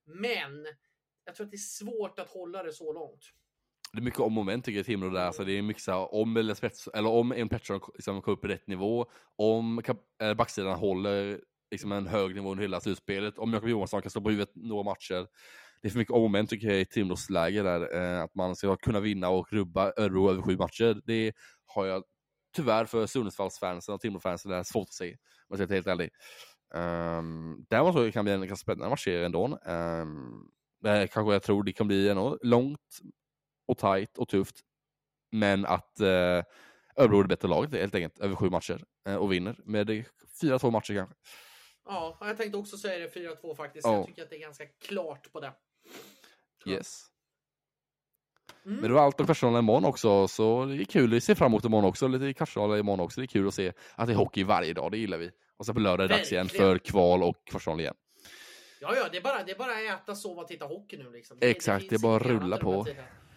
Men 0.04 0.66
jag 1.24 1.34
tror 1.34 1.44
att 1.44 1.50
det 1.50 1.56
är 1.56 1.58
svårt 1.58 2.18
att 2.18 2.28
hålla 2.28 2.62
det 2.62 2.72
så 2.72 2.92
långt. 2.92 3.22
det 3.92 3.98
är 3.98 4.02
mycket 4.02 4.20
om 4.20 4.32
moment 4.32 4.64
tycker 4.64 4.78
jag 4.78 4.86
Timrå 4.86 5.10
där, 5.10 5.32
så 5.32 5.44
det 5.44 5.52
är 5.52 5.62
mycket 5.62 5.82
så 5.82 5.92
här, 5.92 6.14
om 6.14 6.36
eller, 6.36 6.54
spets, 6.54 6.88
eller 6.94 7.08
om 7.08 7.32
en 7.32 7.48
Pettersson 7.48 7.80
liksom 7.94 8.22
kommer 8.22 8.38
upp 8.38 8.44
i 8.44 8.48
rätt 8.48 8.66
nivå, 8.66 9.06
om 9.36 9.82
eh, 10.22 10.34
backsidan 10.34 10.78
håller 10.78 11.40
liksom 11.70 11.92
en 11.92 12.06
hög 12.06 12.34
nivå 12.34 12.50
under 12.50 12.62
hela 12.62 12.80
slutspelet, 12.80 13.38
om 13.38 13.52
Jakob 13.52 13.68
Johansson 13.68 14.02
kan 14.02 14.10
slå 14.10 14.20
på 14.20 14.30
huvudet 14.30 14.54
några 14.54 14.82
matcher. 14.82 15.26
Det 15.82 15.88
är 15.88 15.90
för 15.90 15.98
mycket 15.98 16.14
om 16.14 16.46
tycker 16.46 16.68
jag 16.68 16.80
i 16.80 16.84
Timrås 16.84 17.30
läge 17.30 17.62
där, 17.62 17.96
eh, 17.96 18.22
att 18.22 18.34
man 18.34 18.56
ska 18.56 18.76
kunna 18.76 19.00
vinna 19.00 19.28
och 19.28 19.52
rubba 19.52 19.92
Örebro 19.96 20.30
över 20.30 20.42
sju 20.42 20.56
matcher. 20.56 21.00
Det 21.04 21.32
har 21.66 21.86
jag 21.86 22.04
tyvärr 22.56 22.84
för 22.84 23.06
Sundsvallsfansen 23.06 23.94
och 23.94 24.00
Timråfansen 24.00 24.50
där 24.50 24.62
svårt 24.62 24.88
att 24.88 24.94
se, 24.94 25.10
om 25.10 25.16
jag 25.48 25.58
ska 25.58 25.66
vara 25.66 25.74
helt 25.74 25.86
ärlig. 25.86 26.10
Um, 26.74 27.66
däremot 27.68 27.94
så 27.94 28.12
kan 28.12 28.24
det 28.24 28.28
bli 28.28 28.32
en 28.32 28.48
ganska 28.48 28.56
spännande 28.56 28.90
matchserie 28.90 29.26
ändå. 29.26 29.58
Um, 29.66 30.50
kanske 30.84 31.32
jag 31.32 31.42
tror 31.42 31.62
det 31.62 31.72
kan 31.72 31.86
bli 31.86 32.08
ändå 32.08 32.38
långt 32.42 32.98
och 33.66 33.78
tajt 33.78 34.18
och 34.18 34.28
tufft. 34.28 34.60
Men 35.30 35.66
att 35.66 36.00
eh, 36.00 36.42
Örebro 36.96 37.18
är 37.18 37.22
det 37.22 37.28
bättre 37.28 37.48
laget 37.48 37.72
helt 37.72 37.94
enkelt, 37.94 38.18
över 38.18 38.36
sju 38.36 38.50
matcher 38.50 38.84
eh, 39.06 39.16
och 39.16 39.32
vinner 39.32 39.56
med 39.64 40.04
4-2 40.42 40.70
matcher 40.70 40.94
kanske. 40.94 41.14
Ja, 41.84 42.18
jag 42.20 42.36
tänkte 42.36 42.58
också 42.58 42.76
säga 42.76 42.98
det 42.98 43.14
4-2 43.14 43.56
faktiskt. 43.56 43.86
Ja. 43.86 43.96
Jag 43.96 44.06
tycker 44.06 44.22
att 44.22 44.30
det 44.30 44.36
är 44.36 44.40
ganska 44.40 44.66
klart 44.66 45.32
på 45.32 45.40
det. 45.40 45.52
Yes. 46.66 47.06
Mm. 48.66 48.76
Men 48.80 48.90
det 48.90 48.94
var 48.94 49.02
allt 49.02 49.20
om 49.20 49.26
personalen 49.26 49.58
imorgon 49.58 49.84
också, 49.84 50.28
så 50.28 50.64
det 50.64 50.74
är 50.74 50.84
kul. 50.84 51.10
Vi 51.10 51.20
ser 51.20 51.34
fram 51.34 51.46
emot 51.46 51.64
imorgon 51.64 51.88
också, 51.88 52.08
lite 52.08 52.34
kvartsfinal 52.34 52.78
imorgon 52.78 53.00
också. 53.00 53.20
Det 53.20 53.24
är 53.24 53.26
kul 53.26 53.48
att 53.48 53.54
se 53.54 53.72
att 53.94 54.06
det 54.06 54.12
är 54.12 54.16
hockey 54.16 54.44
varje 54.44 54.72
dag, 54.72 54.90
det 54.90 54.98
gillar 54.98 55.18
vi. 55.18 55.30
Och 55.56 55.66
så 55.66 55.74
på 55.74 55.80
lördag 55.80 56.04
är 56.04 56.08
det 56.08 56.14
dags 56.14 56.32
igen 56.32 56.48
för 56.48 56.78
kval 56.78 57.22
och 57.22 57.36
kvartsfinal 57.44 57.80
igen. 57.80 57.94
Ja, 58.80 58.96
ja, 58.96 59.08
det 59.12 59.16
är 59.18 59.22
bara, 59.22 59.42
det 59.44 59.52
är 59.52 59.58
bara 59.58 59.72
att 59.72 60.02
äta, 60.02 60.14
sova, 60.14 60.44
titta 60.44 60.64
hockey 60.64 60.96
nu. 60.96 61.10
Liksom. 61.10 61.38
Det, 61.40 61.50
Exakt, 61.50 61.80
finns 61.80 61.90
det 61.90 61.96
är 61.96 62.08
bara 62.08 62.18
rulla 62.18 62.56
på. 62.58 62.86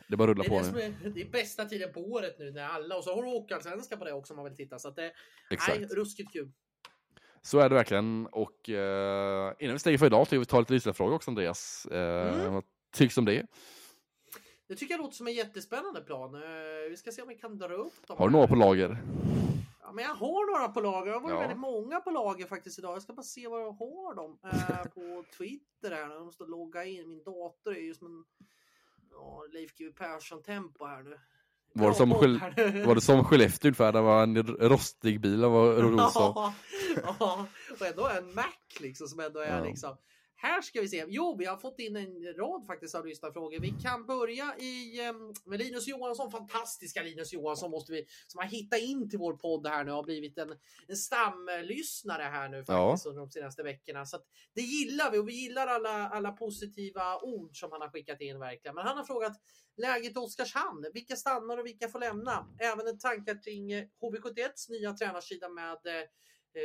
Det 0.07 0.13
är 0.13 0.17
bara 0.17 0.28
rulla 0.32 0.43
Det 0.43 0.47
är, 0.55 0.59
på 0.71 0.78
det, 0.78 0.89
nu. 0.89 0.95
är, 1.05 1.09
det 1.09 1.21
är 1.21 1.30
bästa 1.30 1.65
tiden 1.65 1.93
på 1.93 1.99
året 1.99 2.36
nu 2.39 2.51
när 2.51 2.67
alla, 2.67 2.97
och 2.97 3.03
så 3.03 3.15
har 3.15 3.23
du 3.23 3.30
Hockeyallsvenskan 3.30 3.99
på 3.99 4.05
det 4.05 4.13
också 4.13 4.34
om 4.34 4.38
man 4.38 4.45
vill 4.45 4.55
titta. 4.55 4.80
Så 4.80 4.88
att 4.88 4.95
det, 4.95 5.11
Exakt. 5.51 5.80
nej, 5.80 5.88
ruskigt 5.89 6.34
kul. 6.34 6.51
Så 7.41 7.59
är 7.59 7.69
det 7.69 7.76
verkligen. 7.76 8.28
Och 8.28 8.69
eh, 8.69 9.53
innan 9.59 9.73
vi 9.73 9.80
stänger 9.80 9.97
för 9.97 10.05
idag 10.05 10.19
så 10.21 10.26
ska 10.26 10.39
vi 10.39 10.45
ta 10.45 10.59
lite 10.59 10.73
lyssnarfrågor 10.73 11.15
också 11.15 11.32
Andreas. 11.32 11.86
Eh, 11.86 12.45
Mm. 12.45 12.61
Tycks 12.96 13.18
om 13.18 13.26
det? 13.26 13.46
Det 14.68 14.76
tycker 14.76 14.93
jag 14.93 15.02
låter 15.02 15.16
som 15.16 15.28
en 15.28 15.34
jättespännande 15.34 16.02
plan. 16.02 16.36
Eh, 16.36 16.41
vi 16.89 16.98
ska 16.98 17.12
se 17.12 17.22
om 17.22 17.28
vi 17.28 17.36
kan 17.36 17.58
dra 17.58 17.74
upp 17.74 18.08
dem. 18.08 18.18
Har 18.18 18.28
du 18.28 18.32
några 18.32 18.48
på 18.48 18.56
lager? 18.56 18.98
Ja, 19.82 19.91
men 19.91 20.04
jag 20.04 20.16
har 20.16 20.52
några 20.60 20.68
på 20.74 20.82
lager. 20.82 21.12
Jag 21.12 21.20
har 21.20 21.22
varit 21.22 21.34
Ja. 21.34 21.39
väldigt 21.39 21.58
många 21.60 22.00
på 22.00 22.12
lager 22.12 22.46
faktiskt 22.46 22.80
idag. 22.80 22.96
Jag 22.96 23.02
ska 23.02 23.14
bara 23.14 23.24
se 23.24 23.48
var 23.48 23.60
jag 23.60 23.72
har 23.72 24.16
dem. 24.16 24.39
Eh, 24.43 24.84
på 24.93 25.24
Twitter 25.38 25.91
här. 25.96 26.10
Jag 26.14 26.26
måste 26.26 26.43
logga 26.43 26.86
in. 26.86 27.10
Min 27.10 27.24
dator 27.24 27.76
är 27.76 27.82
ju 27.82 27.93
som 27.93 28.08
en 28.08 28.24
ja, 29.12 29.43
Leif 29.54 29.76
GW 29.78 29.91
Persson-tempo 29.91 30.86
här 30.86 31.04
nu. 31.04 31.20
Var 31.74 31.89
det 31.89 31.96
som, 31.96 32.10
var 32.86 32.96
det 32.96 33.02
som 33.02 33.24
Skellefteå 33.24 33.68
ungefär? 33.70 33.91
Det 33.91 34.02
var 34.02 34.24
en 34.24 34.43
rostig 34.43 35.22
bil, 35.22 35.43
roligt 35.43 36.12
så. 36.12 36.20
Ja, 36.20 36.54
ja, 37.20 37.48
och 37.80 37.86
ändå 37.88 38.08
en 38.08 38.34
Mac 38.36 38.46
liksom 38.80 39.08
som 39.08 39.20
ändå 39.20 39.39
är 39.39 39.58
Ja. 39.58 39.64
liksom. 39.64 39.98
Här 40.38 40.62
ska 40.62 40.82
vi 40.82 40.88
se. 40.88 41.06
Jo, 41.08 41.36
vi 41.40 41.46
har 41.46 41.58
fått 41.58 41.80
in 41.80 41.96
en 41.96 42.34
rad 42.34 42.66
faktiskt 42.66 42.96
av 42.96 43.06
lyssnarfrågor. 43.06 43.60
Vi 43.60 43.74
kan 43.84 44.06
börja 44.06 44.56
i 44.58 45.02
em, 45.02 45.34
med 45.46 45.60
Linus 45.60 45.88
Johansson. 45.88 46.32
Fantastiska 46.32 47.04
Linus 47.04 47.34
Johansson 47.34 47.72
måste 47.72 47.92
vi 47.92 48.06
som 48.28 48.40
har 48.40 48.46
hittat 48.46 48.80
in 48.80 49.10
till 49.10 49.20
vår 49.20 49.34
podd 49.34 49.68
här 49.68 49.84
nu 49.84 49.92
har 49.92 50.04
blivit 50.04 50.38
en, 50.38 50.56
en 50.88 50.96
stamlyssnare 50.96 52.24
här 52.24 52.50
nu 52.50 52.66
faktiskt 52.66 53.06
under 53.06 53.22
de 53.22 53.32
senaste 53.32 53.64
veckorna. 53.64 54.06
Så 54.06 54.18
det 54.54 54.62
gillar 54.62 55.12
vi 55.12 55.18
och 55.18 55.28
vi 55.28 55.34
gillar 55.34 55.68
alla, 55.68 56.10
alla 56.10 56.32
positiva 56.32 57.20
ord 57.22 57.60
som 57.60 57.72
han 57.72 57.82
har 57.82 57.90
skickat 57.90 58.22
in 58.22 58.40
verkligen. 58.40 58.76
Men 58.76 58.86
han 58.86 58.98
har 58.98 59.04
frågat 59.04 59.34
läget 59.78 60.16
i 60.16 60.20
Oskarshamn. 60.20 60.86
Vilka 60.94 61.16
stannar 61.16 61.58
och 61.58 61.66
vilka 61.66 61.88
får 61.88 62.00
lämna? 62.00 62.48
Även 62.60 62.88
en 62.88 63.00
tankar 63.00 63.44
kring 63.44 63.72
eh, 63.72 63.86
HV71s 64.02 64.70
nya 64.70 64.94
tränarsida 64.94 65.50
med 65.50 65.72
eh, 65.86 66.08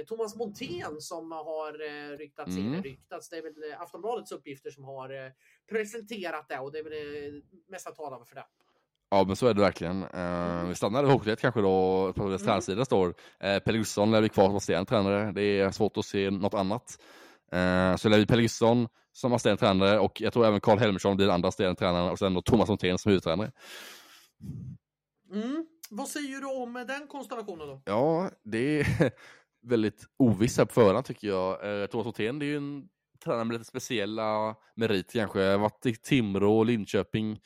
Thomas 0.09 0.37
Montén 0.37 1.01
som 1.01 1.33
har 1.33 1.73
eh, 1.89 2.17
ryktats 2.17 2.57
in. 2.57 2.67
Mm. 2.67 2.83
Ryktats. 2.83 3.29
Det 3.29 3.37
är 3.37 3.43
väl 3.43 3.73
eh, 3.73 3.83
Aftonbladets 3.83 4.33
uppgifter 4.33 4.71
som 4.71 4.85
har 4.85 5.25
eh, 5.25 5.31
presenterat 5.71 6.49
det 6.49 6.59
och 6.59 6.73
det 6.73 6.79
är 6.79 6.85
väl 6.85 6.93
eh, 6.93 7.43
mesta 7.69 7.91
talande 7.91 8.27
för 8.27 8.35
det. 8.35 8.45
Ja 9.11 9.25
men 9.25 9.37
så 9.37 9.47
är 9.47 9.55
det 9.55 9.61
verkligen. 9.61 10.01
Vi 10.69 10.75
stannar 10.75 11.05
i 11.05 11.07
Hockeyet 11.07 11.41
kanske 11.41 11.61
då, 11.61 12.13
på 12.13 12.39
tränarsidan 12.39 12.87
står 12.87 13.15
Pelle 13.39 13.79
Gustafsson 13.79 14.11
lär 14.11 14.21
vi 14.21 14.29
kvar 14.29 14.47
som 14.47 14.57
assisterande 14.57 14.89
tränare. 14.89 15.33
Det 15.33 15.43
är 15.43 15.71
svårt 15.71 15.97
att 15.97 16.05
se 16.05 16.31
något 16.31 16.55
annat. 16.55 16.99
Så 17.99 18.09
lär 18.09 18.19
vi 18.19 18.27
Pelle 18.27 18.43
Gustafsson 18.43 18.89
som 19.13 19.33
assisterande 19.33 19.61
tränare 19.61 19.99
och 19.99 20.21
jag 20.21 20.33
tror 20.33 20.47
även 20.47 20.61
Karl 20.61 20.79
Helmersson 20.79 21.17
blir 21.17 21.27
den 21.27 21.35
andra 21.35 21.49
assisterande 21.49 21.79
tränaren 21.79 22.11
och 22.11 22.19
sen 22.19 22.35
då 22.35 22.43
Thomas 22.43 22.69
Montén 22.69 22.99
som 22.99 23.11
huvudtränare. 23.11 23.53
Mm. 25.33 25.67
Vad 25.91 26.09
säger 26.09 26.41
du 26.41 26.47
om 26.63 26.77
eh, 26.77 26.87
den 26.87 27.07
konstellationen 27.07 27.69
då? 27.69 27.83
Ja, 27.85 28.31
det 28.45 28.81
är 28.81 29.13
väldigt 29.63 30.07
ovissa 30.19 30.61
här 30.61 30.67
på 30.67 30.73
förhand 30.73 31.05
tycker 31.05 31.29
jag. 31.29 31.65
Uh, 31.65 31.87
Thomas 31.87 32.05
Montén 32.05 32.39
det 32.39 32.45
är 32.45 32.49
ju 32.49 32.57
en 32.57 32.89
tränare 33.25 33.45
med 33.45 33.53
lite 33.53 33.65
speciella 33.65 34.55
meriter 34.77 35.19
kanske. 35.19 35.41
Har 35.43 35.59
Varit 35.59 35.87
i 35.87 35.95
Timrå 35.95 36.59
och 36.59 36.67
Linköping. 36.67 37.41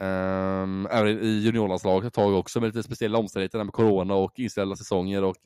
Um, 0.00 0.86
även 0.90 1.20
i 1.20 1.28
juniorlandslaget 1.28 2.06
ett 2.06 2.14
tag 2.14 2.34
också 2.34 2.60
med 2.60 2.66
lite 2.66 2.82
speciella 2.82 3.18
omständigheter 3.18 3.64
med 3.64 3.74
corona 3.74 4.14
och 4.14 4.38
inställda 4.38 4.76
säsonger 4.76 5.24
och 5.24 5.36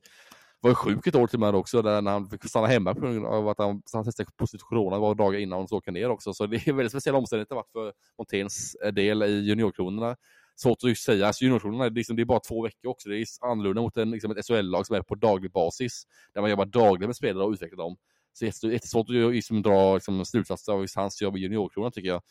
var 0.61 0.71
ju 0.71 0.75
sjuk 0.75 1.07
ett 1.07 1.15
år 1.15 1.27
till 1.27 1.37
och 1.37 1.41
med 1.41 1.55
också 1.55 1.83
där 1.83 2.03
när 2.03 2.11
han 2.11 2.29
fick 2.29 2.45
stanna 2.45 2.67
hemma 2.67 2.95
på 2.95 3.01
grund 3.01 3.27
av 3.27 3.49
att 3.49 3.59
han, 3.59 3.83
han 3.93 4.05
testade 4.05 4.31
positivt 4.37 4.63
corona 4.63 4.99
var 4.99 5.15
dagar 5.15 5.39
innan 5.39 5.59
han 5.59 5.69
åka 5.71 5.91
ner 5.91 6.11
också. 6.11 6.35
Så 6.35 6.47
det 6.47 6.57
är 6.57 6.73
väldigt 6.73 6.93
speciella 6.93 7.19
omständigheter 7.19 7.55
varit 7.55 7.73
för 7.73 7.93
Monténs 8.19 8.77
eh, 8.85 8.93
del 8.93 9.23
i 9.23 9.41
juniorkronorna. 9.41 10.17
Svårt 10.57 10.79
att 10.83 10.89
just 10.89 11.05
säga, 11.05 11.27
alltså 11.27 11.45
det 11.45 11.51
är, 11.51 11.91
liksom, 11.91 12.17
det 12.17 12.23
är 12.23 12.27
bara 12.27 12.41
två 12.41 12.63
veckor 12.63 12.91
också. 12.91 13.09
Det 13.09 13.19
är 13.19 13.27
annorlunda 13.41 13.81
mot 13.83 13.97
en, 13.97 14.11
liksom 14.11 14.31
ett 14.31 14.47
SHL-lag 14.47 14.87
som 14.87 14.97
är 14.97 15.03
på 15.03 15.15
daglig 15.15 15.53
basis. 15.53 16.03
Där 16.35 16.41
man 16.41 16.51
jobbar 16.51 16.67
dagligen 16.67 17.09
med 17.09 17.17
spelare 17.17 17.45
och 17.45 17.53
utvecklar 17.53 17.77
dem. 17.77 17.97
Så 18.33 18.45
det 18.45 18.65
är 18.65 18.73
jättesvårt 18.73 19.11
att 19.11 19.35
liksom, 19.35 19.63
dra 19.63 19.95
liksom, 19.95 20.25
slutsatser 20.25 20.73
av 20.73 20.87
hans 20.97 21.23
jobb 21.23 21.37
i 21.37 21.41
juniorkronorna 21.41 21.91
tycker 21.91 22.09
jag. 22.09 22.23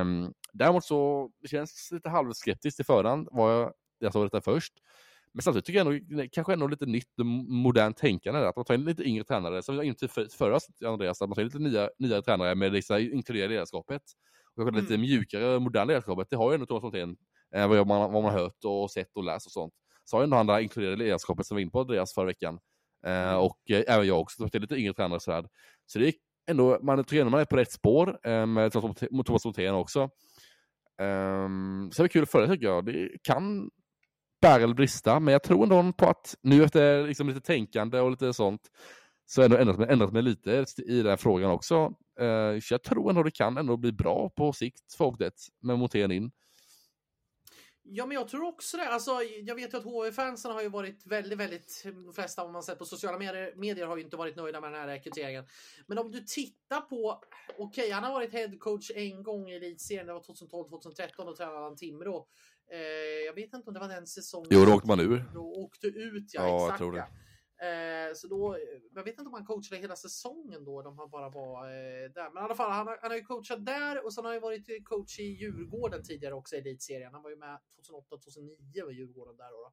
Um, 0.00 0.32
däremot 0.52 0.84
så 0.84 1.30
det 1.42 1.48
känns 1.48 1.88
lite 1.92 2.08
halvskeptiskt 2.08 2.80
i 2.80 2.84
förhand, 2.84 3.28
var 3.32 3.52
jag, 3.52 3.72
jag 3.98 4.12
såg 4.12 4.26
detta 4.26 4.40
först. 4.40 4.72
Men 5.32 5.42
samtidigt 5.42 5.66
tycker 5.66 5.78
jag 5.78 5.94
ändå, 5.96 6.24
kanske 6.32 6.52
ändå 6.52 6.66
lite 6.66 6.86
nytt 6.86 7.12
modernt 7.48 7.96
tänkande, 7.96 8.40
där, 8.40 8.46
att 8.46 8.56
man 8.56 8.64
tar 8.64 8.74
in 8.74 8.84
lite 8.84 9.02
yngre 9.02 9.24
tränare, 9.24 9.62
som 9.62 9.76
jag 9.76 9.84
inte 9.84 10.08
för, 10.08 10.26
förra 10.26 10.58
Andreas, 10.86 11.22
att 11.22 11.28
man 11.28 11.34
tar 11.34 11.42
in 11.42 11.48
lite 11.48 11.58
nya, 11.58 11.90
nya 11.98 12.22
tränare 12.22 12.54
med 12.54 12.72
liksom, 12.72 12.98
inkluderar 12.98 13.48
ledarskapet. 13.48 14.02
Och 14.56 14.64
kanske 14.64 14.80
lite 14.80 14.94
Mm. 14.94 15.00
mjukare, 15.00 15.60
moderna 15.60 15.84
ledarskapet, 15.84 16.30
det 16.30 16.36
har 16.36 16.50
ju 16.50 16.54
ändå 16.54 16.66
Thomas 16.66 16.82
Montén, 16.82 17.16
eh, 17.54 17.68
vad, 17.68 17.86
man, 17.86 18.12
vad 18.12 18.22
man 18.22 18.32
har 18.32 18.40
hört 18.40 18.64
och 18.64 18.90
sett 18.90 19.16
och 19.16 19.24
läst 19.24 19.46
och 19.46 19.52
sånt. 19.52 19.74
Så 20.04 20.16
har 20.16 20.22
ju 20.22 20.24
ändå 20.24 20.36
han 20.36 20.46
det 20.46 20.52
här 20.52 20.60
inkluderade 20.60 20.96
ledarskapet 20.96 21.46
som 21.46 21.54
var 21.54 21.62
in 21.62 21.70
på 21.70 21.80
Andreas 21.80 22.14
förra 22.14 22.26
veckan. 22.26 22.58
Eh, 23.06 23.34
och 23.34 23.58
eh, 23.70 23.84
även 23.88 24.06
jag 24.06 24.20
också, 24.20 24.44
det 24.44 24.58
är 24.58 24.60
lite 24.60 24.74
yngre 24.74 24.94
tränare 24.94 25.20
sådär. 25.20 25.48
Så 25.86 25.98
det 25.98 26.08
är 26.08 26.14
ändå, 26.50 26.78
man 26.82 27.04
tror 27.04 27.20
ändå 27.20 27.30
man 27.30 27.40
är 27.40 27.44
på 27.44 27.56
rätt 27.56 27.72
spår 27.72 28.18
eh, 28.22 28.46
med 28.46 28.72
Thomas 28.72 29.44
Montén 29.44 29.74
också. 29.74 30.10
Um, 31.02 31.90
så 31.92 32.02
det 32.02 32.06
är 32.06 32.08
kul 32.08 32.22
att 32.22 32.30
följa 32.30 32.48
tycker 32.48 32.66
jag. 32.66 32.84
Det 32.84 33.08
kan 33.22 33.70
bära 34.42 34.62
eller 34.62 34.74
brista, 34.74 35.20
men 35.20 35.32
jag 35.32 35.42
tror 35.42 35.62
ändå 35.62 35.92
på 35.92 36.06
att 36.06 36.34
nu 36.42 36.64
efter 36.64 37.06
liksom 37.06 37.28
lite 37.28 37.40
tänkande 37.40 38.00
och 38.00 38.10
lite 38.10 38.32
sånt 38.32 38.60
så 39.26 39.40
jag 39.40 39.60
ändrat 39.60 39.78
mig, 39.78 39.88
ändrat 39.90 40.12
mig 40.12 40.22
lite 40.22 40.64
i 40.86 41.02
den 41.02 41.18
frågan 41.18 41.50
också. 41.50 41.84
Uh, 42.20 42.60
så 42.60 42.74
jag 42.74 42.82
tror 42.82 43.10
ändå 43.10 43.22
det 43.22 43.30
kan 43.30 43.58
ändå 43.58 43.76
bli 43.76 43.92
bra 43.92 44.30
på 44.36 44.52
sikt 44.52 44.94
för 44.98 45.04
HV71 45.04 45.30
med 45.62 45.78
Montén 45.78 46.10
in. 46.10 46.30
Ja, 47.86 48.06
men 48.06 48.14
jag 48.14 48.28
tror 48.28 48.44
också 48.44 48.76
det. 48.76 48.88
Alltså, 48.88 49.10
jag 49.22 49.54
vet 49.54 49.74
ju 49.74 49.78
att 49.78 49.84
HV-fansen 49.84 50.50
har 50.50 50.62
ju 50.62 50.68
varit 50.68 51.06
väldigt, 51.06 51.38
väldigt, 51.38 51.82
de 51.84 52.14
flesta 52.14 52.44
om 52.44 52.52
man 52.52 52.62
sett 52.62 52.78
på 52.78 52.84
sociala 52.84 53.18
medier, 53.18 53.52
medier 53.56 53.86
har 53.86 53.96
ju 53.96 54.02
inte 54.02 54.16
varit 54.16 54.36
nöjda 54.36 54.60
med 54.60 54.72
den 54.72 54.80
här 54.80 54.88
rekryteringen. 54.88 55.44
Men 55.86 55.98
om 55.98 56.10
du 56.10 56.20
tittar 56.20 56.80
på, 56.80 57.20
okej, 57.58 57.84
okay, 57.84 57.90
han 57.90 58.04
har 58.04 58.12
varit 58.12 58.32
headcoach 58.32 58.90
en 58.94 59.22
gång 59.22 59.50
i 59.50 59.56
elitserien, 59.56 60.06
det 60.06 60.12
var 60.12 60.20
2012-2013 60.20 61.18
och 61.18 61.36
tränade 61.36 61.58
han 61.58 61.76
Timrå. 61.76 62.26
Eh, 62.70 62.78
jag 63.26 63.34
vet 63.34 63.54
inte 63.54 63.68
om 63.68 63.74
det 63.74 63.80
var 63.80 63.88
den 63.88 64.06
säsongen. 64.06 64.48
Jo, 64.50 64.64
då 64.64 64.74
åkte 64.74 64.88
man 64.88 65.00
ur. 65.00 65.24
Då 65.34 65.40
åkte 65.40 65.86
ut, 65.86 66.30
ja, 66.34 66.46
ja 66.46 66.56
exakt. 66.56 66.70
Jag 66.70 66.78
tror 66.78 66.92
det. 66.92 66.98
Eh, 66.98 67.06
Eh, 67.62 68.14
så 68.14 68.26
då, 68.26 68.58
jag 68.94 69.04
vet 69.04 69.18
inte 69.18 69.28
om 69.28 69.34
han 69.34 69.46
coachade 69.46 69.80
hela 69.80 69.96
säsongen 69.96 70.64
då, 70.64 70.82
de 70.82 70.98
han 70.98 71.10
bara 71.10 71.28
var 71.28 71.66
eh, 71.66 72.10
där. 72.10 72.30
Men 72.30 72.42
i 72.42 72.44
alla 72.44 72.54
fall, 72.54 72.70
han, 72.70 72.86
han 72.86 73.10
har 73.10 73.16
ju 73.16 73.24
coachat 73.24 73.66
där 73.66 74.04
och 74.04 74.14
sen 74.14 74.24
har 74.24 74.30
han 74.30 74.36
ju 74.36 74.40
varit 74.40 74.68
eh, 74.68 74.82
coach 74.84 75.18
i 75.18 75.22
Djurgården 75.22 76.02
tidigare 76.02 76.34
också 76.34 76.56
i 76.56 76.58
elitserien. 76.58 77.12
Han 77.12 77.22
var 77.22 77.30
ju 77.30 77.36
med 77.36 77.58
2008-2009 77.88 78.84
var 78.84 78.90
Djurgården 78.90 79.36
där 79.36 79.50
då. 79.50 79.56
då. 79.56 79.72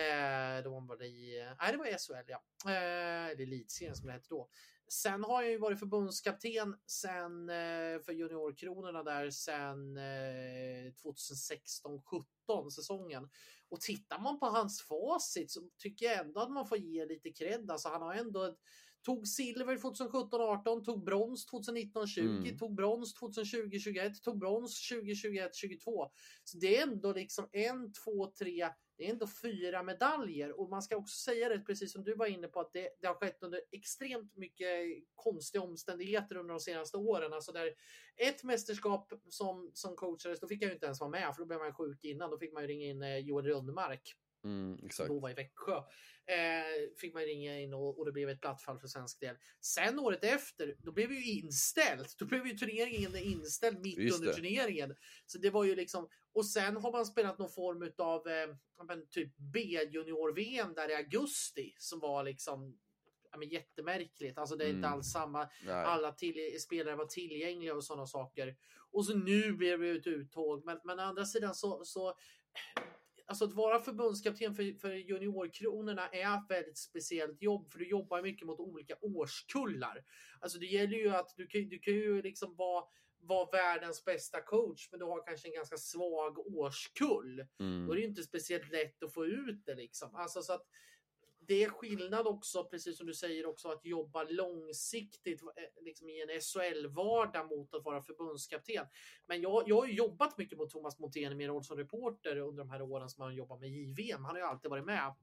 Eh, 0.00 0.62
då 0.64 0.70
var 0.70 0.80
han 0.80 1.02
i, 1.02 1.46
nej 1.60 1.72
det 1.72 1.78
var 1.78 1.86
i 1.86 1.98
SHL 1.98 2.26
ja, 2.26 2.42
eh, 2.66 3.26
eller 3.26 3.42
elitserien 3.42 3.96
som 3.96 4.06
det 4.06 4.12
hette 4.12 4.28
då. 4.28 4.48
Sen 4.88 5.24
har 5.24 5.42
jag 5.42 5.50
ju 5.50 5.58
varit 5.58 5.78
förbundskapten 5.78 6.76
sen 6.86 7.48
eh, 7.48 8.00
för 8.00 8.12
juniorkronorna 8.12 9.02
där 9.02 9.30
sen 9.30 9.96
eh, 9.96 10.92
2016-17 10.92 12.70
säsongen. 12.70 13.28
Och 13.68 13.80
tittar 13.80 14.18
man 14.18 14.38
på 14.38 14.46
hans 14.46 14.82
facit 14.82 15.50
så 15.50 15.60
tycker 15.78 16.06
jag 16.06 16.26
ändå 16.26 16.40
att 16.40 16.50
man 16.50 16.66
får 16.66 16.78
ge 16.78 17.06
lite 17.06 17.30
cred. 17.30 17.70
Alltså 17.70 17.88
han 17.88 18.02
har 18.02 18.14
ändå 18.14 18.42
ett, 18.42 18.58
tog 19.04 19.28
silver 19.28 19.76
2017-18, 19.76 20.84
tog 20.84 21.04
brons 21.04 21.46
2019-20, 21.52 22.20
mm. 22.20 22.58
tog 22.58 22.74
brons 22.74 23.20
2020-21, 23.20 24.14
tog 24.22 24.38
brons 24.38 24.92
2021-22. 24.92 26.10
Så 26.44 26.58
det 26.58 26.76
är 26.76 26.82
ändå 26.82 27.12
liksom 27.12 27.48
en, 27.52 27.92
två, 27.92 28.32
tre 28.38 28.68
det 28.96 29.06
är 29.06 29.10
ändå 29.10 29.26
fyra 29.26 29.82
medaljer 29.82 30.60
och 30.60 30.68
man 30.68 30.82
ska 30.82 30.96
också 30.96 31.16
säga 31.16 31.48
det, 31.48 31.58
precis 31.58 31.92
som 31.92 32.04
du 32.04 32.14
var 32.14 32.26
inne 32.26 32.48
på, 32.48 32.60
att 32.60 32.72
det, 32.72 32.88
det 33.00 33.06
har 33.06 33.14
skett 33.14 33.42
under 33.42 33.60
extremt 33.72 34.36
mycket 34.36 34.68
konstiga 35.14 35.62
omständigheter 35.62 36.36
under 36.36 36.54
de 36.54 36.60
senaste 36.60 36.96
åren. 36.96 37.32
Alltså 37.32 37.52
där 37.52 37.70
ett 38.16 38.44
mästerskap 38.44 39.12
som, 39.28 39.70
som 39.74 39.96
coachades, 39.96 40.40
då 40.40 40.48
fick 40.48 40.62
jag 40.62 40.68
ju 40.68 40.74
inte 40.74 40.86
ens 40.86 41.00
vara 41.00 41.10
med 41.10 41.34
för 41.34 41.42
då 41.42 41.46
blev 41.46 41.58
man 41.58 41.74
sjuk 41.74 42.04
innan. 42.04 42.30
Då 42.30 42.38
fick 42.38 42.52
man 42.52 42.62
ju 42.62 42.68
ringa 42.68 42.86
in 42.86 43.02
eh, 43.02 43.18
Joel 43.18 43.46
Rundmark. 43.46 44.16
Mm, 44.46 44.78
exakt. 44.86 45.08
Då 45.08 45.18
var 45.18 45.30
i 45.30 45.34
Växjö. 45.34 45.76
Eh, 46.28 46.90
fick 47.00 47.14
man 47.14 47.22
ringa 47.22 47.60
in 47.60 47.74
och, 47.74 47.98
och 47.98 48.04
det 48.04 48.12
blev 48.12 48.28
ett 48.28 48.40
platt 48.40 48.62
fall 48.62 48.78
för 48.78 48.88
svensk 48.88 49.20
del. 49.20 49.36
Sen 49.60 49.98
året 49.98 50.24
efter, 50.24 50.76
då 50.78 50.92
blev 50.92 51.12
ju 51.12 51.24
inställt. 51.24 52.18
Då 52.18 52.24
blev 52.24 52.46
ju 52.46 52.58
turneringen 52.58 53.16
inställd 53.16 53.80
mitt 53.80 53.98
Just 53.98 54.18
under 54.18 54.28
det. 54.28 54.36
turneringen. 54.36 54.96
Så 55.26 55.38
det 55.38 55.50
var 55.50 55.64
ju 55.64 55.74
liksom, 55.74 56.08
och 56.32 56.46
sen 56.46 56.76
har 56.76 56.92
man 56.92 57.06
spelat 57.06 57.38
någon 57.38 57.50
form 57.50 57.92
av 57.98 58.28
eh, 58.28 58.98
typ 59.10 59.36
B-junior-VM 59.36 60.74
där 60.74 60.90
i 60.90 60.94
augusti 60.94 61.74
som 61.78 62.00
var 62.00 62.24
liksom 62.24 62.78
ja, 63.30 63.38
men 63.38 63.48
jättemärkligt. 63.48 64.38
Alltså 64.38 64.56
det 64.56 64.64
är 64.64 64.68
mm. 64.68 64.78
inte 64.78 64.88
alls 64.88 65.12
samma. 65.12 65.48
Nej. 65.64 65.74
Alla 65.74 66.12
till, 66.12 66.60
spelare 66.60 66.96
var 66.96 67.06
tillgängliga 67.06 67.74
och 67.74 67.84
sådana 67.84 68.06
saker. 68.06 68.56
Och 68.90 69.06
så 69.06 69.14
nu 69.14 69.52
blev 69.52 69.80
det 69.80 69.90
ett 69.90 70.06
uttåg. 70.06 70.64
Men, 70.64 70.80
men 70.84 70.98
å 70.98 71.02
andra 71.02 71.24
sidan 71.24 71.54
så, 71.54 71.84
så 71.84 72.14
alltså 73.26 73.44
att 73.44 73.52
vara 73.52 73.80
förbundskapten 73.80 74.54
för, 74.54 74.80
för 74.80 74.92
juniorkronorna 74.92 76.08
är 76.08 76.34
ett 76.34 76.50
väldigt 76.50 76.78
speciellt 76.78 77.42
jobb 77.42 77.70
för 77.70 77.78
du 77.78 77.88
jobbar 77.88 78.22
mycket 78.22 78.46
mot 78.46 78.60
olika 78.60 78.94
årskullar. 79.00 80.04
Alltså 80.40 80.58
det 80.58 80.66
gäller 80.66 80.96
ju 80.96 81.10
att 81.10 81.34
du 81.36 81.46
kan, 81.46 81.68
du 81.68 81.78
kan 81.78 81.94
ju 81.94 82.22
liksom 82.22 82.54
vara 82.56 82.84
vara 83.20 83.50
världens 83.52 84.04
bästa 84.04 84.40
coach, 84.40 84.88
men 84.90 85.00
du 85.00 85.06
har 85.06 85.26
kanske 85.26 85.48
en 85.48 85.54
ganska 85.54 85.76
svag 85.76 86.38
årskull. 86.38 87.46
Mm. 87.60 87.86
Då 87.86 87.92
är 87.92 87.96
det 87.96 88.04
inte 88.04 88.22
speciellt 88.22 88.72
lätt 88.72 89.02
att 89.02 89.14
få 89.14 89.26
ut 89.26 89.66
det 89.66 89.74
liksom. 89.74 90.14
Alltså 90.14 90.42
så 90.42 90.52
att 90.52 90.66
det 91.48 91.64
är 91.64 91.68
skillnad 91.68 92.26
också, 92.26 92.64
precis 92.64 92.96
som 92.96 93.06
du 93.06 93.14
säger 93.14 93.46
också, 93.46 93.68
att 93.68 93.84
jobba 93.84 94.24
långsiktigt 94.24 95.42
eh, 95.42 95.84
liksom 95.84 96.08
i 96.08 96.22
en 96.22 96.40
SHL-vardag 96.40 97.48
mot 97.48 97.74
att 97.74 97.84
vara 97.84 98.02
förbundskapten. 98.02 98.86
Men 99.26 99.40
jag, 99.40 99.64
jag 99.66 99.76
har 99.76 99.86
jobbat 99.86 100.38
mycket 100.38 100.58
mot 100.58 100.70
Thomas 100.70 100.98
Montén 100.98 101.32
i 101.32 101.34
min 101.34 101.48
roll 101.48 101.64
som 101.64 101.76
reporter 101.76 102.36
under 102.36 102.64
de 102.64 102.70
här 102.70 102.82
åren 102.82 103.08
som 103.08 103.22
han 103.22 103.34
jobbat 103.34 103.60
med 103.60 103.70
JVM. 103.70 104.24
Han 104.24 104.34
har 104.34 104.42
ju 104.42 104.46
alltid 104.46 104.70
varit 104.70 104.86
med. 104.86 105.14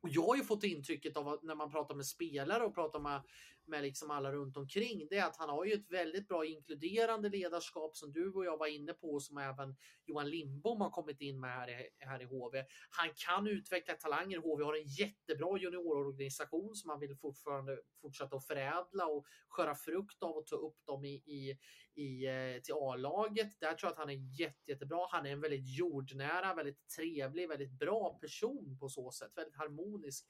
Och 0.00 0.08
jag 0.08 0.22
har 0.22 0.36
ju 0.36 0.44
fått 0.44 0.64
intrycket 0.64 1.16
av 1.16 1.28
att 1.28 1.42
när 1.42 1.54
man 1.54 1.70
pratar 1.70 1.94
med 1.94 2.06
spelare 2.06 2.64
och 2.64 2.74
pratar 2.74 2.98
med, 3.00 3.22
med 3.66 3.82
liksom 3.82 4.10
alla 4.10 4.32
runt 4.32 4.56
omkring 4.56 5.06
det 5.10 5.16
är 5.16 5.26
att 5.26 5.36
han 5.36 5.48
har 5.48 5.64
ju 5.64 5.72
ett 5.72 5.90
väldigt 5.90 6.28
bra 6.28 6.44
inkluderande 6.44 7.28
ledarskap 7.28 7.96
som 7.96 8.12
du 8.12 8.32
och 8.32 8.44
jag 8.44 8.58
var 8.58 8.66
inne 8.66 8.92
på 8.92 9.14
och 9.14 9.22
som 9.22 9.38
även 9.38 9.76
Johan 10.06 10.30
Lindbom 10.30 10.80
har 10.80 10.90
kommit 10.90 11.20
in 11.20 11.40
med 11.40 11.50
här 11.50 11.68
i, 11.68 11.88
här 11.98 12.22
i 12.22 12.24
HV. 12.24 12.64
Han 12.90 13.08
kan 13.26 13.46
utveckla 13.46 13.94
talanger. 13.94 14.38
HV 14.38 14.64
har 14.64 14.74
en 14.74 14.86
jättebra 14.86 15.58
juniororganisation 15.58 16.74
som 16.74 16.90
han 16.90 17.00
vill 17.00 17.16
fortfarande 17.16 17.78
fortsätta 18.02 18.36
att 18.36 18.46
förädla 18.46 19.06
och 19.06 19.26
sköra 19.48 19.74
frukt 19.74 20.22
av 20.22 20.36
och 20.36 20.46
ta 20.46 20.56
upp 20.56 20.86
dem 20.86 21.04
i, 21.04 21.14
i, 21.14 21.58
i 21.94 22.26
eh, 22.26 22.60
till 22.62 22.74
A-laget. 22.74 23.60
Där 23.60 23.74
tror 23.74 23.88
jag 23.88 23.92
att 23.92 23.98
han 23.98 24.10
är 24.10 24.40
jätte, 24.40 24.70
jättebra. 24.70 25.06
Han 25.10 25.26
är 25.26 25.30
en 25.30 25.40
väldigt 25.40 25.78
jordnära, 25.78 26.54
väldigt 26.54 26.88
trevlig, 26.96 27.48
väldigt 27.48 27.78
bra 27.78 28.18
person 28.20 28.78
på 28.80 28.88
så 28.88 29.10
sätt. 29.10 29.32
Väldigt 29.36 29.56
harmonisk. 29.56 30.26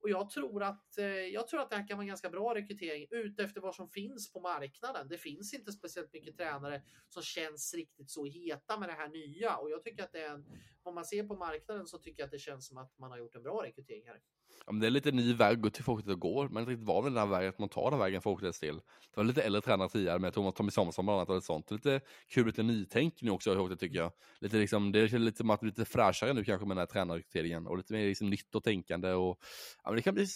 Och 0.00 0.10
jag 0.10 0.30
tror 0.30 0.62
att 0.62 0.98
eh, 0.98 1.06
jag 1.06 1.48
tror 1.48 1.60
att 1.60 1.70
det 1.70 1.76
här 1.76 1.88
kan 1.88 1.96
vara 1.96 2.04
en 2.04 2.08
ganska 2.08 2.30
bra 2.30 2.54
rekrytering 2.54 3.06
utefter 3.10 3.60
vad 3.60 3.74
som 3.74 3.88
finns 3.88 4.32
på 4.32 4.40
marknaden. 4.40 5.08
Det 5.08 5.18
finns 5.18 5.54
inte 5.54 5.72
speciellt 5.72 6.12
mycket 6.12 6.36
tränare 6.36 6.82
som 7.08 7.22
känns 7.22 7.74
riktigt 7.74 8.10
så 8.10 8.24
heta 8.24 8.78
med 8.78 8.88
det 8.88 8.92
här 8.92 9.08
nya 9.08 9.56
och 9.56 9.70
jag 9.70 9.84
tycker 9.84 10.02
att 10.02 10.12
det 10.12 10.20
är 10.20 10.30
en, 10.30 10.46
om 10.82 10.94
man 10.94 11.04
ser 11.04 11.22
på 11.22 11.36
marknaden 11.36 11.86
så 11.86 11.98
tycker 11.98 12.22
jag 12.22 12.26
att 12.26 12.32
det 12.32 12.38
känns 12.38 12.66
som 12.66 12.78
att 12.78 12.98
man 12.98 13.10
har 13.10 13.18
gjort 13.18 13.34
en 13.34 13.42
bra 13.42 13.62
rekrytering 13.64 14.06
här. 14.06 14.20
Ja, 14.66 14.72
men 14.72 14.80
det 14.80 14.86
är 14.86 14.90
lite 14.90 15.12
ny 15.12 15.34
väg 15.34 15.72
till 15.72 15.84
folket 15.84 16.10
att 16.10 16.20
gå, 16.20 16.48
men 16.48 16.62
inte 16.62 16.72
riktigt 16.72 16.86
van 16.86 17.04
vid 17.04 17.12
den 17.12 17.18
här 17.18 17.26
vägen, 17.26 17.48
att 17.48 17.58
man 17.58 17.68
tar 17.68 17.90
den 17.90 18.00
vägen 18.00 18.22
folket 18.22 18.54
till. 18.54 18.74
Det 18.74 19.16
var 19.16 19.24
lite 19.24 19.42
äldre 19.42 19.60
tränare 19.60 19.88
tidigare 19.88 20.18
med 20.18 20.34
Thomas 20.34 20.54
Tommy 20.54 20.70
Samuelsson 20.70 21.06
bland 21.06 21.16
annat 21.16 21.28
och 21.28 21.44
sånt. 21.44 21.70
Lite 21.70 22.00
kul, 22.28 22.46
lite 22.46 22.62
nytänk 22.62 23.22
nu 23.22 23.30
också 23.30 23.72
i 23.72 23.76
tycker 23.76 23.98
jag. 23.98 24.12
Lite 24.40 24.56
liksom, 24.56 24.92
det 24.92 25.08
känns 25.08 25.22
lite 25.22 25.38
som 25.38 25.50
att 25.50 25.62
lite 25.62 25.84
fräschare 25.84 26.32
nu 26.32 26.44
kanske 26.44 26.66
med 26.66 26.76
den 26.76 26.80
här 26.80 26.86
tränarrekryteringen 26.86 27.66
och 27.66 27.76
lite 27.76 27.92
mer 27.92 28.06
liksom 28.06 28.30
nytt 28.30 28.54
och 28.54 28.64
tänkande 28.64 29.12
och 29.12 29.38
ja, 29.84 29.90
men 29.90 29.96
det 29.96 30.02
kan 30.02 30.14
bli 30.14 30.26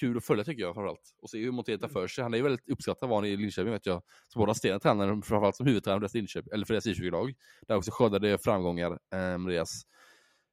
kul 0.00 0.16
att 0.16 0.24
följa 0.24 0.44
tycker 0.44 0.62
jag 0.62 0.74
framförallt. 0.74 1.14
Och 1.22 1.30
se 1.30 1.38
hur 1.38 1.52
Montén 1.52 1.78
tar 1.78 1.88
för 1.88 2.08
sig. 2.08 2.22
Han 2.22 2.34
är 2.34 2.38
ju 2.38 2.44
väldigt 2.44 2.68
uppskattad 2.68 3.08
var 3.08 3.16
han 3.16 3.24
i 3.24 3.36
Linköping 3.36 3.72
vet 3.72 3.86
jag. 3.86 4.02
Som 4.28 4.40
båda 4.40 4.50
assisterande 4.50 4.82
tränare, 4.82 5.08
framförallt 5.08 5.56
som 5.56 5.66
huvudtränare 5.66 6.08
för 6.08 6.18
Linköping, 6.18 6.52
eller 6.52 6.66
för 6.66 6.74
deras 6.74 6.86
I20-lag. 6.86 7.34
Där 7.68 7.76
också 7.76 7.90
skördade 7.90 8.38
framgångar 8.38 8.90
eh, 8.90 9.38
deras 9.38 9.82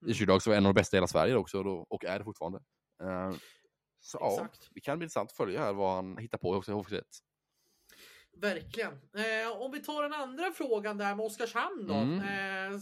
I20-lag 0.05 0.41
som 0.41 0.51
var 0.51 0.57
en 0.57 0.65
av 0.65 0.73
de 0.73 0.80
bästa 0.80 0.95
i 0.95 0.97
hela 0.97 1.07
Sverige 1.07 1.36
också 1.36 1.63
och 1.89 2.05
är 2.05 2.19
det 2.19 2.25
fortfarande. 2.25 2.59
Uh, 3.01 3.37
så 3.99 4.17
Exakt. 4.17 4.59
ja, 4.61 4.69
det 4.73 4.79
kan 4.79 4.97
bli 4.97 5.05
intressant 5.05 5.29
att 5.29 5.37
följa 5.37 5.59
här 5.59 5.73
vad 5.73 5.95
han 5.95 6.17
hittar 6.17 6.37
på 6.37 6.51
också 6.53 6.71
i 6.71 6.75
HV71. 6.75 7.03
Verkligen. 8.41 8.93
Eh, 8.93 9.61
om 9.61 9.71
vi 9.71 9.79
tar 9.79 10.03
den 10.03 10.13
andra 10.13 10.51
frågan 10.51 10.97
där 10.97 11.15
med 11.15 11.25
Oskarshamn 11.25 11.87
då. 11.87 11.93
Mm. 11.93 12.19
Eh, 12.19 12.79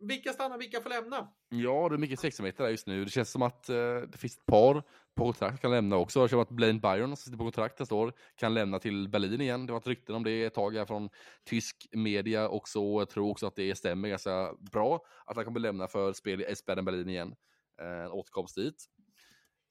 vilka 0.00 0.32
stannar, 0.32 0.58
vilka 0.58 0.80
får 0.80 0.90
lämna? 0.90 1.28
Ja, 1.48 1.88
det 1.88 1.94
är 1.94 1.98
mycket 1.98 2.20
tveksamheter 2.20 2.64
där 2.64 2.70
just 2.70 2.86
nu. 2.86 3.04
Det 3.04 3.10
känns 3.10 3.30
som 3.30 3.42
att 3.42 3.68
eh, 3.68 3.96
det 4.08 4.18
finns 4.18 4.36
ett 4.36 4.46
par 4.46 4.82
på 5.14 5.24
kontrakt 5.24 5.60
kan 5.60 5.70
lämna 5.70 5.96
också. 5.96 6.20
Känns 6.20 6.30
som 6.30 6.40
att 6.40 6.50
Blaine 6.50 6.80
Byron 6.80 7.08
som 7.08 7.16
sitter 7.16 7.38
på 7.38 7.44
kontrakt 7.44 7.78
nästa 7.78 7.94
år 7.94 8.12
kan 8.36 8.54
lämna 8.54 8.78
till 8.78 9.08
Berlin 9.08 9.40
igen. 9.40 9.66
Det 9.66 9.72
var 9.72 9.80
ett 9.80 9.86
rykten 9.86 10.14
om 10.14 10.24
det 10.24 10.44
ett 10.44 10.54
tag 10.54 10.76
här 10.76 10.84
från 10.84 11.08
tysk 11.44 11.88
media 11.92 12.48
och 12.48 12.68
så. 12.68 13.00
Jag 13.00 13.10
tror 13.10 13.30
också 13.30 13.46
att 13.46 13.56
det 13.56 13.74
stämmer 13.74 14.08
ganska 14.08 14.54
bra 14.72 15.04
att 15.26 15.36
han 15.36 15.44
kommer 15.44 15.60
lämna 15.60 15.88
för 15.88 16.12
spel 16.12 16.40
i 16.40 16.44
Esbjerg 16.44 16.82
Berlin 16.82 17.08
igen. 17.08 17.34
Eh, 17.80 18.04
en 18.04 18.10
återkomst 18.10 18.56
dit. 18.56 18.84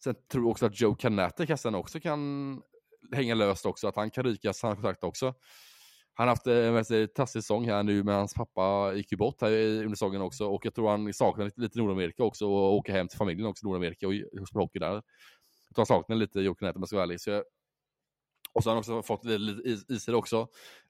Sen 0.04 0.16
tror 0.32 0.44
jag 0.44 0.52
också 0.52 0.66
att 0.66 0.82
Joe 0.82 0.96
Canate, 0.96 1.46
kassan 1.46 1.76
alltså, 1.76 1.80
också 1.80 2.00
kan 2.00 2.62
hänga 3.12 3.36
löst 3.36 3.66
också, 3.66 3.88
att 3.88 3.96
han 3.96 4.12
kan 4.12 4.24
rykas, 4.24 4.62
han 4.62 4.70
har 4.70 4.76
kontrakt 4.76 5.04
också. 5.04 5.34
Han 6.14 6.28
har 6.28 6.36
haft 6.36 6.48
eh, 6.48 6.56
en 6.56 6.74
väldigt 6.74 7.16
taskig 7.16 7.44
säsong 7.44 7.66
här 7.66 7.84
nu, 7.84 8.04
men 8.04 8.16
hans 8.16 8.34
pappa 8.34 8.94
gick 8.94 9.12
ju 9.12 9.18
bort 9.18 9.42
här 9.42 9.52
under 9.52 9.90
säsongen 9.90 10.22
också 10.22 10.46
och 10.46 10.66
jag 10.66 10.76
tror 10.76 10.90
han 10.90 11.14
saknar 11.14 11.46
lite, 11.46 11.62
lite 11.62 11.80
Nordamerika 11.80 12.24
också 12.24 12.48
och 12.48 12.74
åka 12.74 12.92
hem 12.92 13.08
till 13.08 13.18
familjen 13.18 13.48
också, 13.48 13.66
Nordamerika 13.66 14.08
och 14.08 14.14
spela 14.48 14.64
hockey 14.64 14.80
där. 14.80 14.94
Jag 14.94 15.76
tror 15.76 15.78
han 15.78 15.86
saknar 15.86 16.16
lite 16.16 16.42
Joe 16.42 16.56
Canate 16.56 16.76
om 16.76 16.82
jag 16.82 16.88
ska 16.88 16.98
vara 16.98 17.04
ärlig. 17.04 17.22
Så 17.22 17.30
jag, 17.30 17.44
och 18.54 18.64
så 18.64 18.70
har 18.70 18.76
han 18.76 18.80
också 18.80 19.02
fått 19.02 19.26
lite 19.26 19.94
is 19.94 20.08
också 20.08 20.48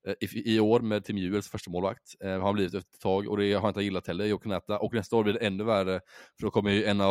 eh, 0.07 0.13
i, 0.19 0.55
i, 0.55 0.59
år 0.59 0.79
med 0.79 1.03
Tim 1.05 1.17
Juels 1.17 1.49
första 1.49 1.71
målvakt. 1.71 2.15
Eh, 2.19 2.29
har 2.29 2.39
han 2.39 2.53
blivit 2.53 2.73
efter 2.73 2.95
ett 2.95 3.01
tag 3.01 3.27
och 3.27 3.37
det 3.37 3.53
har 3.53 3.61
han 3.61 3.69
inte 3.69 3.81
gillat 3.81 4.07
heller, 4.07 4.25
Jokineta. 4.25 4.79
Och 4.79 4.93
nästa 4.93 5.15
år 5.15 5.23
blir 5.23 5.33
det 5.33 5.39
ännu 5.39 5.63
värre, 5.63 6.01
för 6.39 6.45
då 6.45 6.51
kommer 6.51 6.71
ju 6.71 6.85
en, 6.85 7.01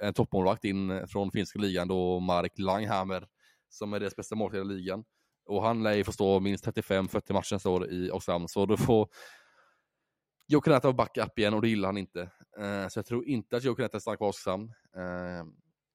en 0.00 0.14
toppmålvakt 0.14 0.64
in 0.64 0.90
eh, 0.90 1.06
från 1.06 1.30
finska 1.30 1.58
ligan 1.58 1.88
då, 1.88 2.20
Mark 2.20 2.52
Langhammer, 2.58 3.26
som 3.68 3.92
är 3.92 4.00
deras 4.00 4.16
bästa 4.16 4.34
målvakt 4.34 4.64
i 4.64 4.64
ligan. 4.64 5.04
Och 5.46 5.62
han 5.62 5.82
lär 5.82 5.92
ju 5.92 6.04
få 6.04 6.12
stå 6.12 6.40
minst 6.40 6.66
35-40 6.66 7.32
matcher 7.32 7.54
nästa 7.54 7.70
år 7.70 7.90
i 7.90 8.10
Oskarshamn, 8.10 8.48
så 8.48 8.66
då 8.66 8.76
får 8.76 9.08
Jokineta 10.48 10.92
backa 10.92 11.24
upp 11.24 11.38
igen 11.38 11.54
och 11.54 11.62
det 11.62 11.68
gillar 11.68 11.88
han 11.88 11.96
inte. 11.96 12.20
Eh, 12.58 12.88
så 12.88 12.98
jag 12.98 13.06
tror 13.06 13.24
inte 13.24 13.56
att 13.56 13.64
Jokineta 13.64 14.00
stannar 14.00 14.16
kvar 14.16 14.26
i 14.26 14.30
Oskarshamn 14.30 14.72
eh, 14.96 15.44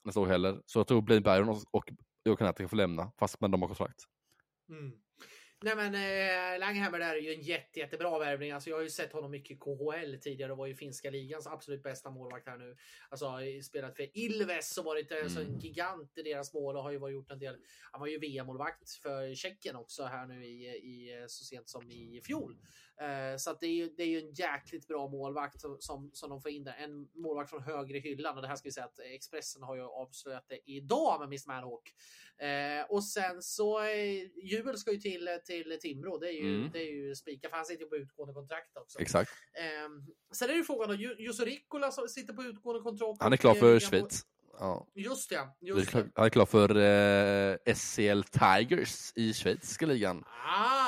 nästa 0.05 0.19
år 0.19 0.27
heller. 0.27 0.61
Så 0.65 0.79
jag 0.79 0.87
tror 0.87 1.01
Blaine 1.01 1.23
Byron 1.23 1.49
och 1.71 1.89
jag 2.23 2.37
kan 2.37 2.47
inte 2.47 2.67
få 2.67 2.75
lämna, 2.75 3.11
fast 3.19 3.41
men 3.41 3.51
de 3.51 3.61
har 3.61 3.67
kontrakt. 3.67 4.03
Mm. 4.69 4.91
Nej 5.63 5.75
men 5.75 5.95
eh, 5.95 6.59
Langhammer 6.59 6.99
där 6.99 7.15
är 7.15 7.19
ju 7.19 7.33
en 7.33 7.41
jätte, 7.41 7.79
jättebra 7.79 8.19
värvning. 8.19 8.51
Alltså, 8.51 8.69
jag 8.69 8.77
har 8.77 8.83
ju 8.83 8.89
sett 8.89 9.13
honom 9.13 9.31
mycket 9.31 9.51
i 9.51 9.59
KHL 9.59 10.17
tidigare 10.21 10.51
och 10.51 10.57
var 10.57 10.67
ju 10.67 10.75
finska 10.75 11.09
ligans 11.09 11.47
absolut 11.47 11.83
bästa 11.83 12.09
målvakt 12.09 12.47
här 12.47 12.57
nu. 12.57 12.75
Alltså 13.09 13.39
spelat 13.63 13.95
för 13.95 14.17
Ilves 14.17 14.77
och 14.77 14.85
varit 14.85 15.11
mm. 15.11 15.23
alltså, 15.23 15.41
en 15.41 15.59
gigant 15.59 16.17
i 16.17 16.21
deras 16.21 16.53
mål 16.53 16.77
och 16.77 16.83
har 16.83 16.91
ju 16.91 16.97
varit 16.97 17.13
gjort 17.13 17.31
en 17.31 17.39
del. 17.39 17.55
Han 17.91 18.01
var 18.01 18.07
ju 18.07 18.19
VM-målvakt 18.19 18.91
för 18.91 19.35
Tjeckien 19.35 19.75
också 19.75 20.03
här 20.03 20.25
nu 20.25 20.45
i, 20.45 20.67
i 20.67 21.25
så 21.27 21.43
sent 21.43 21.69
som 21.69 21.91
i 21.91 22.21
fjol. 22.23 22.57
Eh, 23.01 23.37
så 23.37 23.51
att 23.51 23.59
det 23.59 23.67
är 23.67 23.73
ju, 23.73 23.89
det 23.97 24.03
är 24.03 24.07
ju 24.07 24.19
en 24.19 24.33
jäkligt 24.33 24.87
bra 24.87 25.07
målvakt 25.07 25.61
som, 25.61 25.77
som, 25.79 26.11
som 26.13 26.29
de 26.29 26.41
får 26.41 26.51
in 26.51 26.63
där. 26.63 26.75
En 26.79 27.07
målvakt 27.13 27.49
från 27.49 27.63
högre 27.63 27.99
hyllan 27.99 28.35
och 28.35 28.41
det 28.41 28.47
här 28.47 28.55
ska 28.55 28.67
vi 28.67 28.71
säga 28.71 28.85
att 28.85 28.99
Expressen 28.99 29.63
har 29.63 29.75
ju 29.75 29.81
avslöjat 29.81 30.45
det 30.47 30.59
idag 30.65 31.19
med 31.19 31.29
Miss 31.29 31.47
Manhawk. 31.47 31.93
Eh, 32.37 32.85
och 32.89 33.03
sen 33.03 33.41
så 33.41 33.83
eh, 33.83 34.21
Jubel 34.43 34.77
ska 34.77 34.91
ju 34.91 34.97
till, 34.97 35.29
till 35.45 35.79
Timrå. 35.81 36.17
Det 36.17 36.27
är 36.27 36.43
ju, 36.43 36.55
mm. 36.55 36.71
det 36.73 36.79
är 36.79 36.91
ju 36.91 37.15
spika 37.15 37.49
för 37.49 37.55
han 37.55 37.65
sitter 37.65 37.83
ju 37.83 37.89
på 37.89 37.95
utgående 37.95 38.33
kontrakt 38.33 38.77
också. 38.77 38.99
Exakt. 38.99 39.31
Eh, 39.53 39.89
sen 40.33 40.49
är 40.49 40.53
det 40.53 40.63
frågan 40.63 40.89
då, 40.89 40.95
Jusso 40.95 41.45
Rikkola 41.45 41.91
som 41.91 42.07
sitter 42.07 42.33
på 42.33 42.43
utgående 42.43 42.83
kontrakt. 42.83 43.21
Han 43.21 43.33
är 43.33 43.37
klar 43.37 43.55
för 43.55 43.79
Schweiz. 43.79 44.25
Ja. 44.59 44.87
Just 44.93 45.29
det. 45.29 45.47
Just 45.59 45.91
det. 45.91 46.09
Han 46.15 46.25
är 46.25 46.29
klar 46.29 46.45
för 46.45 46.77
eh, 46.77 47.75
SCL 47.75 48.23
Tigers 48.23 49.13
i 49.15 49.33
schweiziska 49.33 49.85
ligan. 49.85 50.23
Ah! 50.27 50.82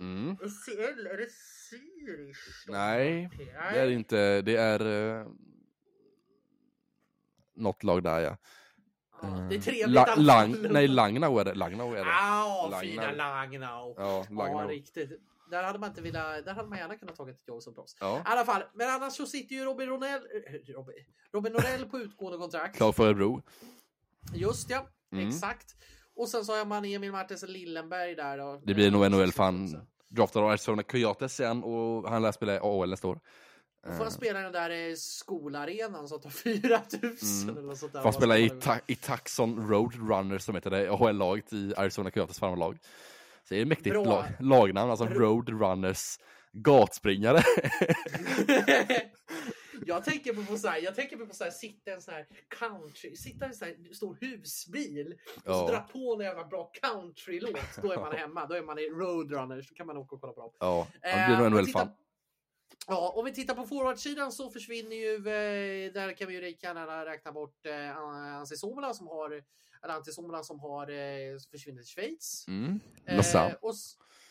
Mm. 0.00 0.36
SCL, 0.36 1.06
är 1.06 1.16
det 1.16 1.28
Zürich? 1.28 2.36
Nej, 2.68 3.30
det 3.72 3.78
är 3.78 3.86
det 3.86 3.92
inte. 3.92 4.42
Det 4.42 4.56
är 4.56 4.82
uh, 4.82 5.26
något 7.54 7.82
lag 7.82 8.02
där 8.02 8.20
ja. 8.20 8.36
Ja, 9.22 9.28
det 9.28 9.54
är 9.54 9.58
eh, 9.58 9.62
trevligt 9.62 9.88
La, 9.88 10.14
lang, 10.14 10.56
Nej, 10.70 10.88
Langnau 10.88 11.38
är 11.38 11.44
det. 11.44 11.54
Langnau 11.54 11.94
är 11.94 12.04
det. 12.04 12.10
Ah, 12.10 12.68
Langnau. 12.68 12.80
fina 12.80 13.12
Langnau. 13.12 13.94
Ja, 13.98 14.26
Langnau. 14.30 14.62
Ja, 14.62 14.68
riktigt. 14.68 15.20
Där 15.50 15.62
hade 15.64 15.78
man 15.78 15.88
inte 15.88 16.02
velat, 16.02 16.44
där 16.44 16.54
hade 16.54 16.68
man 16.68 16.78
gärna 16.78 16.96
kunnat 16.96 17.16
tagit 17.16 17.36
ett 17.36 17.48
jobb 17.48 17.62
som 17.62 17.74
proffs. 17.74 17.96
Ja. 18.00 18.18
I 18.18 18.22
alla 18.24 18.44
fall, 18.44 18.62
men 18.74 18.90
annars 18.90 19.12
så 19.12 19.26
sitter 19.26 19.54
ju 19.54 19.64
Robin 19.64 19.88
Ronell, 19.88 20.20
eh, 20.46 20.74
Robin, 20.74 20.94
Robin 21.32 21.52
Norell 21.52 21.84
på 21.86 21.98
utgående 21.98 22.38
kontrakt. 22.38 22.76
Klar 22.76 22.92
för 22.92 23.06
Örebro. 23.06 23.42
Just 24.34 24.70
ja, 24.70 24.86
mm. 25.12 25.28
exakt. 25.28 25.74
Och 26.22 26.28
sen 26.28 26.44
så 26.44 26.56
har 26.56 26.64
man 26.64 26.84
Emil 26.84 27.12
Martensen 27.12 27.52
Lillenberg 27.52 28.14
där 28.14 28.38
då. 28.38 28.60
Det 28.64 28.74
blir 28.74 28.90
nog 28.90 29.10
NHL-fan 29.10 29.86
draftad 30.08 30.40
av 30.40 30.48
Arizona 30.48 30.82
Coyotes 30.82 31.34
sen 31.34 31.62
och 31.62 32.10
han 32.10 32.22
lär 32.22 32.32
spela 32.32 32.54
i 32.54 32.58
AHL 32.58 32.90
nästa 32.90 33.08
år. 33.08 33.20
Då 33.84 33.90
får 33.90 33.98
han 33.98 34.06
eh. 34.06 34.10
spela 34.10 34.40
den 34.40 34.52
där 34.52 34.94
skolarenan 34.96 36.08
som 36.08 36.20
tar 36.20 36.30
4000 37.00 37.48
mm. 37.48 37.64
eller 37.64 37.74
sånt 37.74 37.92
där. 37.92 38.00
Får 38.00 38.04
han 38.04 38.12
spela 38.12 38.38
i, 38.38 38.50
ta 38.50 38.76
i 38.86 38.94
Taxon 38.94 39.68
Road 39.68 39.94
Runners 40.10 40.42
som 40.42 40.54
heter 40.54 40.70
det, 40.70 40.90
AHL-laget 40.90 41.52
i 41.52 41.74
Arizona 41.76 42.10
Coyotes 42.10 42.38
farmarlag. 42.38 42.78
Så 43.48 43.54
det 43.54 43.56
är 43.56 43.62
ett 43.62 43.68
mäktigt 43.68 43.94
lag, 43.94 44.24
lagnamn, 44.40 44.90
alltså 44.90 45.06
Road 45.06 45.48
Runners 45.48 46.18
gatspringare. 46.52 47.42
Jag 49.86 50.04
tänker 50.04 50.32
på, 50.32 50.44
på 50.44 50.58
så 50.58 50.68
här, 50.68 50.78
jag 50.78 50.94
tänker 50.94 51.16
på, 51.16 51.26
på 51.26 51.34
så 51.34 51.44
här, 51.44 51.50
sitta 51.50 51.90
i 51.90 51.94
en 51.94 52.02
sån 52.02 52.14
här 52.14 52.26
country, 52.48 53.16
sitta 53.16 53.44
i 53.44 53.48
en 53.48 53.54
sån 53.54 53.68
här 53.68 53.94
stor 53.94 54.18
husbil 54.20 55.14
och 55.36 55.42
ja. 55.44 55.54
så 55.54 55.66
dra 55.66 55.80
på 55.80 56.14
en 56.14 56.20
jävla 56.20 56.44
bra 56.44 56.64
countrylåt. 56.64 57.82
Då 57.82 57.92
är 57.92 57.96
man 57.96 58.12
hemma, 58.12 58.46
då 58.46 58.54
är 58.54 58.62
man 58.62 58.78
i 58.78 58.88
Roadrunners, 58.88 59.68
då 59.68 59.74
kan 59.74 59.86
man 59.86 59.96
åka 59.96 60.14
och 60.14 60.20
kolla 60.20 60.32
på 60.32 60.40
dem. 60.40 60.52
Ja, 60.58 60.86
han 61.02 61.26
blir 61.26 61.36
nog 61.36 61.46
en 61.46 61.54
väldigt 61.54 61.72
fan. 61.72 61.88
Ja, 62.86 63.12
om 63.16 63.24
vi 63.24 63.32
tittar 63.32 63.54
på 63.54 63.66
forwardsidan 63.66 64.32
så 64.32 64.50
försvinner 64.50 64.96
ju, 64.96 65.16
eh, 65.16 65.92
där 65.92 66.16
kan 66.16 66.28
vi 66.28 66.34
ju 66.34 66.56
gärna 66.60 67.06
räkna 67.06 67.32
bort 67.32 67.66
eh, 67.66 67.96
Ansi 67.96 68.56
Somela 68.56 68.94
som 68.94 69.06
har, 69.06 69.30
eller 69.82 69.94
Antti 69.94 70.12
Somela 70.12 70.42
som 70.42 70.60
har 70.60 70.90
eh, 70.90 71.38
försvunnit 71.50 71.86
till 71.86 71.94
Schweiz. 71.94 72.44
Mm. 72.48 72.80
Eh, 73.06 73.54
och, 73.60 73.74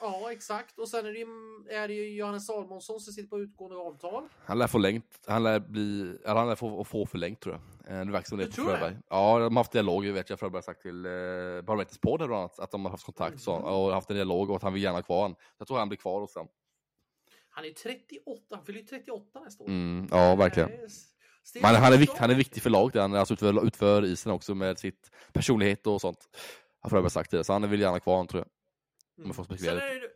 Ja, 0.01 0.31
exakt. 0.31 0.79
Och 0.79 0.89
sen 0.89 1.05
är 1.05 1.11
det 1.11 1.19
ju, 1.19 1.25
är 1.69 1.87
det 1.87 1.93
ju 1.93 2.15
Johannes 2.15 2.45
Salmonsson 2.45 2.99
som 2.99 3.13
sitter 3.13 3.29
på 3.29 3.39
utgående 3.39 3.77
avtal. 3.77 4.23
Han 4.45 4.59
lär 4.59 4.67
få 4.67 4.77
längt. 4.77 5.19
Han 5.27 5.43
lär 5.43 5.59
bli, 5.59 6.17
eller 6.25 6.35
han 6.35 6.47
lär 6.47 6.55
få, 6.55 6.83
få 6.83 7.05
förlängt 7.05 7.41
tror 7.41 7.55
jag. 7.55 7.99
Eh, 7.99 8.05
det 8.05 8.11
verkar 8.11 8.27
som 8.27 8.37
det. 8.37 8.47
Tror 8.47 8.71
det? 8.71 8.97
Ja, 9.09 9.39
de 9.39 9.55
har 9.55 9.63
haft 9.63 9.71
dialog, 9.71 10.05
vet 10.05 10.29
jag, 10.29 10.39
Fröberg 10.39 10.63
sagt 10.63 10.81
till 10.81 11.05
eh, 11.05 11.11
Barometers 11.61 11.97
podd 11.97 12.19
bland 12.19 12.33
annat, 12.33 12.59
att 12.59 12.71
de 12.71 12.85
har 12.85 12.91
haft 12.91 13.05
kontakt 13.05 13.29
mm. 13.29 13.39
så, 13.39 13.53
och 13.53 13.93
haft 13.93 14.09
en 14.09 14.15
dialog 14.15 14.49
och 14.49 14.55
att 14.55 14.63
han 14.63 14.73
vill 14.73 14.83
gärna 14.83 14.97
ha 14.97 15.03
kvar 15.03 15.21
honom. 15.21 15.37
Jag 15.57 15.67
tror 15.67 15.77
han 15.77 15.89
blir 15.89 15.97
kvar 15.97 16.21
hos 16.21 16.33
dem. 16.33 16.47
Han 17.49 17.65
är 17.65 17.69
38, 17.69 18.41
han 18.55 18.65
fyller 18.65 18.79
ju 18.79 18.85
38 18.85 19.39
nästa 19.39 19.63
år. 19.63 19.67
Mm, 19.67 20.07
ja, 20.11 20.35
verkligen. 20.35 20.69
Men 21.61 21.75
han 21.75 21.93
är, 21.93 21.97
viktig, 21.97 22.17
han 22.19 22.29
är 22.31 22.35
viktig 22.35 22.63
för 22.63 22.69
laget, 22.69 23.01
han 23.01 23.13
är 23.13 23.19
alltså 23.19 23.33
utför, 23.33 23.67
utför 23.67 24.05
isen 24.05 24.31
också 24.31 24.55
med 24.55 24.79
sitt 24.79 25.11
personlighet 25.33 25.87
och 25.87 26.01
sånt. 26.01 26.29
Har 26.81 26.89
Fröberg 26.89 27.11
sagt 27.11 27.31
det, 27.31 27.43
så 27.43 27.53
han 27.53 27.69
vill 27.69 27.81
gärna 27.81 27.99
kvar 27.99 28.13
honom 28.13 28.27
tror 28.27 28.39
jag. 28.39 28.60
Mm. 29.23 29.33
Sen, 29.33 29.77
är 29.77 29.99
det, 29.99 30.09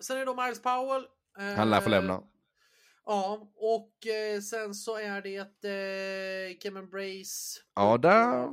sen 0.00 0.16
är 0.16 0.20
det 0.20 0.26
då 0.26 0.42
Miles 0.42 0.62
Powell. 0.62 1.06
Han 1.56 1.70
lär 1.70 1.80
få 1.80 1.88
lämna. 1.88 2.14
Eh, 2.14 2.20
ja, 3.06 3.52
och 3.56 4.06
eh, 4.06 4.40
sen 4.40 4.74
så 4.74 4.98
är 4.98 5.22
det 5.22 5.38
eh, 5.38 6.58
Kevin 6.58 6.90
Brace. 6.90 7.60
Ja, 7.74 7.98
där, 7.98 8.48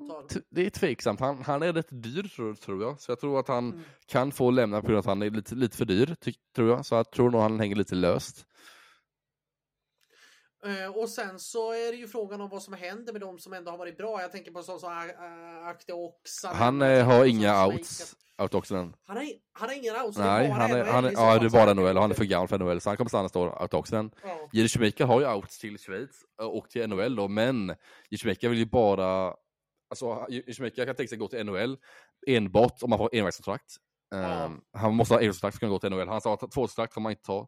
det 0.50 0.66
är 0.66 0.70
tveksamt. 0.70 1.20
Han, 1.20 1.44
han 1.44 1.64
är 1.64 1.74
rätt 1.74 2.04
dyr 2.04 2.24
tror, 2.24 2.56
tror 2.56 2.84
jag. 2.84 3.00
Så 3.00 3.12
jag 3.12 3.20
tror 3.20 3.40
att 3.40 3.48
han 3.48 3.70
mm. 3.70 3.84
kan 4.06 4.32
få 4.32 4.52
lämna 4.52 4.82
på 4.82 4.88
grund 4.88 4.98
av 4.98 5.00
att 5.00 5.06
han 5.06 5.22
är 5.22 5.30
lite, 5.30 5.56
lite 5.56 5.78
för 5.78 5.86
dyr, 5.86 6.16
tror 6.56 6.70
jag. 6.70 6.86
Så 6.86 6.96
jag 6.96 7.12
tror 7.12 7.32
nog 7.32 7.42
han 7.42 7.60
hänger 7.60 7.76
lite 7.76 7.96
löst. 7.96 8.46
Uh, 10.66 10.98
och 10.98 11.10
sen 11.10 11.40
så 11.40 11.72
är 11.72 11.92
det 11.92 11.98
ju 11.98 12.08
frågan 12.08 12.42
om 12.42 12.50
vad 12.50 12.64
som 12.64 12.74
händer 12.74 13.14
med 13.14 13.22
de 13.22 13.40
som 13.40 13.54
ändå 13.54 13.72
har 13.72 13.78
varit 13.78 13.98
bra. 13.98 14.22
Jag 14.22 14.32
tänker 14.32 14.52
på 14.52 14.64
sån 14.64 14.80
som 14.80 14.90
uh, 14.92 15.68
Akte 15.68 15.94
Oxan. 15.94 16.56
Han 16.56 16.82
uh, 16.82 17.04
har 17.04 17.26
inga 17.26 17.66
outs. 17.68 18.16
Out 18.42 18.54
också. 18.54 18.76
Han 18.76 19.18
har, 19.18 19.26
han 19.54 19.70
har 19.70 19.76
ingen 19.76 19.96
outs. 19.96 20.18
Nej, 20.18 20.48
det 20.48 20.54
han 20.54 20.72
är, 20.72 20.86
han 20.86 21.06
är, 21.06 21.12
ja, 21.12 21.40
det 21.40 21.46
är 21.46 21.50
bara 21.50 21.74
NHL 21.74 21.98
han 21.98 22.12
är 22.12 22.16
för 22.16 22.26
gammal 22.26 22.48
för 22.48 22.58
NHL 22.58 22.82
så 22.82 22.90
han 22.90 22.98
kommer 22.98 23.10
stanna 23.10 23.24
nästa 23.24 23.40
år. 23.40 23.62
Out 23.62 23.74
också. 23.74 23.96
Ja. 23.96 24.50
Jiri 24.54 24.68
Schmeichel 24.68 25.08
har 25.08 25.22
ju 25.22 25.34
outs 25.34 25.60
till 25.60 25.78
Schweiz 25.78 26.26
och 26.38 26.70
till 26.70 26.90
NHL 26.90 27.16
då, 27.16 27.28
men 27.28 27.76
Jiri 28.10 28.18
Schmeichel 28.18 28.50
vill 28.50 28.60
ju 28.60 28.66
bara 28.66 29.36
Alltså, 29.90 30.26
Jiri 30.30 30.54
Schmeichel 30.54 30.86
kan 30.86 30.96
tänka 30.96 31.10
sig 31.10 31.18
gå 31.18 31.28
till 31.28 31.46
NHL 31.46 31.78
enbart 32.28 32.84
om 32.84 32.90
man 32.90 33.00
får 33.00 33.16
envägskontrakt. 33.16 33.76
Ja. 34.10 34.46
Um, 34.46 34.62
han 34.74 34.96
måste 34.96 35.14
ha 35.14 35.22
envägskontrakt 35.22 35.54
för 35.54 35.58
att 35.58 35.60
kunna 35.60 35.72
gå 35.72 35.80
till 35.80 35.90
NHL. 35.90 36.08
Han 36.08 36.22
sa 36.22 36.34
att 36.34 36.52
tvåvägskontrakt 36.52 36.94
får 36.94 37.02
man 37.02 37.12
inte 37.12 37.24
ta. 37.24 37.48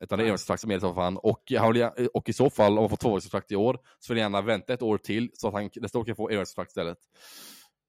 Utan 0.00 0.18
det 0.18 0.24
är 0.24 0.26
envägskontrakt 0.26 0.60
som 0.60 0.70
gäller 0.70 0.94
för 0.94 1.00
han. 1.00 1.16
Och, 1.16 1.52
han 1.58 1.72
vill, 1.72 1.88
och 2.14 2.28
i 2.28 2.32
så 2.32 2.50
fall, 2.50 2.72
om 2.72 2.78
han 2.78 2.88
får 2.88 2.96
tvåvägskontrakt 2.96 3.52
i 3.52 3.56
år, 3.56 3.80
så 3.98 4.14
vill 4.14 4.22
han 4.22 4.32
gärna 4.32 4.46
vänta 4.46 4.72
ett 4.74 4.82
år 4.82 4.98
till 4.98 5.30
så 5.34 5.48
att 5.48 5.54
han 5.54 5.70
nästa 5.74 5.98
år 5.98 6.04
kan 6.04 6.16
få 6.16 6.30
envägskontrakt 6.30 6.70
istället. 6.70 6.98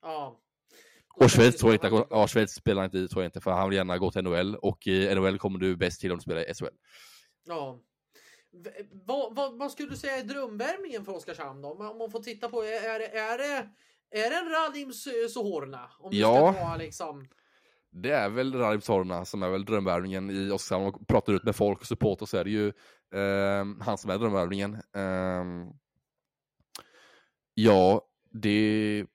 Ja. 0.02 0.40
Och 1.16 1.32
Schweiz 1.32 1.56
tror 1.58 1.74
jag 1.74 1.86
inte, 1.86 2.06
ja, 2.10 2.28
Schweiz 2.28 2.52
spelar 2.52 2.86
inte 2.86 2.98
i, 2.98 3.08
tror 3.08 3.24
jag 3.24 3.28
inte, 3.28 3.42
för 3.42 3.52
han 3.52 3.70
vill 3.70 3.78
gärna 3.78 3.98
gå 3.98 4.12
till 4.12 4.22
NHL 4.24 4.56
och 4.56 4.88
i 4.88 5.16
NHL 5.16 5.40
kommer 5.40 5.60
du 5.60 5.76
bäst 5.76 6.02
till 6.02 6.12
om 6.12 6.18
du 6.18 6.22
spelar 6.22 6.50
i 6.50 6.54
SHL. 6.54 6.66
Ja. 7.48 7.80
Vad, 8.92 9.36
vad, 9.36 9.58
vad 9.58 9.72
skulle 9.72 9.90
du 9.90 9.96
säga 9.96 10.18
är 10.18 10.24
drömvärmningen 10.24 11.06
för 11.06 11.16
Oskarshamn 11.16 11.62
då? 11.62 11.70
Om 11.72 11.98
man 11.98 12.12
får 12.12 12.20
titta 12.20 12.50
på, 12.50 12.64
är, 12.64 13.00
är, 13.00 13.38
det, 13.38 13.70
är 14.12 14.30
det 14.30 14.36
en 14.36 14.50
Radim 14.50 14.94
Sohorna? 15.30 15.92
Om 16.00 16.10
ja. 16.14 16.54
Ska 16.54 16.64
vara 16.64 16.78
liksom... 16.78 17.28
Det 17.92 18.12
är 18.12 18.30
väl 18.30 18.54
Radim 18.54 18.82
Sorna 18.82 19.26
som 19.26 19.44
är 19.44 19.50
väl 19.50 19.66
drömvärvningen 19.66 20.30
i 20.30 20.52
Oskarshamn. 20.52 20.86
Om 20.86 20.92
man 20.92 21.06
pratar 21.06 21.34
ut 21.34 21.44
med 21.44 21.56
folk 21.56 21.80
och 21.80 21.88
supporter 21.88 22.26
så 22.26 22.38
är 22.38 22.44
det 22.44 22.50
ju 22.50 22.68
eh, 23.14 23.66
han 23.80 23.98
som 23.98 24.12
är 24.12 24.18
drömvärvningen. 24.18 24.74
Eh, 24.74 25.72
ja, 27.54 28.02
det 28.32 29.06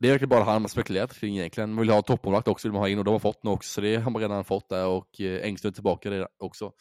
det 0.00 0.08
är 0.08 0.12
verkligen 0.12 0.28
bara 0.28 0.44
han 0.44 0.62
man 0.62 0.68
spekulerat 0.68 1.18
kring 1.18 1.38
egentligen. 1.38 1.72
Man 1.72 1.80
vill 1.80 1.90
ha 1.90 2.02
toppmålvakt 2.02 2.48
också, 2.48 2.68
vill 2.68 2.72
man 2.72 2.82
ha 2.82 2.88
in 2.88 2.98
och 2.98 3.04
de 3.04 3.10
har 3.10 3.18
fått 3.18 3.44
nu 3.44 3.50
också, 3.50 3.68
så 3.70 3.80
det 3.80 3.96
har 3.96 4.10
man 4.10 4.22
redan 4.22 4.44
fått 4.44 4.68
där 4.68 4.86
och 4.86 5.20
eh, 5.20 5.44
Engström 5.44 5.70
är 5.70 5.74
tillbaka 5.74 6.10
det 6.10 6.28
också. 6.38 6.72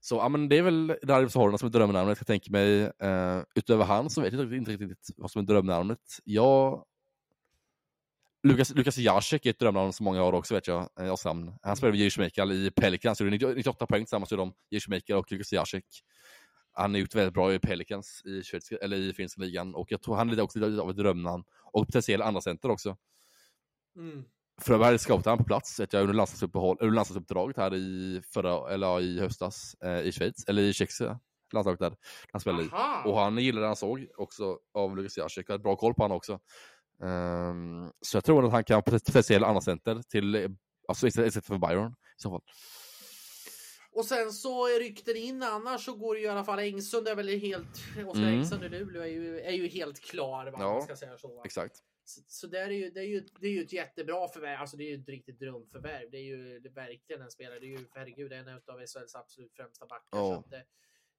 Så 0.00 0.16
ja, 0.16 0.28
men 0.28 0.48
det 0.48 0.58
är 0.58 0.62
väl 0.62 0.96
Darvs 1.02 1.32
Sorna 1.32 1.58
som 1.58 1.66
är 1.66 1.72
drömnamnet, 1.72 2.18
jag 2.20 2.26
tänker 2.26 2.50
mig. 2.50 2.82
Eh, 2.82 3.42
utöver 3.54 3.84
han 3.84 4.10
så 4.10 4.20
vet 4.20 4.32
jag 4.32 4.54
inte 4.54 4.70
riktigt 4.70 5.08
vad 5.16 5.30
som 5.30 5.42
är 5.42 5.46
drömnamnet. 5.46 5.98
Jag... 6.24 6.84
Lukas, 8.46 8.74
Lukas 8.74 8.98
Jacek 8.98 9.46
är 9.46 9.50
ett 9.50 9.58
drömnamn 9.58 9.92
som 9.92 10.04
många 10.04 10.20
har 10.20 10.32
också 10.32 10.54
vet 10.54 10.66
jag, 10.66 10.88
i 11.00 11.08
Oskarshamn. 11.08 11.52
Han 11.62 11.76
spelade 11.76 11.98
med 11.98 12.00
Jiří 12.00 12.66
i 12.66 12.70
Pelicans, 12.70 13.20
gjorde 13.20 13.54
98 13.54 13.86
poäng 13.86 14.02
tillsammans 14.02 14.30
med 14.30 14.38
dem, 14.38 14.52
Jiří 14.70 15.14
och 15.14 15.32
Lukas 15.32 15.52
Jacek. 15.52 15.84
Han 16.72 16.90
har 16.90 16.98
gjort 16.98 17.14
väldigt 17.14 17.34
bra 17.34 17.54
i 17.54 17.58
Pelicans 17.58 18.22
i, 18.24 18.42
Schweiz, 18.42 18.72
eller 18.72 18.96
i 18.96 19.12
finska 19.12 19.40
ligan 19.40 19.74
och 19.74 19.92
jag 19.92 20.02
tror 20.02 20.16
han 20.16 20.30
är 20.30 20.40
också 20.40 20.58
lite 20.58 20.82
av 20.82 20.90
ett 20.90 20.96
drömnamn 20.96 21.44
och 21.72 21.86
potentiell 21.86 22.22
andra 22.22 22.40
center 22.40 22.70
också. 22.70 22.96
Mm. 23.96 24.24
Fröberg 24.62 24.98
scoutade 24.98 25.30
han 25.30 25.38
på 25.38 25.44
plats 25.44 25.80
vet 25.80 25.92
jag, 25.92 26.02
under 26.02 26.14
landslagsuppdraget 26.14 27.56
här 27.56 27.74
i, 27.74 28.22
förra, 28.32 28.74
eller 28.74 29.00
i 29.00 29.20
höstas 29.20 29.74
eh, 29.84 30.00
i 30.00 30.12
Schweiz, 30.12 30.44
eller 30.48 30.62
i 30.62 30.72
Tjeckien 30.72 31.18
landslaget 31.52 31.80
där 31.80 31.96
han 32.32 32.40
spelade 32.40 32.64
i. 32.64 32.68
Och 33.04 33.18
han 33.18 33.38
gillade 33.38 33.64
det 33.64 33.66
han 33.66 33.76
såg 33.76 34.06
också 34.16 34.58
av 34.74 34.96
Lukas 34.96 35.16
Jacek, 35.16 35.48
hade 35.48 35.62
bra 35.62 35.76
koll 35.76 35.94
på 35.94 36.02
honom 36.02 36.16
också. 36.16 36.40
Um, 36.98 37.92
så 38.00 38.16
jag 38.16 38.24
tror 38.24 38.46
att 38.46 38.52
han 38.52 38.64
kan 38.64 38.82
potentiell 38.82 39.44
andra 39.44 39.60
center 39.60 40.02
till, 40.02 40.56
alltså 40.88 41.06
istället 41.06 41.46
för 41.46 41.58
Byron 41.58 41.90
i 41.92 42.22
så 42.22 42.30
fall. 42.30 42.42
Och 43.96 44.04
sen 44.04 44.32
så 44.32 44.66
rykten 44.66 45.16
in 45.16 45.42
annars 45.42 45.84
så 45.84 45.94
går 45.94 46.14
det 46.14 46.20
ju 46.20 46.26
i 46.26 46.28
alla 46.28 46.44
fall 46.44 46.58
Engsund 46.58 47.08
är 47.08 47.14
väl 47.14 47.28
helt 47.28 47.66
Oskar 48.06 48.22
mm. 48.22 48.34
Engsund 48.34 48.64
i 48.64 48.68
Luleå 48.68 49.02
är 49.02 49.06
ju, 49.06 49.40
är 49.40 49.52
ju 49.52 49.68
helt 49.68 50.00
klar. 50.00 50.46
Va? 50.46 50.56
Ja, 50.60 50.80
ska 50.80 50.96
säga 50.96 51.18
så, 51.18 51.42
exakt. 51.44 51.76
Så, 52.04 52.20
så 52.26 52.46
där 52.46 52.66
är 52.66 52.70
ju, 52.70 52.90
det, 52.90 53.00
är 53.00 53.04
ju, 53.04 53.26
det 53.40 53.46
är 53.46 53.50
ju 53.50 53.62
ett 53.62 53.72
jättebra 53.72 54.28
förvärv. 54.28 54.60
Alltså 54.60 54.76
det 54.76 54.84
är 54.84 54.96
ju 54.96 55.02
ett 55.02 55.08
riktigt 55.08 55.38
drömförvärv. 55.38 56.10
Det 56.10 56.16
är 56.16 56.22
ju 56.22 56.60
det 56.60 56.68
är 56.68 56.72
verkligen 56.72 57.22
en 57.22 57.30
spelare. 57.30 57.60
Det 57.60 57.66
är 57.66 57.78
ju 57.78 57.86
herregud 57.94 58.32
en 58.32 58.48
av 58.48 58.86
SHLs 58.86 59.14
absolut 59.14 59.54
främsta 59.54 59.86
backar. 59.86 60.38
Att 60.38 60.50
det, 60.50 60.64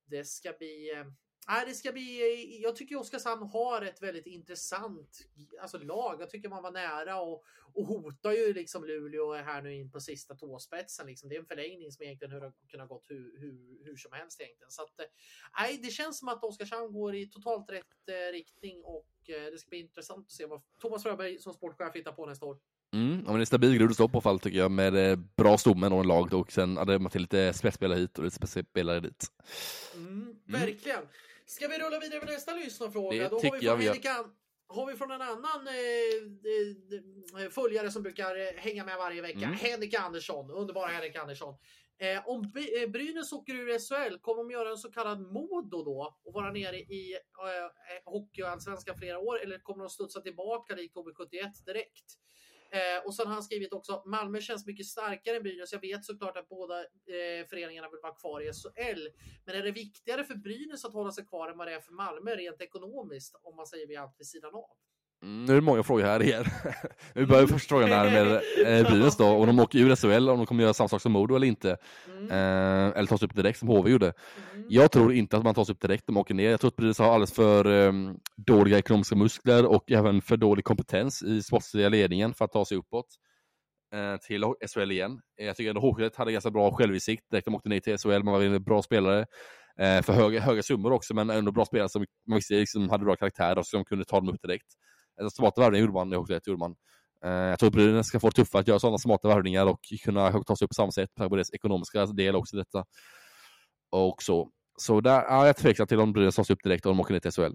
det 0.06 0.26
ska 0.26 0.54
bli... 0.58 1.04
Nej, 1.50 1.64
det 1.68 1.74
ska 1.74 1.92
bli, 1.92 2.60
jag 2.64 2.76
tycker 2.76 3.00
Oskarshamn 3.00 3.44
har 3.44 3.82
ett 3.82 4.04
väldigt 4.04 4.26
intressant 4.26 5.28
alltså, 5.62 5.78
lag. 5.78 6.22
Jag 6.22 6.30
tycker 6.30 6.50
man 6.50 6.64
var 6.64 6.72
nära 6.72 7.22
och, 7.22 7.44
och 7.74 7.86
hotar 7.86 8.32
ju 8.32 8.54
liksom 8.54 8.86
Luleå 8.86 9.34
här 9.34 9.62
nu 9.62 9.76
in 9.76 9.92
på 9.92 10.00
sista 10.00 10.36
tåspetsen. 10.36 11.08
Liksom. 11.08 11.30
Det 11.30 11.36
är 11.36 11.40
en 11.40 11.46
förlängning 11.46 11.92
som 11.92 12.04
egentligen 12.06 12.32
hur, 12.32 12.52
kunnat 12.68 12.90
gått 12.90 13.06
hur, 13.10 13.40
hur, 13.40 13.86
hur 13.86 13.96
som 13.98 14.12
helst 14.14 14.42
egentligen. 14.42 14.72
Så 14.72 14.82
att, 14.82 15.00
eh, 15.00 15.06
nej, 15.60 15.80
det 15.84 15.90
känns 15.90 16.20
som 16.20 16.28
att 16.28 16.44
Oskarshamn 16.44 16.94
går 16.94 17.16
i 17.16 17.26
totalt 17.26 17.70
rätt 17.70 18.10
eh, 18.10 18.32
riktning 18.32 18.84
och 18.84 19.10
eh, 19.28 19.52
det 19.52 19.58
ska 19.58 19.70
bli 19.70 19.80
intressant 19.80 20.26
att 20.26 20.32
se 20.32 20.46
vad 20.46 20.62
Thomas 20.80 21.04
Fröberg 21.04 21.40
som 21.40 21.54
sportchef 21.54 21.96
hittar 21.96 22.12
på 22.12 22.26
nästa 22.26 22.46
år. 22.46 22.58
Mm, 22.94 23.24
ja, 23.26 23.32
men 23.32 23.36
det 23.36 23.44
är 23.44 23.46
stabil 23.46 23.78
grund 23.78 23.90
att 23.90 23.96
stå 23.96 24.08
på 24.08 24.22
fall 24.22 24.40
tycker 24.40 24.58
jag 24.58 24.72
med 24.72 25.12
eh, 25.12 25.16
bra 25.16 25.58
stommen 25.58 25.94
och 25.94 26.00
en 26.00 26.08
lag 26.08 26.34
och 26.34 26.52
sen 26.52 26.78
hade 26.78 27.00
man 27.00 27.12
till 27.12 27.22
lite 27.22 27.54
spetsspelare 27.54 28.00
hit 28.00 28.18
och 28.18 28.24
lite 28.24 28.36
spetsspelare 28.36 29.00
dit. 29.00 29.32
Mm, 29.96 30.36
verkligen. 30.46 31.02
Ska 31.48 31.68
vi 31.68 31.78
rulla 31.78 32.00
vidare 32.00 32.20
med 32.20 32.30
nästa 32.30 32.54
lyssnarfråga? 32.54 33.24
Det 33.24 33.30
Då 33.30 33.40
tycker 33.40 33.60
vi 33.60 33.66
jag 33.66 33.78
vi 33.78 33.86
gör. 33.86 33.94
Har 34.70 34.86
vi 34.86 34.96
från 34.96 35.12
en 35.12 35.22
annan 35.22 35.68
eh, 35.68 37.44
eh, 37.44 37.50
följare 37.50 37.92
som 37.92 38.04
brukar 38.04 38.36
eh, 38.40 38.54
hänga 38.58 38.86
med 38.86 38.98
varje 38.98 39.22
vecka. 39.22 39.46
Mm. 39.46 39.54
Henrik 39.54 39.94
Andersson, 39.94 40.52
underbara 40.52 40.88
Henrik 40.88 41.16
Andersson. 41.16 41.56
Eh, 42.00 42.28
om 42.30 42.52
By- 42.52 42.84
eh, 42.84 42.90
Brynäs 42.90 43.34
åker 43.34 43.54
ur 43.56 43.80
SHL, 43.80 44.18
kommer 44.22 44.44
de 44.44 44.52
göra 44.52 44.70
en 44.70 44.78
så 44.78 44.92
kallad 44.92 45.22
Modo 45.22 45.84
då 45.84 46.20
och 46.24 46.34
vara 46.34 46.52
nere 46.52 46.78
i 46.80 47.14
eh, 47.14 47.64
eh, 47.64 47.72
Hockeyallsvenskan 48.06 48.98
flera 48.98 49.20
år 49.20 49.40
eller 49.44 49.60
kommer 49.60 49.84
de 49.84 49.90
studsa 49.90 50.22
tillbaka 50.22 50.76
likt 50.76 50.96
HV71 50.96 51.66
direkt? 51.66 52.06
Eh, 52.72 53.06
och 53.06 53.16
sen 53.16 53.28
har 53.28 53.34
han 53.34 53.44
skrivit 53.44 53.74
också 53.74 54.04
Malmö 54.06 54.42
känns 54.42 54.66
mycket 54.66 54.86
starkare 54.86 55.38
än 55.38 55.44
Brynäs. 55.44 55.74
Jag 55.74 55.82
vet 55.82 56.06
såklart 56.06 56.38
att 56.38 56.50
båda 56.50 56.80
eh, 56.80 57.48
föreningarna 57.50 57.90
vill 57.90 58.00
vara 58.04 58.14
kvar 58.14 58.42
i 58.42 58.54
SHL. 58.54 59.08
Men 59.46 59.56
är 59.56 59.64
det 59.64 59.72
viktigare 59.72 60.24
för 60.24 60.36
Brynäs 60.36 60.86
att 60.86 60.94
hålla 60.94 61.12
sig 61.12 61.26
kvar 61.26 61.50
än 61.50 61.58
vad 61.58 61.68
det 61.68 61.74
är 61.74 61.80
för 61.80 61.94
Malmö 61.94 62.36
rent 62.36 62.62
ekonomiskt 62.62 63.36
om 63.44 63.56
man 63.56 63.68
säger 63.68 63.88
vi 63.88 63.96
allt 63.96 64.16
vid 64.20 64.28
sidan 64.28 64.56
av? 64.56 64.78
Mm, 65.24 65.46
nu 65.46 65.52
är 65.52 65.56
det 65.56 65.62
många 65.62 65.84
frågor 65.84 66.04
här 66.04 66.24
igen. 66.24 66.46
Vi 67.14 67.26
börjar 67.26 67.48
första 67.48 67.70
frågan 67.76 67.90
här 67.90 68.12
med 68.12 68.34
eh, 68.82 68.88
Brynäs 68.92 69.18
då, 69.18 69.26
om 69.26 69.48
de 69.48 69.60
åker 69.60 69.80
ur 69.80 69.96
SHL, 69.96 70.30
om 70.30 70.38
de 70.38 70.46
kommer 70.46 70.64
göra 70.64 70.74
samma 70.74 70.88
sak 70.88 71.02
som 71.02 71.12
Modo 71.12 71.36
eller 71.36 71.48
inte. 71.48 71.78
Mm. 72.08 72.32
Eh, 72.32 72.98
eller 72.98 73.06
tas 73.06 73.24
upp 73.24 73.36
direkt 73.36 73.60
som 73.60 73.68
HV 73.68 73.90
gjorde. 73.92 74.14
Mm. 74.54 74.66
Jag 74.70 74.92
tror 74.92 75.14
inte 75.14 75.38
att 75.38 75.44
man 75.44 75.56
tas 75.56 75.70
upp 75.70 75.82
direkt 75.82 76.10
om 76.10 76.14
man 76.14 76.22
åker 76.22 76.34
ner. 76.34 76.50
Jag 76.52 76.60
tror 76.60 76.68
att 76.68 76.76
Brynäs 76.76 77.00
har 77.00 77.06
alldeles 77.14 77.34
för 77.34 77.88
eh, 77.88 77.94
dåliga 78.38 78.78
ekonomiska 78.78 79.16
muskler 79.16 79.66
och 79.66 79.92
även 79.92 80.22
för 80.22 80.38
dålig 80.38 80.66
kompetens 80.66 81.24
i 81.24 81.44
sportsliga 81.44 81.90
ledningen 81.90 82.34
för 82.34 82.46
att 82.46 82.52
ta 82.52 82.66
sig 82.66 82.78
uppåt 82.78 83.08
eh, 83.94 84.18
till 84.28 84.44
SHL 84.74 84.92
igen. 84.92 85.20
Eh, 85.40 85.46
Jag 85.46 85.56
tycker 85.56 85.70
ändå 85.70 85.82
HV 85.82 86.10
hade 86.16 86.32
ganska 86.32 86.52
bra 86.52 86.72
självinsikt 86.72 87.24
direkt 87.32 87.46
de 87.46 87.56
åkte 87.56 87.70
ner 87.70 87.80
till 87.80 87.98
SHL. 87.98 88.24
Man 88.24 88.34
var 88.34 88.42
en 88.42 88.64
bra 88.64 88.82
spelare 88.82 89.26
eh, 89.80 90.02
för 90.02 90.14
höga, 90.14 90.40
höga 90.40 90.64
summor 90.64 90.92
också, 90.92 91.14
men 91.14 91.30
ändå 91.30 91.52
bra 91.52 91.66
spelare 91.66 91.90
som 91.90 92.06
man 92.28 92.36
visste 92.36 92.54
liksom 92.54 92.90
hade 92.90 93.06
bra 93.06 93.16
karaktär 93.16 93.58
och 93.58 93.66
som 93.66 93.86
kunde 93.86 94.06
ta 94.06 94.20
dem 94.20 94.30
upp 94.30 94.42
direkt. 94.42 94.68
Alltså, 95.22 95.36
smarta 95.36 95.62
värvningar 95.62 95.82
gjorde 95.82 95.94
man 95.94 96.10
det 96.10 96.18
också 96.18 96.34
rätt 96.34 96.48
gjorde 96.48 96.60
man. 96.60 96.76
Eh, 97.26 97.32
Jag 97.32 97.60
tror 97.60 97.72
Brynäs 97.72 98.08
ska 98.08 98.20
få 98.20 98.30
det 98.30 98.36
tuffare 98.36 98.60
att 98.62 98.68
göra 98.68 98.80
sådana 98.80 98.98
smarta 98.98 99.28
värvningar 99.28 99.66
och 99.66 99.80
kunna 100.04 100.32
ta 100.44 100.56
sig 100.56 100.66
upp 100.66 100.70
på 100.70 100.74
samma 100.76 100.92
sätt 100.92 101.10
på 101.16 101.36
deras 101.36 101.54
ekonomiska 101.54 102.06
del 102.06 102.36
också 102.36 102.58
detta. 102.58 102.86
Och 103.92 104.24
så. 104.24 104.50
Så 104.80 105.02
där, 105.02 105.12
ja, 105.24 105.38
jag 105.40 105.50
är 105.50 105.54
tveksam 105.54 105.88
till 105.88 106.00
om 106.00 106.14
Brynäs 106.14 106.36
tas 106.36 106.50
upp 106.50 106.64
direkt 106.64 106.86
om 106.86 106.90
de 106.98 107.00
åker 107.02 107.14
ner 107.14 107.20
till 107.20 107.32
SHL. 107.32 107.54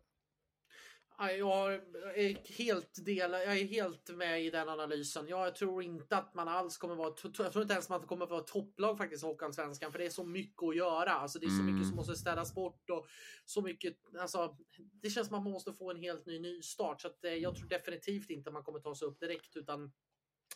Ja, 1.18 1.32
Jag 1.32 1.74
är 2.14 2.52
helt 2.58 3.04
del, 3.04 3.32
jag 3.32 3.58
är 3.58 3.64
helt 3.64 4.08
med 4.16 4.44
i 4.44 4.50
den 4.50 4.68
analysen. 4.68 5.28
Jag 5.28 5.54
tror 5.54 5.82
inte 5.82 6.16
att 6.16 6.34
man 6.34 6.48
alls 6.48 6.76
kommer 6.76 6.94
vara, 6.94 7.14
jag 7.22 7.34
tror 7.52 7.62
inte 7.62 7.74
ens 7.74 7.84
att 7.84 7.88
man 8.00 8.08
kommer 8.08 8.26
vara 8.26 8.40
topplag 8.40 8.98
faktiskt 8.98 9.24
i 9.24 9.26
Hockeyallsvenskan, 9.26 9.92
för 9.92 9.98
det 9.98 10.06
är 10.06 10.10
så 10.10 10.24
mycket 10.24 10.62
att 10.62 10.76
göra. 10.76 11.10
Alltså 11.10 11.38
det 11.38 11.46
är 11.46 11.50
så 11.50 11.62
mycket 11.62 11.76
Mm. 11.76 11.84
som 11.84 11.96
måste 11.96 12.14
städas 12.14 12.54
bort 12.54 12.90
och 12.90 13.06
så 13.44 13.62
mycket, 13.62 13.96
alltså 14.18 14.56
det 15.02 15.10
känns 15.10 15.28
som 15.28 15.36
att 15.36 15.42
man 15.44 15.52
måste 15.52 15.72
få 15.72 15.90
en 15.90 15.96
helt 15.96 16.26
ny 16.26 16.38
nystart. 16.40 17.00
Så 17.00 17.08
att, 17.08 17.24
eh, 17.24 17.34
jag 17.34 17.56
tror 17.56 17.68
definitivt 17.68 18.30
inte 18.30 18.50
att 18.50 18.54
man 18.54 18.64
kommer 18.64 18.80
ta 18.80 18.94
sig 18.94 19.08
upp 19.08 19.20
direkt, 19.20 19.56
utan 19.56 19.92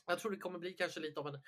jag 0.07 0.19
tror 0.19 0.31
det 0.31 0.37
kommer 0.37 0.59
bli 0.59 0.73
kanske 0.73 1.01
lite 1.01 1.21
av 1.21 1.29
en, 1.29 1.41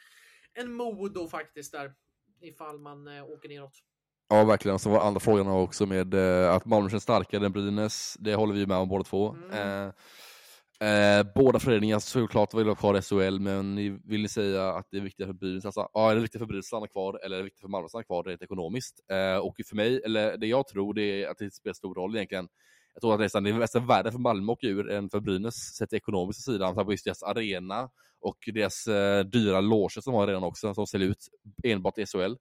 en 0.53 0.73
Modo 0.73 1.29
faktiskt 1.29 1.73
där, 1.73 1.95
ifall 2.41 2.79
man 2.79 3.09
eh, 3.09 3.25
åker 3.25 3.49
neråt. 3.49 3.83
Ja, 4.29 4.45
verkligen. 4.45 4.75
Och 4.75 4.81
så 4.81 4.91
var 4.91 5.01
andra 5.01 5.21
frågan 5.21 5.49
också 5.49 5.87
med 5.87 6.15
eh, 6.15 6.55
att 6.55 6.65
Malmö 6.65 6.91
känns 6.91 7.03
starkare 7.03 7.47
än 7.47 7.53
Brynäs. 7.53 8.17
Det 8.21 8.35
håller 8.35 8.55
vi 8.55 8.67
med 8.67 8.77
om 8.77 8.89
båda 8.89 9.05
två. 9.05 9.37
Mm. 9.53 9.93
Eh, 10.81 10.89
eh, 10.89 11.27
båda 11.35 11.59
föreningar 11.59 11.99
såklart 11.99 12.55
vill 12.55 12.69
ha 12.69 12.75
kvar 12.75 13.01
SHL, 13.01 13.39
men 13.41 13.75
ni- 13.75 13.99
vill 14.05 14.23
ni 14.23 14.29
säga 14.29 14.69
att 14.73 14.87
det 14.91 14.97
är 14.97 15.01
viktigt 15.01 15.27
för 15.27 15.33
Brynäs? 15.33 15.65
Alltså, 15.65 15.89
ja, 15.95 16.11
är 16.11 16.15
det 16.15 16.21
viktigt 16.21 16.39
för 16.39 16.47
Brynäs 16.47 16.65
att 16.65 16.67
stanna 16.67 16.87
kvar 16.89 17.21
eller 17.25 17.37
är 17.37 17.39
det 17.41 17.45
viktigt 17.45 17.61
för 17.61 17.69
Malmö 17.69 17.85
att 17.85 17.91
stanna 17.91 18.05
kvar 18.05 18.25
rent 18.25 18.43
ekonomiskt? 18.43 19.01
Eh, 19.11 19.39
och 19.39 19.57
för 19.69 19.77
mig, 19.77 20.01
eller 20.05 20.37
det 20.37 20.47
jag 20.47 20.67
tror, 20.69 20.95
det 20.95 21.03
är 21.23 21.29
att 21.29 21.39
det 21.39 21.51
spelar 21.55 21.75
stor 21.75 21.95
roll 21.95 22.17
egentligen. 22.17 22.49
Jag 22.95 23.01
tror 23.01 23.15
att 23.15 23.21
nästan 23.21 23.45
det 23.45 23.51
är 23.51 23.55
nästan 23.55 23.87
värre 23.87 24.13
för 24.13 24.19
Malmö 24.19 24.53
åka 24.53 24.67
ur 24.67 24.91
än 24.91 25.11
för 25.11 25.21
Brynäs 25.21 25.55
sett 25.55 25.89
till 25.89 25.97
ekonomiska 25.97 26.41
sidan. 26.53 26.75
För 26.75 26.91
just 26.91 27.05
deras 27.05 27.23
arena 27.23 27.89
och 28.21 28.37
deras 28.55 28.87
eh, 28.87 29.25
dyra 29.25 29.61
loger 29.61 30.01
som 30.01 30.15
har 30.15 30.27
redan 30.27 30.45
också, 30.45 30.75
som 30.75 30.87
säljer 30.87 31.09
ut 31.09 31.29
enbart 31.65 31.99
i 31.99 32.07
SHL. 32.07 32.35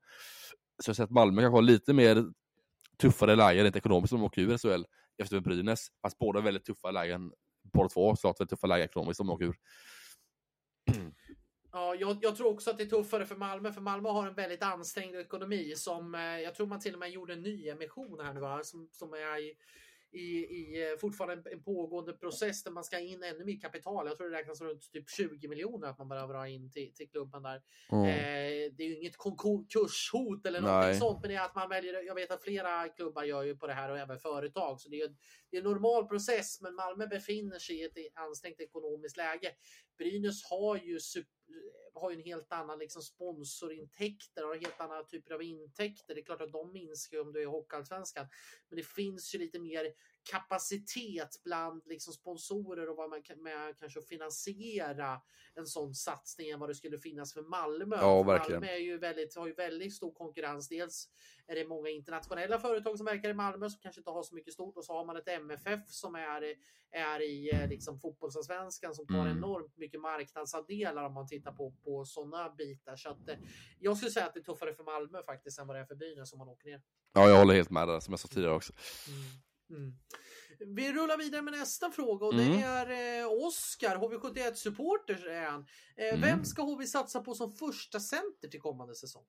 Så 0.83 0.89
jag 0.89 0.95
ser 0.95 1.03
att 1.03 1.09
Malmö 1.09 1.41
kanske 1.41 1.57
har 1.57 1.61
lite 1.61 1.93
mer 1.93 2.25
tuffare 2.97 3.35
lägen 3.35 3.63
rent 3.63 3.75
ekonomiskt 3.75 4.13
om 4.13 4.19
de 4.19 4.25
åker 4.25 4.41
ur 4.41 4.57
SHL 4.57 4.85
efter 5.17 5.39
Brynäs. 5.39 5.87
Fast 6.01 6.17
båda 6.17 6.39
är 6.39 6.43
väldigt 6.43 6.65
tuffa 6.65 6.91
lägen, 6.91 7.31
båda 7.73 7.89
två 7.89 8.15
såklart 8.15 8.39
väldigt 8.39 8.49
tuffa 8.49 8.67
lägen 8.67 8.85
ekonomiskt 8.85 9.19
om 9.19 9.27
de 9.27 9.33
åker 9.33 9.45
ur. 9.45 9.55
Ja, 11.71 11.95
jag, 11.95 12.17
jag 12.21 12.35
tror 12.35 12.47
också 12.47 12.69
att 12.69 12.77
det 12.77 12.83
är 12.83 12.87
tuffare 12.87 13.25
för 13.25 13.35
Malmö, 13.35 13.71
för 13.71 13.81
Malmö 13.81 14.09
har 14.09 14.27
en 14.27 14.33
väldigt 14.33 14.63
ansträngd 14.63 15.15
ekonomi 15.15 15.73
som 15.75 16.15
eh, 16.15 16.21
jag 16.21 16.55
tror 16.55 16.67
man 16.67 16.79
till 16.79 16.93
och 16.93 16.99
med 16.99 17.09
gjorde 17.11 17.33
en 17.33 17.41
ny 17.41 17.69
emission 17.69 18.19
här 18.19 18.33
nu, 18.33 18.39
va? 18.39 18.63
Som, 18.63 18.89
som 18.91 19.13
är 19.13 19.39
i, 19.41 19.53
i, 20.18 20.45
i 20.45 20.91
eh, 20.91 20.98
fortfarande 20.98 21.34
en, 21.34 21.57
en 21.57 21.64
pågående 21.64 22.14
process 22.14 22.64
där 22.64 22.72
man 22.72 22.84
ska 22.84 22.99
in 22.99 23.23
ännu 23.23 23.45
mer 23.45 23.60
kapital. 23.60 24.07
Jag 24.07 24.18
tror 24.18 24.30
det 24.30 24.38
räknas 24.38 24.61
runt 24.61 24.91
typ 24.91 25.10
20 25.10 25.48
miljoner 25.48 25.88
att 25.88 25.98
man 25.98 26.10
behöver 26.10 26.34
ha 26.34 26.48
in 26.48 26.72
till, 26.72 26.94
till 26.94 27.10
klubben 27.10 27.44
där. 27.44 27.61
Mm. 27.91 28.06
Eh, 28.06 28.73
det 28.77 28.84
är 28.84 28.88
ju 28.88 28.98
inget 28.98 29.18
konkurshot 29.18 30.45
eller 30.45 30.61
någonting 30.61 30.89
Nej. 30.89 30.99
sånt, 30.99 31.22
men 31.22 31.30
det 31.30 31.35
är 31.35 31.45
att 31.45 31.56
man 31.56 31.69
väljer. 31.69 32.03
Jag 32.03 32.15
vet 32.15 32.31
att 32.31 32.44
flera 32.44 32.89
klubbar 32.89 33.23
gör 33.23 33.44
ju 33.44 33.56
på 33.56 33.68
det 33.68 33.73
här 33.73 33.91
och 33.91 33.98
även 33.98 34.19
företag, 34.19 34.81
så 34.81 34.89
det 34.89 35.02
är, 35.02 35.15
det 35.52 35.57
är 35.57 35.61
en 35.61 35.68
normal 35.72 36.07
process. 36.07 36.61
Men 36.61 36.76
Malmö 36.76 37.07
befinner 37.07 37.60
sig 37.60 37.76
i 37.76 37.84
ett 37.84 37.98
ansträngt 38.14 38.60
ekonomiskt 38.60 39.18
läge. 39.18 39.52
Brynäs 39.98 40.44
har 40.44 40.77
ju 40.77 40.98
sup- 40.98 41.26
har 41.99 42.11
ju 42.11 42.15
en 42.15 42.23
helt 42.23 42.53
annan 42.53 42.79
liksom 42.79 43.01
sponsorintäkter 43.01 44.49
och 44.49 44.55
helt 44.55 44.81
andra 44.81 45.03
typer 45.03 45.33
av 45.33 45.43
intäkter. 45.43 46.15
Det 46.15 46.21
är 46.21 46.25
klart 46.25 46.41
att 46.41 46.51
de 46.51 46.71
minskar 46.73 47.17
ju 47.17 47.23
om 47.23 47.33
du 47.33 47.39
är 47.39 47.43
i 47.43 47.45
Hockeyallsvenskan, 47.45 48.27
men 48.69 48.77
det 48.77 48.85
finns 48.87 49.35
ju 49.35 49.39
lite 49.39 49.59
mer 49.59 49.93
kapacitet 50.31 51.41
bland 51.43 51.81
liksom 51.85 52.13
sponsorer 52.13 52.89
och 52.89 52.95
vad 52.97 53.09
man 53.09 53.23
kan 53.23 53.43
med 53.43 53.77
kanske 53.79 54.01
finansiera 54.01 55.21
en 55.55 55.67
sån 55.67 55.93
satsning 55.95 56.49
än 56.49 56.59
vad 56.59 56.69
det 56.69 56.75
skulle 56.75 56.97
finnas 56.99 57.33
för 57.33 57.41
Malmö. 57.41 57.97
Ja, 58.01 58.23
verkligen. 58.23 58.61
Malmö 58.61 58.73
är 58.73 58.79
ju 58.79 58.97
väldigt, 58.97 59.35
har 59.35 59.47
ju 59.47 59.53
väldigt 59.53 59.93
stor 59.95 60.13
konkurrens. 60.13 60.67
Dels 60.69 61.09
är 61.47 61.55
det 61.55 61.67
många 61.67 61.89
internationella 61.89 62.59
företag 62.59 62.97
som 62.97 63.05
verkar 63.05 63.29
i 63.29 63.33
Malmö 63.33 63.69
som 63.69 63.79
kanske 63.81 63.99
inte 63.99 64.11
har 64.11 64.23
så 64.23 64.35
mycket 64.35 64.53
stort 64.53 64.77
och 64.77 64.85
så 64.85 64.93
har 64.93 65.05
man 65.05 65.17
ett 65.17 65.27
MFF 65.27 65.89
som 65.89 66.15
är, 66.15 66.43
är 66.91 67.21
i 67.21 67.49
eh, 67.53 67.67
liksom 67.69 67.99
fotbollsallsvenskan 67.99 68.95
som 68.95 69.07
tar 69.07 69.17
Mm. 69.17 69.37
enormt 69.37 69.77
mycket 69.77 70.01
marknadsandelar 70.01 71.03
om 71.03 71.13
man 71.13 71.27
tittar 71.27 71.51
på, 71.51 71.71
på 71.83 72.05
sådana 72.05 72.49
bitar. 72.49 72.95
Så 72.95 73.09
att, 73.09 73.29
eh, 73.29 73.35
jag 73.79 73.97
skulle 73.97 74.11
säga 74.11 74.25
att 74.25 74.33
det 74.33 74.39
är 74.39 74.43
tuffare 74.43 74.73
för 74.73 74.83
Malmö 74.83 75.23
faktiskt 75.23 75.59
än 75.59 75.67
vad 75.67 75.75
det 75.75 75.79
är 75.81 75.85
för 75.85 75.95
Brynäs 75.95 76.33
om 76.33 76.39
man 76.39 76.49
åker 76.49 76.67
ner. 76.69 76.81
Ja, 77.13 77.29
jag 77.29 77.37
håller 77.37 77.53
helt 77.53 77.69
med 77.69 77.87
där, 77.87 77.99
som 77.99 78.11
jag 78.11 78.19
sa 78.19 78.27
tidigare 78.27 78.53
också. 78.55 78.73
Mm. 79.07 79.21
Mm. 79.69 79.94
Vi 80.76 80.94
rullar 80.94 81.18
vidare 81.18 81.41
med 81.41 81.53
nästa 81.53 81.91
fråga 81.91 82.26
och 82.26 82.34
Mm. 82.34 82.52
det 82.52 82.61
är 82.64 83.22
eh, 83.22 83.27
Oskar, 83.48 83.95
HV71-supporter 83.98 85.27
är 85.30 85.45
han. 85.45 85.65
Eh, 85.98 86.07
Mm. 86.07 86.22
Vem 86.22 86.45
ska 86.45 86.61
HV 86.61 86.85
satsa 86.85 87.22
på 87.22 87.34
som 87.35 87.52
första 87.52 87.99
center 87.99 88.48
till 88.48 88.61
kommande 88.61 88.95
säsong? 88.95 89.23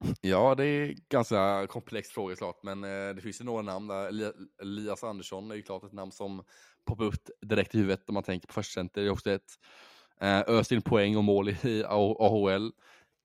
Ja, 0.20 0.54
det 0.54 0.64
är 0.64 0.94
ganska 1.08 1.66
komplex 1.66 2.08
fråga 2.08 2.36
klart, 2.36 2.62
men 2.62 2.84
eh, 2.84 3.14
det 3.14 3.20
finns 3.22 3.40
ju 3.40 3.44
några 3.44 3.62
namn 3.62 3.86
där. 3.88 4.08
Eli- 4.08 4.32
Elias 4.62 5.04
Andersson 5.04 5.50
är 5.50 5.54
ju 5.54 5.62
klart 5.62 5.84
ett 5.84 5.92
namn 5.92 6.12
som 6.12 6.44
poppar 6.84 7.04
upp 7.04 7.28
direkt 7.40 7.74
i 7.74 7.78
huvudet 7.78 8.08
om 8.08 8.14
man 8.14 8.22
tänker 8.22 8.46
på 8.48 8.54
förstacenter. 8.54 9.00
Det 9.02 9.06
är 9.08 9.12
också 9.12 9.30
ett 9.30 9.52
eh, 10.20 10.40
öst 10.40 10.72
in 10.72 10.82
poäng 10.82 11.16
och 11.16 11.24
mål 11.24 11.48
i 11.48 11.84
AHL. 11.86 12.72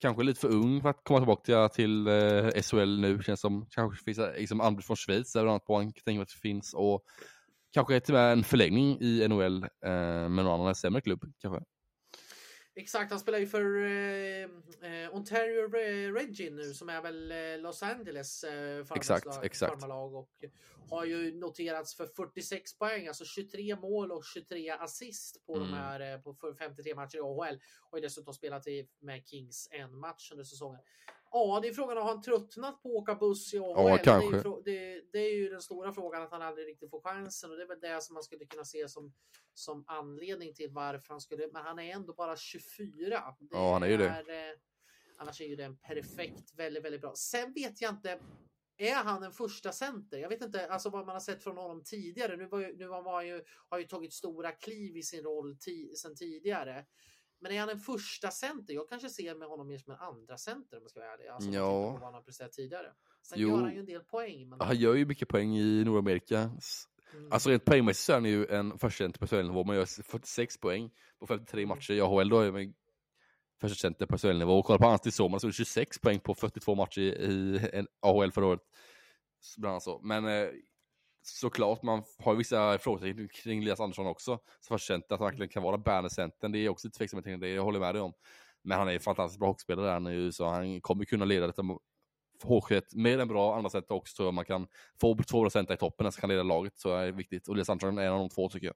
Kanske 0.03 0.23
lite 0.23 0.39
för 0.39 0.47
ung 0.47 0.81
för 0.81 0.89
att 0.89 1.03
komma 1.03 1.19
tillbaka 1.19 1.69
till, 1.69 2.05
till 2.05 2.07
eh, 2.07 2.61
SHL 2.61 2.99
nu, 2.99 3.23
känns 3.23 3.41
som. 3.41 3.65
Kanske 3.69 4.03
finns 4.03 4.17
det 4.17 4.35
liksom 4.38 4.61
anbud 4.61 4.85
från 4.85 4.95
Schweiz 4.95 5.35
eller 5.35 5.47
annat 5.47 5.65
på 5.65 5.75
en 5.75 5.93
tänker 5.93 6.21
att 6.21 6.27
det 6.27 6.41
finns 6.41 6.73
och 6.73 7.03
kanske 7.73 7.99
till 7.99 8.15
och 8.15 8.21
med 8.21 8.31
en 8.31 8.43
förlängning 8.43 8.97
i 9.01 9.27
NHL 9.27 9.63
eh, 9.63 9.69
med 10.30 10.31
någon 10.31 10.61
annan 10.61 10.75
sämre 10.75 11.01
klubb 11.01 11.19
kanske. 11.41 11.63
Exakt, 12.75 13.11
han 13.11 13.19
spelar 13.19 13.39
ju 13.39 13.47
för 13.47 13.85
eh, 13.85 14.43
eh, 14.91 15.15
Ontario 15.15 15.69
Regin 16.13 16.55
nu 16.55 16.73
som 16.73 16.89
är 16.89 17.01
väl 17.01 17.31
eh, 17.31 17.61
Los 17.61 17.83
Angeles 17.83 18.43
eh, 18.43 18.85
exakt, 18.95 19.25
och 20.13 20.29
har 20.89 21.05
ju 21.05 21.39
noterats 21.39 21.95
för 21.95 22.05
46 22.05 22.77
poäng, 22.77 23.07
alltså 23.07 23.25
23 23.25 23.75
mål 23.75 24.11
och 24.11 24.25
23 24.25 24.69
assist 24.69 25.45
på 25.45 25.55
mm. 25.55 25.67
de 25.67 25.73
här 25.73 26.13
eh, 26.13 26.21
på 26.21 26.55
53 26.59 26.95
matcher 26.95 27.17
i 27.17 27.19
AHL 27.19 27.59
och 27.81 27.97
har 27.97 28.01
dessutom 28.01 28.33
spelat 28.33 28.67
i, 28.67 28.87
med 28.99 29.27
Kings 29.27 29.67
en 29.71 29.97
match 29.99 30.31
under 30.31 30.43
säsongen. 30.43 30.79
Ja, 31.35 31.60
det 31.61 31.68
är 31.68 31.73
frågan 31.73 31.97
om 31.97 32.07
han 32.07 32.22
tröttnat 32.22 32.84
på 32.84 32.89
att 32.89 32.95
åka 32.95 33.15
buss 33.15 33.53
i 33.53 33.60
AHL. 33.60 33.89
Ja, 33.89 33.97
kanske. 34.03 34.38
Det 34.38 34.47
är, 34.47 34.95
det, 34.95 35.01
det 35.11 35.19
är, 35.19 35.35
ju 35.35 35.49
den 35.49 35.61
stora 35.61 35.91
frågan 35.91 36.22
att 36.22 36.31
han 36.31 36.41
aldrig 36.41 36.68
riktigt 36.68 36.89
får 36.89 37.01
chansen 37.01 37.51
och 37.51 37.57
det 37.57 37.64
är 37.64 37.68
väl 37.68 37.80
det 37.80 38.01
som 38.01 38.14
man 38.14 38.23
skulle 38.23 38.45
kunna 38.45 38.65
se 38.65 38.89
som, 38.89 39.14
som 39.53 39.84
anledning 39.88 40.53
till 40.53 40.69
varför 40.69 41.10
han 41.10 41.22
skulle, 41.22 41.47
men 41.53 41.64
han 41.64 41.80
är 41.80 41.93
ändå 41.93 42.14
bara 42.14 42.35
24. 42.35 43.35
Det 43.39 43.47
ja, 43.51 43.73
han 43.73 43.84
är 43.84 43.88
ju 43.88 43.97
det. 43.97 44.07
Eh, 44.07 44.60
annars 45.18 45.41
är 45.41 45.45
ju 45.45 45.55
det 45.55 45.64
en 45.64 45.77
perfekt, 45.77 46.53
väldigt, 46.55 46.85
väldigt 46.85 47.01
bra. 47.01 47.14
Sen 47.15 47.53
vet 47.53 47.81
jag 47.81 47.91
inte, 47.91 48.19
är 48.77 48.95
han 48.95 49.23
en 49.23 49.31
första 49.31 49.72
center? 49.72 50.18
Jag 50.18 50.30
vet 50.30 50.41
inte 50.41 50.68
alltså 50.68 50.89
vad 50.89 51.05
man 51.05 51.15
har 51.15 51.19
sett 51.19 51.43
från 51.43 51.57
honom 51.57 51.84
tidigare. 51.84 52.38
Nu, 52.38 52.45
var 52.45 52.60
ju, 52.60 52.77
nu 52.77 52.88
var 52.88 53.14
han 53.14 53.27
ju, 53.27 53.43
har 53.69 53.80
ju 53.80 53.84
tagit 53.84 54.14
stora 54.14 54.51
kliv 54.51 54.97
i 54.97 55.03
sin 55.03 55.23
roll 55.23 55.57
sen 55.97 56.15
tidigare. 56.15 56.85
Men 57.43 57.51
är 57.51 57.59
han 57.59 57.69
en 57.69 57.79
första 57.79 58.31
center? 58.31 58.73
Jag 58.73 58.89
kanske 58.89 59.09
ser 59.09 59.35
med 59.35 59.47
honom 59.47 59.67
mer 59.67 59.77
som 59.77 59.93
en 59.93 59.99
andra 59.99 60.37
center 60.37 60.77
om 60.77 60.83
jag 60.83 60.91
ska 60.91 60.99
vara 60.99 61.13
ärlig. 61.13 61.27
Alltså, 61.27 61.49
ja. 61.49 61.91
På 61.91 61.91
vad 61.91 62.03
han 62.03 62.13
har 62.13 62.21
presterat 62.21 62.51
tidigare. 62.51 62.87
Sen 63.21 63.39
jo. 63.39 63.49
gör 63.49 63.61
han 63.61 63.73
ju 63.73 63.79
en 63.79 63.85
del 63.85 64.01
poäng. 64.01 64.49
Men... 64.49 64.61
Han 64.61 64.75
gör 64.75 64.95
ju 64.95 65.05
mycket 65.05 65.27
poäng 65.27 65.57
i 65.57 65.83
Nordamerika. 65.83 66.39
Mm. 66.39 67.31
Alltså 67.31 67.49
rent 67.49 67.65
poängmässigt 67.65 68.05
så 68.05 68.11
är 68.11 68.15
han 68.15 68.25
ju 68.25 68.45
en 68.45 68.79
första 68.79 69.03
center 69.03 69.19
på 69.19 69.27
SHL-nivå. 69.27 69.63
Man 69.63 69.75
gör 69.75 69.85
46 70.03 70.57
poäng 70.57 70.91
på 71.19 71.27
53 71.27 71.59
mm. 71.59 71.69
matcher 71.69 71.93
i 71.93 72.01
AHL. 72.01 72.29
Då 72.29 72.39
är 72.39 72.51
man 72.51 72.73
första 73.61 73.75
center 73.75 74.05
på 74.05 74.17
SHL-nivå. 74.17 74.59
Och 74.59 74.65
kolla 74.65 74.79
på 74.79 74.87
Antti 74.87 75.11
Soman 75.11 75.39
så 75.39 75.51
26 75.51 75.99
poäng 75.99 76.19
på 76.19 76.35
42 76.35 76.75
matcher 76.75 77.01
i, 77.01 77.07
i 77.07 77.85
AHL 77.99 78.31
förra 78.31 78.45
året. 78.45 78.61
Bland 79.57 79.71
annat 79.71 79.83
så. 79.83 79.99
Men 80.03 80.25
eh, 80.25 80.49
såklart, 81.23 81.83
man 81.83 82.03
har 82.19 82.35
vissa 82.35 82.77
frågetecken 82.77 83.29
kring 83.29 83.61
Elias 83.61 83.79
Andersson 83.79 84.07
också. 84.07 84.39
Så 84.59 84.73
har 84.73 84.77
känt 84.77 85.11
att 85.11 85.19
han 85.19 85.27
verkligen 85.27 85.49
kan 85.49 85.63
vara 85.63 85.77
bärande 85.77 86.09
Det 86.51 86.57
är 86.57 86.69
också 86.69 86.87
lite 86.87 86.97
tveksamhet 86.97 87.25
kring 87.25 87.39
det, 87.39 87.49
jag 87.49 87.63
håller 87.63 87.79
med 87.79 87.95
dig 87.95 88.01
om. 88.01 88.13
Men 88.63 88.77
han 88.77 88.87
är 88.87 88.93
en 88.93 88.99
fantastiskt 88.99 89.39
bra 89.39 89.47
hockeyspelare 89.47 89.85
där 89.85 89.99
nu, 89.99 90.31
så 90.31 90.45
han 90.45 90.81
kommer 90.81 91.05
kunna 91.05 91.25
leda 91.25 91.47
detta 91.47 91.63
h 92.43 92.61
mer 92.91 93.19
än 93.19 93.27
bra 93.27 93.55
andra 93.57 93.69
sätt 93.69 93.91
också 93.91 94.15
tror 94.15 94.27
jag 94.27 94.33
man 94.33 94.45
kan 94.45 94.67
få 95.01 95.17
två 95.23 95.49
center 95.49 95.73
i 95.73 95.77
toppen 95.77 96.11
så 96.11 96.21
kan 96.21 96.29
leda 96.29 96.43
laget, 96.43 96.77
så 96.77 96.95
är 96.95 97.05
det 97.05 97.11
viktigt. 97.11 97.47
Och 97.47 97.53
Elias 97.53 97.69
Andersson 97.69 97.97
är 97.97 98.05
en 98.05 98.13
av 98.13 98.19
de 98.19 98.29
två 98.29 98.49
tycker 98.49 98.67
jag. 98.67 98.75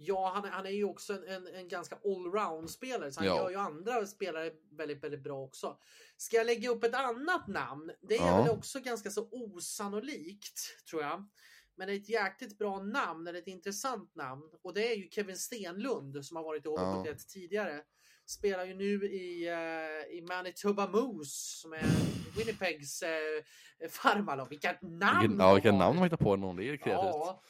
Ja, 0.00 0.32
han, 0.34 0.52
han 0.52 0.66
är 0.66 0.70
ju 0.70 0.84
också 0.84 1.12
en, 1.12 1.24
en, 1.28 1.46
en 1.54 1.68
ganska 1.68 1.96
allround-spelare, 2.04 3.12
så 3.12 3.20
han 3.20 3.26
ja. 3.26 3.36
gör 3.36 3.50
ju 3.50 3.56
andra 3.56 4.06
spelare 4.06 4.50
väldigt, 4.70 5.04
väldigt 5.04 5.22
bra 5.22 5.42
också. 5.42 5.78
Ska 6.16 6.36
jag 6.36 6.46
lägga 6.46 6.70
upp 6.70 6.84
ett 6.84 6.94
annat 6.94 7.48
namn? 7.48 7.90
Det 8.00 8.16
är 8.16 8.26
ja. 8.26 8.42
väl 8.42 8.50
också 8.50 8.80
ganska 8.80 9.10
så 9.10 9.28
osannolikt, 9.30 10.86
tror 10.90 11.02
jag. 11.02 11.28
Men 11.76 11.86
det 11.86 11.94
är 11.94 11.96
ett 11.96 12.08
jäkligt 12.08 12.58
bra 12.58 12.82
namn, 12.82 13.26
eller 13.26 13.38
ett 13.38 13.46
intressant 13.46 14.14
namn. 14.14 14.42
Och 14.62 14.74
det 14.74 14.92
är 14.92 14.96
ju 14.96 15.08
Kevin 15.10 15.36
Stenlund 15.36 16.24
som 16.24 16.36
har 16.36 16.44
varit 16.44 16.66
i 16.66 16.68
HV71 16.68 17.06
ja. 17.06 17.14
tidigare. 17.28 17.82
Spelar 18.26 18.64
ju 18.64 18.74
nu 18.74 19.06
i, 19.06 19.50
uh, 19.50 20.16
i 20.18 20.22
Manitoba 20.28 20.86
Moose 20.86 21.60
som 21.60 21.72
är 21.72 21.86
Winnipegs 22.36 23.02
uh, 23.02 23.88
farmarlag. 23.90 24.48
Vilka 24.48 24.78
namn! 24.82 25.20
Vilken, 25.20 25.40
ja, 25.40 25.54
vilka 25.54 25.72
namn 25.72 25.96
de 25.96 26.04
hittar 26.04 26.16
på 26.16 26.36
någon, 26.36 26.56
det 26.56 26.64
är 26.64 26.76
kreativt. 26.76 27.14
Ja. 27.14 27.42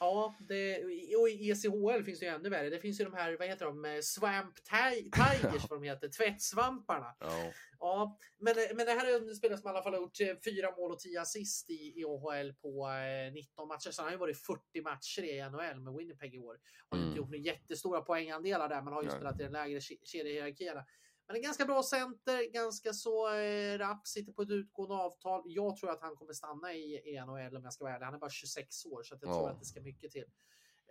Ja, 0.00 0.36
det, 0.40 0.84
och 1.16 1.28
i 1.28 1.50
ECHL 1.50 2.04
finns 2.04 2.20
det 2.20 2.26
ju 2.26 2.32
ännu 2.32 2.48
värre. 2.48 2.70
Det 2.70 2.80
finns 2.80 3.00
ju 3.00 3.04
de 3.04 3.14
här, 3.14 3.36
vad 3.38 3.48
heter 3.48 3.64
de, 3.66 3.84
eh, 3.84 4.00
Swamp 4.00 4.54
Tigers, 4.54 5.66
vad 5.70 5.82
de 5.82 5.82
heter, 5.82 6.08
tvättsvamparna. 6.08 7.16
Ja. 7.20 7.52
ja 7.78 8.18
men, 8.38 8.54
men 8.74 8.86
det 8.86 8.92
här 8.92 9.06
är 9.06 9.28
en 9.28 9.34
spelare 9.34 9.58
som 9.58 9.68
i 9.68 9.70
alla 9.70 9.82
fall 9.82 9.92
har 9.94 10.00
gjort 10.00 10.20
eh, 10.20 10.34
fyra 10.44 10.76
mål 10.76 10.92
och 10.92 10.98
tio 10.98 11.20
assist 11.20 11.70
i, 11.70 12.00
i 12.00 12.04
OHL 12.04 12.52
på 12.52 12.88
eh, 12.88 13.32
19 13.32 13.68
matcher. 13.68 13.90
Så 13.90 14.02
han 14.02 14.06
har 14.06 14.12
ju 14.12 14.18
varit 14.18 14.38
40 14.38 14.82
matcher 14.82 15.22
i 15.22 15.50
NHL 15.50 15.80
med 15.80 15.94
Winnipeg 15.94 16.34
i 16.34 16.38
år. 16.38 16.58
Har 16.88 16.98
mm. 16.98 17.08
inte 17.08 17.18
gjort 17.18 17.30
några 17.30 17.42
jättestora 17.42 18.00
poängandelar 18.00 18.68
där, 18.68 18.82
men 18.82 18.92
har 18.92 19.02
ju 19.02 19.10
spelat 19.10 19.40
i 19.40 19.42
den 19.42 19.52
lägre 19.52 19.80
kedjehierarkierna. 19.80 20.84
Men 21.28 21.36
en 21.36 21.42
ganska 21.42 21.64
bra 21.64 21.82
center, 21.82 22.52
ganska 22.52 22.92
så 22.92 23.34
eh, 23.34 23.78
rapp, 23.78 24.06
sitter 24.06 24.32
på 24.32 24.42
ett 24.42 24.50
utgående 24.50 24.94
avtal. 24.94 25.42
Jag 25.46 25.76
tror 25.76 25.90
att 25.90 26.00
han 26.00 26.16
kommer 26.16 26.32
stanna 26.32 26.72
i, 26.72 27.02
i 27.04 27.20
NHL 27.20 27.56
om 27.56 27.64
jag 27.64 27.72
ska 27.72 27.84
vara 27.84 27.94
ärlig. 27.94 28.04
Han 28.04 28.14
är 28.14 28.18
bara 28.18 28.30
26 28.30 28.86
år 28.86 29.02
så 29.02 29.14
jag 29.20 29.30
ja. 29.30 29.34
tror 29.34 29.50
att 29.50 29.60
det 29.60 29.66
ska 29.66 29.80
mycket 29.80 30.10
till. 30.10 30.24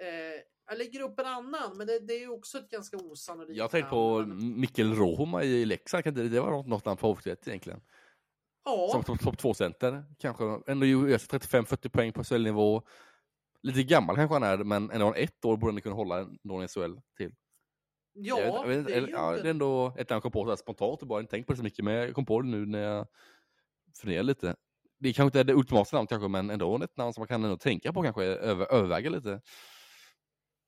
Eh, 0.01 0.07
jag 0.69 0.77
lägger 0.77 1.01
upp 1.01 1.19
en 1.19 1.25
annan, 1.25 1.77
men 1.77 1.87
det, 1.87 1.99
det 1.99 2.13
är 2.13 2.31
också 2.31 2.57
ett 2.57 2.69
ganska 2.69 2.97
osannolikt 2.97 3.57
Jag 3.57 3.71
tänkte 3.71 3.89
på. 3.89 4.25
Mikkel 4.35 4.93
Rohma 4.93 5.43
i 5.43 5.65
Leksand, 5.65 6.03
det, 6.03 6.29
det 6.29 6.39
var 6.39 6.63
något, 6.63 6.85
något 6.85 6.99
på 6.99 7.07
hovet 7.07 7.47
egentligen? 7.47 7.81
Ja. 8.65 8.89
Som 8.91 9.03
topp 9.03 9.19
top 9.19 9.35
2-center, 9.35 10.05
kanske. 10.19 10.43
Ändå 10.67 10.85
gör 10.85 11.17
35-40 11.17 11.89
poäng 11.89 12.13
på 12.13 12.23
SHL-nivå. 12.23 12.81
Lite 13.61 13.83
gammal 13.83 14.15
kanske 14.15 14.35
han 14.35 14.43
är, 14.43 14.57
men 14.57 14.91
ändå 14.91 15.13
ett 15.13 15.45
år 15.45 15.57
borde 15.57 15.73
han 15.73 15.81
kunna 15.81 15.95
hålla 15.95 16.27
någon 16.43 16.67
SHL 16.67 16.95
till. 17.17 17.35
Ja, 18.19 18.39
jag 18.39 18.67
vet, 18.67 18.87
det, 18.87 18.93
är 18.93 19.07
ja, 19.07 19.31
det 19.31 19.47
är 19.47 19.51
ändå 19.51 19.87
ett 19.97 20.09
namn 20.09 20.15
jag 20.15 20.23
kom 20.23 20.31
på 20.31 20.45
så 20.45 20.57
spontant 20.57 21.01
och 21.01 21.07
bara 21.07 21.19
inte 21.19 21.31
tänkt 21.31 21.47
på 21.47 21.53
det 21.53 21.57
så 21.57 21.63
mycket, 21.63 21.85
men 21.85 21.93
jag 21.93 22.13
kom 22.13 22.25
på 22.25 22.41
det 22.41 22.47
nu 22.47 22.65
när 22.65 22.79
jag 22.79 23.07
funderar 24.01 24.23
lite. 24.23 24.55
Det 24.99 25.13
kanske 25.13 25.27
inte 25.27 25.39
är 25.39 25.43
det 25.43 25.53
ultimata 25.53 25.95
namnet 25.95 26.09
kanske, 26.09 26.27
men 26.27 26.49
ändå 26.49 26.83
ett 26.83 26.97
namn 26.97 27.13
som 27.13 27.21
man 27.21 27.27
kan 27.27 27.43
ändå 27.43 27.57
tänka 27.57 27.93
på 27.93 28.03
kanske, 28.03 28.23
över, 28.23 28.73
överväga 28.73 29.09
lite. 29.09 29.41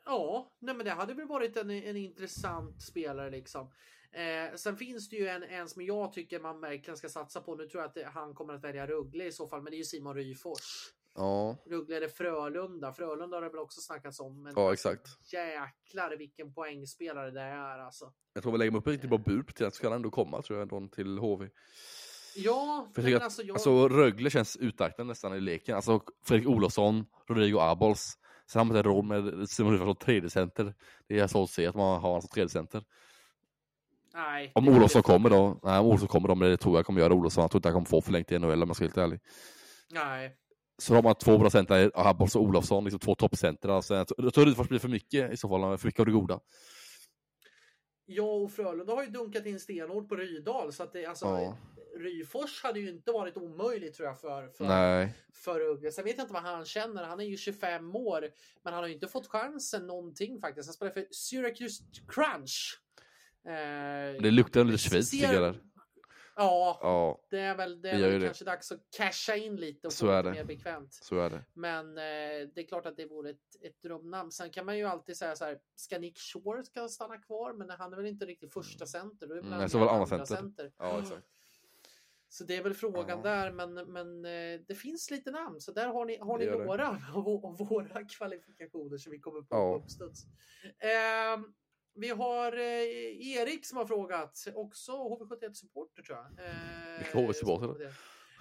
Ja, 0.06 0.52
nej 0.60 0.76
men 0.76 0.86
det 0.86 0.92
hade 0.92 1.14
väl 1.14 1.28
varit 1.28 1.58
en, 1.58 1.70
en 1.70 1.98
intressant 1.98 2.82
spelare 2.82 3.30
liksom. 3.30 3.72
Eh, 4.12 4.56
sen 4.56 4.78
finns 4.78 5.10
det 5.10 5.16
ju 5.16 5.28
en, 5.28 5.44
en 5.44 5.70
som 5.70 5.86
jag 5.86 6.14
tycker 6.14 6.40
man 6.40 6.62
verkligen 6.62 6.98
ska 6.98 7.10
satsa 7.10 7.42
på. 7.42 7.56
Nu 7.56 7.68
tror 7.68 7.82
jag 7.82 7.88
att 7.88 7.96
det, 7.96 8.06
han 8.06 8.34
kommer 8.34 8.54
att 8.54 8.64
välja 8.64 8.88
Ruggle 8.88 9.26
i 9.26 9.32
så 9.32 9.48
fall, 9.48 9.62
men 9.62 9.72
det 9.72 9.76
är 9.76 9.78
ju 9.78 9.84
Simon 9.84 10.16
Ryfors. 10.16 10.94
Ja. 11.15 11.57
Ruggle 11.65 11.98
eller 11.98 12.07
Frölunda. 12.07 12.94
Frölunda 12.94 13.38
har 13.38 13.41
det 13.41 13.49
väl 13.49 13.60
också 13.60 13.81
snackats 13.81 14.19
om. 14.19 14.44
Men 14.44 14.53
ja, 14.56 14.73
exakt. 14.73 15.07
Jäklar 15.34 16.18
vilken 16.18 16.53
poängspelare 16.53 17.31
det 17.31 17.41
är 17.41 17.80
alltså. 17.80 18.14
Jag 18.34 18.44
tror 18.44 18.52
vi 18.52 18.57
lägger 18.57 18.77
upp 18.77 18.88
ett 18.88 18.91
riktigt 18.91 19.10
bra 19.10 19.19
bud 19.19 19.52
det 19.57 19.76
så 19.76 19.81
kan 19.81 19.91
han 19.91 19.95
ändå 19.98 20.11
komma 20.11 20.41
tror 20.41 20.60
jag 20.60 20.91
till 20.91 21.18
HV. 21.18 21.49
Ja, 22.36 22.88
jag 22.95 23.22
alltså, 23.22 23.41
jag... 23.41 23.53
alltså 23.53 23.88
Rögle 23.88 24.30
känns 24.30 24.57
utmärkt 24.57 25.06
nästan 25.06 25.36
i 25.36 25.40
leken. 25.40 25.76
Alltså 25.76 26.02
Fredrik 26.26 26.48
Olofsson, 26.48 27.06
Rodrigo 27.27 27.60
Abols. 27.60 28.18
Sen 28.48 28.60
har 28.60 28.65
man 28.65 28.77
inte 28.77 28.90
råd 28.90 29.06
med 29.06 29.49
Simon 29.49 29.73
Ruffarsson 29.73 29.95
tredje 29.95 30.30
center. 30.30 30.73
Det 31.07 31.19
är 31.19 31.27
svårt 31.27 31.44
att 31.44 31.49
se 31.49 31.68
att 31.68 31.76
man 31.76 32.02
har 32.02 32.15
alltså 32.15 32.34
tredje 32.34 32.49
center. 32.49 32.84
Nej. 34.14 34.52
Om 34.56 34.68
Olofsson 34.68 35.03
kommer 35.03 35.30
då, 35.30 35.60
nej 35.64 35.80
om 35.80 35.86
Olofsson 35.86 36.07
kommer 36.07 36.27
då, 36.27 36.36
men 36.36 36.49
det 36.49 36.57
tror 36.57 36.76
jag 36.76 36.86
kommer 36.86 37.02
göra 37.02 37.14
Olofsson. 37.14 37.41
Jag 37.41 37.52
tror 37.52 37.60
inte 37.60 37.68
han 37.68 37.73
kommer 37.73 37.86
få 37.86 38.02
förlängt 38.02 38.31
i 38.31 38.40
NHL 38.40 38.64
om 38.64 38.69
jag 38.69 38.76
ska 38.76 38.86
vara 38.86 38.90
helt 38.90 38.98
ärlig. 38.98 39.19
Nej, 39.91 40.36
så 40.80 40.96
har 40.96 41.04
man 41.04 41.16
två 41.16 41.38
bra 41.38 41.50
center, 41.50 41.92
Habbos 41.96 42.36
och 42.36 42.42
Olofsson, 42.42 42.84
liksom 42.84 43.00
två 43.00 43.16
toppcenter. 43.16 43.70
Alltså, 43.70 44.06
jag 44.18 44.34
tror 44.34 44.46
Rydfors 44.46 44.68
blir 44.68 44.80
för 44.80 44.88
mycket 44.88 45.34
i 45.34 45.38
så 45.38 45.50
fall, 45.50 45.78
för 45.78 45.88
mycket 45.88 46.00
av 46.00 46.06
det 46.06 46.12
goda. 46.12 46.40
Ja, 48.06 48.24
och 48.24 48.52
Frölunda 48.52 48.96
har 48.96 49.04
ju 49.04 49.10
dunkat 49.10 49.46
in 49.46 49.60
stenhårt 49.60 50.10
på 50.10 50.16
Rydal, 50.16 50.74
så 50.74 50.84
att 50.84 50.94
det, 50.94 51.06
alltså, 51.06 51.26
ja. 51.26 51.58
Ryfors 52.00 52.64
hade 52.64 52.80
ju 52.80 52.90
inte 52.90 53.12
varit 53.12 53.38
omöjligt 53.38 53.94
tror 53.94 54.08
jag 54.08 54.20
för, 54.20 54.48
för, 54.48 54.66
Nej. 54.66 55.14
för 55.34 55.62
Uggla. 55.62 55.92
Sen 55.92 56.06
vet 56.06 56.18
jag 56.18 56.24
inte 56.24 56.34
vad 56.34 56.44
han 56.44 56.66
känner. 56.66 57.04
Han 57.04 57.20
är 57.20 57.24
ju 57.24 57.38
25 57.38 57.96
år, 57.96 58.30
men 58.64 58.74
han 58.74 58.84
har 58.84 58.88
ju 58.88 58.94
inte 58.94 59.08
fått 59.08 59.28
chansen 59.28 59.88
någonting 59.88 60.40
faktiskt. 60.40 60.68
Han 60.68 60.74
spelar 60.74 60.92
för 60.92 61.06
Syracuse 61.12 61.84
Crunch. 62.08 62.80
Eh, 63.46 64.22
det 64.22 64.32
luktar 64.32 64.64
lite 64.64 64.78
Schweiz 64.78 65.10
tycker 65.10 65.34
jag. 65.34 65.56
Ja, 66.40 66.80
ja, 66.82 67.20
det 67.30 67.40
är 67.40 67.56
väl, 67.56 67.82
det 67.82 67.90
är 67.90 68.11
väl 68.11 68.26
kanske 68.26 68.45
det. 68.45 68.52
dags 68.52 68.72
att 68.72 68.80
casha 68.98 69.36
in 69.36 69.56
lite 69.56 69.88
och 69.88 69.94
så 69.94 70.06
få 70.06 70.11
är 70.11 70.24
lite 70.24 70.36
mer 70.36 70.44
bekvämt. 70.44 70.94
Så 70.94 71.20
är 71.20 71.30
det. 71.30 71.44
Men 71.53 71.98
eh, 71.98 72.48
det 72.53 72.57
är 72.57 72.68
klart 72.68 72.86
att 72.86 72.98
det 72.98 73.06
vore 73.06 73.30
ett, 73.30 73.56
ett 73.61 73.82
drömnamn. 73.82 74.32
Sen 74.32 74.49
kan 74.49 74.66
man 74.66 74.78
ju 74.78 74.86
alltid 74.86 75.18
säga 75.18 75.36
så 75.36 75.45
här, 75.45 75.60
ska 75.76 75.99
Nick 75.99 76.18
Shore 76.18 76.64
ska 76.64 76.88
stanna 76.88 77.18
kvar? 77.18 77.53
Men 77.53 77.70
han 77.70 77.94
är 77.94 77.98
väl 77.98 78.06
inte 78.06 78.26
riktigt 78.26 78.53
första 78.53 78.86
center? 78.86 79.28
Då 79.28 79.34
är 79.34 79.40
mm, 79.40 79.70
så 79.70 79.80
väl 79.80 79.88
andra 79.88 80.06
center. 80.06 80.36
center. 80.36 80.72
Ja, 80.78 80.99
exakt. 80.99 81.28
Så 82.30 82.44
det 82.44 82.56
är 82.56 82.64
väl 82.64 82.74
frågan 82.74 83.22
ja. 83.24 83.30
där, 83.30 83.52
men, 83.52 83.74
men 83.74 84.26
eh, 84.26 84.60
det 84.68 84.76
finns 84.76 85.11
lite 85.11 85.32
namn. 85.32 85.61
Så 85.61 85.72
där 85.72 85.88
har 85.88 86.06
ni, 86.06 86.18
har 86.18 86.38
ni 86.38 86.45
några 86.45 86.88
av, 87.14 87.45
av, 87.45 87.57
våra 87.57 88.06
kvalifikationer 88.06 88.98
som 88.98 89.11
vi 89.11 89.20
kommer 89.20 89.41
på 89.41 89.48
ja. 89.56 89.82
uppstuds. 89.84 90.24
Eh, 90.80 91.40
vi 91.95 92.10
har 92.10 92.53
eh, 92.53 93.38
Erik 93.38 93.66
som 93.66 93.78
har 93.78 93.86
frågat, 93.86 94.48
också 94.56 94.91
HV71 94.91 95.53
supporter 95.53 96.03
tror 96.03 96.18
jag. 96.18 96.45
Eh, 96.45 97.06
HV-supporter? 97.14 97.94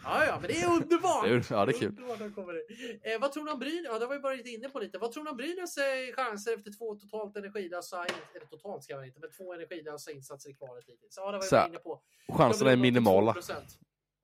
Ja, 0.04 0.24
ja, 0.26 0.38
men 0.40 0.48
det 0.48 0.60
är 0.60 0.70
underbart! 0.70 1.26
ja, 1.50 1.66
det 1.66 1.72
är 1.72 1.78
kul. 1.78 1.94
det. 1.96 3.12
Eh, 3.12 3.20
vad 3.20 3.32
tror 3.32 3.44
du 3.44 3.52
om 3.52 3.58
Brynäs? 3.58 3.84
Ja, 3.84 3.98
det 3.98 4.06
har 4.06 4.12
vi 4.12 4.20
varit 4.20 4.46
inne 4.46 4.68
på 4.68 4.78
lite. 4.78 4.98
Vad 4.98 5.12
tror 5.12 5.24
du 5.24 5.30
om 5.30 5.36
Brynäs 5.36 5.78
eh, 5.78 6.14
chanser 6.16 6.54
efter 6.54 6.72
två 6.78 6.94
totalt 6.94 7.36
energilösa, 7.36 8.04
eller 8.34 8.46
totalt 8.46 8.84
ska 8.84 8.92
jag 8.92 9.06
inte, 9.06 9.20
men 9.20 9.30
två 9.30 9.54
energilösa 9.54 10.10
insatser 10.10 10.50
i 10.50 10.54
kvalet 10.54 10.84
hittills? 10.86 11.14
Ja, 11.16 11.32
det 11.32 11.38
var 11.38 11.62
vi 11.64 11.68
inne 11.68 11.78
på. 11.78 12.00
Chanserna 12.28 12.72
är 12.72 12.76
minimala. 12.76 13.32
2%. 13.32 13.54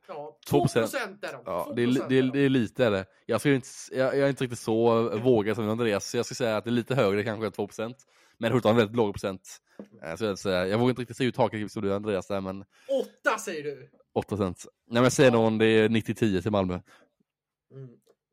Ja, 0.09 0.39
2 0.47 0.61
procent 0.61 1.25
är 1.25 1.33
de. 1.33 1.43
Ja, 1.45 1.73
det, 1.77 1.83
är, 1.83 2.09
det, 2.09 2.19
är, 2.19 2.23
det 2.23 2.39
är 2.39 2.49
lite 2.49 2.85
är 2.85 2.91
det. 2.91 3.07
Jag, 3.27 3.41
ska 3.41 3.51
inte, 3.51 3.69
jag, 3.93 4.07
jag 4.07 4.25
är 4.25 4.29
inte 4.29 4.45
riktigt 4.45 4.59
så 4.59 5.09
vågad 5.19 5.57
som 5.57 5.69
Andreas, 5.69 6.11
så 6.11 6.17
jag 6.17 6.27
ska 6.27 6.35
säga 6.35 6.57
att 6.57 6.65
det 6.65 6.71
är 6.71 6.73
lite 6.73 6.95
högre 6.95 7.25
kanske 7.25 7.47
än 7.47 7.53
2 7.53 7.67
procent. 7.67 7.97
Men 8.39 8.53
Hurtig 8.53 8.69
har 8.69 8.71
en 8.71 8.77
väldigt 8.77 8.97
låg 8.97 9.15
procent. 9.15 9.59
Eh, 10.03 10.17
så 10.17 10.25
jag, 10.25 10.39
säga. 10.39 10.67
jag 10.67 10.79
vågar 10.79 10.91
inte 10.91 11.03
riktigt 11.03 11.17
säga 11.17 11.29
ut 11.29 11.35
taket 11.35 11.73
som 11.73 11.83
du 11.83 11.95
Andreas 11.95 12.27
där, 12.27 12.41
men 12.41 12.65
Åtta 12.89 13.39
säger 13.39 13.63
du! 13.65 13.91
8 14.15 14.29
procent. 14.29 14.67
Nej 14.87 14.95
men 14.95 15.03
jag 15.03 15.13
säger 15.13 15.31
nog 15.31 15.59
det 15.59 15.67
är 15.67 15.89
90-10 15.89 16.43
till 16.43 16.51
Malmö. 16.51 16.81
Mm. 17.75 17.89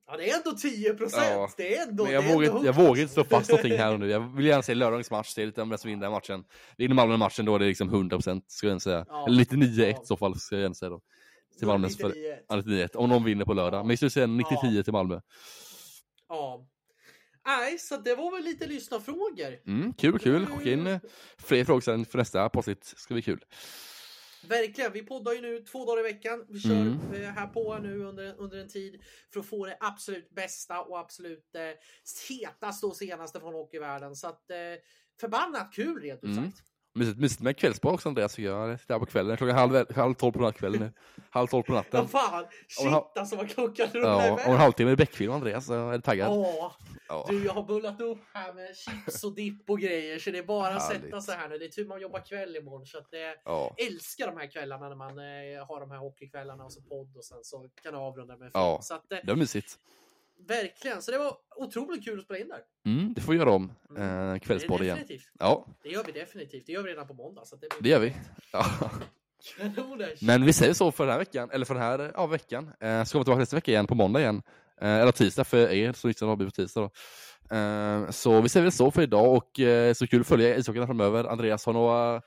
Ja, 0.07 0.17
det 0.17 0.29
är 0.29 0.37
ändå 0.37 0.51
10 0.51 0.93
procent. 0.93 1.25
Ja, 1.29 1.49
Det 1.57 1.77
är 1.77 1.87
ändå... 1.87 2.03
Men 2.03 2.13
jag 2.13 2.33
vågar, 2.33 2.49
ändå 2.49 2.65
jag 2.65 2.73
vågar 2.73 3.01
inte 3.01 3.13
slå 3.13 3.23
fast 3.23 3.49
någonting 3.49 3.77
här 3.77 3.93
och 3.93 3.99
nu. 3.99 4.07
Jag 4.11 4.35
vill 4.35 4.45
gärna 4.45 4.63
se 4.63 4.75
lördagens 4.75 5.11
match, 5.11 5.27
se 5.27 5.45
lite 5.45 5.61
om 5.61 5.69
vem 5.69 5.77
som 5.77 5.89
vinner 5.89 6.09
matchen. 6.09 6.43
Vinner 6.77 6.95
Malmö 6.95 7.17
matchen 7.17 7.45
då 7.45 7.55
är 7.55 7.59
det 7.59 7.65
liksom 7.65 7.89
100 7.89 8.17
procent, 8.17 8.51
skulle 8.51 8.71
jag 8.71 8.81
säga. 8.81 9.05
Ja. 9.09 9.27
Eller 9.27 9.43
99-1 9.43 9.83
i 9.83 9.91
Ja. 9.91 10.01
så 10.03 10.17
fall, 10.17 10.39
ska 10.39 10.55
jag 10.55 10.61
gärna 10.61 10.75
säga 10.75 10.89
då. 10.89 11.01
Till 11.57 11.67
Malmös 11.67 11.97
för... 11.97 12.07
99. 12.07 12.35
Ja, 12.47 12.55
99-1, 12.55 12.95
om 12.95 13.09
de 13.09 13.23
vinner 13.23 13.45
på 13.45 13.53
lördag. 13.53 13.79
Men 13.85 13.89
jag 13.89 13.97
skulle 13.97 14.09
säga 14.11 14.25
90-10 14.27 14.43
Ja. 14.63 14.83
till 14.83 14.93
Malmö. 14.93 15.21
Ja. 16.29 16.67
Nej, 17.45 17.79
så 17.79 17.97
det 17.97 18.15
var 18.15 18.31
väl 18.31 18.43
lite 18.43 18.65
lyssnarfrågor. 18.67 19.57
Mm, 19.67 19.93
kul, 19.93 20.19
kul. 20.19 20.45
Skicka 20.45 20.71
in 20.71 20.87
eh, 20.87 20.99
fler 21.37 21.65
frågor 21.65 21.81
sen 21.81 22.05
för 22.05 22.17
nästa 22.17 22.45
avsnitt. 22.45 22.83
Ska 22.97 23.13
bli 23.13 23.23
kul. 23.23 23.45
Verkligen, 24.49 24.91
vi 24.93 25.01
poddar 25.03 25.31
ju 25.33 25.41
nu 25.41 25.59
två 25.59 25.85
dagar 25.85 25.99
i 25.99 26.03
veckan. 26.13 26.45
Vi 26.49 26.59
kör 26.59 26.71
Mm. 26.71 26.99
eh, 27.13 27.29
här 27.29 27.47
på 27.47 27.77
nu 27.77 28.03
under, 28.03 28.35
under 28.37 28.57
en 28.57 28.67
tid 28.69 29.01
för 29.33 29.39
att 29.39 29.45
få 29.45 29.65
det 29.65 29.77
absolut 29.79 30.29
bästa 30.29 30.81
och 30.81 30.99
absolut 30.99 31.55
eh, 31.55 31.61
hetaste 32.29 32.85
och 32.85 32.95
senaste 32.95 33.39
från 33.39 33.53
hockeyvärlden. 33.53 34.15
Så 34.15 34.27
att 34.27 34.51
eh, 34.51 34.57
förbannat 35.21 35.73
kul 35.73 36.01
rent 36.01 36.23
ut 36.23 36.29
Mm. 36.37 36.51
sagt. 36.51 36.63
Mysigt, 36.95 37.19
mysigt 37.19 37.41
med 37.41 37.57
kvällsbar 37.57 37.91
också 37.93 38.09
Andreas, 38.09 38.35
tycker 38.35 38.49
jag. 38.49 38.77
Där 38.87 38.99
på 38.99 39.05
kvällen. 39.05 39.37
Klockan 39.37 39.55
halv, 39.57 39.93
halv 39.95 40.13
tolv 40.13 40.31
på 40.31 40.51
kvällen 40.51 40.79
nu. 40.79 40.91
Halv 41.29 41.47
tolv 41.47 41.63
på 41.63 41.73
Ja 41.73 41.77
natten. 41.77 42.07
fan, 42.07 42.45
shit 42.67 42.87
alltså 43.17 43.35
vad 43.35 43.49
klockan 43.49 43.87
rullar 43.93 44.09
Ja, 44.09 44.33
iväg. 44.33 44.47
om 44.47 44.53
en 44.53 44.59
halvtimme 44.59 44.89
är 44.89 44.95
det 44.95 44.97
Beckfilm 44.97 45.31
Andreas, 45.31 45.65
så 45.65 45.89
är 45.89 45.99
taggad? 45.99 46.31
Ja, 46.31 46.75
Ja. 47.11 47.25
du 47.29 47.45
jag 47.45 47.53
har 47.53 47.63
bullat 47.63 48.01
upp 48.01 48.19
här 48.33 48.53
med 48.53 48.75
chips 48.77 49.23
och 49.23 49.35
dipp 49.35 49.69
och 49.69 49.79
grejer 49.79 50.19
så 50.19 50.31
det 50.31 50.37
är 50.37 50.43
bara 50.43 50.75
att 50.75 50.87
sätta 50.91 51.21
sig 51.21 51.35
här 51.35 51.49
nu. 51.49 51.57
Det 51.57 51.65
är 51.65 51.69
tur 51.69 51.85
man 51.85 52.01
jobbar 52.01 52.19
kväll 52.25 52.55
imorgon 52.55 52.85
så 52.85 52.97
att 52.97 53.11
det 53.11 53.35
Ja. 53.45 53.75
älskar 53.87 54.27
de 54.27 54.37
här 54.37 54.51
kvällarna 54.51 54.89
när 54.89 54.95
man 54.95 55.09
eh, 55.19 55.67
har 55.67 55.79
de 55.79 55.91
här 55.91 55.97
hockeykvällarna 55.97 56.63
och 56.63 56.73
så 56.73 56.81
podd 56.81 57.17
och 57.17 57.25
sen 57.25 57.37
så 57.43 57.69
kan 57.83 57.93
jag 57.93 58.01
avrunda 58.01 58.33
med 58.37 58.39
film. 58.45 58.51
Ja. 58.53 58.79
Så 58.81 58.93
att, 58.95 59.11
eh, 59.11 59.17
Det 59.23 59.31
var 59.31 59.37
mysigt. 59.39 59.77
verkligen, 60.47 61.01
så 61.01 61.11
det 61.11 61.17
var 61.17 61.37
otroligt 61.55 62.05
kul 62.05 62.19
att 62.19 62.25
spela 62.25 62.39
in 62.39 62.47
där. 62.49 62.61
Mm, 62.85 63.13
det 63.13 63.21
får 63.21 63.31
vi 63.33 63.37
göra 63.39 63.51
om. 63.51 63.71
Mm. 63.89 64.33
Eh, 64.33 64.39
kvällspodd 64.39 64.81
igen. 64.81 64.99
Ja, 65.39 65.65
Det 65.83 65.89
gör 65.89 66.03
vi 66.03 66.11
definitivt. 66.11 66.65
Det 66.65 66.71
gör 66.71 66.83
vi 66.83 66.89
redan 66.89 67.07
på 67.07 67.13
måndag. 67.13 67.45
Så 67.45 67.55
det, 67.55 67.67
det 67.79 67.89
gör 67.89 67.99
vi. 67.99 68.15
Ja. 68.53 68.65
Kanoners. 69.57 70.21
Men 70.21 70.45
vi 70.45 70.53
säger 70.53 70.73
så 70.73 70.91
för 70.91 71.03
den 71.05 71.11
här 71.11 71.19
veckan, 71.19 71.49
eller 71.51 71.65
för 71.65 71.73
den 71.73 71.83
här 71.83 72.11
ja, 72.15 72.27
veckan. 72.27 72.71
Eh, 72.79 73.03
ska 73.03 73.17
vi 73.17 73.23
tillbaka 73.23 73.39
nästa 73.39 73.55
vecka 73.55 73.71
igen 73.71 73.87
på 73.87 73.95
måndag 73.95 74.19
igen. 74.19 74.41
Eh, 74.81 75.01
eller 75.01 75.11
tisdag 75.11 75.43
för 75.43 75.71
er 75.71 75.93
som 75.93 76.07
lyssnar 76.07 76.35
på 76.35 76.51
tisdag 76.51 76.81
då. 76.81 76.91
Eh, 77.55 78.09
så 78.09 78.41
vi 78.41 78.49
säger 78.49 78.63
väl 78.63 78.71
så 78.71 78.91
för 78.91 79.01
idag 79.01 79.35
och 79.35 79.59
eh, 79.59 79.93
så 79.93 80.07
kul 80.07 80.21
att 80.21 80.27
följa 80.27 80.57
ishockeyn 80.57 80.87
framöver. 80.87 81.23
Andreas 81.23 81.65
har 81.65 81.73
några 81.73 82.21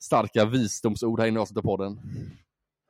starka 0.00 0.44
visdomsord 0.44 1.20
här 1.20 1.26
inne 1.26 1.38
i 1.38 1.42
avslutet 1.42 1.64
av 1.64 1.76
podden. 1.76 1.98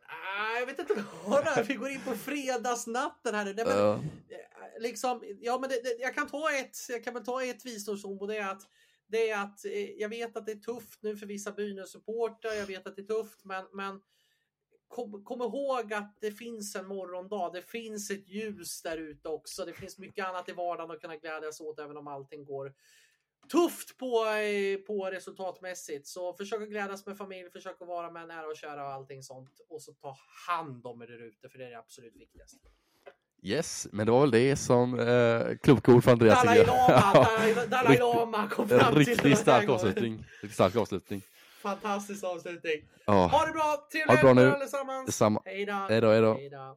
Ah, 0.09 0.59
jag 0.59 0.67
vet 0.67 0.79
inte 0.79 1.05
vad 1.27 1.45
det 1.45 1.51
är. 1.51 1.65
Vi 1.65 1.75
går 1.75 1.91
in 1.91 2.01
på 2.01 2.15
fredagsnatten 2.15 3.35
här 3.35 3.45
nu. 3.45 3.55
Nej, 3.55 3.65
men, 3.67 3.79
eh, 3.79 4.01
liksom, 4.81 5.23
ja, 5.41 5.59
men 5.59 5.71
det, 5.71 5.83
det, 5.85 5.97
jag 6.01 6.15
kan 6.15 6.29
ta 6.29 6.53
ett. 6.53 6.77
Jag 6.89 7.05
kan 7.05 7.15
väl 7.15 7.25
ta 7.25 7.45
ett 7.45 7.67
visdomsord 7.67 8.21
och 8.21 8.29
det 8.29 8.37
är 8.37 8.51
att 8.51 8.63
det 9.09 9.31
är 9.31 9.43
att 9.43 9.61
jag 9.99 10.09
vet 10.09 10.37
att 10.37 10.47
det 10.47 10.53
är 10.53 10.57
tufft 10.57 11.03
nu 11.03 11.17
för 11.17 11.27
vissa 11.27 11.51
Brynäs-supportrar. 11.51 12.55
Jag 12.59 12.67
vet 12.67 12.87
att 12.87 12.97
det 12.97 13.03
är 13.03 13.07
tufft, 13.07 13.45
men, 13.45 13.65
men 13.73 14.01
kom, 14.89 15.25
kom 15.25 15.43
ihåg 15.43 15.93
att 15.93 16.17
det 16.21 16.31
finns 16.31 16.77
en 16.77 16.87
morgondag. 16.87 17.51
Det 17.53 17.63
finns 17.63 18.11
ett 18.11 18.29
ljus 18.29 18.83
där 18.83 18.97
ute 18.97 19.29
också. 19.29 19.65
Det 19.65 19.73
finns 19.73 19.99
mycket 19.99 20.27
annat 20.27 20.49
i 20.49 20.53
vardagen 20.53 20.91
att 20.91 21.01
kunna 21.01 21.17
glädjas 21.17 21.61
åt, 21.61 21.79
även 21.79 21.97
om 21.97 22.09
allting 22.09 22.45
går 22.45 22.73
tufft 23.49 23.97
på, 23.99 24.27
eh, 24.27 24.79
på 24.79 25.11
resultatmässigt. 25.11 26.07
Så 26.07 26.33
försök 26.35 26.63
att 26.63 26.69
glädjas 26.69 27.07
med 27.07 27.19
familj, 27.19 27.51
försök 27.51 27.77
att 27.81 27.89
vara 27.89 28.11
med 28.11 28.29
nära 28.29 28.47
och 28.47 28.57
kära 28.57 28.87
och 28.87 28.93
allting 28.93 29.23
sånt. 29.23 29.61
Och 29.69 29.83
så 29.83 29.93
ta 29.93 30.17
hand 30.49 30.87
om 30.87 31.03
er 31.03 31.07
där 31.07 31.23
ute, 31.23 31.49
för 31.49 31.59
det 31.59 31.65
är 31.65 31.71
det 31.71 31.79
absolut 31.79 32.17
viktigaste. 32.17 32.59
yes, 33.43 33.89
men 33.93 34.07
det 34.07 34.13
var 34.13 34.21
väl 34.21 34.31
det 34.31 34.57
som 34.57 34.99
eh, 34.99 35.57
kloka 35.63 35.93
ord 35.93 36.05
från 36.05 36.13
Andreas. 36.13 36.43
Dalai. 36.43 36.65
Lama, 36.67 37.13
Dalai, 37.13 37.67
Dalai 37.67 37.99
Lama 37.99 38.49
kom 38.49 38.69
fram 38.69 38.95
till 38.95 39.05
riktigt 39.05 39.39
stark 39.39 39.69
avslutning. 39.69 40.25
Riktigt 40.43 40.55
stark 40.55 40.77
avslutning. 40.77 41.23
Fantastisk 41.71 42.25
avslutning. 42.25 42.79
Ja, 43.07 43.27
Ha 43.27 43.47
det 43.47 43.53
bra! 43.53 43.87
Trevlig 43.93 44.07
Ha 44.07 44.15
det 44.17 44.21
bra 44.23 44.35
helg 44.35 44.49
nu. 44.49 44.55
allesammans! 44.55 45.07
detsamma. 45.07 45.41
Hej 45.45 45.67
då, 45.67 45.73
hej 45.89 46.01
då. 46.01 46.35
Hej 46.35 46.51
då! 46.51 46.77